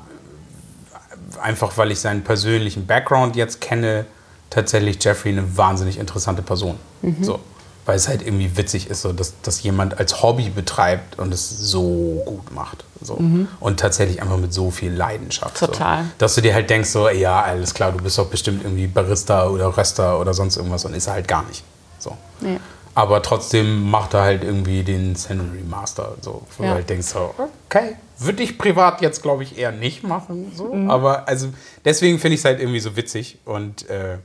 einfach, 1.41 1.77
weil 1.77 1.91
ich 1.91 2.01
seinen 2.01 2.23
persönlichen 2.25 2.87
Background 2.87 3.37
jetzt 3.37 3.61
kenne, 3.61 4.07
tatsächlich 4.51 5.03
Jeffrey 5.03 5.33
eine 5.33 5.57
wahnsinnig 5.57 5.99
interessante 5.99 6.43
Person. 6.43 6.77
So. 7.23 7.41
Weil 7.87 7.97
es 7.97 8.09
halt 8.09 8.21
irgendwie 8.27 8.57
witzig 8.57 8.91
ist, 8.91 9.03
so, 9.03 9.13
dass, 9.13 9.35
dass 9.43 9.63
jemand 9.63 9.99
als 9.99 10.21
Hobby 10.23 10.51
betreibt 10.51 11.19
und 11.19 11.33
es 11.33 11.49
so 11.49 12.21
gut 12.27 12.53
macht. 12.53 12.85
So. 13.01 13.19
Und 13.61 13.79
tatsächlich 13.81 14.21
einfach 14.21 14.39
mit 14.39 14.53
so 14.53 14.73
viel 14.73 14.93
Leidenschaft. 14.93 15.57
Total. 15.59 16.03
So. 16.03 16.11
Dass 16.19 16.35
du 16.35 16.41
dir 16.41 16.53
halt 16.53 16.69
denkst, 16.69 16.91
so, 16.91 17.09
ja, 17.09 17.41
alles 17.43 17.73
klar, 17.75 17.93
du 17.93 17.99
bist 17.99 18.19
doch 18.19 18.27
bestimmt 18.27 18.65
irgendwie 18.65 18.89
Barista 18.89 19.47
oder 19.47 19.77
Röster 19.77 20.19
oder 20.19 20.35
sonst 20.35 20.57
irgendwas 20.57 20.85
und 20.85 20.95
ist 20.95 21.07
er 21.07 21.13
halt 21.15 21.29
gar 21.29 21.45
nicht. 21.47 21.63
So. 22.01 22.17
Nee. 22.41 22.59
Aber 22.97 23.23
trotzdem 23.23 23.89
macht 23.91 24.15
er 24.15 24.23
halt 24.23 24.43
irgendwie 24.43 24.83
den 24.83 25.15
Sensory 25.15 25.63
Master. 25.69 26.15
So, 26.23 26.43
wo 26.57 26.65
Ja. 26.65 26.71
du 26.71 26.75
halt 26.77 26.91
denkst, 26.91 27.07
so, 27.09 27.35
okay, 27.69 27.97
würde 28.19 28.43
ich 28.43 28.59
privat 28.59 29.01
jetzt, 29.03 29.23
glaube 29.23 29.43
ich, 29.45 29.59
eher 29.59 29.71
nicht 29.71 30.03
machen. 30.03 30.51
So. 30.57 30.73
Mhm. 30.75 30.91
Aber 30.91 31.29
also 31.29 31.49
deswegen 31.85 32.19
finde 32.19 32.35
ich 32.35 32.41
es 32.41 32.45
halt 32.47 32.59
irgendwie 32.59 32.81
so 32.81 32.97
witzig. 32.97 33.39
Und 33.45 33.89
äh, 33.91 34.17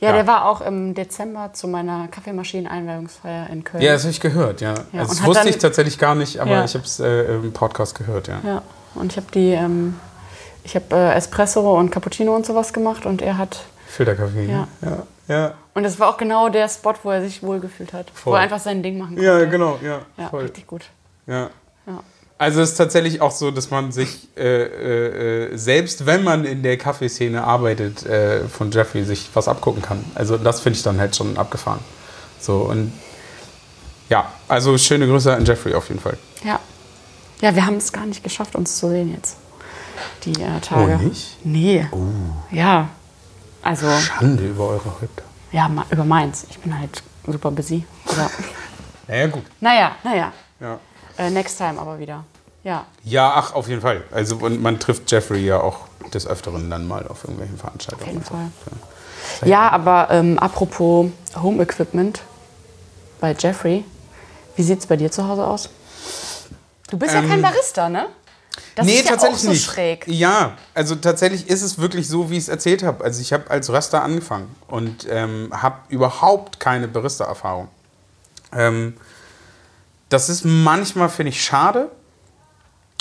Ja, 0.00 0.10
Ja. 0.10 0.14
der 0.14 0.26
war 0.28 0.48
auch 0.48 0.60
im 0.60 0.94
Dezember 0.94 1.52
zu 1.52 1.66
meiner 1.66 2.06
Kaffeemaschinen-Einweihungsfeier 2.08 3.50
in 3.50 3.64
Köln. 3.64 3.82
ja, 3.82 3.92
das 3.92 4.02
habe 4.02 4.10
ich 4.12 4.20
gehört, 4.20 4.60
ja. 4.60 4.74
Ja, 4.92 5.00
also, 5.00 5.14
das 5.14 5.24
wusste 5.24 5.44
dann- 5.44 5.48
ich 5.52 5.58
tatsächlich 5.58 5.98
gar 5.98 6.14
nicht, 6.14 6.38
aber 6.40 6.50
Ja. 6.52 6.64
ich 6.64 6.74
habe 6.74 6.84
es 6.84 7.00
äh, 7.00 7.24
im 7.34 7.52
Podcast 7.52 7.96
gehört, 7.98 8.28
ja. 8.28 8.38
Ja, 8.44 8.62
und 8.94 9.12
ich 9.12 9.16
habe 9.16 9.26
die, 9.34 9.50
ähm, 9.52 9.98
ich 10.64 10.74
habe 10.76 10.94
äh, 10.94 11.14
Espresso 11.14 11.76
und 11.78 11.90
Cappuccino 11.90 12.34
und 12.34 12.46
sowas 12.46 12.72
gemacht 12.72 13.06
und 13.06 13.22
er 13.22 13.38
hat, 13.38 13.64
Filterkaffee. 13.88 14.46
Ja. 14.46 14.68
ja. 14.82 15.02
Ja, 15.26 15.52
und 15.74 15.82
das 15.82 15.98
war 16.00 16.08
auch 16.08 16.16
genau 16.16 16.48
der 16.48 16.68
Spot, 16.70 16.94
wo 17.02 17.10
er 17.10 17.20
sich 17.20 17.42
wohlgefühlt 17.42 17.92
hat, 17.92 18.06
wo 18.24 18.30
Voll. 18.30 18.38
er 18.38 18.42
einfach 18.44 18.58
sein 18.60 18.82
Ding 18.82 18.96
machen 18.96 19.16
konnte. 19.16 19.24
ja 19.24 19.44
genau, 19.44 19.78
ja. 19.82 19.98
Ja, 20.16 20.28
voll. 20.28 20.42
richtig 20.42 20.66
gut. 20.66 20.84
Ja. 21.26 21.50
Ja. 21.86 22.00
Also 22.38 22.60
es 22.60 22.70
ist 22.70 22.76
tatsächlich 22.76 23.20
auch 23.20 23.32
so, 23.32 23.50
dass 23.50 23.70
man 23.70 23.90
sich, 23.90 24.28
äh, 24.36 24.42
äh, 24.62 25.46
äh, 25.52 25.56
selbst 25.56 26.06
wenn 26.06 26.22
man 26.22 26.44
in 26.44 26.62
der 26.62 26.76
Kaffeeszene 26.78 27.42
arbeitet, 27.42 28.06
äh, 28.06 28.46
von 28.48 28.70
Jeffrey 28.70 29.04
sich 29.04 29.28
was 29.34 29.48
abgucken 29.48 29.82
kann. 29.82 30.04
Also 30.14 30.36
das 30.38 30.60
finde 30.60 30.76
ich 30.76 30.82
dann 30.84 31.00
halt 31.00 31.16
schon 31.16 31.36
abgefahren. 31.36 31.80
So 32.40 32.58
und 32.58 32.92
ja, 34.08 34.30
also 34.46 34.78
schöne 34.78 35.06
Grüße 35.08 35.34
an 35.34 35.44
Jeffrey 35.44 35.74
auf 35.74 35.88
jeden 35.88 36.00
Fall. 36.00 36.16
Ja. 36.44 36.60
Ja, 37.40 37.54
wir 37.54 37.66
haben 37.66 37.76
es 37.76 37.92
gar 37.92 38.06
nicht 38.06 38.22
geschafft, 38.22 38.54
uns 38.54 38.78
zu 38.78 38.88
sehen 38.88 39.12
jetzt. 39.14 39.36
Die 40.24 40.32
äh, 40.40 40.60
Tage. 40.60 40.98
Oh, 41.00 41.04
nicht? 41.04 41.36
Nee. 41.44 41.86
Ja. 42.52 42.88
Also, 43.62 43.86
Schande 43.98 44.44
über 44.46 44.68
eure 44.68 44.86
Häupter. 45.00 45.22
ja, 45.52 45.68
über 45.90 46.04
meins. 46.04 46.46
Ich 46.50 46.58
bin 46.60 46.76
halt 46.78 47.02
super 47.26 47.50
busy. 47.50 47.84
Aber, 48.06 48.30
Naja, 49.08 49.26
gut. 49.26 49.42
naja, 49.60 49.92
naja. 50.04 50.32
Ja. 50.60 50.78
Äh, 51.18 51.30
next 51.30 51.58
time 51.58 51.78
aber 51.80 51.98
wieder. 51.98 52.24
Ja. 52.64 52.86
ja, 53.04 53.32
ach, 53.34 53.54
auf 53.54 53.68
jeden 53.68 53.80
Fall. 53.80 54.02
Also 54.10 54.36
und 54.36 54.60
man 54.60 54.78
trifft 54.80 55.10
Jeffrey 55.10 55.44
ja 55.44 55.60
auch 55.60 55.86
des 56.12 56.26
Öfteren 56.26 56.68
dann 56.68 56.86
mal 56.86 57.06
auf 57.06 57.24
irgendwelchen 57.24 57.56
Veranstaltungen. 57.56 58.02
Auf 58.02 58.08
jeden 58.08 58.18
und 58.18 58.26
so. 58.26 59.40
Fall. 59.40 59.48
Ja, 59.48 59.70
aber 59.70 60.08
ähm, 60.10 60.38
apropos 60.38 61.06
Home 61.40 61.62
Equipment 61.62 62.20
bei 63.20 63.34
Jeffrey, 63.38 63.84
wie 64.56 64.62
sieht 64.62 64.80
es 64.80 64.86
bei 64.86 64.96
dir 64.96 65.10
zu 65.10 65.26
Hause 65.26 65.46
aus? 65.46 65.70
Du 66.90 66.98
bist 66.98 67.14
ja 67.14 67.22
kein 67.22 67.42
Barista, 67.42 67.88
ne? 67.88 68.06
Das 68.74 68.86
Ähm, 68.86 68.92
nee, 68.92 68.98
ist 69.00 69.04
ja 69.04 69.10
tatsächlich 69.12 69.38
auch 69.38 69.44
so 69.44 69.50
nicht. 69.50 69.64
schräg. 69.64 70.04
Ja, 70.08 70.52
also 70.74 70.94
tatsächlich 70.96 71.48
ist 71.48 71.62
es 71.62 71.78
wirklich 71.78 72.08
so, 72.08 72.30
wie 72.30 72.36
ich 72.36 72.44
es 72.44 72.48
erzählt 72.48 72.82
habe. 72.82 73.04
Also 73.04 73.20
ich 73.20 73.32
habe 73.32 73.50
als 73.50 73.70
Röster 73.70 74.02
angefangen 74.02 74.54
und 74.66 75.06
ähm, 75.10 75.50
habe 75.52 75.76
überhaupt 75.90 76.58
keine 76.60 76.88
Barista-Erfahrung. 76.88 77.68
Ähm, 78.52 78.94
das 80.08 80.28
ist 80.28 80.44
manchmal, 80.44 81.08
finde 81.08 81.30
ich, 81.30 81.42
schade, 81.42 81.90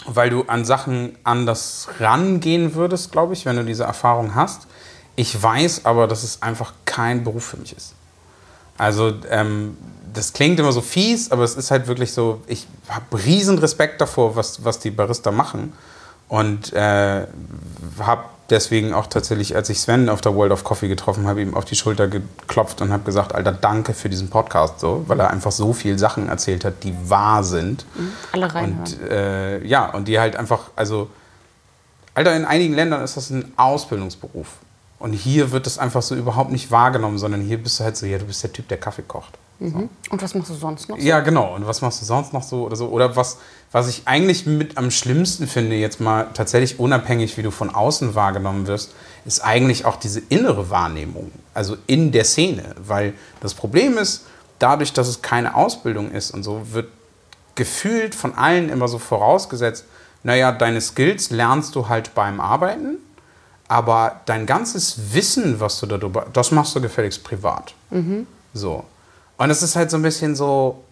weil 0.06 0.30
du 0.30 0.44
an 0.44 0.66
Sachen 0.66 1.18
anders 1.24 1.88
rangehen 2.00 2.76
würdest, 2.76 3.12
glaube 3.12 3.34
ich, 3.34 3.46
wenn 3.46 3.56
du 3.56 3.64
diese 3.64 3.84
Erfahrung 3.84 4.36
hast. 4.36 4.68
Ich 5.16 5.42
weiß 5.42 5.86
aber, 5.86 6.08
dass 6.08 6.24
es 6.24 6.42
einfach 6.42 6.74
kein 6.86 7.24
Beruf 7.24 7.46
für 7.46 7.58
mich 7.58 7.76
ist. 7.76 7.96
Also, 8.78 9.14
ähm, 9.30 9.78
das 10.14 10.34
klingt 10.34 10.60
immer 10.60 10.72
so 10.72 10.82
fies, 10.82 11.32
aber 11.32 11.44
es 11.44 11.56
ist 11.56 11.72
halt 11.72 11.88
wirklich 11.88 12.12
so, 12.12 12.42
ich 12.48 12.68
habe 12.88 13.24
riesen 13.24 13.58
Respekt 13.60 14.00
davor, 14.02 14.36
was, 14.36 14.64
was 14.64 14.80
die 14.80 14.92
Barista 14.92 15.32
machen. 15.32 15.74
Und 16.28 16.74
äh, 16.74 17.26
habe 18.00 18.24
deswegen 18.50 18.94
auch 18.94 19.08
tatsächlich, 19.08 19.56
als 19.56 19.70
ich 19.70 19.80
Sven 19.80 20.10
auf 20.10 20.22
der 20.22 20.36
World 20.36 20.52
of 20.52 20.64
Coffee 20.64 20.88
getroffen 20.88 21.28
habe, 21.28 21.42
ihm 21.42 21.54
auf 21.54 21.66
die 21.66 21.76
Schulter 21.76 22.08
geklopft 22.08 22.82
und 22.82 22.92
habe 22.92 23.04
gesagt, 23.04 23.36
Alter, 23.36 23.52
danke 23.52 23.94
für 23.94 24.10
diesen 24.10 24.30
Podcast, 24.30 24.80
so, 24.80 25.04
weil 25.08 25.20
er 25.20 25.30
einfach 25.30 25.52
so 25.52 25.74
viel 25.74 25.98
Sachen 26.00 26.30
erzählt 26.30 26.66
hat, 26.66 26.84
die 26.84 26.94
wahr 27.10 27.44
sind. 27.44 27.86
Alle 28.32 28.54
reinhören. 28.54 28.80
Und 28.80 29.10
äh, 29.10 29.64
ja, 29.66 29.90
und 29.94 30.08
die 30.08 30.20
halt 30.20 30.36
einfach, 30.36 30.72
also, 30.76 31.10
Alter, 32.14 32.36
in 32.36 32.46
einigen 32.46 32.74
Ländern 32.74 33.04
ist 33.04 33.18
das 33.18 33.30
ein 33.30 33.52
Ausbildungsberuf. 33.58 34.48
Und 35.00 35.14
hier 35.14 35.52
wird 35.52 35.66
das 35.66 35.78
einfach 35.78 36.02
so 36.02 36.16
überhaupt 36.16 36.52
nicht 36.52 36.72
wahrgenommen, 36.72 37.20
sondern 37.20 37.42
hier 37.42 37.62
bist 37.62 37.80
du 37.80 37.84
halt 37.84 37.98
so, 37.98 38.06
ja, 38.06 38.18
du 38.18 38.26
bist 38.26 38.42
der 38.42 38.52
Typ, 38.52 38.68
der 38.68 38.78
Kaffee 38.78 39.04
kocht. 39.04 39.38
Und 39.60 39.90
was 40.22 40.36
machst 40.36 40.52
du 40.52 40.54
sonst 40.54 40.88
noch? 40.88 40.98
so? 40.98 41.04
Ja, 41.04 41.20
genau. 41.20 41.56
Und 41.56 41.66
was 41.66 41.82
machst 41.82 42.02
du 42.02 42.06
sonst 42.06 42.32
noch 42.32 42.44
so 42.44 42.66
oder 42.66 42.76
so? 42.76 42.90
Oder 42.90 43.16
was, 43.16 43.38
was 43.72 43.90
ich 43.90 44.04
eigentlich 44.06 44.46
mit 44.46 44.78
am 44.78 44.92
schlimmsten 44.92 45.48
finde, 45.48 45.76
jetzt 45.76 46.00
mal 46.00 46.28
tatsächlich 46.34 46.80
unabhängig, 46.80 47.38
wie 47.38 47.44
du 47.44 47.52
von 47.52 47.74
außen 47.74 48.16
wahrgenommen 48.16 48.68
wirst, 48.68 48.94
ist 49.26 49.42
eigentlich 49.42 49.86
auch 49.86 49.98
diese 49.98 50.22
innere 50.30 50.70
Wahrnehmung, 50.70 51.32
also 51.54 51.76
in 51.86 52.12
der 52.12 52.24
Szene. 52.24 52.76
Weil 52.78 53.14
das 53.42 53.54
Problem 53.54 53.98
ist, 53.98 54.26
dadurch, 54.60 54.94
dass 54.94 55.08
es 55.08 55.22
keine 55.22 55.56
Ausbildung 55.56 56.12
ist 56.12 56.32
und 56.32 56.44
so, 56.44 56.62
wird 56.72 56.88
gefühlt 57.56 58.16
von 58.16 58.36
allen 58.36 58.70
immer 58.70 58.88
so 58.88 59.00
vorausgesetzt, 59.00 59.86
naja, 60.24 60.52
deine 60.52 60.82
Skills 60.82 61.30
lernst 61.30 61.76
du 61.76 61.90
halt 61.90 62.16
beim 62.16 62.40
Arbeiten, 62.40 62.98
aber 63.68 64.22
dein 64.26 64.46
ganzes 64.46 65.14
Wissen, 65.14 65.60
was 65.60 65.80
du 65.80 65.88
darüber, 65.88 66.28
das 66.32 66.52
machst 66.52 66.76
du 66.76 66.82
gefälligst 66.82 67.24
privat. 67.24 67.74
So. 68.54 68.86
Und 69.38 69.50
es 69.50 69.62
ist 69.62 69.76
halt 69.76 69.92
so 69.92 69.98
ein 69.98 70.04
bisschen 70.04 70.36
so, 70.36 70.84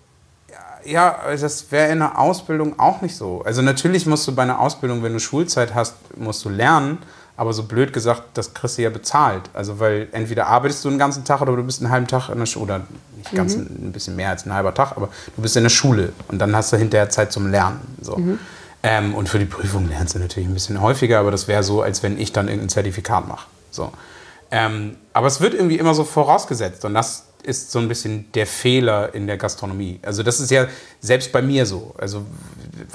ja, 0.85 1.19
das 1.39 1.71
wäre 1.71 1.91
in 1.91 1.99
der 1.99 2.19
Ausbildung 2.19 2.79
auch 2.79 3.01
nicht 3.01 3.15
so. 3.15 3.41
Also 3.45 3.61
natürlich 3.61 4.05
musst 4.05 4.27
du 4.27 4.35
bei 4.35 4.43
einer 4.43 4.59
Ausbildung, 4.59 5.03
wenn 5.03 5.13
du 5.13 5.19
Schulzeit 5.19 5.73
hast, 5.73 5.95
musst 6.17 6.45
du 6.45 6.49
lernen, 6.49 6.99
aber 7.37 7.53
so 7.53 7.63
blöd 7.63 7.91
gesagt, 7.91 8.23
das 8.35 8.53
kriegst 8.53 8.77
du 8.77 8.83
ja 8.83 8.89
bezahlt. 8.89 9.49
Also 9.53 9.79
weil 9.79 10.07
entweder 10.11 10.47
arbeitest 10.47 10.85
du 10.85 10.89
den 10.89 10.99
ganzen 10.99 11.25
Tag 11.25 11.41
oder 11.41 11.55
du 11.55 11.63
bist 11.63 11.81
einen 11.81 11.91
halben 11.91 12.07
Tag 12.07 12.29
in 12.29 12.39
der 12.39 12.45
Schule, 12.45 12.65
oder 12.65 12.81
nicht 13.17 13.33
ganz 13.33 13.55
ein 13.55 13.91
bisschen 13.91 14.15
mehr 14.15 14.29
als 14.29 14.45
ein 14.45 14.53
halber 14.53 14.73
Tag, 14.73 14.93
aber 14.95 15.09
du 15.35 15.41
bist 15.41 15.57
in 15.57 15.63
der 15.63 15.69
Schule 15.69 16.13
und 16.27 16.39
dann 16.39 16.55
hast 16.55 16.71
du 16.71 16.77
hinterher 16.77 17.09
Zeit 17.09 17.31
zum 17.31 17.49
Lernen. 17.49 17.97
So. 18.01 18.21
Ähm, 18.83 19.15
und 19.15 19.27
für 19.29 19.39
die 19.39 19.45
Prüfung 19.45 19.89
lernst 19.89 20.15
du 20.15 20.19
natürlich 20.19 20.47
ein 20.47 20.53
bisschen 20.53 20.79
häufiger, 20.79 21.19
aber 21.19 21.31
das 21.31 21.47
wäre 21.47 21.63
so, 21.63 21.81
als 21.81 22.03
wenn 22.03 22.19
ich 22.19 22.31
dann 22.31 22.47
irgendein 22.47 22.69
Zertifikat 22.69 23.27
mache. 23.27 23.47
So. 23.71 23.91
Ähm, 24.51 24.97
aber 25.11 25.27
es 25.27 25.41
wird 25.41 25.55
irgendwie 25.55 25.77
immer 25.77 25.95
so 25.95 26.03
vorausgesetzt 26.03 26.85
und 26.85 26.93
das 26.93 27.25
ist 27.45 27.71
so 27.71 27.79
ein 27.79 27.87
bisschen 27.87 28.31
der 28.33 28.47
Fehler 28.47 29.13
in 29.13 29.27
der 29.27 29.37
Gastronomie. 29.37 29.99
Also 30.01 30.23
das 30.23 30.39
ist 30.39 30.51
ja 30.51 30.67
selbst 30.99 31.31
bei 31.31 31.41
mir 31.41 31.65
so. 31.65 31.93
Also 31.97 32.25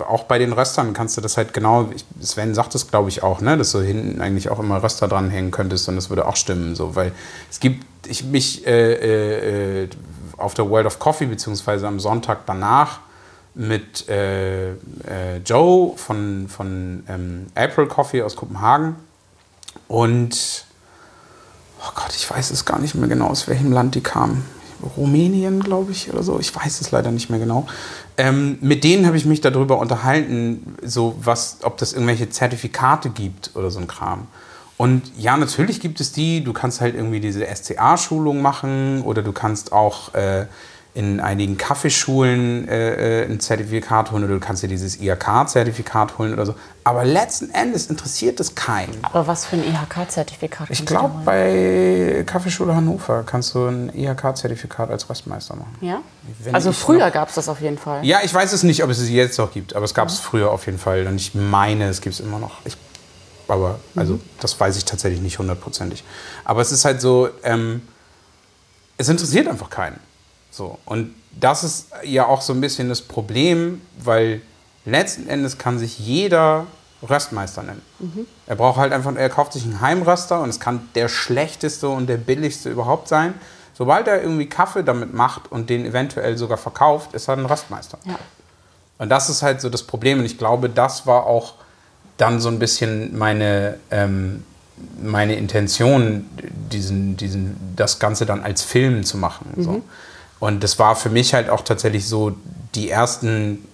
auch 0.06 0.24
bei 0.24 0.38
den 0.38 0.52
Röstern 0.52 0.92
kannst 0.92 1.16
du 1.16 1.20
das 1.20 1.36
halt 1.36 1.54
genau, 1.54 1.90
Sven 2.20 2.54
sagt 2.54 2.74
es 2.74 2.90
glaube 2.90 3.08
ich 3.08 3.22
auch, 3.22 3.40
ne, 3.40 3.56
dass 3.56 3.72
du 3.72 3.80
hinten 3.80 4.20
eigentlich 4.20 4.48
auch 4.48 4.58
immer 4.58 4.82
Röster 4.82 5.08
dranhängen 5.08 5.50
könntest 5.50 5.88
und 5.88 5.96
das 5.96 6.10
würde 6.10 6.26
auch 6.26 6.36
stimmen, 6.36 6.74
so, 6.74 6.94
weil 6.96 7.12
es 7.50 7.60
gibt, 7.60 7.84
ich 8.06 8.24
mich 8.24 8.66
äh, 8.66 9.82
äh, 9.82 9.88
auf 10.36 10.54
der 10.54 10.68
World 10.68 10.86
of 10.86 10.98
Coffee, 10.98 11.26
beziehungsweise 11.26 11.86
am 11.86 12.00
Sonntag 12.00 12.46
danach 12.46 13.00
mit 13.54 14.08
äh, 14.08 14.70
äh, 14.70 14.74
Joe 15.44 15.96
von, 15.96 16.48
von 16.48 17.04
ähm, 17.08 17.46
April 17.54 17.86
Coffee 17.86 18.22
aus 18.22 18.36
Kopenhagen. 18.36 18.96
Und, 19.88 20.64
oh 21.82 21.90
Gott, 21.94 22.14
ich 22.14 22.30
weiß 22.30 22.50
es 22.50 22.64
gar 22.64 22.78
nicht 22.78 22.94
mehr 22.94 23.08
genau, 23.08 23.28
aus 23.28 23.48
welchem 23.48 23.72
Land 23.72 23.94
die 23.94 24.00
kamen. 24.00 24.44
Rumänien, 24.96 25.60
glaube 25.60 25.92
ich, 25.92 26.10
oder 26.12 26.22
so. 26.22 26.38
Ich 26.40 26.54
weiß 26.54 26.80
es 26.80 26.90
leider 26.90 27.10
nicht 27.10 27.28
mehr 27.28 27.38
genau. 27.38 27.66
Ähm, 28.16 28.58
mit 28.60 28.82
denen 28.82 29.06
habe 29.06 29.16
ich 29.16 29.26
mich 29.26 29.40
darüber 29.40 29.78
unterhalten, 29.78 30.76
so 30.82 31.16
was, 31.22 31.58
ob 31.62 31.76
das 31.76 31.92
irgendwelche 31.92 32.30
Zertifikate 32.30 33.10
gibt 33.10 33.50
oder 33.54 33.70
so 33.70 33.78
ein 33.78 33.86
Kram. 33.86 34.26
Und 34.78 35.02
ja, 35.18 35.36
natürlich 35.36 35.80
gibt 35.80 36.00
es 36.00 36.12
die. 36.12 36.42
Du 36.42 36.54
kannst 36.54 36.80
halt 36.80 36.94
irgendwie 36.94 37.20
diese 37.20 37.44
SCA-Schulung 37.44 38.40
machen 38.40 39.02
oder 39.02 39.22
du 39.22 39.32
kannst 39.32 39.72
auch 39.72 40.14
äh, 40.14 40.46
in 40.92 41.20
einigen 41.20 41.56
Kaffeeschulen 41.56 42.68
äh, 42.68 43.22
äh 43.22 43.24
ein 43.24 43.38
Zertifikat 43.38 44.10
holen 44.10 44.24
oder 44.24 44.34
du 44.34 44.40
kannst 44.40 44.62
dir 44.62 44.68
dieses 44.68 45.00
IHK-Zertifikat 45.00 46.18
holen 46.18 46.32
oder 46.32 46.46
so. 46.46 46.54
Aber 46.82 47.04
letzten 47.04 47.50
Endes 47.50 47.86
interessiert 47.86 48.40
es 48.40 48.54
keinen. 48.54 48.98
Aber 49.02 49.26
was 49.26 49.46
für 49.46 49.56
ein 49.56 49.64
IHK-Zertifikat? 49.64 50.68
Ich 50.70 50.84
glaube, 50.84 51.20
bei 51.24 52.24
Kaffeeschule 52.26 52.74
Hannover 52.74 53.22
kannst 53.24 53.54
du 53.54 53.66
ein 53.66 53.94
IHK-Zertifikat 53.94 54.90
als 54.90 55.08
Röstmeister 55.08 55.54
machen. 55.54 55.76
Ja? 55.80 56.00
Wenn 56.40 56.54
also 56.54 56.72
früher 56.72 57.10
gab 57.10 57.28
es 57.28 57.36
das 57.36 57.48
auf 57.48 57.60
jeden 57.60 57.78
Fall. 57.78 58.04
Ja, 58.04 58.20
ich 58.24 58.34
weiß 58.34 58.52
es 58.52 58.64
nicht, 58.64 58.82
ob 58.82 58.90
es 58.90 58.98
es 58.98 59.10
jetzt 59.10 59.38
noch 59.38 59.52
gibt, 59.52 59.76
aber 59.76 59.84
es 59.84 59.94
gab 59.94 60.08
es 60.08 60.18
früher 60.18 60.50
auf 60.50 60.66
jeden 60.66 60.78
Fall. 60.78 61.06
Und 61.06 61.16
ich 61.16 61.34
meine, 61.34 61.88
es 61.88 62.00
gibt 62.00 62.14
es 62.14 62.20
immer 62.20 62.40
noch. 62.40 62.56
Ich, 62.64 62.76
aber 63.46 63.78
also, 63.94 64.18
das 64.40 64.58
weiß 64.58 64.76
ich 64.76 64.84
tatsächlich 64.84 65.20
nicht 65.20 65.38
hundertprozentig. 65.38 66.02
Aber 66.44 66.62
es 66.62 66.72
ist 66.72 66.84
halt 66.84 67.00
so, 67.00 67.28
ähm, 67.44 67.82
es 68.96 69.08
interessiert 69.08 69.46
einfach 69.46 69.70
keinen. 69.70 70.00
So. 70.50 70.78
Und 70.84 71.14
das 71.38 71.64
ist 71.64 71.86
ja 72.04 72.26
auch 72.26 72.40
so 72.40 72.52
ein 72.52 72.60
bisschen 72.60 72.88
das 72.88 73.02
Problem, 73.02 73.80
weil 73.98 74.42
letzten 74.84 75.28
Endes 75.28 75.58
kann 75.58 75.78
sich 75.78 75.98
jeder 75.98 76.66
Röstmeister 77.08 77.62
nennen. 77.62 77.82
Er 78.46 78.56
braucht 78.56 78.78
halt 78.78 78.92
einfach, 78.92 79.14
er 79.14 79.28
kauft 79.30 79.52
sich 79.52 79.64
einen 79.64 79.80
Heimröster 79.80 80.40
und 80.40 80.50
es 80.50 80.60
kann 80.60 80.88
der 80.94 81.08
schlechteste 81.08 81.88
und 81.88 82.08
der 82.08 82.18
billigste 82.18 82.68
überhaupt 82.68 83.08
sein. 83.08 83.34
Sobald 83.72 84.08
er 84.08 84.20
irgendwie 84.20 84.46
Kaffee 84.46 84.82
damit 84.82 85.14
macht 85.14 85.50
und 85.50 85.70
den 85.70 85.86
eventuell 85.86 86.36
sogar 86.36 86.58
verkauft, 86.58 87.14
ist 87.14 87.28
er 87.28 87.36
ein 87.38 87.46
Röstmeister. 87.46 87.98
Ja. 88.04 88.18
Und 88.98 89.08
das 89.08 89.30
ist 89.30 89.42
halt 89.42 89.62
so 89.62 89.70
das 89.70 89.82
Problem. 89.84 90.18
Und 90.18 90.26
ich 90.26 90.36
glaube, 90.36 90.68
das 90.68 91.06
war 91.06 91.24
auch 91.24 91.54
dann 92.18 92.40
so 92.40 92.50
ein 92.50 92.58
bisschen 92.58 93.16
meine, 93.16 93.78
ähm, 93.90 94.44
meine 95.00 95.36
Intention, 95.36 96.26
diesen, 96.70 97.16
diesen, 97.16 97.56
das 97.76 97.98
Ganze 97.98 98.26
dann 98.26 98.42
als 98.42 98.62
Film 98.62 99.04
zu 99.04 99.16
machen. 99.16 99.54
So. 99.56 99.82
Und 100.40 100.64
das 100.64 100.78
war 100.78 100.96
für 100.96 101.10
mich 101.10 101.34
halt 101.34 101.50
auch 101.50 101.60
tatsächlich 101.60 102.08
so, 102.08 102.32
die 102.74 102.90
ersten, 102.90 103.66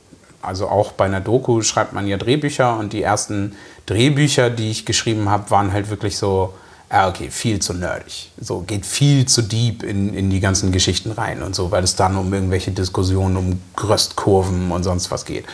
also 0.42 0.68
auch 0.68 0.92
bei 0.92 1.06
einer 1.06 1.20
Doku 1.20 1.62
schreibt 1.62 1.92
man 1.92 2.06
ja 2.06 2.16
Drehbücher 2.16 2.76
und 2.78 2.92
die 2.92 3.02
ersten 3.02 3.56
Drehbücher, 3.86 4.50
die 4.50 4.70
ich 4.70 4.84
geschrieben 4.84 5.28
habe, 5.30 5.50
waren 5.50 5.72
halt 5.72 5.88
wirklich 5.90 6.18
so, 6.18 6.52
ah, 6.88 7.08
okay, 7.08 7.30
viel 7.30 7.60
zu 7.60 7.72
nerdig. 7.72 8.32
So, 8.40 8.60
geht 8.60 8.84
viel 8.84 9.26
zu 9.26 9.42
deep 9.42 9.82
in, 9.82 10.12
in 10.12 10.28
die 10.28 10.40
ganzen 10.40 10.72
Geschichten 10.72 11.12
rein 11.12 11.42
und 11.42 11.54
so, 11.54 11.70
weil 11.70 11.84
es 11.84 11.94
dann 11.94 12.16
um 12.16 12.32
irgendwelche 12.32 12.72
Diskussionen, 12.72 13.36
um 13.36 13.62
Gröstkurven 13.76 14.70
und 14.70 14.82
sonst 14.82 15.10
was 15.10 15.24
geht. 15.24 15.44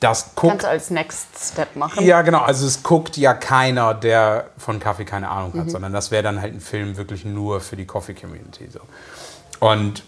Das 0.00 0.30
guckt 0.36 0.50
Kannst 0.50 0.64
du 0.64 0.68
als 0.68 0.90
Next 0.90 1.26
Step 1.52 1.74
machen. 1.74 2.04
ja, 2.04 2.22
genau. 2.22 2.38
Also 2.38 2.66
es 2.66 2.84
guckt 2.84 3.16
ja 3.16 3.34
keiner, 3.34 3.94
der 3.94 4.46
von 4.56 4.78
Kaffee 4.78 5.04
keine 5.04 5.28
Ahnung 5.28 5.58
hat, 5.58 5.70
sondern 5.70 5.92
das 5.92 6.12
wäre 6.12 6.22
dann 6.22 6.40
halt 6.40 6.54
ein 6.54 6.60
Film 6.60 6.96
wirklich 6.96 7.24
nur 7.24 7.60
für 7.60 7.74
die 7.74 7.84
Coffee-Community. 7.84 8.68
So. 8.72 8.78
Und 9.60 10.02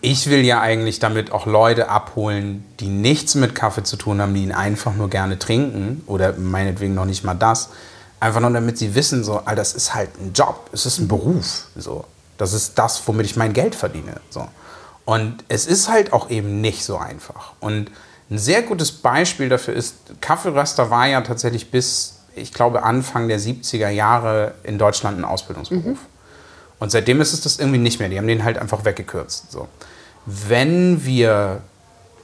ich 0.00 0.30
will 0.30 0.44
ja 0.44 0.60
eigentlich 0.60 1.00
damit 1.00 1.32
auch 1.32 1.46
Leute 1.46 1.88
abholen, 1.88 2.64
die 2.78 2.88
nichts 2.88 3.34
mit 3.34 3.54
Kaffee 3.54 3.82
zu 3.82 3.96
tun 3.96 4.20
haben, 4.20 4.34
die 4.34 4.42
ihn 4.42 4.52
einfach 4.52 4.94
nur 4.94 5.10
gerne 5.10 5.38
trinken 5.38 6.02
oder 6.06 6.34
meinetwegen 6.34 6.94
noch 6.94 7.04
nicht 7.04 7.24
mal 7.24 7.34
das. 7.34 7.70
Einfach 8.20 8.40
nur 8.40 8.50
damit 8.50 8.78
sie 8.78 8.94
wissen, 8.94 9.24
so, 9.24 9.38
Alter, 9.38 9.56
das 9.56 9.72
ist 9.72 9.94
halt 9.94 10.10
ein 10.20 10.32
Job, 10.32 10.70
es 10.72 10.86
ist 10.86 10.98
ein 10.98 11.08
Beruf. 11.08 11.66
So. 11.76 12.04
Das 12.38 12.52
ist 12.52 12.78
das, 12.78 13.02
womit 13.06 13.26
ich 13.26 13.36
mein 13.36 13.52
Geld 13.52 13.74
verdiene. 13.74 14.20
So. 14.30 14.46
Und 15.04 15.44
es 15.48 15.66
ist 15.66 15.88
halt 15.88 16.12
auch 16.12 16.30
eben 16.30 16.60
nicht 16.60 16.84
so 16.84 16.96
einfach. 16.96 17.52
Und 17.60 17.90
ein 18.30 18.38
sehr 18.38 18.62
gutes 18.62 18.92
Beispiel 18.92 19.48
dafür 19.48 19.74
ist, 19.74 19.96
Kaffeeröster 20.20 20.88
war 20.90 21.06
ja 21.08 21.20
tatsächlich 21.22 21.70
bis, 21.70 22.20
ich 22.36 22.52
glaube, 22.54 22.84
Anfang 22.84 23.26
der 23.26 23.40
70er 23.40 23.88
Jahre 23.88 24.54
in 24.62 24.78
Deutschland 24.78 25.18
ein 25.18 25.24
Ausbildungsberuf. 25.24 25.98
Und 26.80 26.90
seitdem 26.90 27.20
ist 27.20 27.32
es 27.32 27.42
das 27.42 27.58
irgendwie 27.58 27.78
nicht 27.78 28.00
mehr. 28.00 28.08
Die 28.08 28.18
haben 28.18 28.26
den 28.26 28.42
halt 28.42 28.58
einfach 28.58 28.84
weggekürzt. 28.84 29.52
So. 29.52 29.68
Wenn 30.26 31.04
wir, 31.04 31.60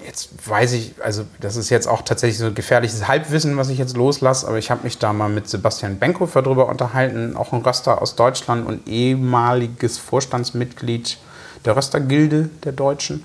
jetzt 0.05 0.31
weiß 0.49 0.73
ich, 0.73 0.95
also 1.03 1.25
das 1.41 1.57
ist 1.57 1.71
jetzt 1.71 1.87
auch 1.87 2.03
tatsächlich 2.03 2.39
so 2.39 2.47
ein 2.47 2.55
gefährliches 2.55 3.07
Halbwissen, 3.07 3.57
was 3.59 3.69
ich 3.69 3.79
jetzt 3.79 3.97
loslasse, 3.97 4.49
aber 4.49 4.59
ich 4.59 4.71
habe 4.71 4.83
mich 4.85 4.99
da 4.99 5.13
mal 5.13 5.29
mit 5.29 5.49
Sebastian 5.49 5.99
Benkofer 5.99 6.43
drüber 6.43 6.69
unterhalten, 6.69 7.37
auch 7.37 7.53
ein 7.53 7.61
Röster 7.61 8.01
aus 8.01 8.17
Deutschland 8.17 8.67
und 8.67 8.89
ehemaliges 8.89 9.99
Vorstandsmitglied 9.99 11.19
der 11.67 11.77
Röstergilde 11.77 12.49
der 12.65 12.73
Deutschen. 12.73 13.25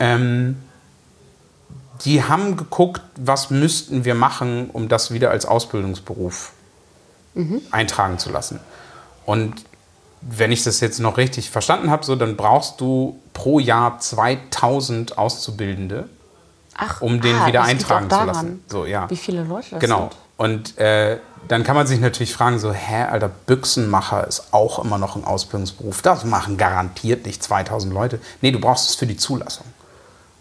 Ähm, 0.00 0.56
die 2.04 2.24
haben 2.24 2.56
geguckt, 2.56 3.02
was 3.16 3.50
müssten 3.50 4.04
wir 4.04 4.16
machen, 4.16 4.70
um 4.70 4.88
das 4.88 5.12
wieder 5.12 5.30
als 5.30 5.46
Ausbildungsberuf 5.46 6.52
eintragen 7.70 8.18
zu 8.18 8.30
lassen. 8.30 8.60
Und 9.26 9.64
wenn 10.28 10.52
ich 10.52 10.62
das 10.64 10.80
jetzt 10.80 11.00
noch 11.00 11.16
richtig 11.16 11.50
verstanden 11.50 11.90
habe, 11.90 12.04
so, 12.04 12.16
dann 12.16 12.36
brauchst 12.36 12.80
du 12.80 13.20
pro 13.32 13.58
Jahr 13.58 13.98
2000 13.98 15.18
Auszubildende, 15.18 16.08
Ach, 16.76 17.00
um 17.00 17.20
den 17.20 17.36
ah, 17.36 17.46
wieder 17.46 17.62
eintragen 17.62 18.08
zu 18.10 18.24
lassen. 18.24 18.64
So, 18.66 18.84
ja. 18.86 19.08
Wie 19.10 19.16
viele 19.16 19.44
Leute 19.44 19.70
das 19.72 19.80
Genau. 19.80 20.00
sind. 20.00 20.16
Und 20.36 20.78
äh, 20.78 21.18
dann 21.46 21.62
kann 21.62 21.76
man 21.76 21.86
sich 21.86 22.00
natürlich 22.00 22.32
fragen, 22.32 22.58
so, 22.58 22.72
hä, 22.72 23.04
Alter, 23.04 23.28
Büchsenmacher 23.28 24.26
ist 24.26 24.52
auch 24.52 24.82
immer 24.82 24.98
noch 24.98 25.14
ein 25.14 25.24
Ausbildungsberuf. 25.24 26.02
Das 26.02 26.24
machen 26.24 26.56
garantiert 26.56 27.26
nicht 27.26 27.42
2000 27.42 27.92
Leute. 27.92 28.18
Nee, 28.40 28.50
du 28.50 28.58
brauchst 28.58 28.88
es 28.88 28.96
für 28.96 29.06
die 29.06 29.16
Zulassung. 29.16 29.66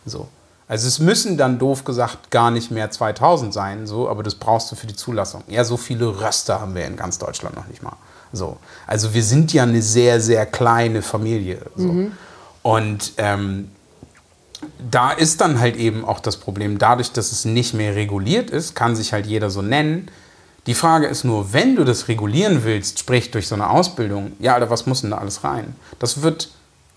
So. 0.05 0.27
Also 0.67 0.87
es 0.87 0.99
müssen 0.99 1.37
dann 1.37 1.59
doof 1.59 1.83
gesagt 1.83 2.31
gar 2.31 2.49
nicht 2.49 2.71
mehr 2.71 2.89
2000 2.89 3.53
sein, 3.53 3.85
so, 3.85 4.09
aber 4.09 4.23
das 4.23 4.35
brauchst 4.35 4.71
du 4.71 4.75
für 4.75 4.87
die 4.87 4.95
Zulassung. 4.95 5.43
Ja, 5.47 5.63
so 5.65 5.77
viele 5.77 6.21
Röster 6.21 6.61
haben 6.61 6.73
wir 6.73 6.85
in 6.85 6.95
ganz 6.95 7.19
Deutschland 7.19 7.55
noch 7.55 7.67
nicht 7.67 7.83
mal. 7.83 7.97
So. 8.33 8.57
Also 8.85 9.13
wir 9.13 9.23
sind 9.23 9.53
ja 9.53 9.63
eine 9.63 9.81
sehr, 9.81 10.19
sehr 10.19 10.45
kleine 10.45 11.01
Familie. 11.01 11.61
So. 11.75 12.07
Und 12.63 13.13
ähm, 13.17 13.69
da 14.91 15.11
ist 15.11 15.41
dann 15.41 15.59
halt 15.59 15.75
eben 15.75 16.03
auch 16.03 16.19
das 16.19 16.37
Problem, 16.37 16.77
dadurch, 16.77 17.11
dass 17.11 17.31
es 17.31 17.45
nicht 17.45 17.73
mehr 17.73 17.95
reguliert 17.95 18.49
ist, 18.49 18.75
kann 18.75 18.95
sich 18.95 19.13
halt 19.13 19.25
jeder 19.25 19.49
so 19.49 19.61
nennen. 19.61 20.09
Die 20.65 20.73
Frage 20.73 21.07
ist 21.07 21.25
nur, 21.25 21.53
wenn 21.53 21.75
du 21.75 21.83
das 21.83 22.07
regulieren 22.07 22.63
willst, 22.63 22.99
sprich 22.99 23.31
durch 23.31 23.47
so 23.47 23.55
eine 23.55 23.69
Ausbildung, 23.69 24.31
ja, 24.39 24.53
Alter, 24.53 24.69
was 24.69 24.85
muss 24.85 25.01
denn 25.01 25.11
da 25.11 25.17
alles 25.17 25.43
rein? 25.43 25.75
Das 25.99 26.21
wird 26.21 26.49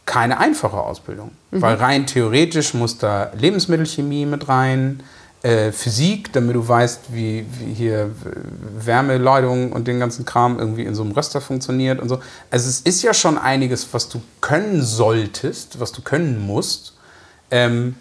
keine 0.05 0.39
einfache 0.39 0.77
Ausbildung, 0.77 1.33
weil 1.51 1.75
rein 1.75 2.07
theoretisch 2.07 2.75
muss 2.75 2.97
da 2.97 3.33
Lebensmittelchemie 3.37 4.25
mit 4.25 4.49
rein, 4.49 5.03
äh, 5.43 5.71
Physik, 5.73 6.33
damit 6.33 6.57
du 6.57 6.67
weißt, 6.67 7.13
wie, 7.13 7.45
wie 7.59 7.75
hier 7.75 8.11
Wärmeleitung 8.79 9.73
und 9.73 9.87
den 9.87 10.01
ganzen 10.01 10.25
Kram 10.25 10.59
irgendwie 10.59 10.85
in 10.85 10.95
so 10.95 11.03
einem 11.03 11.13
Röster 11.13 11.41
funktioniert 11.41 12.01
und 12.01 12.09
so. 12.09 12.19
Also 12.51 12.69
es 12.69 12.81
ist 12.81 13.03
ja 13.03 13.15
schon 13.15 13.39
einiges, 13.39 13.87
was 13.93 14.09
du 14.09 14.21
können 14.41 14.83
solltest, 14.83 15.79
was 15.79 15.93
du 15.93 16.03
können 16.03 16.45
musst. 16.45 16.95
Ähm, 17.51 17.95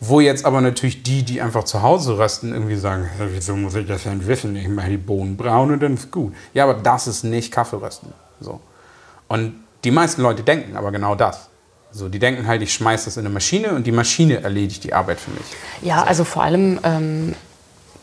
wo 0.00 0.20
jetzt 0.20 0.44
aber 0.44 0.60
natürlich 0.60 1.02
die, 1.02 1.22
die 1.22 1.40
einfach 1.40 1.64
zu 1.64 1.80
Hause 1.80 2.18
rösten, 2.18 2.52
irgendwie 2.52 2.76
sagen, 2.76 3.08
"Ja, 3.18 3.26
wieso 3.30 3.56
muss 3.56 3.74
ich 3.74 3.86
das 3.86 4.02
denn 4.02 4.26
wissen? 4.26 4.54
Ich 4.56 4.68
mache 4.68 4.90
die 4.90 4.96
Bohnen 4.98 5.36
braun 5.36 5.72
und 5.72 5.82
dann 5.82 5.94
ist 5.94 6.10
gut. 6.10 6.34
Ja, 6.52 6.64
aber 6.64 6.74
das 6.74 7.06
ist 7.06 7.24
nicht 7.24 7.50
Kaffeerösten. 7.50 8.12
So. 8.40 8.60
Und 9.28 9.54
die 9.84 9.90
meisten 9.90 10.20
Leute 10.20 10.42
denken 10.42 10.76
aber 10.76 10.92
genau 10.92 11.14
das. 11.14 11.48
So, 11.94 12.08
die 12.08 12.18
denken 12.18 12.48
halt, 12.48 12.60
ich 12.60 12.74
schmeiß 12.74 13.04
das 13.04 13.16
in 13.16 13.24
eine 13.24 13.32
Maschine 13.32 13.72
und 13.72 13.86
die 13.86 13.92
Maschine 13.92 14.42
erledigt 14.42 14.82
die 14.82 14.92
Arbeit 14.92 15.20
für 15.20 15.30
mich. 15.30 15.44
Ja, 15.80 16.02
also 16.02 16.24
vor 16.24 16.42
allem 16.42 16.80
ähm, 16.82 17.36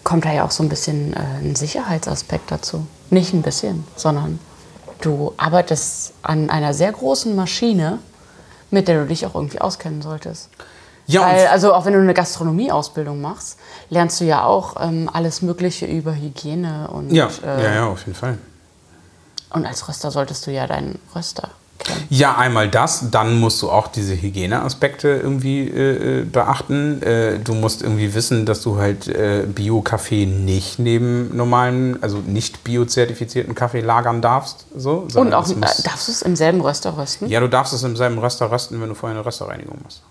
kommt 0.06 0.24
da 0.24 0.32
ja 0.32 0.46
auch 0.46 0.52
so 0.52 0.64
ein 0.64 0.70
bisschen 0.70 1.14
äh, 1.14 1.20
ein 1.42 1.56
Sicherheitsaspekt 1.56 2.52
dazu. 2.52 2.88
Nicht 3.10 3.34
ein 3.34 3.42
bisschen, 3.42 3.84
sondern 3.98 4.40
du 5.02 5.34
arbeitest 5.36 6.14
an 6.22 6.50
einer 6.50 6.74
sehr 6.74 6.94
großen 6.94 7.36
Maschine, 7.36 8.00
mit 8.70 8.88
der 8.88 9.02
du 9.02 9.08
dich 9.08 9.26
auch 9.26 9.36
irgendwie 9.36 9.60
auskennen 9.60 10.02
solltest. 10.02 10.50
Ja, 11.08 11.24
Weil, 11.24 11.48
also 11.48 11.74
auch 11.74 11.84
wenn 11.84 11.92
du 11.92 12.00
eine 12.00 12.14
Gastronomieausbildung 12.14 13.20
machst, 13.20 13.60
lernst 13.90 14.22
du 14.22 14.24
ja 14.24 14.46
auch 14.46 14.78
ähm, 14.80 15.10
alles 15.12 15.42
Mögliche 15.42 15.86
über 15.86 16.16
Hygiene 16.16 16.88
und, 16.90 17.12
ja, 17.12 17.30
äh, 17.44 17.64
ja, 17.64 17.74
ja, 17.74 17.86
auf 17.88 18.06
jeden 18.06 18.16
Fall. 18.16 18.38
und 19.50 19.66
als 19.66 19.90
Röster 19.90 20.12
solltest 20.12 20.48
du 20.48 20.52
ja 20.52 20.66
deinen 20.66 20.98
Röster 21.14 21.50
Ja, 22.10 22.36
einmal 22.38 22.70
das, 22.70 23.10
dann 23.12 23.40
musst 23.40 23.62
du 23.62 23.72
auch 23.72 23.88
diese 23.88 24.20
Hygieneaspekte 24.22 25.08
irgendwie 25.10 25.68
äh, 25.68 26.20
äh, 26.22 26.24
beachten. 26.24 27.02
Äh, 27.02 27.40
du 27.40 27.54
musst 27.54 27.82
irgendwie 27.82 28.14
wissen, 28.14 28.46
dass 28.46 28.62
du 28.62 28.78
halt 28.78 29.08
äh, 29.08 29.46
Bio-Kaffee 29.48 30.26
nicht 30.26 30.78
neben 30.80 31.36
normalen, 31.36 32.02
also 32.04 32.18
nicht 32.20 32.64
biozertifizierten 32.64 33.56
Kaffee 33.56 33.82
lagern 33.82 34.22
darfst. 34.22 34.66
So, 34.76 35.08
Und 35.16 35.34
auch, 35.34 35.48
muss- 35.48 35.80
äh, 35.80 35.84
darfst 35.84 36.08
du 36.08 36.12
es 36.12 36.22
im 36.22 36.36
selben 36.36 36.62
Röster 36.62 36.98
rösten? 36.98 37.28
ja, 37.28 37.40
du 37.40 37.48
darfst 37.50 37.74
es 37.74 37.84
im 37.84 37.96
selben 37.96 38.18
Röster 38.20 38.52
rösten, 38.52 38.82
wenn 38.82 38.90
du 38.90 38.96
vorher 38.96 39.18
eine 39.18 39.26
Rösterreinigung 39.26 39.78
machst. 39.84 40.02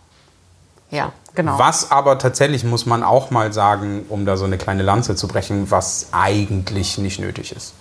Ja, 0.91 1.13
genau. 1.37 1.57
Was 1.59 1.93
aber 1.93 2.19
tatsächlich, 2.19 2.65
muss 2.65 2.85
man 2.85 3.05
auch 3.05 3.31
mal 3.31 3.53
sagen, 3.53 4.05
um 4.09 4.27
da 4.27 4.37
so 4.37 4.45
eine 4.45 4.59
kleine 4.59 4.83
Lanze 4.83 5.15
zu 5.15 5.29
brechen, 5.29 5.71
was 5.71 6.09
eigentlich 6.11 6.99
nicht 6.99 7.21
nötig 7.21 7.53
ist. 7.55 7.75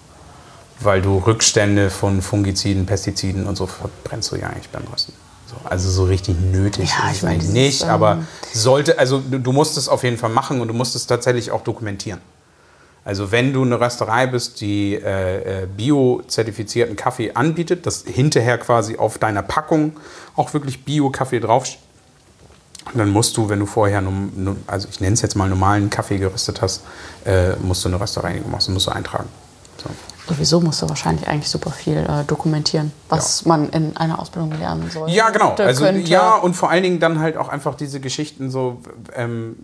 Weil 0.81 1.01
du 1.01 1.18
Rückstände 1.18 1.89
von 1.89 2.22
Fungiziden, 2.22 2.85
Pestiziden 2.85 3.45
und 3.45 3.56
so 3.56 3.68
verbrennst 3.68 4.31
du 4.31 4.38
ja 4.38 4.47
eigentlich 4.47 4.69
beim 4.69 4.84
Rösten. 4.91 5.14
So, 5.47 5.56
also 5.68 5.89
so 5.89 6.03
richtig 6.03 6.39
nötig 6.39 6.91
Ja, 6.91 7.10
ist 7.10 7.23
ich 7.23 7.43
es 7.43 7.49
nicht, 7.49 7.81
ähm, 7.84 7.89
aber 7.89 8.19
sollte, 8.53 8.99
also 8.99 9.19
du, 9.19 9.39
du 9.39 9.51
musst 9.51 9.77
es 9.77 9.89
auf 9.89 10.03
jeden 10.03 10.18
Fall 10.18 10.30
machen 10.30 10.61
und 10.61 10.68
du 10.68 10.73
musst 10.73 10.95
es 10.95 11.07
tatsächlich 11.07 11.51
auch 11.51 11.64
dokumentieren. 11.64 12.22
Also 13.03 13.31
wenn 13.31 13.53
du 13.53 13.64
eine 13.64 13.80
Rösterei 13.80 14.27
bist, 14.27 14.61
die 14.61 14.93
äh, 14.93 15.64
äh, 15.64 15.65
bio-zertifizierten 15.65 16.95
Kaffee 16.95 17.31
anbietet, 17.34 17.85
dass 17.85 18.03
hinterher 18.06 18.57
quasi 18.60 18.97
auf 18.97 19.18
deiner 19.18 19.41
Packung 19.41 19.93
auch 20.35 20.53
wirklich 20.53 20.85
Bio-Kaffee 20.85 21.39
draufsteht, 21.39 21.80
dann 22.93 23.10
musst 23.10 23.38
du, 23.38 23.49
wenn 23.49 23.60
du 23.60 23.65
vorher, 23.65 24.03
also 24.68 24.88
ich 24.89 24.99
nenne 24.99 25.14
es 25.14 25.22
jetzt 25.22 25.35
mal 25.35 25.49
normalen 25.49 25.89
Kaffee 25.89 26.18
geröstet 26.18 26.61
hast, 26.61 26.84
äh, 27.26 27.56
musst 27.57 27.84
du 27.84 27.89
eine 27.89 27.99
Rösterreinigung 27.99 28.51
machen, 28.51 28.73
musst 28.73 28.88
du 28.88 28.91
eintragen. 28.91 29.30
So. 29.77 29.89
Sowieso 30.30 30.61
musst 30.61 30.81
du 30.84 30.88
wahrscheinlich 30.88 31.27
eigentlich 31.27 31.49
super 31.49 31.72
viel 31.72 31.97
äh, 31.97 32.23
dokumentieren, 32.27 32.91
was 33.10 33.45
man 33.45 33.69
in 33.69 33.97
einer 33.97 34.19
Ausbildung 34.19 34.51
lernen 34.60 34.88
soll. 34.91 35.10
Ja, 35.10 35.31
genau. 35.31 35.56
Also 35.56 35.85
könnte. 35.85 36.07
ja, 36.07 36.35
und 36.35 36.53
vor 36.53 36.69
allen 36.69 36.84
Dingen 36.84 36.99
dann 36.99 37.19
halt 37.19 37.35
auch 37.35 37.49
einfach 37.49 37.73
diese 37.73 37.99
Geschichten 37.99 38.51
so, 38.51 38.80
ähm, 39.15 39.56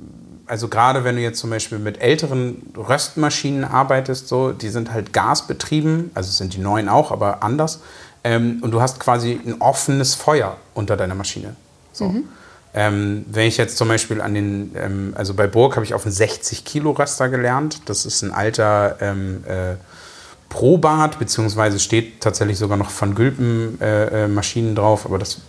also 0.47 0.67
gerade 0.67 1.03
wenn 1.03 1.17
du 1.17 1.21
jetzt 1.21 1.39
zum 1.39 1.51
Beispiel 1.51 1.77
mit 1.77 2.01
älteren 2.01 2.63
Röstmaschinen 2.75 3.63
arbeitest, 3.63 4.27
so, 4.27 4.53
die 4.53 4.69
sind 4.69 4.91
halt 4.91 5.13
gasbetrieben, 5.13 6.09
also 6.15 6.31
sind 6.31 6.55
die 6.55 6.59
neuen 6.59 6.89
auch, 6.89 7.11
aber 7.11 7.43
anders. 7.43 7.81
Ähm, 8.23 8.57
und 8.63 8.71
du 8.71 8.81
hast 8.81 8.99
quasi 8.99 9.39
ein 9.45 9.61
offenes 9.61 10.15
Feuer 10.15 10.57
unter 10.73 10.97
deiner 10.97 11.13
Maschine. 11.13 11.55
So. 11.93 12.11
Ähm, 12.73 13.23
wenn 13.31 13.47
ich 13.47 13.57
jetzt 13.57 13.77
zum 13.77 13.87
Beispiel 13.87 14.19
an 14.19 14.33
den, 14.33 14.71
ähm, 14.75 15.13
also 15.15 15.35
bei 15.35 15.45
Burg 15.45 15.75
habe 15.75 15.85
ich 15.85 15.93
auf 15.93 16.05
einen 16.05 16.11
60 16.11 16.65
Kilo 16.65 16.91
Röster 16.91 17.29
gelernt. 17.29 17.81
Das 17.85 18.07
ist 18.07 18.23
ein 18.23 18.33
alter 18.33 18.97
ähm, 18.99 19.43
äh, 19.47 19.75
Probat, 20.49 21.19
beziehungsweise 21.19 21.80
steht 21.80 22.22
tatsächlich 22.22 22.57
sogar 22.57 22.77
noch 22.77 22.89
von 22.89 23.15
Gülpen 23.15 23.80
äh, 23.81 24.26
äh, 24.26 24.27
Maschinen 24.27 24.76
drauf, 24.76 25.05
aber 25.05 25.17
das 25.19 25.39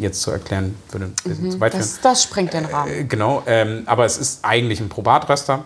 jetzt 0.00 0.22
zu 0.22 0.30
erklären 0.30 0.74
würde 0.90 1.06
ein 1.06 1.14
bisschen 1.24 1.50
zu 1.52 1.60
weit 1.60 1.72
führen. 1.72 1.82
das, 1.82 2.00
das 2.00 2.22
sprengt 2.24 2.52
den 2.52 2.64
Rahmen. 2.66 2.90
Äh, 2.92 3.04
Genau, 3.04 3.42
ähm, 3.46 3.84
aber 3.86 4.04
es 4.04 4.18
ist 4.18 4.44
eigentlich 4.44 4.80
ein 4.80 4.88
Probatröster 4.88 5.64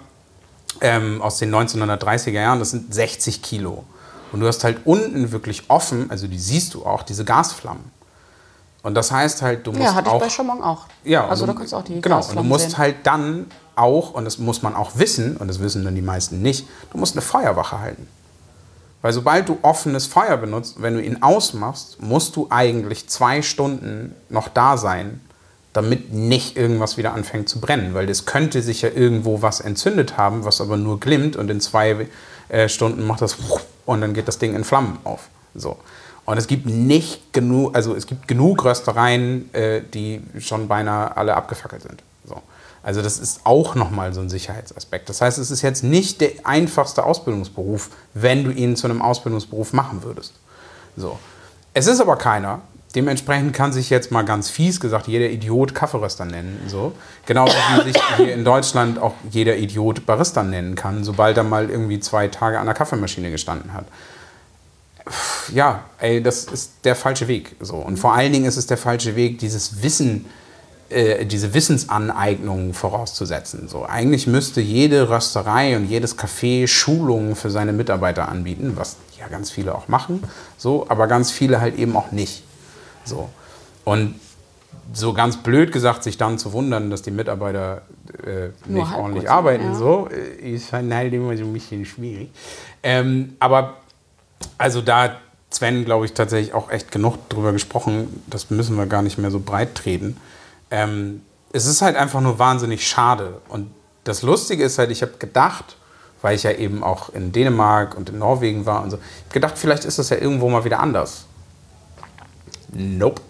ähm, 0.81 1.23
aus 1.23 1.39
den 1.39 1.53
1930er 1.55 2.31
Jahren. 2.31 2.59
Das 2.59 2.71
sind 2.71 2.93
60 2.93 3.43
Kilo. 3.43 3.85
Und 4.31 4.41
du 4.41 4.47
hast 4.47 4.63
halt 4.65 4.79
unten 4.85 5.33
wirklich 5.33 5.65
offen, 5.69 6.11
also 6.11 6.27
die 6.27 6.39
siehst 6.39 6.75
du 6.75 6.85
auch, 6.85 7.03
diese 7.03 7.25
Gasflammen. 7.25 7.91
Und 8.83 8.95
das 8.95 9.11
heißt 9.11 9.41
halt, 9.43 9.67
du 9.67 9.73
musst 9.73 9.83
Ja, 9.85 9.95
hatte 9.95 10.09
ich 10.09 10.15
auch 10.15 10.21
bei 10.21 10.29
Chamon 10.29 10.63
auch. 10.63 10.85
ja, 11.05 11.27
also 11.27 11.43
und 11.45 11.49
da 11.49 11.53
du- 11.55 11.59
kannst 11.59 11.73
du 11.73 11.77
auch 11.79 11.83
die 11.85 12.01
Genau, 12.01 12.17
und 12.17 12.23
du 12.23 12.27
Gasflammen 12.27 12.49
musst 12.49 12.71
sehen. 12.71 12.79
halt 12.79 12.97
dann 13.05 13.47
auch, 13.75 14.13
und 14.13 14.25
das 14.27 14.39
muss 14.39 14.63
man 14.63 14.77
auch 14.77 14.93
wissen, 14.97 15.37
und 15.39 15.49
das 15.49 15.59
wissen 15.61 15.85
dann 15.85 15.95
die 15.95 16.03
meisten 16.03 16.43
nicht, 16.43 16.67
du 16.93 16.99
musst 16.99 17.15
eine 17.15 17.23
Feuerwache 17.23 17.81
halten. 17.81 18.07
Weil 19.01 19.13
sobald 19.13 19.49
du 19.49 19.59
offenes 19.63 20.07
Feuer 20.07 20.37
benutzt, 20.37 20.83
wenn 20.83 20.95
du 20.95 21.03
ihn 21.03 21.23
ausmachst, 21.23 22.03
musst 22.03 22.35
du 22.37 22.49
eigentlich 22.51 23.09
zwei 23.09 23.43
Stunden 23.43 24.15
noch 24.29 24.49
da 24.49 24.77
sein, 24.77 25.21
damit 25.73 26.13
nicht 26.13 26.57
irgendwas 26.57 26.97
wieder 26.97 27.15
anfängt 27.15 27.49
zu 27.49 27.61
brennen. 27.61 27.95
Weil 27.95 28.09
es 28.09 28.27
könnte 28.27 28.61
sich 28.63 28.83
ja 28.83 28.89
irgendwo 28.89 29.43
was 29.43 29.61
entzündet 29.61 30.17
haben, 30.17 30.45
was 30.45 30.61
aber 30.61 30.77
nur 30.77 30.99
glimmt 30.99 31.37
und 31.37 31.49
in 31.51 31.61
zwei 31.61 32.09
äh, 32.49 32.69
Stunden 32.69 33.07
macht 33.07 33.23
das 33.23 33.37
und 33.87 34.01
dann 34.01 34.15
geht 34.15 34.29
das 34.29 34.39
Ding 34.39 34.55
in 34.55 34.65
Flammen 34.65 34.99
auf. 35.05 35.29
So. 35.55 35.77
Und 36.25 36.37
es 36.37 36.47
gibt 36.47 36.67
nicht 36.67 37.33
genug, 37.33 37.75
also 37.75 37.95
es 37.95 38.07
gibt 38.07 38.29
genug 38.29 38.65
Röstereien, 38.65 39.53
äh, 39.55 39.81
die 39.83 40.21
schon 40.41 40.69
beinahe 40.69 41.17
alle 41.17 41.35
abgefackelt 41.35 41.83
sind. 41.83 42.03
So. 42.25 42.43
Also 42.89 43.03
das 43.03 43.19
ist 43.19 43.41
auch 43.45 43.75
nochmal 43.75 44.15
so 44.15 44.23
ein 44.23 44.31
Sicherheitsaspekt. 44.31 45.11
Das 45.11 45.21
heißt, 45.21 45.37
es 45.37 45.51
ist 45.51 45.61
jetzt 45.61 45.85
nicht 45.85 46.23
der 46.23 46.31
einfachste 46.45 47.05
Ausbildungsberuf, 47.05 47.91
wenn 48.15 48.45
du 48.45 48.51
ihn 48.51 48.77
zu 48.77 48.87
einem 48.87 49.03
Ausbildungsberuf 49.03 49.75
machen 49.75 50.03
würdest. 50.05 50.33
So. 50.97 51.19
Es 51.75 51.87
ist 51.87 52.01
aber 52.01 52.17
keiner. 52.17 52.63
Dementsprechend 52.95 53.53
kann 53.53 53.75
sich 53.75 53.91
jetzt 53.91 54.11
mal 54.11 54.23
ganz 54.23 54.49
fies 54.49 54.81
gesagt 54.81 55.07
jeder 55.07 55.29
Idiot 55.29 55.75
Kaffeeröster 55.75 56.25
nennen. 56.25 56.63
So. 56.67 56.95
Genauso 57.27 57.53
wie 57.53 57.93
sich 57.93 58.03
hier 58.17 58.33
in 58.33 58.43
Deutschland 58.43 58.99
auch 58.99 59.13
jeder 59.31 59.59
Idiot 59.59 60.07
Barista 60.07 60.43
nennen 60.43 60.75
kann, 60.75 61.05
sobald 61.05 61.37
er 61.37 61.45
mal 61.45 61.69
irgendwie 61.69 62.01
zwei 62.01 62.29
Tage 62.29 62.59
an 62.59 62.65
der 62.65 62.75
Kaffeemaschine 62.75 63.31
gestanden 63.31 63.75
hat 63.75 63.85
ja, 65.55 65.85
ey, 65.99 66.23
das 66.23 66.45
ist 66.45 66.73
der 66.85 66.95
falsche 66.95 67.29
Weg. 67.29 67.57
So. 67.61 67.77
Und 67.77 67.99
vor 67.99 68.15
allen 68.15 68.33
Dingen 68.33 68.45
ist 68.45 68.57
es 68.57 68.67
der 68.67 68.77
falsche 68.77 69.17
Weg, 69.17 69.39
dieses 69.39 69.83
Wissen, 69.83 70.27
äh, 70.91 71.27
diese 71.27 71.55
Wissensaneignung 71.55 72.73
vorauszusetzen. 72.75 73.69
So. 73.69 73.85
Eigentlich 73.85 74.27
müsste 74.27 74.61
jede 74.61 75.11
Rösterei 75.11 75.77
und 75.77 75.85
jedes 75.85 76.19
Café 76.19 76.67
Schulungen 76.67 77.37
für 77.37 77.51
seine 77.51 77.73
Mitarbeiter 77.73 78.29
anbieten, 78.29 78.73
was 78.77 78.97
ja 79.19 79.29
ganz 79.29 79.51
viele 79.51 79.75
auch 79.75 79.89
machen, 79.89 80.23
so, 80.57 80.87
aber 80.89 81.07
ganz 81.07 81.31
viele 81.31 81.61
halt 81.61 81.79
eben 81.79 81.97
auch 81.97 82.13
nicht. 82.13 82.45
So. 83.05 83.29
Und 83.85 84.15
so 84.93 85.13
ganz 85.13 85.37
blöd 85.39 85.73
gesagt, 85.73 86.03
sich 86.03 86.17
dann 86.17 86.39
zu 86.39 86.53
wundern, 86.53 86.91
dass 86.91 87.03
die 87.03 87.11
Mitarbeiter 87.11 87.83
äh, 88.25 88.49
nicht 88.67 88.89
halb 88.89 88.99
ordentlich 88.99 89.31
arbeiten, 89.31 89.65
ja. 89.65 89.75
so, 89.75 90.09
äh, 90.11 90.53
ist 90.55 90.73
halt 90.73 91.13
immer 91.13 91.37
so 91.37 91.45
ein 91.45 91.53
bisschen 91.53 91.85
schwierig. 91.85 92.31
Ähm, 92.83 93.37
aber 93.41 93.75
also 94.57 94.81
da 94.81 95.03
hat 95.03 95.17
Sven, 95.51 95.85
glaube 95.85 96.07
ich, 96.07 96.13
tatsächlich 96.13 96.55
auch 96.55 96.71
echt 96.71 96.93
genug 96.93 97.29
drüber 97.29 97.53
gesprochen. 97.53 98.23
Das 98.27 98.51
müssen 98.51 98.77
wir 98.77 98.87
gar 98.87 99.03
nicht 99.03 99.19
mehr 99.19 99.31
so 99.31 99.41
breit 99.41 99.75
treten. 99.75 100.17
Ähm, 100.71 101.23
es 101.53 101.67
ist 101.67 101.83
halt 101.83 101.97
einfach 101.97 102.21
nur 102.21 102.39
wahnsinnig 102.39 102.87
schade. 102.87 103.41
Und 103.49 103.71
das 104.05 104.23
Lustige 104.23 104.65
ist 104.65 104.79
halt, 104.79 104.91
ich 104.91 105.03
habe 105.03 105.13
gedacht, 105.19 105.77
weil 106.23 106.35
ich 106.35 106.43
ja 106.43 106.53
eben 106.53 106.83
auch 106.83 107.11
in 107.11 107.33
Dänemark 107.33 107.97
und 107.97 108.11
in 108.11 108.19
Norwegen 108.19 108.67
war 108.67 108.83
und 108.83 108.91
so, 108.91 108.97
ich 108.97 109.25
hab 109.27 109.33
gedacht, 109.33 109.59
vielleicht 109.59 109.85
ist 109.85 109.99
das 109.99 110.11
ja 110.11 110.17
irgendwo 110.17 110.49
mal 110.49 110.65
wieder 110.65 110.81
anders. 110.81 111.27
Nope. 112.73 113.23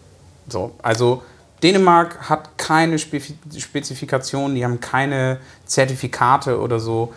So, 0.49 0.75
also 0.83 1.23
Dänemark 1.63 2.29
hat 2.29 2.57
keine 2.57 2.99
Spezifikationen, 2.99 4.55
die 4.55 4.65
haben 4.65 4.81
keine 4.81 5.39
Zertifikate 5.67 6.59
oder 6.59 6.81
so. 6.81 7.13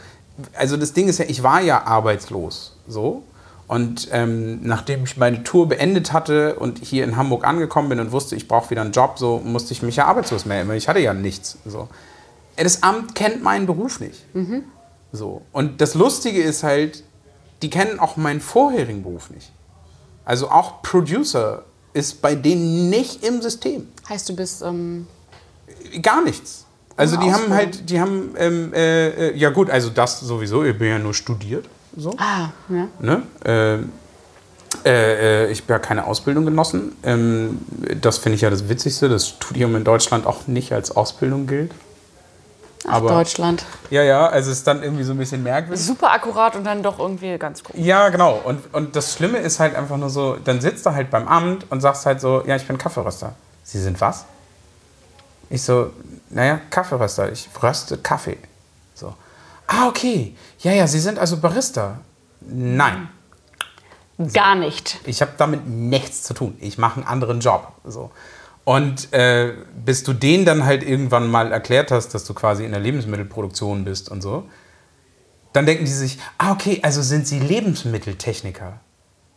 Also 0.54 0.76
das 0.78 0.94
Ding 0.94 1.08
ist 1.08 1.20
ja, 1.20 1.26
ich 1.28 1.44
war 1.44 1.62
ja 1.62 1.84
arbeitslos, 1.86 2.76
so. 2.88 3.24
Und 3.72 4.10
ähm, 4.12 4.60
nachdem 4.64 5.06
ich 5.06 5.16
meine 5.16 5.46
Tour 5.46 5.70
beendet 5.70 6.12
hatte 6.12 6.56
und 6.56 6.80
hier 6.80 7.06
in 7.06 7.16
Hamburg 7.16 7.48
angekommen 7.48 7.88
bin 7.88 8.02
und 8.02 8.12
wusste, 8.12 8.36
ich 8.36 8.50
brauche 8.50 8.70
wieder 8.70 8.82
einen 8.82 8.92
Job, 8.92 9.18
so 9.18 9.40
musste 9.40 9.72
ich 9.72 9.82
mich 9.82 9.96
ja 9.96 10.08
arbeitslos 10.08 10.44
melden, 10.44 10.68
weil 10.68 10.76
ich 10.76 10.90
hatte 10.90 11.00
ja 11.00 11.14
nichts. 11.14 11.58
So. 11.66 11.88
Das 12.58 12.84
Amt 12.84 13.16
kennt 13.16 13.44
meinen 13.44 13.68
Beruf 13.68 14.02
nicht. 14.02 14.26
So. 15.14 15.44
Und 15.54 15.80
das 15.80 15.96
Lustige 15.96 16.42
ist 16.42 16.64
halt, 16.64 17.06
die 17.62 17.70
kennen 17.70 17.98
auch 17.98 18.18
meinen 18.18 18.42
vorherigen 18.42 19.04
Beruf 19.04 19.30
nicht. 19.30 19.54
Also 20.26 20.50
auch 20.50 20.82
Producer 20.82 21.64
ist 21.94 22.22
bei 22.22 22.36
denen 22.36 22.90
nicht 22.90 23.24
im 23.24 23.42
System. 23.42 23.88
Heißt, 24.10 24.28
du 24.28 24.36
bist 24.36 24.64
ähm, 24.64 25.08
Gar 26.02 26.26
nichts. 26.26 26.66
Also 26.98 27.16
die 27.16 27.32
haben 27.32 27.50
Ausbildung. 27.50 27.56
halt, 27.56 27.90
die 27.90 28.02
haben, 28.02 28.34
ähm, 28.38 28.74
äh, 28.74 29.30
äh, 29.30 29.38
ja 29.38 29.50
gut, 29.50 29.70
also 29.70 29.90
das 29.90 30.20
sowieso, 30.20 30.62
ich 30.66 30.78
bin 30.78 30.90
ja 30.90 31.00
nur 31.00 31.14
studiert. 31.14 31.70
So. 31.98 32.14
ah, 32.18 32.50
ja. 32.70 32.88
Ne? 33.00 33.24
Ähm, 33.46 33.92
äh, 34.86 35.46
äh, 35.46 35.52
ich 35.52 35.62
habe 35.64 35.74
ja 35.74 35.80
keine 35.80 36.06
Ausbildung 36.08 36.46
genossen. 36.46 36.96
Ähm, 37.04 37.60
das 38.00 38.18
finde 38.18 38.36
ich 38.36 38.42
ja 38.42 38.50
das 38.50 38.70
Witzigste, 38.70 39.10
dass 39.10 39.28
Studium 39.28 39.76
in 39.76 39.84
Deutschland 39.84 40.26
auch 40.26 40.48
nicht 40.48 40.72
als 40.72 40.96
Ausbildung 40.96 41.48
gilt. 41.48 41.72
Ach, 42.88 42.94
Aber- 42.94 43.10
Deutschland. 43.10 43.64
Ja, 43.92 44.02
ja, 44.04 44.28
also 44.28 44.50
ist 44.50 44.66
dann 44.66 44.82
irgendwie 44.82 45.04
so 45.04 45.12
ein 45.12 45.18
bisschen 45.18 45.44
merkwürdig. 45.44 45.84
Super 45.86 46.12
akkurat 46.12 46.56
und 46.56 46.64
dann 46.64 46.82
doch 46.82 46.98
irgendwie 46.98 47.38
ganz 47.38 47.62
cool. 47.70 47.80
Ja, 47.80 48.10
genau. 48.10 48.40
Und, 48.44 48.74
und 48.74 48.96
das 48.96 49.14
Schlimme 49.14 49.38
ist 49.40 49.60
halt 49.60 49.76
einfach 49.76 49.98
nur 49.98 50.10
so, 50.10 50.38
dann 50.44 50.62
sitzt 50.62 50.86
du 50.86 50.92
halt 50.92 51.12
beim 51.12 51.28
Amt 51.28 51.66
und 51.70 51.82
sagst 51.82 52.06
halt 52.06 52.22
so, 52.22 52.42
ja, 52.48 52.56
ich 52.56 52.66
bin 52.66 52.78
Kaffeeröster. 52.78 53.34
Sie 53.64 53.80
sind 53.80 54.02
was? 54.02 54.26
Ich 55.50 55.62
so, 55.62 55.92
naja, 56.30 56.60
Kaffeeröster. 56.70 57.32
Ich 57.32 57.50
röste 57.62 57.98
Kaffee. 57.98 58.38
So. 58.96 59.14
Ah, 59.68 59.88
okay. 59.88 60.36
Ja, 60.62 60.72
ja, 60.72 60.88
Sie 60.88 61.00
sind 61.00 61.18
also 61.20 61.38
Barista. 61.38 62.00
Nein, 62.42 63.10
Gar 64.34 64.56
nicht. 64.56 65.00
ich 65.06 65.22
habe 65.22 65.32
damit 65.38 65.68
nichts 65.68 66.24
zu 66.24 66.34
tun. 66.34 66.56
Ich 66.60 66.78
mache 66.78 66.98
einen 66.98 67.08
anderen 67.08 67.40
Job. 67.40 67.72
So. 67.86 68.12
Und 68.64 69.12
äh, 69.14 69.54
bis 69.76 70.04
du 70.04 70.14
denen 70.14 70.46
dann 70.46 70.66
halt 70.66 70.84
irgendwann 70.84 71.30
mal 71.30 71.52
erklärt 71.52 71.92
hast, 71.92 72.10
dass 72.10 72.26
du 72.26 72.34
quasi 72.34 72.64
in 72.64 72.72
der 72.72 72.80
Lebensmittelproduktion 72.80 73.84
bist 73.84 74.10
und 74.10 74.22
so, 74.22 74.48
dann 75.54 75.66
denken 75.66 75.86
die 75.86 75.92
sich, 75.92 76.20
ah, 76.38 76.52
okay, 76.52 76.80
also 76.84 77.02
sind 77.02 77.28
sie 77.28 77.40
Lebensmitteltechniker. 77.40 78.80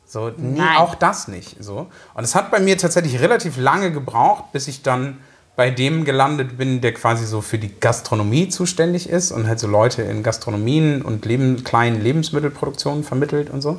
So, 0.06 0.30
nee, 0.36 0.58
Nein. 0.60 0.76
auch 0.76 0.94
das 0.94 1.28
nicht. 1.28 1.56
So. 1.62 1.88
Und 2.12 2.24
es 2.24 2.34
hat 2.34 2.50
bei 2.50 2.60
mir 2.60 2.76
tatsächlich 2.78 3.18
relativ 3.20 3.56
lange 3.56 3.90
gebraucht, 3.90 4.52
bis 4.52 4.68
ich 4.68 4.82
dann 4.82 5.18
bei 5.56 5.70
dem 5.70 6.04
gelandet 6.04 6.58
bin, 6.58 6.80
der 6.80 6.94
quasi 6.94 7.26
so 7.26 7.40
für 7.40 7.58
die 7.58 7.78
Gastronomie 7.78 8.48
zuständig 8.48 9.08
ist 9.08 9.30
und 9.30 9.46
halt 9.46 9.60
so 9.60 9.68
Leute 9.68 10.02
in 10.02 10.22
Gastronomien 10.22 11.02
und 11.02 11.24
Leben, 11.24 11.62
kleinen 11.62 12.00
Lebensmittelproduktionen 12.00 13.04
vermittelt 13.04 13.50
und 13.50 13.60
so. 13.60 13.78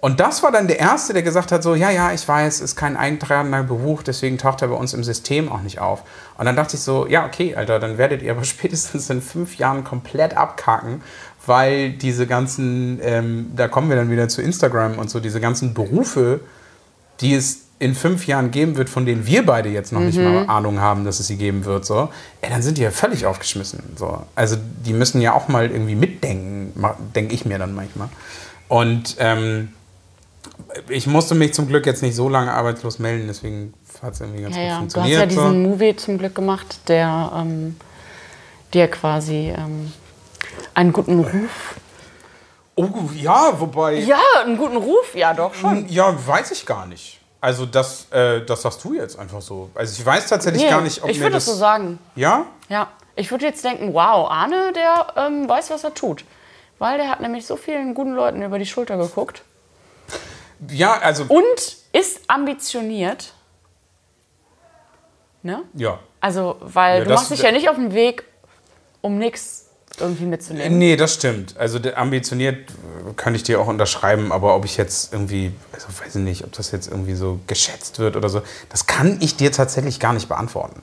Und 0.00 0.20
das 0.20 0.44
war 0.44 0.52
dann 0.52 0.68
der 0.68 0.78
Erste, 0.78 1.12
der 1.12 1.22
gesagt 1.22 1.50
hat, 1.50 1.62
so, 1.64 1.74
ja, 1.74 1.90
ja, 1.90 2.12
ich 2.12 2.26
weiß, 2.26 2.60
ist 2.60 2.76
kein 2.76 2.96
eingetragener 2.96 3.64
Beruf, 3.64 4.04
deswegen 4.04 4.38
taucht 4.38 4.62
er 4.62 4.68
bei 4.68 4.76
uns 4.76 4.94
im 4.94 5.02
System 5.02 5.50
auch 5.50 5.60
nicht 5.62 5.80
auf. 5.80 6.04
Und 6.36 6.46
dann 6.46 6.54
dachte 6.54 6.76
ich 6.76 6.82
so, 6.82 7.08
ja, 7.08 7.26
okay, 7.26 7.56
Alter, 7.56 7.80
dann 7.80 7.98
werdet 7.98 8.22
ihr 8.22 8.32
aber 8.32 8.44
spätestens 8.44 9.10
in 9.10 9.20
fünf 9.20 9.56
Jahren 9.56 9.82
komplett 9.84 10.36
abkacken, 10.36 11.02
weil 11.46 11.90
diese 11.90 12.26
ganzen, 12.26 13.00
ähm, 13.02 13.52
da 13.56 13.66
kommen 13.66 13.88
wir 13.88 13.96
dann 13.96 14.10
wieder 14.10 14.28
zu 14.28 14.40
Instagram 14.40 14.98
und 14.98 15.10
so, 15.10 15.18
diese 15.18 15.40
ganzen 15.40 15.74
Berufe, 15.74 16.40
die 17.20 17.34
es 17.34 17.67
in 17.80 17.94
fünf 17.94 18.26
Jahren 18.26 18.50
geben 18.50 18.76
wird, 18.76 18.88
von 18.90 19.06
denen 19.06 19.26
wir 19.26 19.46
beide 19.46 19.68
jetzt 19.68 19.92
noch 19.92 20.00
nicht 20.00 20.18
mal 20.18 20.46
Ahnung 20.48 20.80
haben, 20.80 21.04
dass 21.04 21.20
es 21.20 21.28
sie 21.28 21.36
geben 21.36 21.64
wird, 21.64 21.84
so, 21.86 22.08
ey, 22.40 22.50
dann 22.50 22.60
sind 22.62 22.76
die 22.78 22.82
ja 22.82 22.90
völlig 22.90 23.24
aufgeschmissen. 23.24 23.94
So. 23.96 24.22
Also 24.34 24.56
die 24.84 24.92
müssen 24.92 25.20
ja 25.20 25.32
auch 25.32 25.48
mal 25.48 25.70
irgendwie 25.70 25.94
mitdenken, 25.94 26.72
denke 27.14 27.34
ich 27.34 27.44
mir 27.44 27.58
dann 27.58 27.74
manchmal. 27.74 28.08
Und 28.66 29.16
ähm, 29.20 29.68
ich 30.88 31.06
musste 31.06 31.34
mich 31.36 31.54
zum 31.54 31.68
Glück 31.68 31.86
jetzt 31.86 32.02
nicht 32.02 32.16
so 32.16 32.28
lange 32.28 32.52
arbeitslos 32.52 32.98
melden, 32.98 33.26
deswegen 33.28 33.74
hat 34.02 34.14
es 34.14 34.20
irgendwie 34.20 34.42
ganz 34.42 34.56
Ja, 34.56 34.62
gut 34.62 34.68
ja. 34.68 34.68
Du 34.68 34.74
hast 34.74 34.80
funktioniert. 34.94 35.20
ja 35.20 35.26
diesen 35.26 35.62
so. 35.64 35.68
Movie 35.70 35.96
zum 35.96 36.18
Glück 36.18 36.34
gemacht, 36.34 36.80
der 36.88 37.32
ähm, 37.34 37.76
dir 38.74 38.88
quasi 38.88 39.52
ähm, 39.56 39.92
einen 40.74 40.92
guten 40.92 41.20
Ruf. 41.20 41.76
Oh, 42.74 42.88
ja, 43.14 43.52
wobei. 43.58 43.94
Ja, 44.00 44.18
einen 44.44 44.56
guten 44.56 44.76
Ruf, 44.76 45.14
ja 45.14 45.32
doch 45.34 45.54
schon. 45.54 45.88
Ja, 45.88 46.14
weiß 46.26 46.50
ich 46.52 46.66
gar 46.66 46.86
nicht. 46.86 47.17
Also 47.40 47.66
das, 47.66 48.10
äh, 48.10 48.44
das 48.44 48.62
sagst 48.62 48.82
du 48.82 48.94
jetzt 48.94 49.18
einfach 49.18 49.40
so. 49.40 49.70
Also 49.74 50.00
ich 50.00 50.04
weiß 50.04 50.28
tatsächlich 50.28 50.64
Nee, 50.64 50.70
gar 50.70 50.80
nicht, 50.80 51.02
ob 51.02 51.08
ich 51.08 51.18
mir 51.18 51.24
würde 51.24 51.34
das... 51.34 51.44
das 51.44 51.54
so 51.54 51.58
sagen. 51.58 51.98
Ja? 52.16 52.46
Ja, 52.68 52.88
ich 53.14 53.30
würde 53.30 53.46
jetzt 53.46 53.64
denken, 53.64 53.94
wow, 53.94 54.28
Arne, 54.30 54.72
der 54.72 55.06
ähm, 55.16 55.48
weiß, 55.48 55.70
was 55.70 55.84
er 55.84 55.94
tut. 55.94 56.24
Weil 56.78 56.98
der 56.98 57.08
hat 57.08 57.20
nämlich 57.20 57.46
so 57.46 57.56
vielen 57.56 57.94
guten 57.94 58.12
Leuten 58.12 58.42
über 58.42 58.58
die 58.58 58.66
Schulter 58.66 58.96
geguckt. 58.96 59.42
Ja, 60.68 60.98
also... 60.98 61.24
Und 61.28 61.76
ist 61.92 62.22
ambitioniert. 62.28 63.32
Ne? 65.42 65.62
Ja. 65.74 66.00
Also, 66.20 66.56
weil 66.60 67.00
Ja, 67.00 67.04
du 67.04 67.14
machst 67.14 67.30
dich 67.30 67.42
ja 67.42 67.52
nicht 67.52 67.68
auf 67.68 67.76
den 67.76 67.94
Weg, 67.94 68.24
um 69.00 69.18
nichts 69.18 69.67
irgendwie 70.00 70.24
mitzunehmen. 70.24 70.78
Nee, 70.78 70.96
das 70.96 71.14
stimmt. 71.14 71.56
Also 71.56 71.78
ambitioniert 71.94 72.70
äh, 72.70 73.12
kann 73.16 73.34
ich 73.34 73.42
dir 73.42 73.60
auch 73.60 73.66
unterschreiben, 73.66 74.32
aber 74.32 74.54
ob 74.54 74.64
ich 74.64 74.76
jetzt 74.76 75.12
irgendwie, 75.12 75.52
also 75.72 75.88
weiß 75.88 76.16
ich 76.16 76.22
nicht, 76.22 76.44
ob 76.44 76.52
das 76.52 76.70
jetzt 76.70 76.88
irgendwie 76.88 77.14
so 77.14 77.40
geschätzt 77.46 77.98
wird 77.98 78.16
oder 78.16 78.28
so, 78.28 78.42
das 78.68 78.86
kann 78.86 79.18
ich 79.20 79.36
dir 79.36 79.52
tatsächlich 79.52 80.00
gar 80.00 80.12
nicht 80.12 80.28
beantworten. 80.28 80.82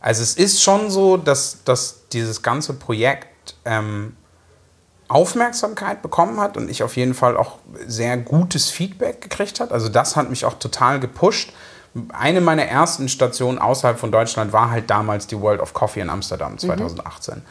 Also 0.00 0.22
es 0.22 0.34
ist 0.34 0.62
schon 0.62 0.90
so, 0.90 1.16
dass, 1.16 1.62
dass 1.64 2.08
dieses 2.12 2.42
ganze 2.42 2.72
Projekt 2.72 3.54
ähm, 3.64 4.16
Aufmerksamkeit 5.08 6.02
bekommen 6.02 6.40
hat 6.40 6.56
und 6.56 6.70
ich 6.70 6.82
auf 6.82 6.96
jeden 6.96 7.14
Fall 7.14 7.36
auch 7.36 7.58
sehr 7.86 8.16
gutes 8.16 8.70
Feedback 8.70 9.20
gekriegt 9.20 9.60
hat. 9.60 9.72
Also 9.72 9.88
das 9.88 10.16
hat 10.16 10.30
mich 10.30 10.44
auch 10.44 10.54
total 10.54 11.00
gepusht. 11.00 11.52
Eine 12.12 12.40
meiner 12.40 12.64
ersten 12.64 13.08
Stationen 13.08 13.58
außerhalb 13.58 13.98
von 13.98 14.12
Deutschland 14.12 14.52
war 14.52 14.70
halt 14.70 14.88
damals 14.88 15.26
die 15.26 15.40
World 15.40 15.60
of 15.60 15.74
Coffee 15.74 16.00
in 16.00 16.08
Amsterdam 16.08 16.56
2018. 16.56 17.42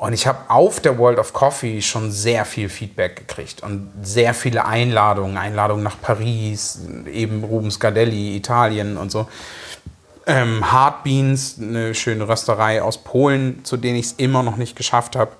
Und 0.00 0.14
ich 0.14 0.26
habe 0.26 0.38
auf 0.48 0.80
der 0.80 0.96
World 0.96 1.18
of 1.18 1.34
Coffee 1.34 1.82
schon 1.82 2.10
sehr 2.10 2.46
viel 2.46 2.70
Feedback 2.70 3.16
gekriegt 3.16 3.62
und 3.62 3.92
sehr 4.00 4.32
viele 4.32 4.64
Einladungen, 4.64 5.36
Einladungen 5.36 5.84
nach 5.84 6.00
Paris, 6.00 6.80
eben 7.12 7.44
Rubens 7.44 7.78
Gardelli, 7.78 8.34
Italien 8.34 8.96
und 8.96 9.12
so. 9.12 9.28
Ähm, 10.26 10.72
Hard 10.72 11.04
Beans, 11.04 11.56
eine 11.60 11.94
schöne 11.94 12.26
Rösterei 12.26 12.80
aus 12.82 12.96
Polen, 12.96 13.62
zu 13.62 13.76
denen 13.76 13.96
ich 13.96 14.06
es 14.06 14.12
immer 14.12 14.42
noch 14.42 14.56
nicht 14.56 14.74
geschafft 14.74 15.16
habe. 15.16 15.32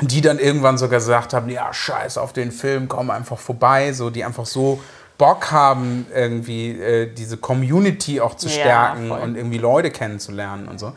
Die 0.00 0.20
dann 0.20 0.38
irgendwann 0.38 0.78
sogar 0.78 1.00
gesagt 1.00 1.32
haben, 1.32 1.48
ja, 1.50 1.74
scheiß 1.74 2.18
auf 2.18 2.32
den 2.32 2.52
Film, 2.52 2.86
komm 2.86 3.10
einfach 3.10 3.38
vorbei. 3.38 3.92
So, 3.92 4.10
die 4.10 4.24
einfach 4.24 4.46
so 4.46 4.80
Bock 5.16 5.50
haben, 5.50 6.06
irgendwie 6.14 6.70
äh, 6.80 7.12
diese 7.12 7.36
Community 7.36 8.20
auch 8.20 8.36
zu 8.36 8.46
Ja, 8.46 8.54
stärken 8.54 9.08
voll. 9.08 9.18
und 9.22 9.34
irgendwie 9.34 9.58
Leute 9.58 9.90
kennenzulernen 9.90 10.68
und 10.68 10.78
so. 10.78 10.92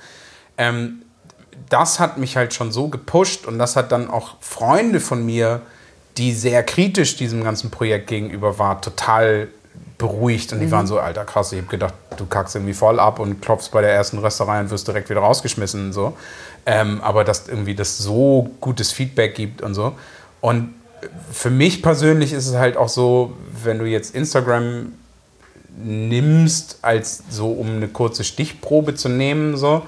Ähm, 0.60 1.02
das 1.70 2.00
hat 2.00 2.18
mich 2.18 2.38
halt 2.38 2.54
schon 2.54 2.72
so 2.72 2.88
gepusht 2.88 3.46
und 3.46 3.58
das 3.58 3.76
hat 3.76 3.92
dann 3.92 4.10
auch 4.10 4.36
Freunde 4.42 5.00
von 5.00 5.26
mir, 5.26 5.62
die 6.18 6.34
sehr 6.34 6.64
kritisch 6.64 7.16
diesem 7.16 7.44
ganzen 7.44 7.72
Projekt 7.72 8.08
gegenüber 8.08 8.60
waren, 8.60 8.82
total 8.82 9.48
beruhigt 9.98 10.52
und 10.52 10.60
die 10.60 10.72
waren 10.72 10.88
so, 10.88 11.00
alter 11.00 11.26
krass, 11.26 11.52
ich 11.52 11.62
hab 11.62 11.70
gedacht, 11.70 11.94
du 12.18 12.26
kackst 12.26 12.56
irgendwie 12.56 12.74
voll 12.74 13.00
ab 13.00 13.20
und 13.20 13.40
klopfst 13.40 13.70
bei 13.72 13.82
der 13.82 13.92
ersten 13.92 14.18
Rösterei 14.18 14.60
und 14.60 14.72
wirst 14.72 14.88
direkt 14.88 15.10
wieder 15.10 15.22
rausgeschmissen 15.22 15.88
und 15.88 15.94
so. 15.94 16.18
Ähm, 16.66 17.02
aber 17.02 17.24
dass 17.24 17.48
irgendwie 17.48 17.76
das 17.76 18.00
so 18.00 18.50
gutes 18.60 18.92
Feedback 18.92 19.36
gibt 19.36 19.62
und 19.62 19.76
so. 19.76 19.94
Und 20.42 20.74
für 21.32 21.52
mich 21.52 21.82
persönlich 21.84 22.34
ist 22.34 22.48
es 22.48 22.56
halt 22.56 22.78
auch 22.78 22.90
so, 22.90 23.34
wenn 23.64 23.80
du 23.80 23.86
jetzt 23.86 24.16
Instagram 24.16 24.92
nimmst, 25.78 26.80
als 26.82 27.24
so 27.30 27.52
um 27.52 27.68
eine 27.76 27.88
kurze 27.88 28.24
Stichprobe 28.24 28.96
zu 28.96 29.08
nehmen, 29.08 29.56
so 29.56 29.84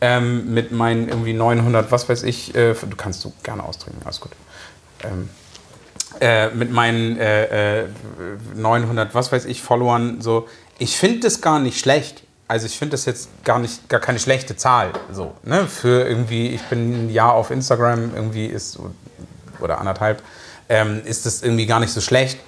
ähm, 0.00 0.52
mit 0.52 0.72
meinen 0.72 1.08
irgendwie 1.08 1.32
900, 1.32 1.90
was 1.90 2.08
weiß 2.08 2.22
ich, 2.24 2.54
äh, 2.54 2.74
du 2.74 2.96
kannst 2.96 3.24
du 3.24 3.32
gerne 3.42 3.62
ausdrücken, 3.64 3.98
alles 4.04 4.20
gut. 4.20 4.32
Ähm, 5.02 5.28
äh, 6.20 6.50
mit 6.50 6.70
meinen 6.70 7.18
äh, 7.18 7.82
äh, 7.82 7.88
900, 8.54 9.14
was 9.14 9.32
weiß 9.32 9.46
ich, 9.46 9.62
Followern, 9.62 10.20
so, 10.20 10.46
ich 10.78 10.96
finde 10.96 11.20
das 11.20 11.40
gar 11.40 11.58
nicht 11.58 11.78
schlecht. 11.78 12.22
Also 12.46 12.66
ich 12.66 12.78
finde 12.78 12.92
das 12.92 13.06
jetzt 13.06 13.30
gar 13.44 13.58
nicht, 13.58 13.88
gar 13.88 14.00
keine 14.00 14.18
schlechte 14.18 14.54
Zahl, 14.54 14.92
so, 15.10 15.34
ne, 15.44 15.66
für 15.66 16.06
irgendwie, 16.06 16.48
ich 16.48 16.62
bin 16.64 17.06
ein 17.06 17.10
Jahr 17.10 17.32
auf 17.32 17.50
Instagram, 17.50 18.14
irgendwie 18.14 18.46
ist, 18.46 18.78
oder 19.60 19.78
anderthalb, 19.78 20.22
ähm, 20.68 21.00
ist 21.06 21.24
das 21.24 21.42
irgendwie 21.42 21.64
gar 21.64 21.80
nicht 21.80 21.92
so 21.92 22.02
schlecht, 22.02 22.38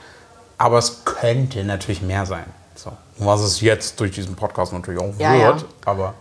aber 0.59 0.79
es 0.79 1.03
könnte 1.07 1.65
natürlich 1.65 2.03
mehr 2.03 2.27
sein. 2.27 2.45
So. 2.75 2.93
Was 3.17 3.41
es 3.41 3.63
jetzt 3.63 3.99
durch 3.99 4.13
diesen 4.13 4.37
Podcast 4.37 4.75
natürlich 4.75 5.01
auch 5.01 5.15
Ja, 5.19 5.33
wird, 5.33 5.61
ja. 5.63 5.67
aber 5.87 6.15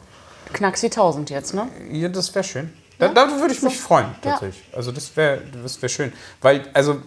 Knackst 0.56 0.84
die 0.84 0.88
1000 0.88 1.30
jetzt, 1.30 1.54
ne? 1.54 1.68
ja, 1.92 2.08
das 2.10 2.34
wäre 2.34 2.44
schön. 2.46 2.74
Da, 2.98 3.10
da 3.10 3.30
würde 3.40 3.54
ich 3.54 3.62
mich 3.62 3.78
freuen, 3.78 4.08
Ja. 4.24 4.32
tatsächlich. 4.32 4.64
Also 4.74 4.92
das 4.94 5.16
wäre 5.18 5.42
das 5.62 5.82
wär 5.82 5.90
schön. 5.90 6.14
Weil, 6.42 6.64
also, 6.74 7.02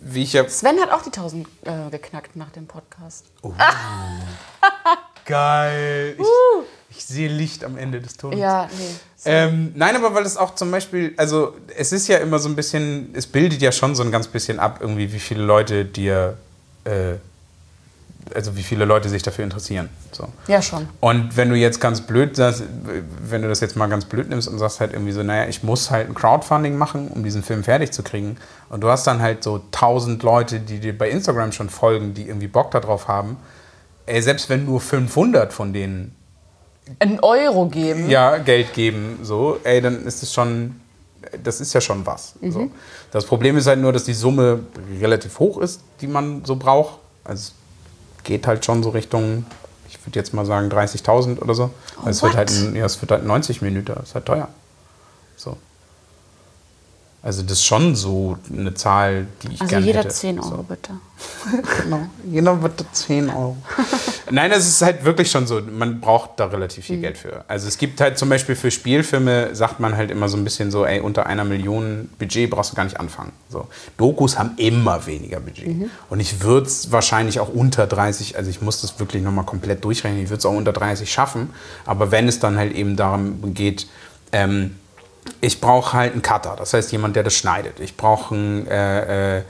wie 0.00 0.22
ich 0.22 0.32
ja... 0.32 0.48
Sven 0.48 0.80
hat 0.80 0.90
auch 0.90 1.02
die 1.02 1.10
1000 1.10 1.46
äh, 1.64 1.90
geknackt 1.90 2.34
nach 2.34 2.50
dem 2.50 2.66
Podcast. 2.66 3.26
Geil. 5.26 6.16
Ich, 6.18 6.96
ich 6.96 7.04
sehe 7.04 7.28
Licht 7.28 7.62
am 7.64 7.76
Ende 7.76 8.00
des 8.00 8.16
Tunnels. 8.16 8.40
Ja, 8.40 8.68
nee. 8.78 8.94
Ähm, 9.26 9.72
nein, 9.74 9.96
aber 9.96 10.14
weil 10.14 10.24
es 10.24 10.36
auch 10.36 10.54
zum 10.54 10.70
Beispiel, 10.70 11.12
also 11.16 11.54
es 11.76 11.92
ist 11.92 12.08
ja 12.08 12.18
immer 12.18 12.38
so 12.38 12.48
ein 12.48 12.56
bisschen, 12.56 13.10
es 13.14 13.26
bildet 13.26 13.60
ja 13.62 13.72
schon 13.72 13.94
so 13.94 14.02
ein 14.02 14.10
ganz 14.10 14.28
bisschen 14.28 14.58
ab, 14.60 14.78
irgendwie, 14.80 15.12
wie 15.12 15.18
viele 15.20 15.42
Leute 15.44 15.84
dir, 15.84 16.36
äh, 16.84 17.14
also 18.34 18.56
wie 18.56 18.62
viele 18.62 18.84
Leute 18.84 19.08
sich 19.08 19.22
dafür 19.22 19.44
interessieren. 19.44 19.88
So. 20.12 20.28
Ja, 20.46 20.62
schon. 20.62 20.88
Und 21.00 21.36
wenn 21.36 21.50
du 21.50 21.56
jetzt 21.56 21.80
ganz 21.80 22.00
blöd 22.00 22.36
sagst, 22.36 22.62
wenn 23.28 23.42
du 23.42 23.48
das 23.48 23.60
jetzt 23.60 23.76
mal 23.76 23.88
ganz 23.88 24.04
blöd 24.04 24.28
nimmst 24.28 24.48
und 24.48 24.58
sagst 24.58 24.80
halt 24.80 24.92
irgendwie 24.92 25.12
so, 25.12 25.22
naja, 25.22 25.48
ich 25.48 25.62
muss 25.62 25.90
halt 25.90 26.08
ein 26.08 26.14
Crowdfunding 26.14 26.76
machen, 26.76 27.08
um 27.08 27.22
diesen 27.22 27.42
Film 27.42 27.64
fertig 27.64 27.92
zu 27.92 28.02
kriegen. 28.02 28.36
Und 28.70 28.82
du 28.82 28.88
hast 28.88 29.06
dann 29.06 29.20
halt 29.20 29.42
so 29.42 29.60
tausend 29.70 30.22
Leute, 30.22 30.60
die 30.60 30.78
dir 30.78 30.96
bei 30.96 31.10
Instagram 31.10 31.52
schon 31.52 31.68
folgen, 31.68 32.14
die 32.14 32.28
irgendwie 32.28 32.48
Bock 32.48 32.70
darauf 32.70 33.08
haben. 33.08 33.36
Ey, 34.06 34.20
selbst 34.22 34.48
wenn 34.48 34.64
nur 34.64 34.80
500 34.80 35.52
von 35.52 35.72
denen 35.72 36.14
Ein 36.98 37.20
Euro 37.20 37.66
geben. 37.66 38.08
ja, 38.10 38.38
Geld 38.38 38.74
geben, 38.74 39.18
so, 39.22 39.58
ey, 39.64 39.80
dann 39.80 40.04
ist 40.06 40.22
es 40.22 40.32
schon, 40.32 40.80
das 41.42 41.60
ist 41.60 41.72
ja 41.72 41.80
schon 41.80 42.04
was. 42.04 42.34
So. 42.42 42.70
Das 43.10 43.24
Problem 43.24 43.56
ist 43.56 43.66
halt 43.66 43.80
nur, 43.80 43.92
dass 43.92 44.04
die 44.04 44.12
Summe 44.12 44.60
relativ 45.00 45.38
hoch 45.38 45.58
ist, 45.58 45.80
die 46.00 46.06
man 46.06 46.44
so 46.44 46.56
braucht. 46.56 46.98
Also 47.24 47.52
geht 48.24 48.46
halt 48.46 48.64
schon 48.64 48.82
so 48.82 48.90
Richtung, 48.90 49.46
ich 49.88 50.04
würde 50.04 50.18
jetzt 50.18 50.34
mal 50.34 50.44
sagen 50.46 50.68
30.000 50.70 51.38
oder 51.40 51.54
so. 51.54 51.70
Also 51.98 52.10
es, 52.10 52.22
wird 52.22 52.36
halt, 52.36 52.50
ein- 52.50 52.76
ja, 52.76 52.84
es 52.84 53.00
wird 53.00 53.10
halt 53.12 53.24
90 53.24 53.62
Minuten, 53.62 53.92
das 53.94 54.08
ist 54.08 54.14
halt 54.14 54.26
teuer. 54.26 54.48
So. 55.36 55.56
Also 57.22 57.42
das 57.42 57.52
ist 57.52 57.64
schon 57.64 57.94
so 57.96 58.36
eine 58.52 58.74
Zahl, 58.74 59.26
die 59.42 59.54
ich 59.54 59.60
Also 59.60 59.70
gerne 59.70 59.86
jeder 59.86 60.00
hätte. 60.00 60.10
10 60.14 60.38
Euro, 60.40 60.48
So. 60.56 60.62
bitte. 60.62 60.90
Genau. 61.82 62.00
Jeder 62.30 62.54
bitte 62.56 62.84
10 62.92 63.30
Euro. 63.30 63.56
Nein, 64.34 64.50
es 64.50 64.66
ist 64.66 64.82
halt 64.82 65.04
wirklich 65.04 65.30
schon 65.30 65.46
so, 65.46 65.60
man 65.60 66.00
braucht 66.00 66.40
da 66.40 66.46
relativ 66.46 66.86
viel 66.86 67.00
Geld 67.00 67.16
für. 67.16 67.44
Also 67.46 67.68
es 67.68 67.78
gibt 67.78 68.00
halt 68.00 68.18
zum 68.18 68.28
Beispiel 68.28 68.56
für 68.56 68.72
Spielfilme, 68.72 69.54
sagt 69.54 69.78
man 69.78 69.96
halt 69.96 70.10
immer 70.10 70.28
so 70.28 70.36
ein 70.36 70.42
bisschen 70.42 70.72
so, 70.72 70.84
ey, 70.84 70.98
unter 70.98 71.26
einer 71.26 71.44
Million 71.44 72.08
Budget 72.18 72.50
brauchst 72.50 72.72
du 72.72 72.74
gar 72.76 72.82
nicht 72.82 72.98
anfangen. 72.98 73.30
So. 73.48 73.68
Dokus 73.96 74.36
haben 74.36 74.54
immer 74.56 75.06
weniger 75.06 75.38
Budget. 75.38 75.88
Und 76.10 76.18
ich 76.18 76.40
würde 76.42 76.66
es 76.66 76.90
wahrscheinlich 76.90 77.38
auch 77.38 77.48
unter 77.48 77.86
30, 77.86 78.36
also 78.36 78.50
ich 78.50 78.60
muss 78.60 78.80
das 78.80 78.98
wirklich 78.98 79.22
nochmal 79.22 79.44
komplett 79.44 79.84
durchrechnen, 79.84 80.24
ich 80.24 80.30
würde 80.30 80.38
es 80.38 80.46
auch 80.46 80.56
unter 80.56 80.72
30 80.72 81.12
schaffen. 81.12 81.50
Aber 81.86 82.10
wenn 82.10 82.26
es 82.26 82.40
dann 82.40 82.58
halt 82.58 82.74
eben 82.74 82.96
darum 82.96 83.54
geht, 83.54 83.86
ähm, 84.32 84.74
ich 85.40 85.60
brauche 85.60 85.92
halt 85.92 86.12
einen 86.12 86.22
Cutter, 86.22 86.54
das 86.56 86.74
heißt 86.74 86.92
jemand, 86.92 87.16
der 87.16 87.22
das 87.22 87.34
schneidet. 87.34 87.80
Ich 87.80 87.96
brauche 87.96 88.34
einen, 88.34 88.66
äh, 88.66 89.38
äh, 89.38 89.42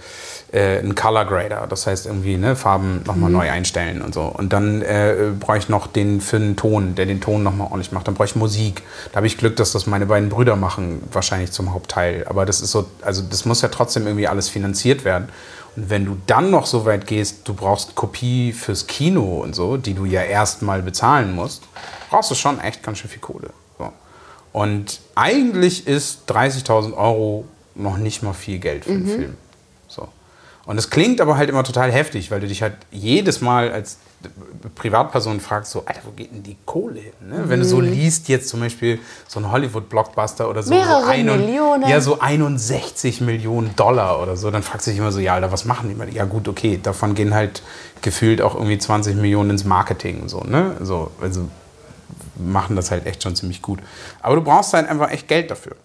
äh, 0.52 0.78
einen 0.78 0.94
Color 0.94 1.24
Grader, 1.24 1.66
das 1.68 1.86
heißt 1.86 2.06
irgendwie 2.06 2.36
ne, 2.36 2.56
Farben 2.56 3.02
nochmal 3.06 3.30
mhm. 3.30 3.36
neu 3.36 3.50
einstellen 3.50 4.02
und 4.02 4.14
so. 4.14 4.22
Und 4.22 4.52
dann 4.52 4.82
äh, 4.82 5.32
brauche 5.38 5.58
ich 5.58 5.68
noch 5.68 5.86
den 5.86 6.20
für 6.20 6.38
den 6.38 6.56
Ton, 6.56 6.94
der 6.94 7.06
den 7.06 7.20
Ton 7.20 7.42
nochmal 7.42 7.68
ordentlich 7.68 7.92
macht. 7.92 8.06
Dann 8.06 8.14
brauche 8.14 8.26
ich 8.26 8.36
Musik. 8.36 8.82
Da 9.12 9.16
habe 9.16 9.26
ich 9.26 9.38
Glück, 9.38 9.56
dass 9.56 9.72
das 9.72 9.86
meine 9.86 10.06
beiden 10.06 10.28
Brüder 10.28 10.56
machen, 10.56 11.02
wahrscheinlich 11.12 11.52
zum 11.52 11.72
Hauptteil. 11.72 12.24
Aber 12.28 12.46
das 12.46 12.60
ist 12.60 12.70
so, 12.70 12.86
also 13.02 13.22
das 13.22 13.44
muss 13.44 13.62
ja 13.62 13.68
trotzdem 13.68 14.06
irgendwie 14.06 14.28
alles 14.28 14.48
finanziert 14.48 15.04
werden. 15.04 15.28
Und 15.76 15.90
wenn 15.90 16.04
du 16.04 16.16
dann 16.26 16.50
noch 16.50 16.66
so 16.66 16.84
weit 16.84 17.06
gehst, 17.06 17.48
du 17.48 17.54
brauchst 17.54 17.94
Kopie 17.94 18.52
fürs 18.52 18.86
Kino 18.86 19.40
und 19.42 19.54
so, 19.54 19.76
die 19.76 19.94
du 19.94 20.04
ja 20.04 20.22
erstmal 20.22 20.82
bezahlen 20.82 21.34
musst, 21.34 21.64
brauchst 22.10 22.30
du 22.30 22.34
schon 22.34 22.60
echt 22.60 22.82
ganz 22.82 22.98
schön 22.98 23.10
viel 23.10 23.20
Kohle. 23.20 23.50
Und 24.54 25.00
eigentlich 25.16 25.88
ist 25.88 26.30
30.000 26.30 26.96
Euro 26.96 27.44
noch 27.74 27.96
nicht 27.96 28.22
mal 28.22 28.34
viel 28.34 28.60
Geld 28.60 28.84
für 28.84 28.92
einen 28.92 29.02
mhm. 29.02 29.08
Film. 29.08 29.34
So. 29.88 30.06
Und 30.64 30.78
es 30.78 30.90
klingt 30.90 31.20
aber 31.20 31.36
halt 31.36 31.50
immer 31.50 31.64
total 31.64 31.90
heftig, 31.90 32.30
weil 32.30 32.38
du 32.38 32.46
dich 32.46 32.62
halt 32.62 32.74
jedes 32.92 33.40
Mal 33.40 33.72
als 33.72 33.98
Privatperson 34.76 35.40
fragst, 35.40 35.72
so, 35.72 35.82
Alter, 35.84 36.02
wo 36.04 36.12
geht 36.12 36.30
denn 36.30 36.44
die 36.44 36.56
Kohle 36.64 37.00
hin? 37.00 37.12
Ne? 37.28 37.38
Mhm. 37.38 37.48
Wenn 37.48 37.58
du 37.58 37.66
so 37.66 37.78
mhm. 37.78 37.86
liest, 37.86 38.28
jetzt 38.28 38.48
zum 38.48 38.60
Beispiel 38.60 39.00
so 39.26 39.40
ein 39.40 39.50
Hollywood-Blockbuster 39.50 40.48
oder 40.48 40.62
so. 40.62 40.72
Mehrere 40.72 41.02
so 41.02 41.08
ein, 41.08 41.26
Millionen. 41.26 41.88
Ja, 41.88 42.00
so 42.00 42.20
61 42.20 43.22
Millionen 43.22 43.74
Dollar 43.74 44.22
oder 44.22 44.36
so. 44.36 44.52
Dann 44.52 44.62
fragst 44.62 44.86
du 44.86 44.92
dich 44.92 45.00
immer 45.00 45.10
so, 45.10 45.18
ja, 45.18 45.34
Alter, 45.34 45.50
was 45.50 45.64
machen 45.64 45.88
die? 45.88 45.96
mal? 45.96 46.08
Ja, 46.14 46.26
gut, 46.26 46.46
okay. 46.46 46.78
Davon 46.80 47.16
gehen 47.16 47.34
halt 47.34 47.60
gefühlt 48.02 48.40
auch 48.40 48.54
irgendwie 48.54 48.78
20 48.78 49.16
Millionen 49.16 49.50
ins 49.50 49.64
Marketing 49.64 50.22
und 50.22 50.28
so, 50.28 50.42
ne? 50.42 50.76
So, 50.80 51.10
also 51.20 51.48
machen 52.36 52.76
das 52.76 52.90
halt 52.90 53.06
echt 53.06 53.22
schon 53.22 53.36
ziemlich 53.36 53.62
gut. 53.62 53.80
Aber 54.22 54.36
du 54.36 54.42
brauchst 54.42 54.72
halt 54.72 54.88
einfach 54.88 55.10
echt 55.10 55.28
Geld 55.28 55.50
dafür. 55.50 55.76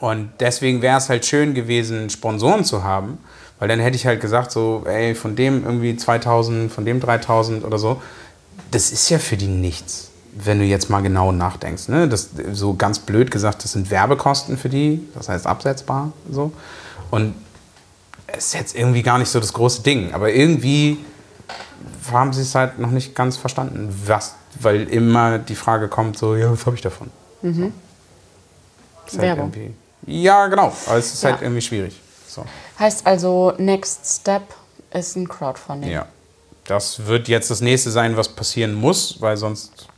Und 0.00 0.30
deswegen 0.40 0.82
wäre 0.82 0.98
es 0.98 1.08
halt 1.08 1.26
schön 1.26 1.54
gewesen, 1.54 2.10
Sponsoren 2.10 2.64
zu 2.64 2.84
haben, 2.84 3.18
weil 3.58 3.68
dann 3.68 3.80
hätte 3.80 3.96
ich 3.96 4.06
halt 4.06 4.20
gesagt, 4.20 4.52
so, 4.52 4.84
ey, 4.86 5.14
von 5.14 5.34
dem 5.34 5.64
irgendwie 5.64 5.96
2000, 5.96 6.70
von 6.70 6.84
dem 6.84 7.00
3000 7.00 7.64
oder 7.64 7.78
so, 7.78 8.00
das 8.70 8.92
ist 8.92 9.08
ja 9.08 9.18
für 9.18 9.36
die 9.36 9.46
nichts, 9.46 10.10
wenn 10.34 10.58
du 10.58 10.64
jetzt 10.64 10.90
mal 10.90 11.00
genau 11.00 11.32
nachdenkst. 11.32 11.88
Ne? 11.88 12.08
Das, 12.08 12.30
so 12.52 12.74
ganz 12.74 12.98
blöd 12.98 13.30
gesagt, 13.30 13.64
das 13.64 13.72
sind 13.72 13.90
Werbekosten 13.90 14.56
für 14.56 14.68
die, 14.68 15.00
das 15.14 15.28
heißt 15.28 15.46
absetzbar. 15.46 16.12
So. 16.30 16.52
Und 17.10 17.34
es 18.26 18.46
ist 18.46 18.54
jetzt 18.54 18.76
irgendwie 18.76 19.02
gar 19.02 19.18
nicht 19.18 19.30
so 19.30 19.40
das 19.40 19.52
große 19.52 19.82
Ding, 19.82 20.12
aber 20.12 20.32
irgendwie 20.32 20.98
haben 22.12 22.32
sie 22.32 22.42
es 22.42 22.54
halt 22.54 22.78
noch 22.78 22.90
nicht 22.90 23.14
ganz 23.14 23.36
verstanden, 23.36 23.94
was, 24.06 24.34
weil 24.60 24.88
immer 24.88 25.38
die 25.38 25.54
Frage 25.54 25.88
kommt, 25.88 26.18
so, 26.18 26.36
ja, 26.36 26.50
was 26.50 26.66
habe 26.66 26.76
ich 26.76 26.82
davon? 26.82 27.10
Mhm. 27.42 27.72
So. 29.06 29.18
Halt 29.18 29.22
Werbung. 29.22 29.52
Ja, 30.06 30.46
genau, 30.46 30.72
aber 30.86 30.96
es 30.96 31.12
ist 31.12 31.24
halt 31.24 31.32
ja. 31.32 31.36
halt 31.36 31.42
irgendwie 31.42 31.62
schwierig. 31.62 32.00
So. 32.26 32.44
Heißt 32.78 33.06
also, 33.06 33.52
Next 33.58 34.20
Step 34.20 34.42
ist 34.92 35.16
ein 35.16 35.28
Crowdfunding. 35.28 35.90
Ja. 35.90 36.06
Das 36.64 37.06
wird 37.06 37.28
jetzt 37.28 37.50
das 37.50 37.60
nächste 37.60 37.90
sein, 37.90 38.16
was 38.16 38.28
passieren 38.28 38.74
muss, 38.74 39.20
weil 39.20 39.36
sonst. 39.36 39.88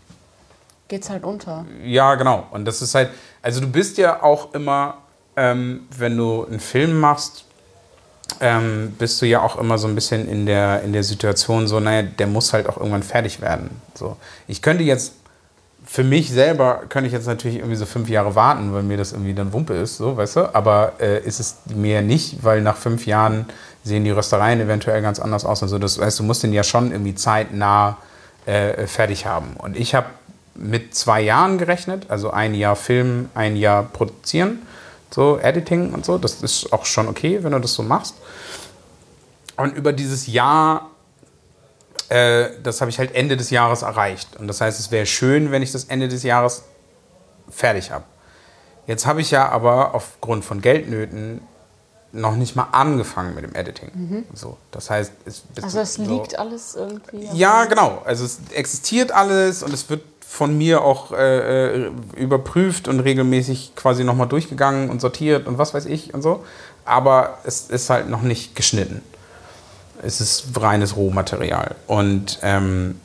Geht's 0.88 1.10
halt 1.10 1.24
unter. 1.24 1.66
Ja, 1.84 2.14
genau. 2.14 2.46
Und 2.50 2.64
das 2.64 2.80
ist 2.82 2.94
halt. 2.94 3.10
Also, 3.42 3.60
du 3.60 3.66
bist 3.68 3.98
ja 3.98 4.22
auch 4.22 4.54
immer, 4.54 4.98
ähm, 5.36 5.88
wenn 5.96 6.16
du 6.16 6.46
einen 6.46 6.60
Film 6.60 6.98
machst, 6.98 7.44
ähm, 8.40 8.94
bist 8.98 9.20
du 9.20 9.26
ja 9.26 9.42
auch 9.42 9.56
immer 9.58 9.78
so 9.78 9.88
ein 9.88 9.94
bisschen 9.94 10.28
in 10.28 10.46
der, 10.46 10.82
in 10.82 10.92
der 10.92 11.04
Situation, 11.04 11.66
so, 11.66 11.80
naja, 11.80 12.02
der 12.02 12.26
muss 12.26 12.52
halt 12.52 12.68
auch 12.68 12.76
irgendwann 12.76 13.02
fertig 13.02 13.40
werden. 13.40 13.70
So. 13.94 14.16
Ich 14.46 14.62
könnte 14.62 14.84
jetzt 14.84 15.12
für 15.90 16.04
mich 16.04 16.30
selber 16.30 16.82
könnte 16.88 17.08
ich 17.08 17.12
jetzt 17.12 17.26
natürlich 17.26 17.58
irgendwie 17.58 17.74
so 17.74 17.84
fünf 17.84 18.08
Jahre 18.08 18.36
warten, 18.36 18.72
weil 18.72 18.84
mir 18.84 18.96
das 18.96 19.10
irgendwie 19.10 19.34
dann 19.34 19.52
Wumpe 19.52 19.74
ist, 19.74 19.96
so, 19.96 20.16
weißt 20.16 20.36
du? 20.36 20.54
Aber 20.54 20.92
äh, 21.00 21.20
ist 21.24 21.40
es 21.40 21.56
mir 21.74 22.00
nicht, 22.00 22.44
weil 22.44 22.62
nach 22.62 22.76
fünf 22.76 23.06
Jahren 23.06 23.46
sehen 23.82 24.04
die 24.04 24.10
Röstereien 24.10 24.60
eventuell 24.60 25.02
ganz 25.02 25.18
anders 25.18 25.44
aus. 25.44 25.64
Also 25.64 25.80
das 25.80 25.98
heißt, 25.98 26.20
du 26.20 26.22
musst 26.22 26.44
den 26.44 26.52
ja 26.52 26.62
schon 26.62 26.92
irgendwie 26.92 27.16
zeitnah 27.16 27.96
äh, 28.46 28.86
fertig 28.86 29.26
haben. 29.26 29.56
Und 29.58 29.76
ich 29.76 29.96
habe 29.96 30.06
mit 30.54 30.94
zwei 30.94 31.22
Jahren 31.22 31.58
gerechnet, 31.58 32.06
also 32.08 32.30
ein 32.30 32.54
Jahr 32.54 32.76
Film, 32.76 33.28
ein 33.34 33.56
Jahr 33.56 33.82
produzieren, 33.82 34.60
so 35.10 35.38
Editing 35.38 35.92
und 35.92 36.04
so. 36.04 36.18
Das 36.18 36.42
ist 36.42 36.72
auch 36.72 36.84
schon 36.84 37.08
okay, 37.08 37.42
wenn 37.42 37.52
du 37.52 37.58
das 37.58 37.74
so 37.74 37.82
machst. 37.82 38.14
Und 39.56 39.76
über 39.76 39.92
dieses 39.92 40.26
Jahr 40.26 40.90
äh, 42.10 42.50
das 42.62 42.80
habe 42.80 42.90
ich 42.90 42.98
halt 42.98 43.14
Ende 43.14 43.36
des 43.36 43.50
Jahres 43.50 43.82
erreicht. 43.82 44.36
Und 44.36 44.48
das 44.48 44.60
heißt, 44.60 44.78
es 44.78 44.90
wäre 44.90 45.06
schön, 45.06 45.52
wenn 45.52 45.62
ich 45.62 45.72
das 45.72 45.84
Ende 45.84 46.08
des 46.08 46.24
Jahres 46.24 46.64
fertig 47.48 47.92
habe. 47.92 48.04
Jetzt 48.86 49.06
habe 49.06 49.20
ich 49.20 49.30
ja 49.30 49.48
aber 49.48 49.94
aufgrund 49.94 50.44
von 50.44 50.60
Geldnöten 50.60 51.40
noch 52.12 52.34
nicht 52.34 52.56
mal 52.56 52.66
angefangen 52.72 53.36
mit 53.36 53.44
dem 53.44 53.54
Editing. 53.54 53.90
Mhm. 53.94 54.24
So, 54.34 54.56
das 54.72 54.90
heißt, 54.90 55.12
es, 55.24 55.44
also 55.62 55.78
es 55.78 55.94
so, 55.94 56.02
liegt 56.02 56.36
alles 56.36 56.74
irgendwie. 56.74 57.28
Ja, 57.32 57.66
genau. 57.66 58.02
Also 58.04 58.24
es 58.24 58.40
existiert 58.52 59.12
alles 59.12 59.62
und 59.62 59.72
es 59.72 59.88
wird 59.88 60.02
von 60.30 60.56
mir 60.56 60.82
auch 60.82 61.10
äh, 61.10 61.86
äh 61.86 61.90
überprüft 62.16 62.86
und 62.86 63.00
regelmäßig 63.00 63.72
quasi 63.74 64.04
nochmal 64.04 64.28
durchgegangen 64.28 64.88
und 64.88 65.00
sortiert 65.00 65.48
und 65.48 65.58
was 65.58 65.74
weiß 65.74 65.86
ich 65.86 66.14
und 66.14 66.22
so. 66.22 66.44
Aber 66.84 67.38
es 67.42 67.62
ist 67.68 67.90
halt 67.90 68.08
noch 68.08 68.22
nicht 68.22 68.54
geschnitten. 68.54 69.02
Es 70.04 70.20
ist 70.20 70.46
reines 70.54 70.94
Rohmaterial. 70.94 71.74
Und 71.88 72.38
ähm, 72.42 73.00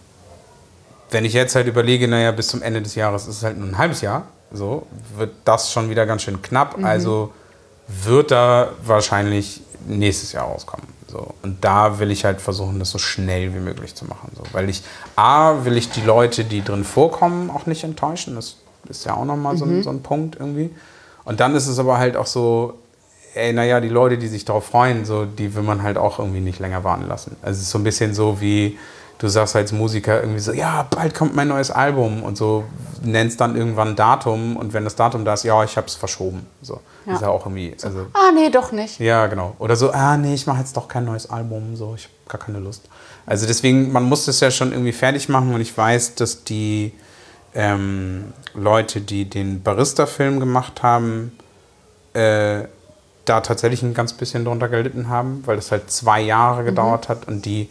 wenn 1.09 1.25
ich 1.25 1.33
jetzt 1.33 1.55
halt 1.55 1.65
überlege, 1.65 2.07
naja, 2.07 2.31
bis 2.31 2.47
zum 2.47 2.61
Ende 2.61 2.83
des 2.83 2.93
Jahres 2.93 3.23
ist 3.23 3.37
es 3.37 3.43
halt 3.43 3.57
nur 3.57 3.69
ein 3.69 3.77
halbes 3.79 4.01
Jahr, 4.01 4.27
so, 4.51 4.85
wird 5.17 5.33
das 5.45 5.71
schon 5.71 5.89
wieder 5.89 6.05
ganz 6.05 6.21
schön 6.21 6.43
knapp. 6.43 6.77
Mhm. 6.77 6.85
Also 6.85 7.33
wird 7.87 8.29
da 8.29 8.69
wahrscheinlich 8.85 9.61
nächstes 9.87 10.31
Jahr 10.31 10.45
rauskommen. 10.45 10.87
So. 11.15 11.33
Und 11.43 11.63
da 11.63 11.99
will 11.99 12.11
ich 12.11 12.25
halt 12.25 12.41
versuchen, 12.41 12.77
das 12.77 12.91
so 12.91 12.97
schnell 12.97 13.53
wie 13.53 13.59
möglich 13.59 13.95
zu 13.95 14.03
machen. 14.03 14.31
So. 14.35 14.43
Weil 14.51 14.69
ich, 14.69 14.83
A, 15.15 15.63
will 15.63 15.77
ich 15.77 15.89
die 15.89 16.01
Leute, 16.01 16.43
die 16.43 16.61
drin 16.61 16.83
vorkommen, 16.83 17.49
auch 17.49 17.67
nicht 17.67 17.85
enttäuschen. 17.85 18.35
Das 18.35 18.57
ist 18.89 19.05
ja 19.05 19.15
auch 19.15 19.23
nochmal 19.23 19.53
mhm. 19.53 19.59
so, 19.59 19.81
so 19.83 19.89
ein 19.91 20.03
Punkt 20.03 20.35
irgendwie. 20.37 20.71
Und 21.23 21.39
dann 21.39 21.55
ist 21.55 21.67
es 21.67 21.79
aber 21.79 21.99
halt 21.99 22.17
auch 22.17 22.25
so, 22.25 22.73
ey, 23.33 23.53
naja, 23.53 23.79
die 23.79 23.89
Leute, 23.89 24.17
die 24.17 24.27
sich 24.27 24.43
darauf 24.43 24.65
freuen, 24.65 25.05
so, 25.05 25.23
die 25.25 25.55
will 25.55 25.63
man 25.63 25.83
halt 25.83 25.97
auch 25.97 26.19
irgendwie 26.19 26.41
nicht 26.41 26.59
länger 26.59 26.83
warten 26.83 27.07
lassen. 27.07 27.37
Also 27.41 27.57
es 27.57 27.63
ist 27.63 27.69
so 27.69 27.77
ein 27.77 27.85
bisschen 27.85 28.13
so 28.13 28.41
wie, 28.41 28.77
du 29.17 29.29
sagst 29.29 29.55
als 29.55 29.71
Musiker 29.71 30.19
irgendwie 30.19 30.41
so, 30.41 30.51
ja, 30.51 30.85
bald 30.89 31.15
kommt 31.15 31.33
mein 31.33 31.47
neues 31.47 31.71
Album 31.71 32.23
und 32.23 32.37
so 32.37 32.65
nennst 33.01 33.39
dann 33.39 33.55
irgendwann 33.55 33.89
ein 33.89 33.95
Datum 33.95 34.57
und 34.57 34.73
wenn 34.73 34.83
das 34.83 34.95
Datum 34.95 35.23
da 35.23 35.33
ist, 35.33 35.43
ja, 35.43 35.63
ich 35.63 35.77
hab's 35.77 35.95
verschoben. 35.95 36.45
So. 36.61 36.81
Ja. 37.05 37.13
Ist 37.13 37.21
ja 37.21 37.29
auch 37.29 37.45
irgendwie. 37.45 37.75
Also, 37.83 38.07
ah, 38.13 38.31
nee, 38.33 38.49
doch 38.49 38.71
nicht. 38.71 38.99
Ja, 38.99 39.27
genau. 39.27 39.55
Oder 39.59 39.75
so, 39.75 39.91
ah, 39.91 40.17
nee, 40.17 40.33
ich 40.33 40.47
mache 40.47 40.59
jetzt 40.59 40.75
doch 40.75 40.87
kein 40.87 41.05
neues 41.05 41.29
Album, 41.29 41.75
so, 41.75 41.93
ich 41.95 42.05
habe 42.05 42.37
gar 42.37 42.39
keine 42.39 42.59
Lust. 42.59 42.89
Also 43.25 43.45
deswegen, 43.47 43.91
man 43.91 44.03
muss 44.03 44.25
das 44.25 44.39
ja 44.39 44.51
schon 44.51 44.71
irgendwie 44.71 44.91
fertig 44.91 45.29
machen 45.29 45.53
und 45.53 45.61
ich 45.61 45.75
weiß, 45.75 46.15
dass 46.15 46.43
die 46.43 46.93
ähm, 47.53 48.33
Leute, 48.53 49.01
die 49.01 49.25
den 49.29 49.61
Barista-Film 49.61 50.39
gemacht 50.39 50.83
haben, 50.83 51.31
äh, 52.13 52.63
da 53.25 53.41
tatsächlich 53.41 53.81
ein 53.81 53.93
ganz 53.93 54.13
bisschen 54.13 54.45
drunter 54.45 54.69
gelitten 54.69 55.09
haben, 55.09 55.41
weil 55.45 55.55
das 55.55 55.71
halt 55.71 55.89
zwei 55.89 56.21
Jahre 56.21 56.61
mhm. 56.61 56.65
gedauert 56.67 57.07
mhm. 57.07 57.11
hat 57.11 57.27
und 57.27 57.45
die 57.45 57.69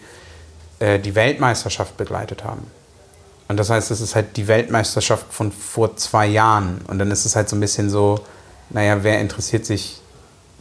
äh, 0.81 0.99
die 0.99 1.15
Weltmeisterschaft 1.15 1.97
begleitet 1.97 2.45
haben. 2.45 2.67
Und 3.47 3.59
das 3.59 3.71
heißt, 3.71 3.91
es 3.91 4.01
ist 4.01 4.15
halt 4.15 4.37
die 4.37 4.49
Weltmeisterschaft 4.49 5.33
von 5.33 5.53
vor 5.53 5.97
zwei 5.97 6.27
Jahren. 6.27 6.81
Und 6.89 6.99
dann 6.99 7.11
ist 7.11 7.25
es 7.25 7.37
halt 7.37 7.49
so 7.49 7.57
ein 7.57 7.61
bisschen 7.61 7.91
so, 7.91 8.21
naja, 8.71 9.03
wer 9.03 9.21
interessiert 9.21 9.67
sich 9.67 10.01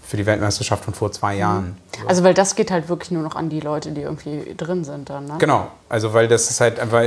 für 0.06 0.18
die 0.18 0.26
Weltmeisterschaft 0.26 0.86
von 0.86 0.94
vor 0.94 1.12
zwei 1.12 1.36
Jahren? 1.36 1.66
Mhm. 1.66 2.08
Also, 2.08 2.24
weil 2.24 2.34
das 2.34 2.56
geht 2.56 2.72
halt 2.72 2.90
wirklich 2.90 3.12
nur 3.12 3.24
noch 3.24 3.36
an 3.36 3.50
die 3.50 3.60
Leute, 3.60 3.92
die 3.92 4.02
irgendwie 4.02 4.54
drin 4.56 4.84
sind 4.84 5.10
dann, 5.10 5.26
ne? 5.26 5.36
Genau. 5.40 5.68
Also, 5.90 6.14
weil 6.14 6.28
das 6.28 6.50
ist 6.50 6.62
halt 6.62 6.80
einfach 6.80 7.04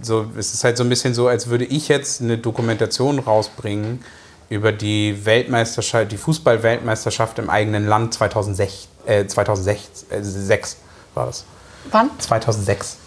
so, 0.00 0.26
es 0.36 0.54
ist 0.54 0.64
halt 0.64 0.76
so 0.76 0.84
ein 0.84 0.88
bisschen 0.88 1.14
so, 1.14 1.28
als 1.28 1.48
würde 1.48 1.64
ich 1.64 1.88
jetzt 1.88 2.20
eine 2.20 2.38
Dokumentation 2.38 3.18
rausbringen, 3.18 4.00
über 4.52 4.70
die 4.70 5.24
Weltmeisterschaft, 5.24 6.12
die 6.12 6.18
Fußball-Weltmeisterschaft 6.18 7.38
im 7.38 7.48
eigenen 7.48 7.86
Land 7.86 8.12
2006, 8.12 8.88
äh, 9.06 9.26
2006 9.26 10.06
äh, 10.10 10.22
6 10.22 10.76
war 11.14 11.26
das. 11.26 11.44
Wann? 11.90 12.10
2006. 12.18 12.98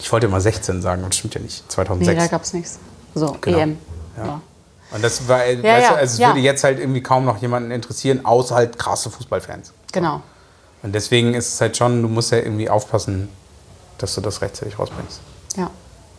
Ich 0.00 0.12
wollte 0.12 0.26
immer 0.26 0.40
16 0.40 0.80
sagen, 0.80 1.02
das 1.02 1.16
stimmt 1.16 1.34
ja 1.34 1.40
nicht. 1.40 1.70
2006. 1.72 2.08
Nee, 2.08 2.24
da 2.24 2.26
gab 2.28 2.42
es 2.44 2.52
nichts. 2.52 2.78
So, 3.14 3.36
genau. 3.40 3.58
EM. 3.58 3.78
Ja. 4.16 4.24
ja. 4.24 4.40
Und 4.92 5.04
das 5.04 5.28
war, 5.28 5.44
äh, 5.44 5.54
ja, 5.54 5.62
weißt 5.62 5.82
ja, 5.82 5.90
du, 5.90 5.96
also 5.96 6.22
es 6.22 6.28
würde 6.28 6.40
jetzt 6.40 6.64
halt 6.64 6.78
irgendwie 6.78 7.02
kaum 7.02 7.24
noch 7.24 7.40
jemanden 7.40 7.70
interessieren, 7.70 8.24
außer 8.24 8.54
halt 8.54 8.78
krasse 8.78 9.10
Fußballfans. 9.10 9.72
Genau. 9.92 10.22
Und 10.82 10.94
deswegen 10.94 11.34
ist 11.34 11.54
es 11.54 11.60
halt 11.60 11.76
schon, 11.76 12.02
du 12.02 12.08
musst 12.08 12.32
ja 12.32 12.38
irgendwie 12.38 12.68
aufpassen, 12.70 13.28
dass 13.98 14.14
du 14.14 14.20
das 14.20 14.40
rechtzeitig 14.40 14.78
rausbringst. 14.78 15.20
Ja. 15.56 15.70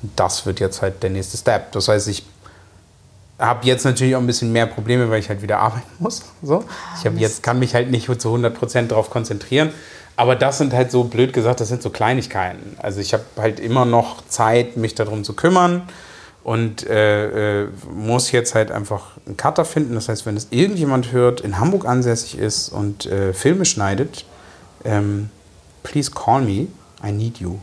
Und 0.01 0.11
das 0.15 0.45
wird 0.45 0.59
jetzt 0.59 0.81
halt 0.81 1.03
der 1.03 1.09
nächste 1.09 1.37
Step. 1.37 1.71
Das 1.71 1.87
heißt, 1.87 2.07
ich 2.07 2.25
habe 3.39 3.65
jetzt 3.65 3.83
natürlich 3.85 4.15
auch 4.15 4.19
ein 4.19 4.27
bisschen 4.27 4.51
mehr 4.51 4.67
Probleme, 4.67 5.09
weil 5.09 5.19
ich 5.19 5.29
halt 5.29 5.41
wieder 5.41 5.59
arbeiten 5.59 5.91
muss. 5.99 6.21
So. 6.41 6.63
Ich 6.99 7.05
hab 7.05 7.17
jetzt 7.17 7.43
kann 7.43 7.59
mich 7.59 7.73
halt 7.73 7.89
nicht 7.91 8.05
zu 8.05 8.29
100% 8.29 8.87
darauf 8.87 9.09
konzentrieren. 9.09 9.71
Aber 10.15 10.35
das 10.35 10.59
sind 10.59 10.73
halt 10.73 10.91
so, 10.91 11.05
blöd 11.05 11.33
gesagt, 11.33 11.61
das 11.61 11.69
sind 11.69 11.81
so 11.81 11.89
Kleinigkeiten. 11.89 12.75
Also 12.79 12.99
ich 12.99 13.13
habe 13.13 13.23
halt 13.37 13.59
immer 13.59 13.85
noch 13.85 14.27
Zeit, 14.27 14.77
mich 14.77 14.93
darum 14.93 15.23
zu 15.23 15.33
kümmern. 15.33 15.83
Und 16.43 16.87
äh, 16.87 17.63
äh, 17.63 17.67
muss 17.93 18.31
jetzt 18.31 18.55
halt 18.55 18.71
einfach 18.71 19.11
einen 19.25 19.37
Cutter 19.37 19.65
finden. 19.65 19.93
Das 19.95 20.09
heißt, 20.09 20.25
wenn 20.25 20.35
es 20.35 20.47
irgendjemand 20.49 21.11
hört, 21.11 21.41
in 21.41 21.59
Hamburg 21.59 21.85
ansässig 21.85 22.37
ist 22.37 22.69
und 22.69 23.05
äh, 23.05 23.33
Filme 23.33 23.65
schneidet, 23.65 24.25
ähm, 24.83 25.29
please 25.83 26.11
call 26.11 26.41
me, 26.41 26.67
I 27.03 27.11
need 27.11 27.37
you. 27.39 27.57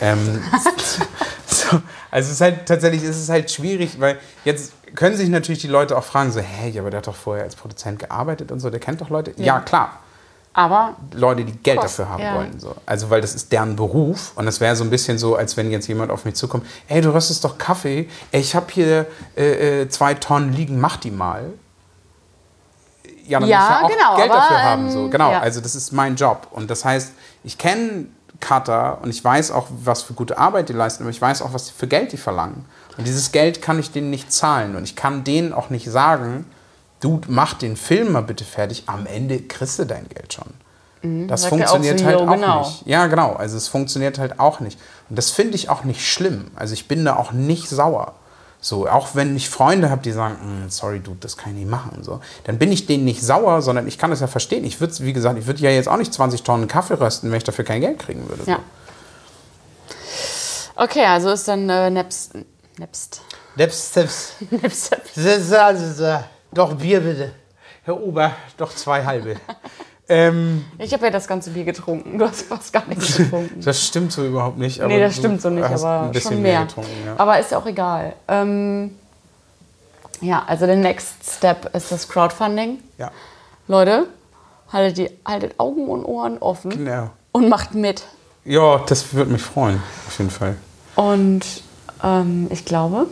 Ähm, 0.00 0.18
so, 1.46 1.80
also 2.10 2.26
es 2.28 2.30
ist 2.32 2.40
halt 2.40 2.66
tatsächlich, 2.66 3.02
es 3.02 3.18
ist 3.18 3.28
halt 3.28 3.50
schwierig, 3.50 4.00
weil 4.00 4.18
jetzt 4.44 4.72
können 4.94 5.16
sich 5.16 5.28
natürlich 5.28 5.60
die 5.60 5.68
Leute 5.68 5.96
auch 5.96 6.04
fragen, 6.04 6.32
so, 6.32 6.40
hey, 6.40 6.78
aber 6.78 6.90
der 6.90 6.98
hat 6.98 7.06
doch 7.06 7.14
vorher 7.16 7.44
als 7.44 7.54
Produzent 7.54 7.98
gearbeitet 7.98 8.50
und 8.52 8.60
so, 8.60 8.70
der 8.70 8.80
kennt 8.80 9.00
doch 9.00 9.10
Leute. 9.10 9.32
Ja, 9.36 9.44
Ja. 9.44 9.60
klar. 9.60 9.98
Aber 10.52 10.96
Leute, 11.14 11.44
die 11.44 11.52
Geld 11.58 11.78
Kost, 11.78 11.98
dafür 12.00 12.12
haben 12.12 12.22
ja. 12.22 12.34
wollen. 12.34 12.58
So. 12.58 12.74
Also, 12.84 13.08
weil 13.08 13.20
das 13.20 13.34
ist 13.34 13.52
deren 13.52 13.76
Beruf. 13.76 14.32
Und 14.34 14.48
es 14.48 14.60
wäre 14.60 14.74
so 14.74 14.82
ein 14.82 14.90
bisschen 14.90 15.16
so, 15.16 15.36
als 15.36 15.56
wenn 15.56 15.70
jetzt 15.70 15.86
jemand 15.86 16.10
auf 16.10 16.24
mich 16.24 16.34
zukommt: 16.34 16.66
Ey, 16.88 17.00
du 17.00 17.14
röstest 17.14 17.44
doch 17.44 17.56
Kaffee. 17.56 18.08
Ey, 18.32 18.40
ich 18.40 18.54
habe 18.56 18.66
hier 18.70 19.06
äh, 19.36 19.82
äh, 19.82 19.88
zwei 19.88 20.14
Tonnen 20.14 20.52
liegen, 20.52 20.80
mach 20.80 20.96
die 20.96 21.12
mal. 21.12 21.52
Ja, 23.26 23.38
dann 23.38 23.48
Ja, 23.48 23.58
muss 23.60 23.68
ich 23.68 23.70
ja 23.70 23.82
auch 23.84 23.88
genau, 23.90 24.16
Geld 24.16 24.30
aber, 24.30 24.40
dafür 24.40 24.62
haben. 24.62 24.86
ähm, 24.86 24.90
So. 24.90 25.08
Genau, 25.08 25.30
ja. 25.30 25.40
also 25.40 25.60
das 25.60 25.76
ist 25.76 25.92
mein 25.92 26.16
Job. 26.16 26.48
Und 26.50 26.68
das 26.68 26.84
heißt, 26.84 27.12
ich 27.44 27.56
kenne 27.56 28.06
Cutter 28.40 28.98
und 29.02 29.10
ich 29.10 29.22
weiß 29.22 29.52
auch, 29.52 29.68
was 29.70 30.02
für 30.02 30.14
gute 30.14 30.36
Arbeit 30.36 30.68
die 30.68 30.72
leisten, 30.72 31.04
aber 31.04 31.10
ich 31.10 31.20
weiß 31.22 31.42
auch, 31.42 31.52
was 31.52 31.70
für 31.70 31.86
Geld 31.86 32.10
die 32.10 32.16
verlangen. 32.16 32.64
Und 32.98 33.06
dieses 33.06 33.30
Geld 33.30 33.62
kann 33.62 33.78
ich 33.78 33.92
denen 33.92 34.10
nicht 34.10 34.32
zahlen. 34.32 34.74
Und 34.74 34.82
ich 34.82 34.96
kann 34.96 35.22
denen 35.22 35.52
auch 35.52 35.70
nicht 35.70 35.88
sagen, 35.88 36.44
du 37.00 37.20
mach 37.28 37.54
den 37.54 37.76
Film 37.76 38.12
mal 38.12 38.22
bitte 38.22 38.44
fertig, 38.44 38.84
am 38.86 39.06
Ende 39.06 39.40
kriegst 39.40 39.78
du 39.78 39.84
dein 39.84 40.08
Geld 40.08 40.32
schon. 40.34 40.46
Das 41.02 41.02
Mhm. 41.02 41.28
sagt 41.28 41.30
er 41.32 41.46
auch 41.46 41.48
funktioniert 41.48 41.98
so, 42.00 42.04
halt 42.06 42.16
auch 42.18 42.30
genau. 42.34 42.58
nicht. 42.60 42.86
Ja, 42.86 43.06
genau. 43.06 43.32
Also 43.32 43.56
es 43.56 43.68
funktioniert 43.68 44.18
halt 44.18 44.38
auch 44.38 44.60
nicht. 44.60 44.78
Und 45.08 45.16
das 45.16 45.30
finde 45.30 45.54
ich 45.54 45.70
auch 45.70 45.84
nicht 45.84 46.06
schlimm. 46.06 46.50
Also 46.56 46.74
ich 46.74 46.88
bin 46.88 47.04
da 47.06 47.16
auch 47.16 47.32
nicht 47.32 47.68
sauer. 47.68 48.14
So, 48.62 48.86
auch 48.86 49.14
wenn 49.14 49.34
ich 49.34 49.48
Freunde 49.48 49.88
habe, 49.88 50.02
die 50.02 50.12
sagen, 50.12 50.34
"Mm, 50.66 50.68
sorry, 50.68 51.00
du, 51.00 51.16
das 51.18 51.38
kann 51.38 51.52
ich 51.52 51.60
nicht 51.60 51.70
machen. 51.70 52.02
So, 52.02 52.20
dann 52.44 52.58
bin 52.58 52.70
ich 52.70 52.84
denen 52.84 53.06
nicht 53.06 53.22
sauer, 53.22 53.62
sondern 53.62 53.88
ich 53.88 53.96
kann 53.96 54.10
das 54.10 54.20
ja 54.20 54.26
verstehen. 54.26 54.66
Ich 54.66 54.78
würde, 54.82 54.92
wie 55.00 55.14
gesagt, 55.14 55.38
ich 55.38 55.46
würde 55.46 55.62
ja 55.62 55.70
jetzt 55.70 55.88
auch 55.88 55.96
nicht 55.96 56.12
20 56.12 56.42
Tonnen 56.42 56.68
Kaffee 56.68 57.00
rösten, 57.00 57.30
wenn 57.30 57.38
ich 57.38 57.44
dafür 57.44 57.64
kein 57.64 57.80
Geld 57.80 57.98
kriegen 57.98 58.28
würde. 58.28 58.44
So. 58.44 58.50
ja. 58.50 58.58
Okay, 60.76 61.06
also 61.06 61.30
ist 61.30 61.48
dann 61.48 61.70
äh, 61.70 61.88
Nebst. 61.88 62.32
Nebst. 62.78 63.22
Steps, 63.54 63.88
Steps. 63.88 64.32
Nebst. 64.50 64.96
Doch 66.52 66.74
Bier 66.74 67.00
bitte. 67.00 67.32
Herr 67.84 68.00
Ober, 68.00 68.32
doch 68.56 68.74
zwei 68.74 69.04
halbe. 69.04 69.36
ähm, 70.08 70.64
Ich 70.78 70.92
habe 70.92 71.04
ja 71.06 71.10
das 71.10 71.26
ganze 71.26 71.50
Bier 71.50 71.64
getrunken. 71.64 72.18
Du 72.18 72.26
hast 72.26 72.42
fast 72.42 72.72
gar 72.72 72.86
nichts 72.86 73.16
getrunken. 73.16 73.60
das 73.64 73.86
stimmt 73.86 74.12
so 74.12 74.26
überhaupt 74.26 74.58
nicht. 74.58 74.82
nee, 74.82 75.00
das 75.00 75.16
stimmt 75.16 75.40
so 75.40 75.50
nicht, 75.50 75.64
aber 75.64 76.02
ein 76.02 76.12
bisschen 76.12 76.32
schon 76.34 76.42
mehr 76.42 76.58
mehr. 76.58 76.66
getrunken. 76.66 76.90
Ja. 77.06 77.14
Aber 77.18 77.38
ist 77.38 77.50
ja 77.52 77.58
auch 77.58 77.66
egal. 77.66 78.14
Ähm, 78.28 78.96
ja, 80.20 80.44
also 80.46 80.66
der 80.66 80.76
Next 80.76 81.14
Step 81.24 81.74
ist 81.74 81.90
das 81.92 82.08
Crowdfunding. 82.08 82.78
ja. 82.98 83.10
Leute, 83.68 84.06
haltet, 84.72 84.98
die, 84.98 85.10
haltet 85.24 85.54
Augen 85.58 85.86
und 85.88 86.04
Ohren 86.04 86.38
offen 86.38 86.70
Genau. 86.70 87.10
und 87.30 87.48
macht 87.48 87.72
mit. 87.74 88.02
Ja, 88.44 88.78
das 88.88 89.14
würde 89.14 89.30
mich 89.30 89.42
freuen, 89.42 89.80
auf 90.08 90.18
jeden 90.18 90.30
Fall. 90.30 90.56
Und 90.96 91.42
ähm, 92.02 92.48
ich 92.50 92.64
glaube, 92.64 93.06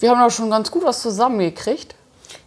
wir 0.00 0.10
haben 0.10 0.20
doch 0.20 0.34
schon 0.34 0.50
ganz 0.50 0.70
gut 0.70 0.84
was 0.84 1.00
zusammengekriegt. 1.00 1.94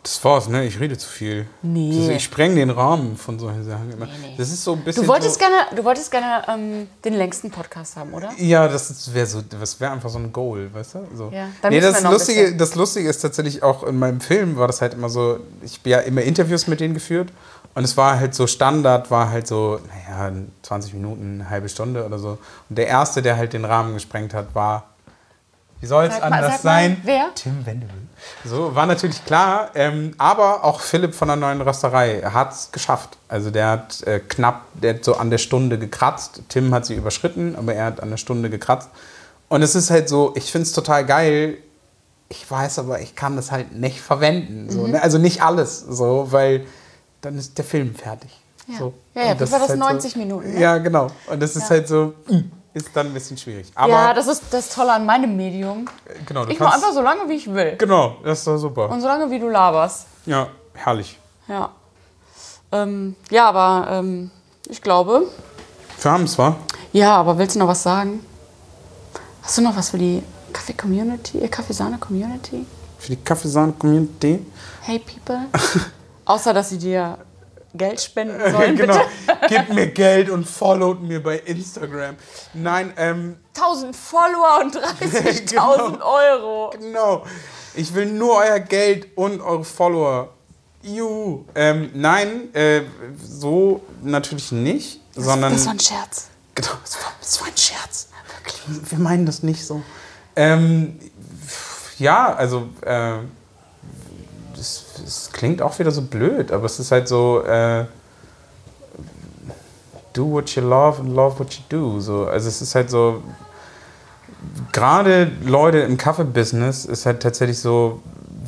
Das 0.02 0.22
war's, 0.26 0.50
ne? 0.50 0.66
Ich 0.66 0.80
rede 0.82 0.98
zu 0.98 1.08
viel. 1.08 1.48
Nee. 1.62 1.98
Also 1.98 2.12
ich 2.12 2.26
spreng 2.26 2.56
den 2.56 2.70
Rahmen 2.70 3.16
von 3.16 3.40
solchen 3.40 3.64
Sachen 3.64 3.90
immer. 3.90 4.08
Das 4.38 4.50
ist 4.50 4.62
so 4.62 4.74
ein 4.74 4.84
bisschen. 4.84 5.04
Du 5.04 5.10
wolltest 5.10 5.36
so, 5.36 5.40
gerne, 5.40 5.56
du 5.74 5.84
wolltest 5.86 6.12
gerne 6.12 6.44
ähm, 6.50 6.88
den 7.06 7.14
längsten 7.14 7.50
Podcast 7.52 7.96
haben, 7.96 8.14
oder? 8.14 8.30
Ja, 8.38 8.68
das 8.68 9.14
wäre 9.14 9.26
so, 9.26 9.42
das 9.42 9.80
wäre 9.80 9.94
einfach 9.94 10.10
so 10.10 10.20
ein 10.20 10.34
Goal, 10.34 10.74
weißt 10.74 10.96
du? 10.96 11.00
So. 11.16 11.32
Ja, 11.34 11.48
dann 11.62 11.72
nee, 11.72 11.80
das 11.80 11.96
wir 11.96 12.02
noch 12.04 12.12
Lustige, 12.12 12.54
das 12.56 12.76
Lustige 12.76 13.08
ist 13.08 13.20
tatsächlich 13.20 13.64
auch 13.64 13.84
in 13.84 13.98
meinem 13.98 14.20
Film 14.20 14.58
war 14.58 14.68
das 14.68 14.82
halt 14.82 14.94
immer 14.94 15.08
so, 15.08 15.40
ich 15.62 15.80
habe 15.80 15.90
ja 15.90 16.00
immer 16.00 16.22
Interviews 16.22 16.68
mit 16.68 16.82
denen 16.82 16.94
geführt 16.94 17.32
und 17.74 17.86
es 17.86 17.96
war 17.96 18.20
halt 18.20 18.36
so 18.36 18.46
Standard, 18.46 19.10
war 19.10 19.30
halt 19.30 19.48
so, 19.48 19.80
naja, 19.88 20.34
20 20.64 20.94
Minuten, 20.96 21.40
eine 21.40 21.50
halbe 21.50 21.70
Stunde 21.70 22.06
oder 22.06 22.20
so. 22.20 22.38
Und 22.70 22.78
der 22.78 22.88
erste, 22.88 23.22
der 23.22 23.38
halt 23.38 23.54
den 23.54 23.64
Rahmen 23.64 23.94
gesprengt 23.94 24.34
hat, 24.34 24.54
war, 24.54 24.93
wie 25.84 25.88
soll 25.88 26.06
es 26.06 26.22
anders 26.22 26.62
sein? 26.62 26.96
wer? 27.04 27.32
Tim 27.36 27.66
Wendel. 27.66 27.90
So, 28.46 28.74
war 28.74 28.86
natürlich 28.86 29.26
klar, 29.26 29.70
ähm, 29.76 30.14
aber 30.18 30.64
auch 30.64 30.80
Philipp 30.80 31.14
von 31.14 31.28
der 31.28 31.36
neuen 31.36 31.60
Rösterei 31.60 32.22
hat 32.22 32.54
es 32.54 32.72
geschafft. 32.72 33.18
Also 33.28 33.52
der 33.52 33.68
hat 33.68 34.02
äh, 34.04 34.22
knapp, 34.22 34.62
der 34.76 34.94
hat 34.94 35.04
so 35.04 35.16
an 35.16 35.30
der 35.30 35.40
Stunde 35.40 35.78
gekratzt. 35.78 36.42
Tim 36.48 36.74
hat 36.74 36.86
sie 36.86 36.96
überschritten, 36.96 37.58
aber 37.58 37.74
er 37.74 37.88
hat 37.88 38.02
an 38.02 38.12
der 38.12 38.16
Stunde 38.16 38.50
gekratzt. 38.50 38.88
Und 39.50 39.62
es 39.62 39.76
ist 39.76 39.90
halt 39.92 40.08
so, 40.08 40.32
ich 40.38 40.50
finde 40.50 40.68
es 40.68 40.72
total 40.72 41.06
geil. 41.06 41.58
Ich 42.30 42.50
weiß 42.50 42.80
aber, 42.80 43.02
ich 43.02 43.18
kann 43.18 43.36
das 43.36 43.52
halt 43.52 43.76
nicht 43.76 44.00
verwenden. 44.00 44.70
So, 44.70 44.88
ne? 44.88 45.04
Also 45.04 45.18
nicht 45.18 45.44
alles, 45.44 45.82
so, 45.82 46.28
weil 46.30 46.66
dann 47.20 47.38
ist 47.38 47.58
der 47.58 47.66
Film 47.66 47.94
fertig. 47.94 48.32
Ja. 48.68 48.78
So. 48.78 48.94
Ja, 49.16 49.24
ja, 49.24 49.36
wie 49.36 49.52
war 49.52 49.60
das? 49.60 49.70
ist 49.72 49.76
90 49.76 50.14
so, 50.14 50.20
Minuten, 50.20 50.54
ne? 50.54 50.62
Ja, 50.62 50.78
genau. 50.78 51.08
Und 51.28 51.42
das 51.42 51.58
ist 51.58 51.70
halt 51.70 51.90
so, 51.90 52.14
ist 52.74 52.90
dann 52.94 53.08
ein 53.08 53.14
bisschen 53.14 53.38
schwierig. 53.38 53.72
Aber 53.76 53.92
ja, 53.92 54.14
das 54.14 54.28
ist 54.28 54.46
das 54.52 54.70
Tolle 54.70 54.94
an 54.94 55.06
meinem 55.06 55.36
Medium. 55.36 55.86
genau, 56.26 56.46
du 56.46 56.52
Ich 56.52 56.60
mache 56.60 56.76
einfach 56.76 56.92
so 56.92 57.02
lange, 57.02 57.30
wie 57.30 57.34
ich 57.34 57.54
will. 57.54 57.76
Genau, 57.78 58.18
das 58.24 58.40
ist 58.40 58.48
doch 58.48 58.58
super. 58.58 58.90
Und 58.90 59.02
so 59.02 59.08
lange, 59.08 59.30
wie 59.30 59.40
du 59.40 59.48
laberst. 59.48 60.08
Ja, 60.26 60.48
herrlich. 60.74 61.20
Ja. 61.48 61.70
Ähm, 62.72 63.16
ja, 63.30 63.50
aber 63.50 63.88
ähm, 63.92 64.32
ich 64.68 64.82
glaube. 64.82 65.28
Wir 66.02 66.12
haben 66.12 66.24
es, 66.24 66.38
wa? 66.38 66.56
Ja, 66.92 67.16
aber 67.18 67.38
willst 67.38 67.56
du 67.56 67.60
noch 67.60 67.68
was 67.68 67.84
sagen? 67.84 68.26
Hast 69.44 69.58
du 69.58 69.62
noch 69.62 69.76
was 69.76 69.92
für 69.92 69.98
die 69.98 70.24
Kaffee-Community, 70.52 71.40
äh, 71.40 71.48
Kaffeesahne-Community? 71.48 72.66
Für 72.98 73.10
die 73.10 73.18
Kaffeesahne-Community. 73.18 74.46
Hey, 74.82 75.00
people. 75.00 75.46
Außer, 76.26 76.54
dass 76.54 76.70
sie 76.70 76.78
dir 76.78 77.18
Geld 77.76 78.00
spenden 78.02 78.40
sollen, 78.52 78.76
genau. 78.76 79.00
bitte. 79.28 79.48
Gebt 79.48 79.74
mir 79.74 79.88
Geld 79.88 80.30
und 80.30 80.48
followt 80.48 81.02
mir 81.02 81.22
bei 81.24 81.38
Instagram. 81.40 82.16
Nein, 82.54 82.94
ähm, 82.98 83.38
1000 83.56 83.96
Follower 83.96 84.60
und 84.62 84.76
30.000 85.02 85.46
Genau. 85.52 86.06
Euro. 86.06 86.74
genau. 86.80 87.26
Ich 87.76 87.94
will 87.96 88.06
nur 88.06 88.36
euer 88.38 88.60
Geld 88.60 89.18
und 89.18 89.42
eure 89.42 89.64
Follower. 89.64 90.30
Juhu. 90.84 91.46
Ähm, 91.56 91.90
nein, 91.94 92.54
äh, 92.54 92.82
so 93.26 93.82
natürlich 94.02 94.52
nicht, 94.52 95.00
sondern. 95.16 95.54
Das 95.54 95.66
war 95.66 95.74
ein 95.74 95.80
Scherz. 95.80 96.28
Genau, 96.56 96.72
es 96.84 96.96
war, 96.96 97.14
es 97.22 97.40
war 97.42 97.48
ein 97.48 97.58
Scherz. 97.58 98.10
Wir 98.68 99.00
meinen 99.00 99.26
das 99.26 99.44
nicht 99.44 99.66
so. 99.66 99.82
Ähm, 100.36 101.00
ja, 101.98 102.34
also, 102.36 102.70
äh, 102.82 103.14
das 105.04 105.30
klingt 105.32 105.62
auch 105.62 105.78
wieder 105.80 105.92
so 105.92 106.02
blöd, 106.02 106.52
aber 106.52 106.66
es 106.66 106.80
ist 106.80 106.92
halt 106.92 107.08
so, 107.08 107.44
äh, 107.44 107.86
do 110.14 110.32
what 110.32 110.50
you 110.56 110.62
love 110.62 111.00
and 111.00 111.16
love 111.16 111.40
what 111.40 111.54
you 111.54 111.62
do. 111.70 112.00
So, 112.00 112.26
also 112.26 112.48
es 112.48 112.62
ist 112.62 112.76
halt 112.76 112.90
so, 112.90 113.22
gerade 114.72 115.32
Leute 115.46 115.80
im 115.80 115.98
Kaffee-Business 115.98 116.86
ist 116.86 117.06
halt 117.06 117.22
tatsächlich 117.22 117.60
so, 117.60 118.02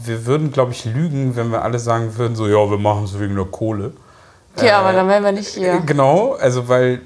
wir 0.04 0.26
würden, 0.26 0.52
glaube 0.52 0.72
ich, 0.72 0.86
lügen, 0.86 1.36
wenn 1.36 1.52
wir 1.52 1.64
alle 1.64 1.80
sagen 1.80 2.18
würden, 2.18 2.36
so, 2.36 2.48
ja, 2.48 2.70
wir 2.70 2.78
machen 2.78 3.06
es 3.06 3.20
wegen 3.20 3.36
der 3.36 3.46
Kohle. 3.46 3.94
Ja, 4.64 4.80
aber 4.80 4.94
dann 4.94 5.08
wären 5.08 5.24
wir 5.24 5.32
nicht 5.32 5.50
hier. 5.50 5.74
Äh, 5.74 5.80
Genau, 5.86 6.34
also 6.34 6.68
weil 6.68 7.02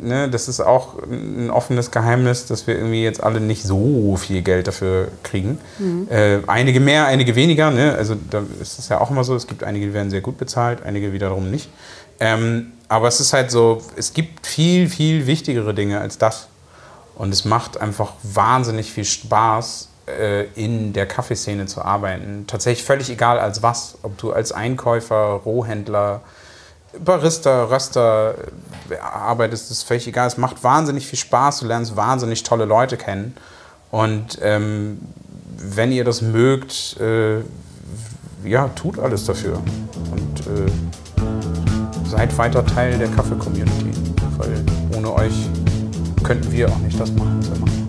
ne, 0.00 0.28
das 0.30 0.48
ist 0.48 0.60
auch 0.60 0.94
ein 1.02 1.50
offenes 1.50 1.90
Geheimnis, 1.90 2.46
dass 2.46 2.66
wir 2.66 2.76
irgendwie 2.76 3.02
jetzt 3.02 3.22
alle 3.22 3.40
nicht 3.40 3.62
so 3.62 4.16
viel 4.16 4.42
Geld 4.42 4.66
dafür 4.68 5.08
kriegen. 5.22 5.58
Äh, 6.10 6.38
einige 6.46 6.80
mehr, 6.80 7.06
einige 7.06 7.34
weniger. 7.34 7.70
Ne? 7.70 7.94
Also 7.96 8.16
da 8.30 8.42
ist 8.60 8.78
es 8.78 8.88
ja 8.88 9.00
auch 9.00 9.10
immer 9.10 9.24
so, 9.24 9.34
es 9.34 9.46
gibt 9.46 9.64
einige, 9.64 9.86
die 9.86 9.94
werden 9.94 10.10
sehr 10.10 10.20
gut 10.20 10.38
bezahlt, 10.38 10.82
einige 10.84 11.12
wiederum 11.12 11.50
nicht. 11.50 11.68
Ähm, 12.20 12.72
aber 12.88 13.08
es 13.08 13.20
ist 13.20 13.32
halt 13.32 13.50
so, 13.50 13.82
es 13.96 14.12
gibt 14.12 14.46
viel, 14.46 14.88
viel 14.88 15.26
wichtigere 15.26 15.74
Dinge 15.74 16.00
als 16.00 16.18
das. 16.18 16.48
Und 17.14 17.32
es 17.32 17.44
macht 17.44 17.80
einfach 17.80 18.12
wahnsinnig 18.22 18.92
viel 18.92 19.04
Spaß, 19.04 19.88
äh, 20.08 20.44
in 20.54 20.92
der 20.92 21.06
Kaffeeszene 21.06 21.66
zu 21.66 21.82
arbeiten. 21.82 22.44
Tatsächlich 22.46 22.84
völlig 22.84 23.10
egal 23.10 23.38
als 23.38 23.62
was. 23.62 23.98
Ob 24.02 24.16
du 24.18 24.32
als 24.32 24.52
Einkäufer, 24.52 25.40
Rohhändler, 25.44 26.22
Barista, 26.98 27.64
Röster 27.64 28.34
arbeitest, 29.00 29.70
ist 29.70 29.82
völlig 29.82 30.06
egal. 30.08 30.26
Es 30.26 30.38
macht 30.38 30.64
wahnsinnig 30.64 31.06
viel 31.06 31.18
Spaß. 31.18 31.60
Du 31.60 31.66
lernst 31.66 31.96
wahnsinnig 31.96 32.42
tolle 32.42 32.64
Leute 32.64 32.96
kennen. 32.96 33.34
Und 33.90 34.38
ähm, 34.42 34.98
wenn 35.56 35.92
ihr 35.92 36.04
das 36.04 36.22
mögt, 36.22 36.96
äh, 37.00 37.40
ja, 38.44 38.68
tut 38.68 38.98
alles 38.98 39.24
dafür. 39.26 39.60
Und 40.10 40.46
äh, 40.46 40.70
seid 42.08 42.36
weiter 42.38 42.64
Teil 42.64 42.98
der 42.98 43.08
Kaffee-Community. 43.08 43.92
Weil 44.38 44.64
ohne 44.96 45.12
euch 45.12 45.48
könnten 46.22 46.50
wir 46.50 46.68
auch 46.68 46.78
nicht 46.78 46.98
das 46.98 47.12
machen, 47.12 47.38
was 47.40 47.58
machen. 47.58 47.88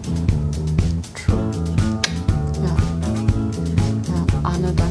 Ja. 2.62 2.66
ja. 2.66 2.76
Arne, 4.44 4.74
danke. 4.76 4.89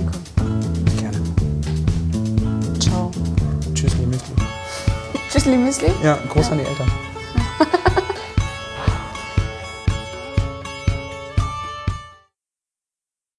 Ciao. 5.29 5.41
Tschüss, 5.41 5.45
liebe 5.47 5.59
Müsli. 5.59 5.87
Tschüss, 5.87 5.97
Müsli. 6.01 6.07
Ja, 6.07 6.19
an 6.53 6.59
die 6.59 6.65
Eltern. 6.65 7.07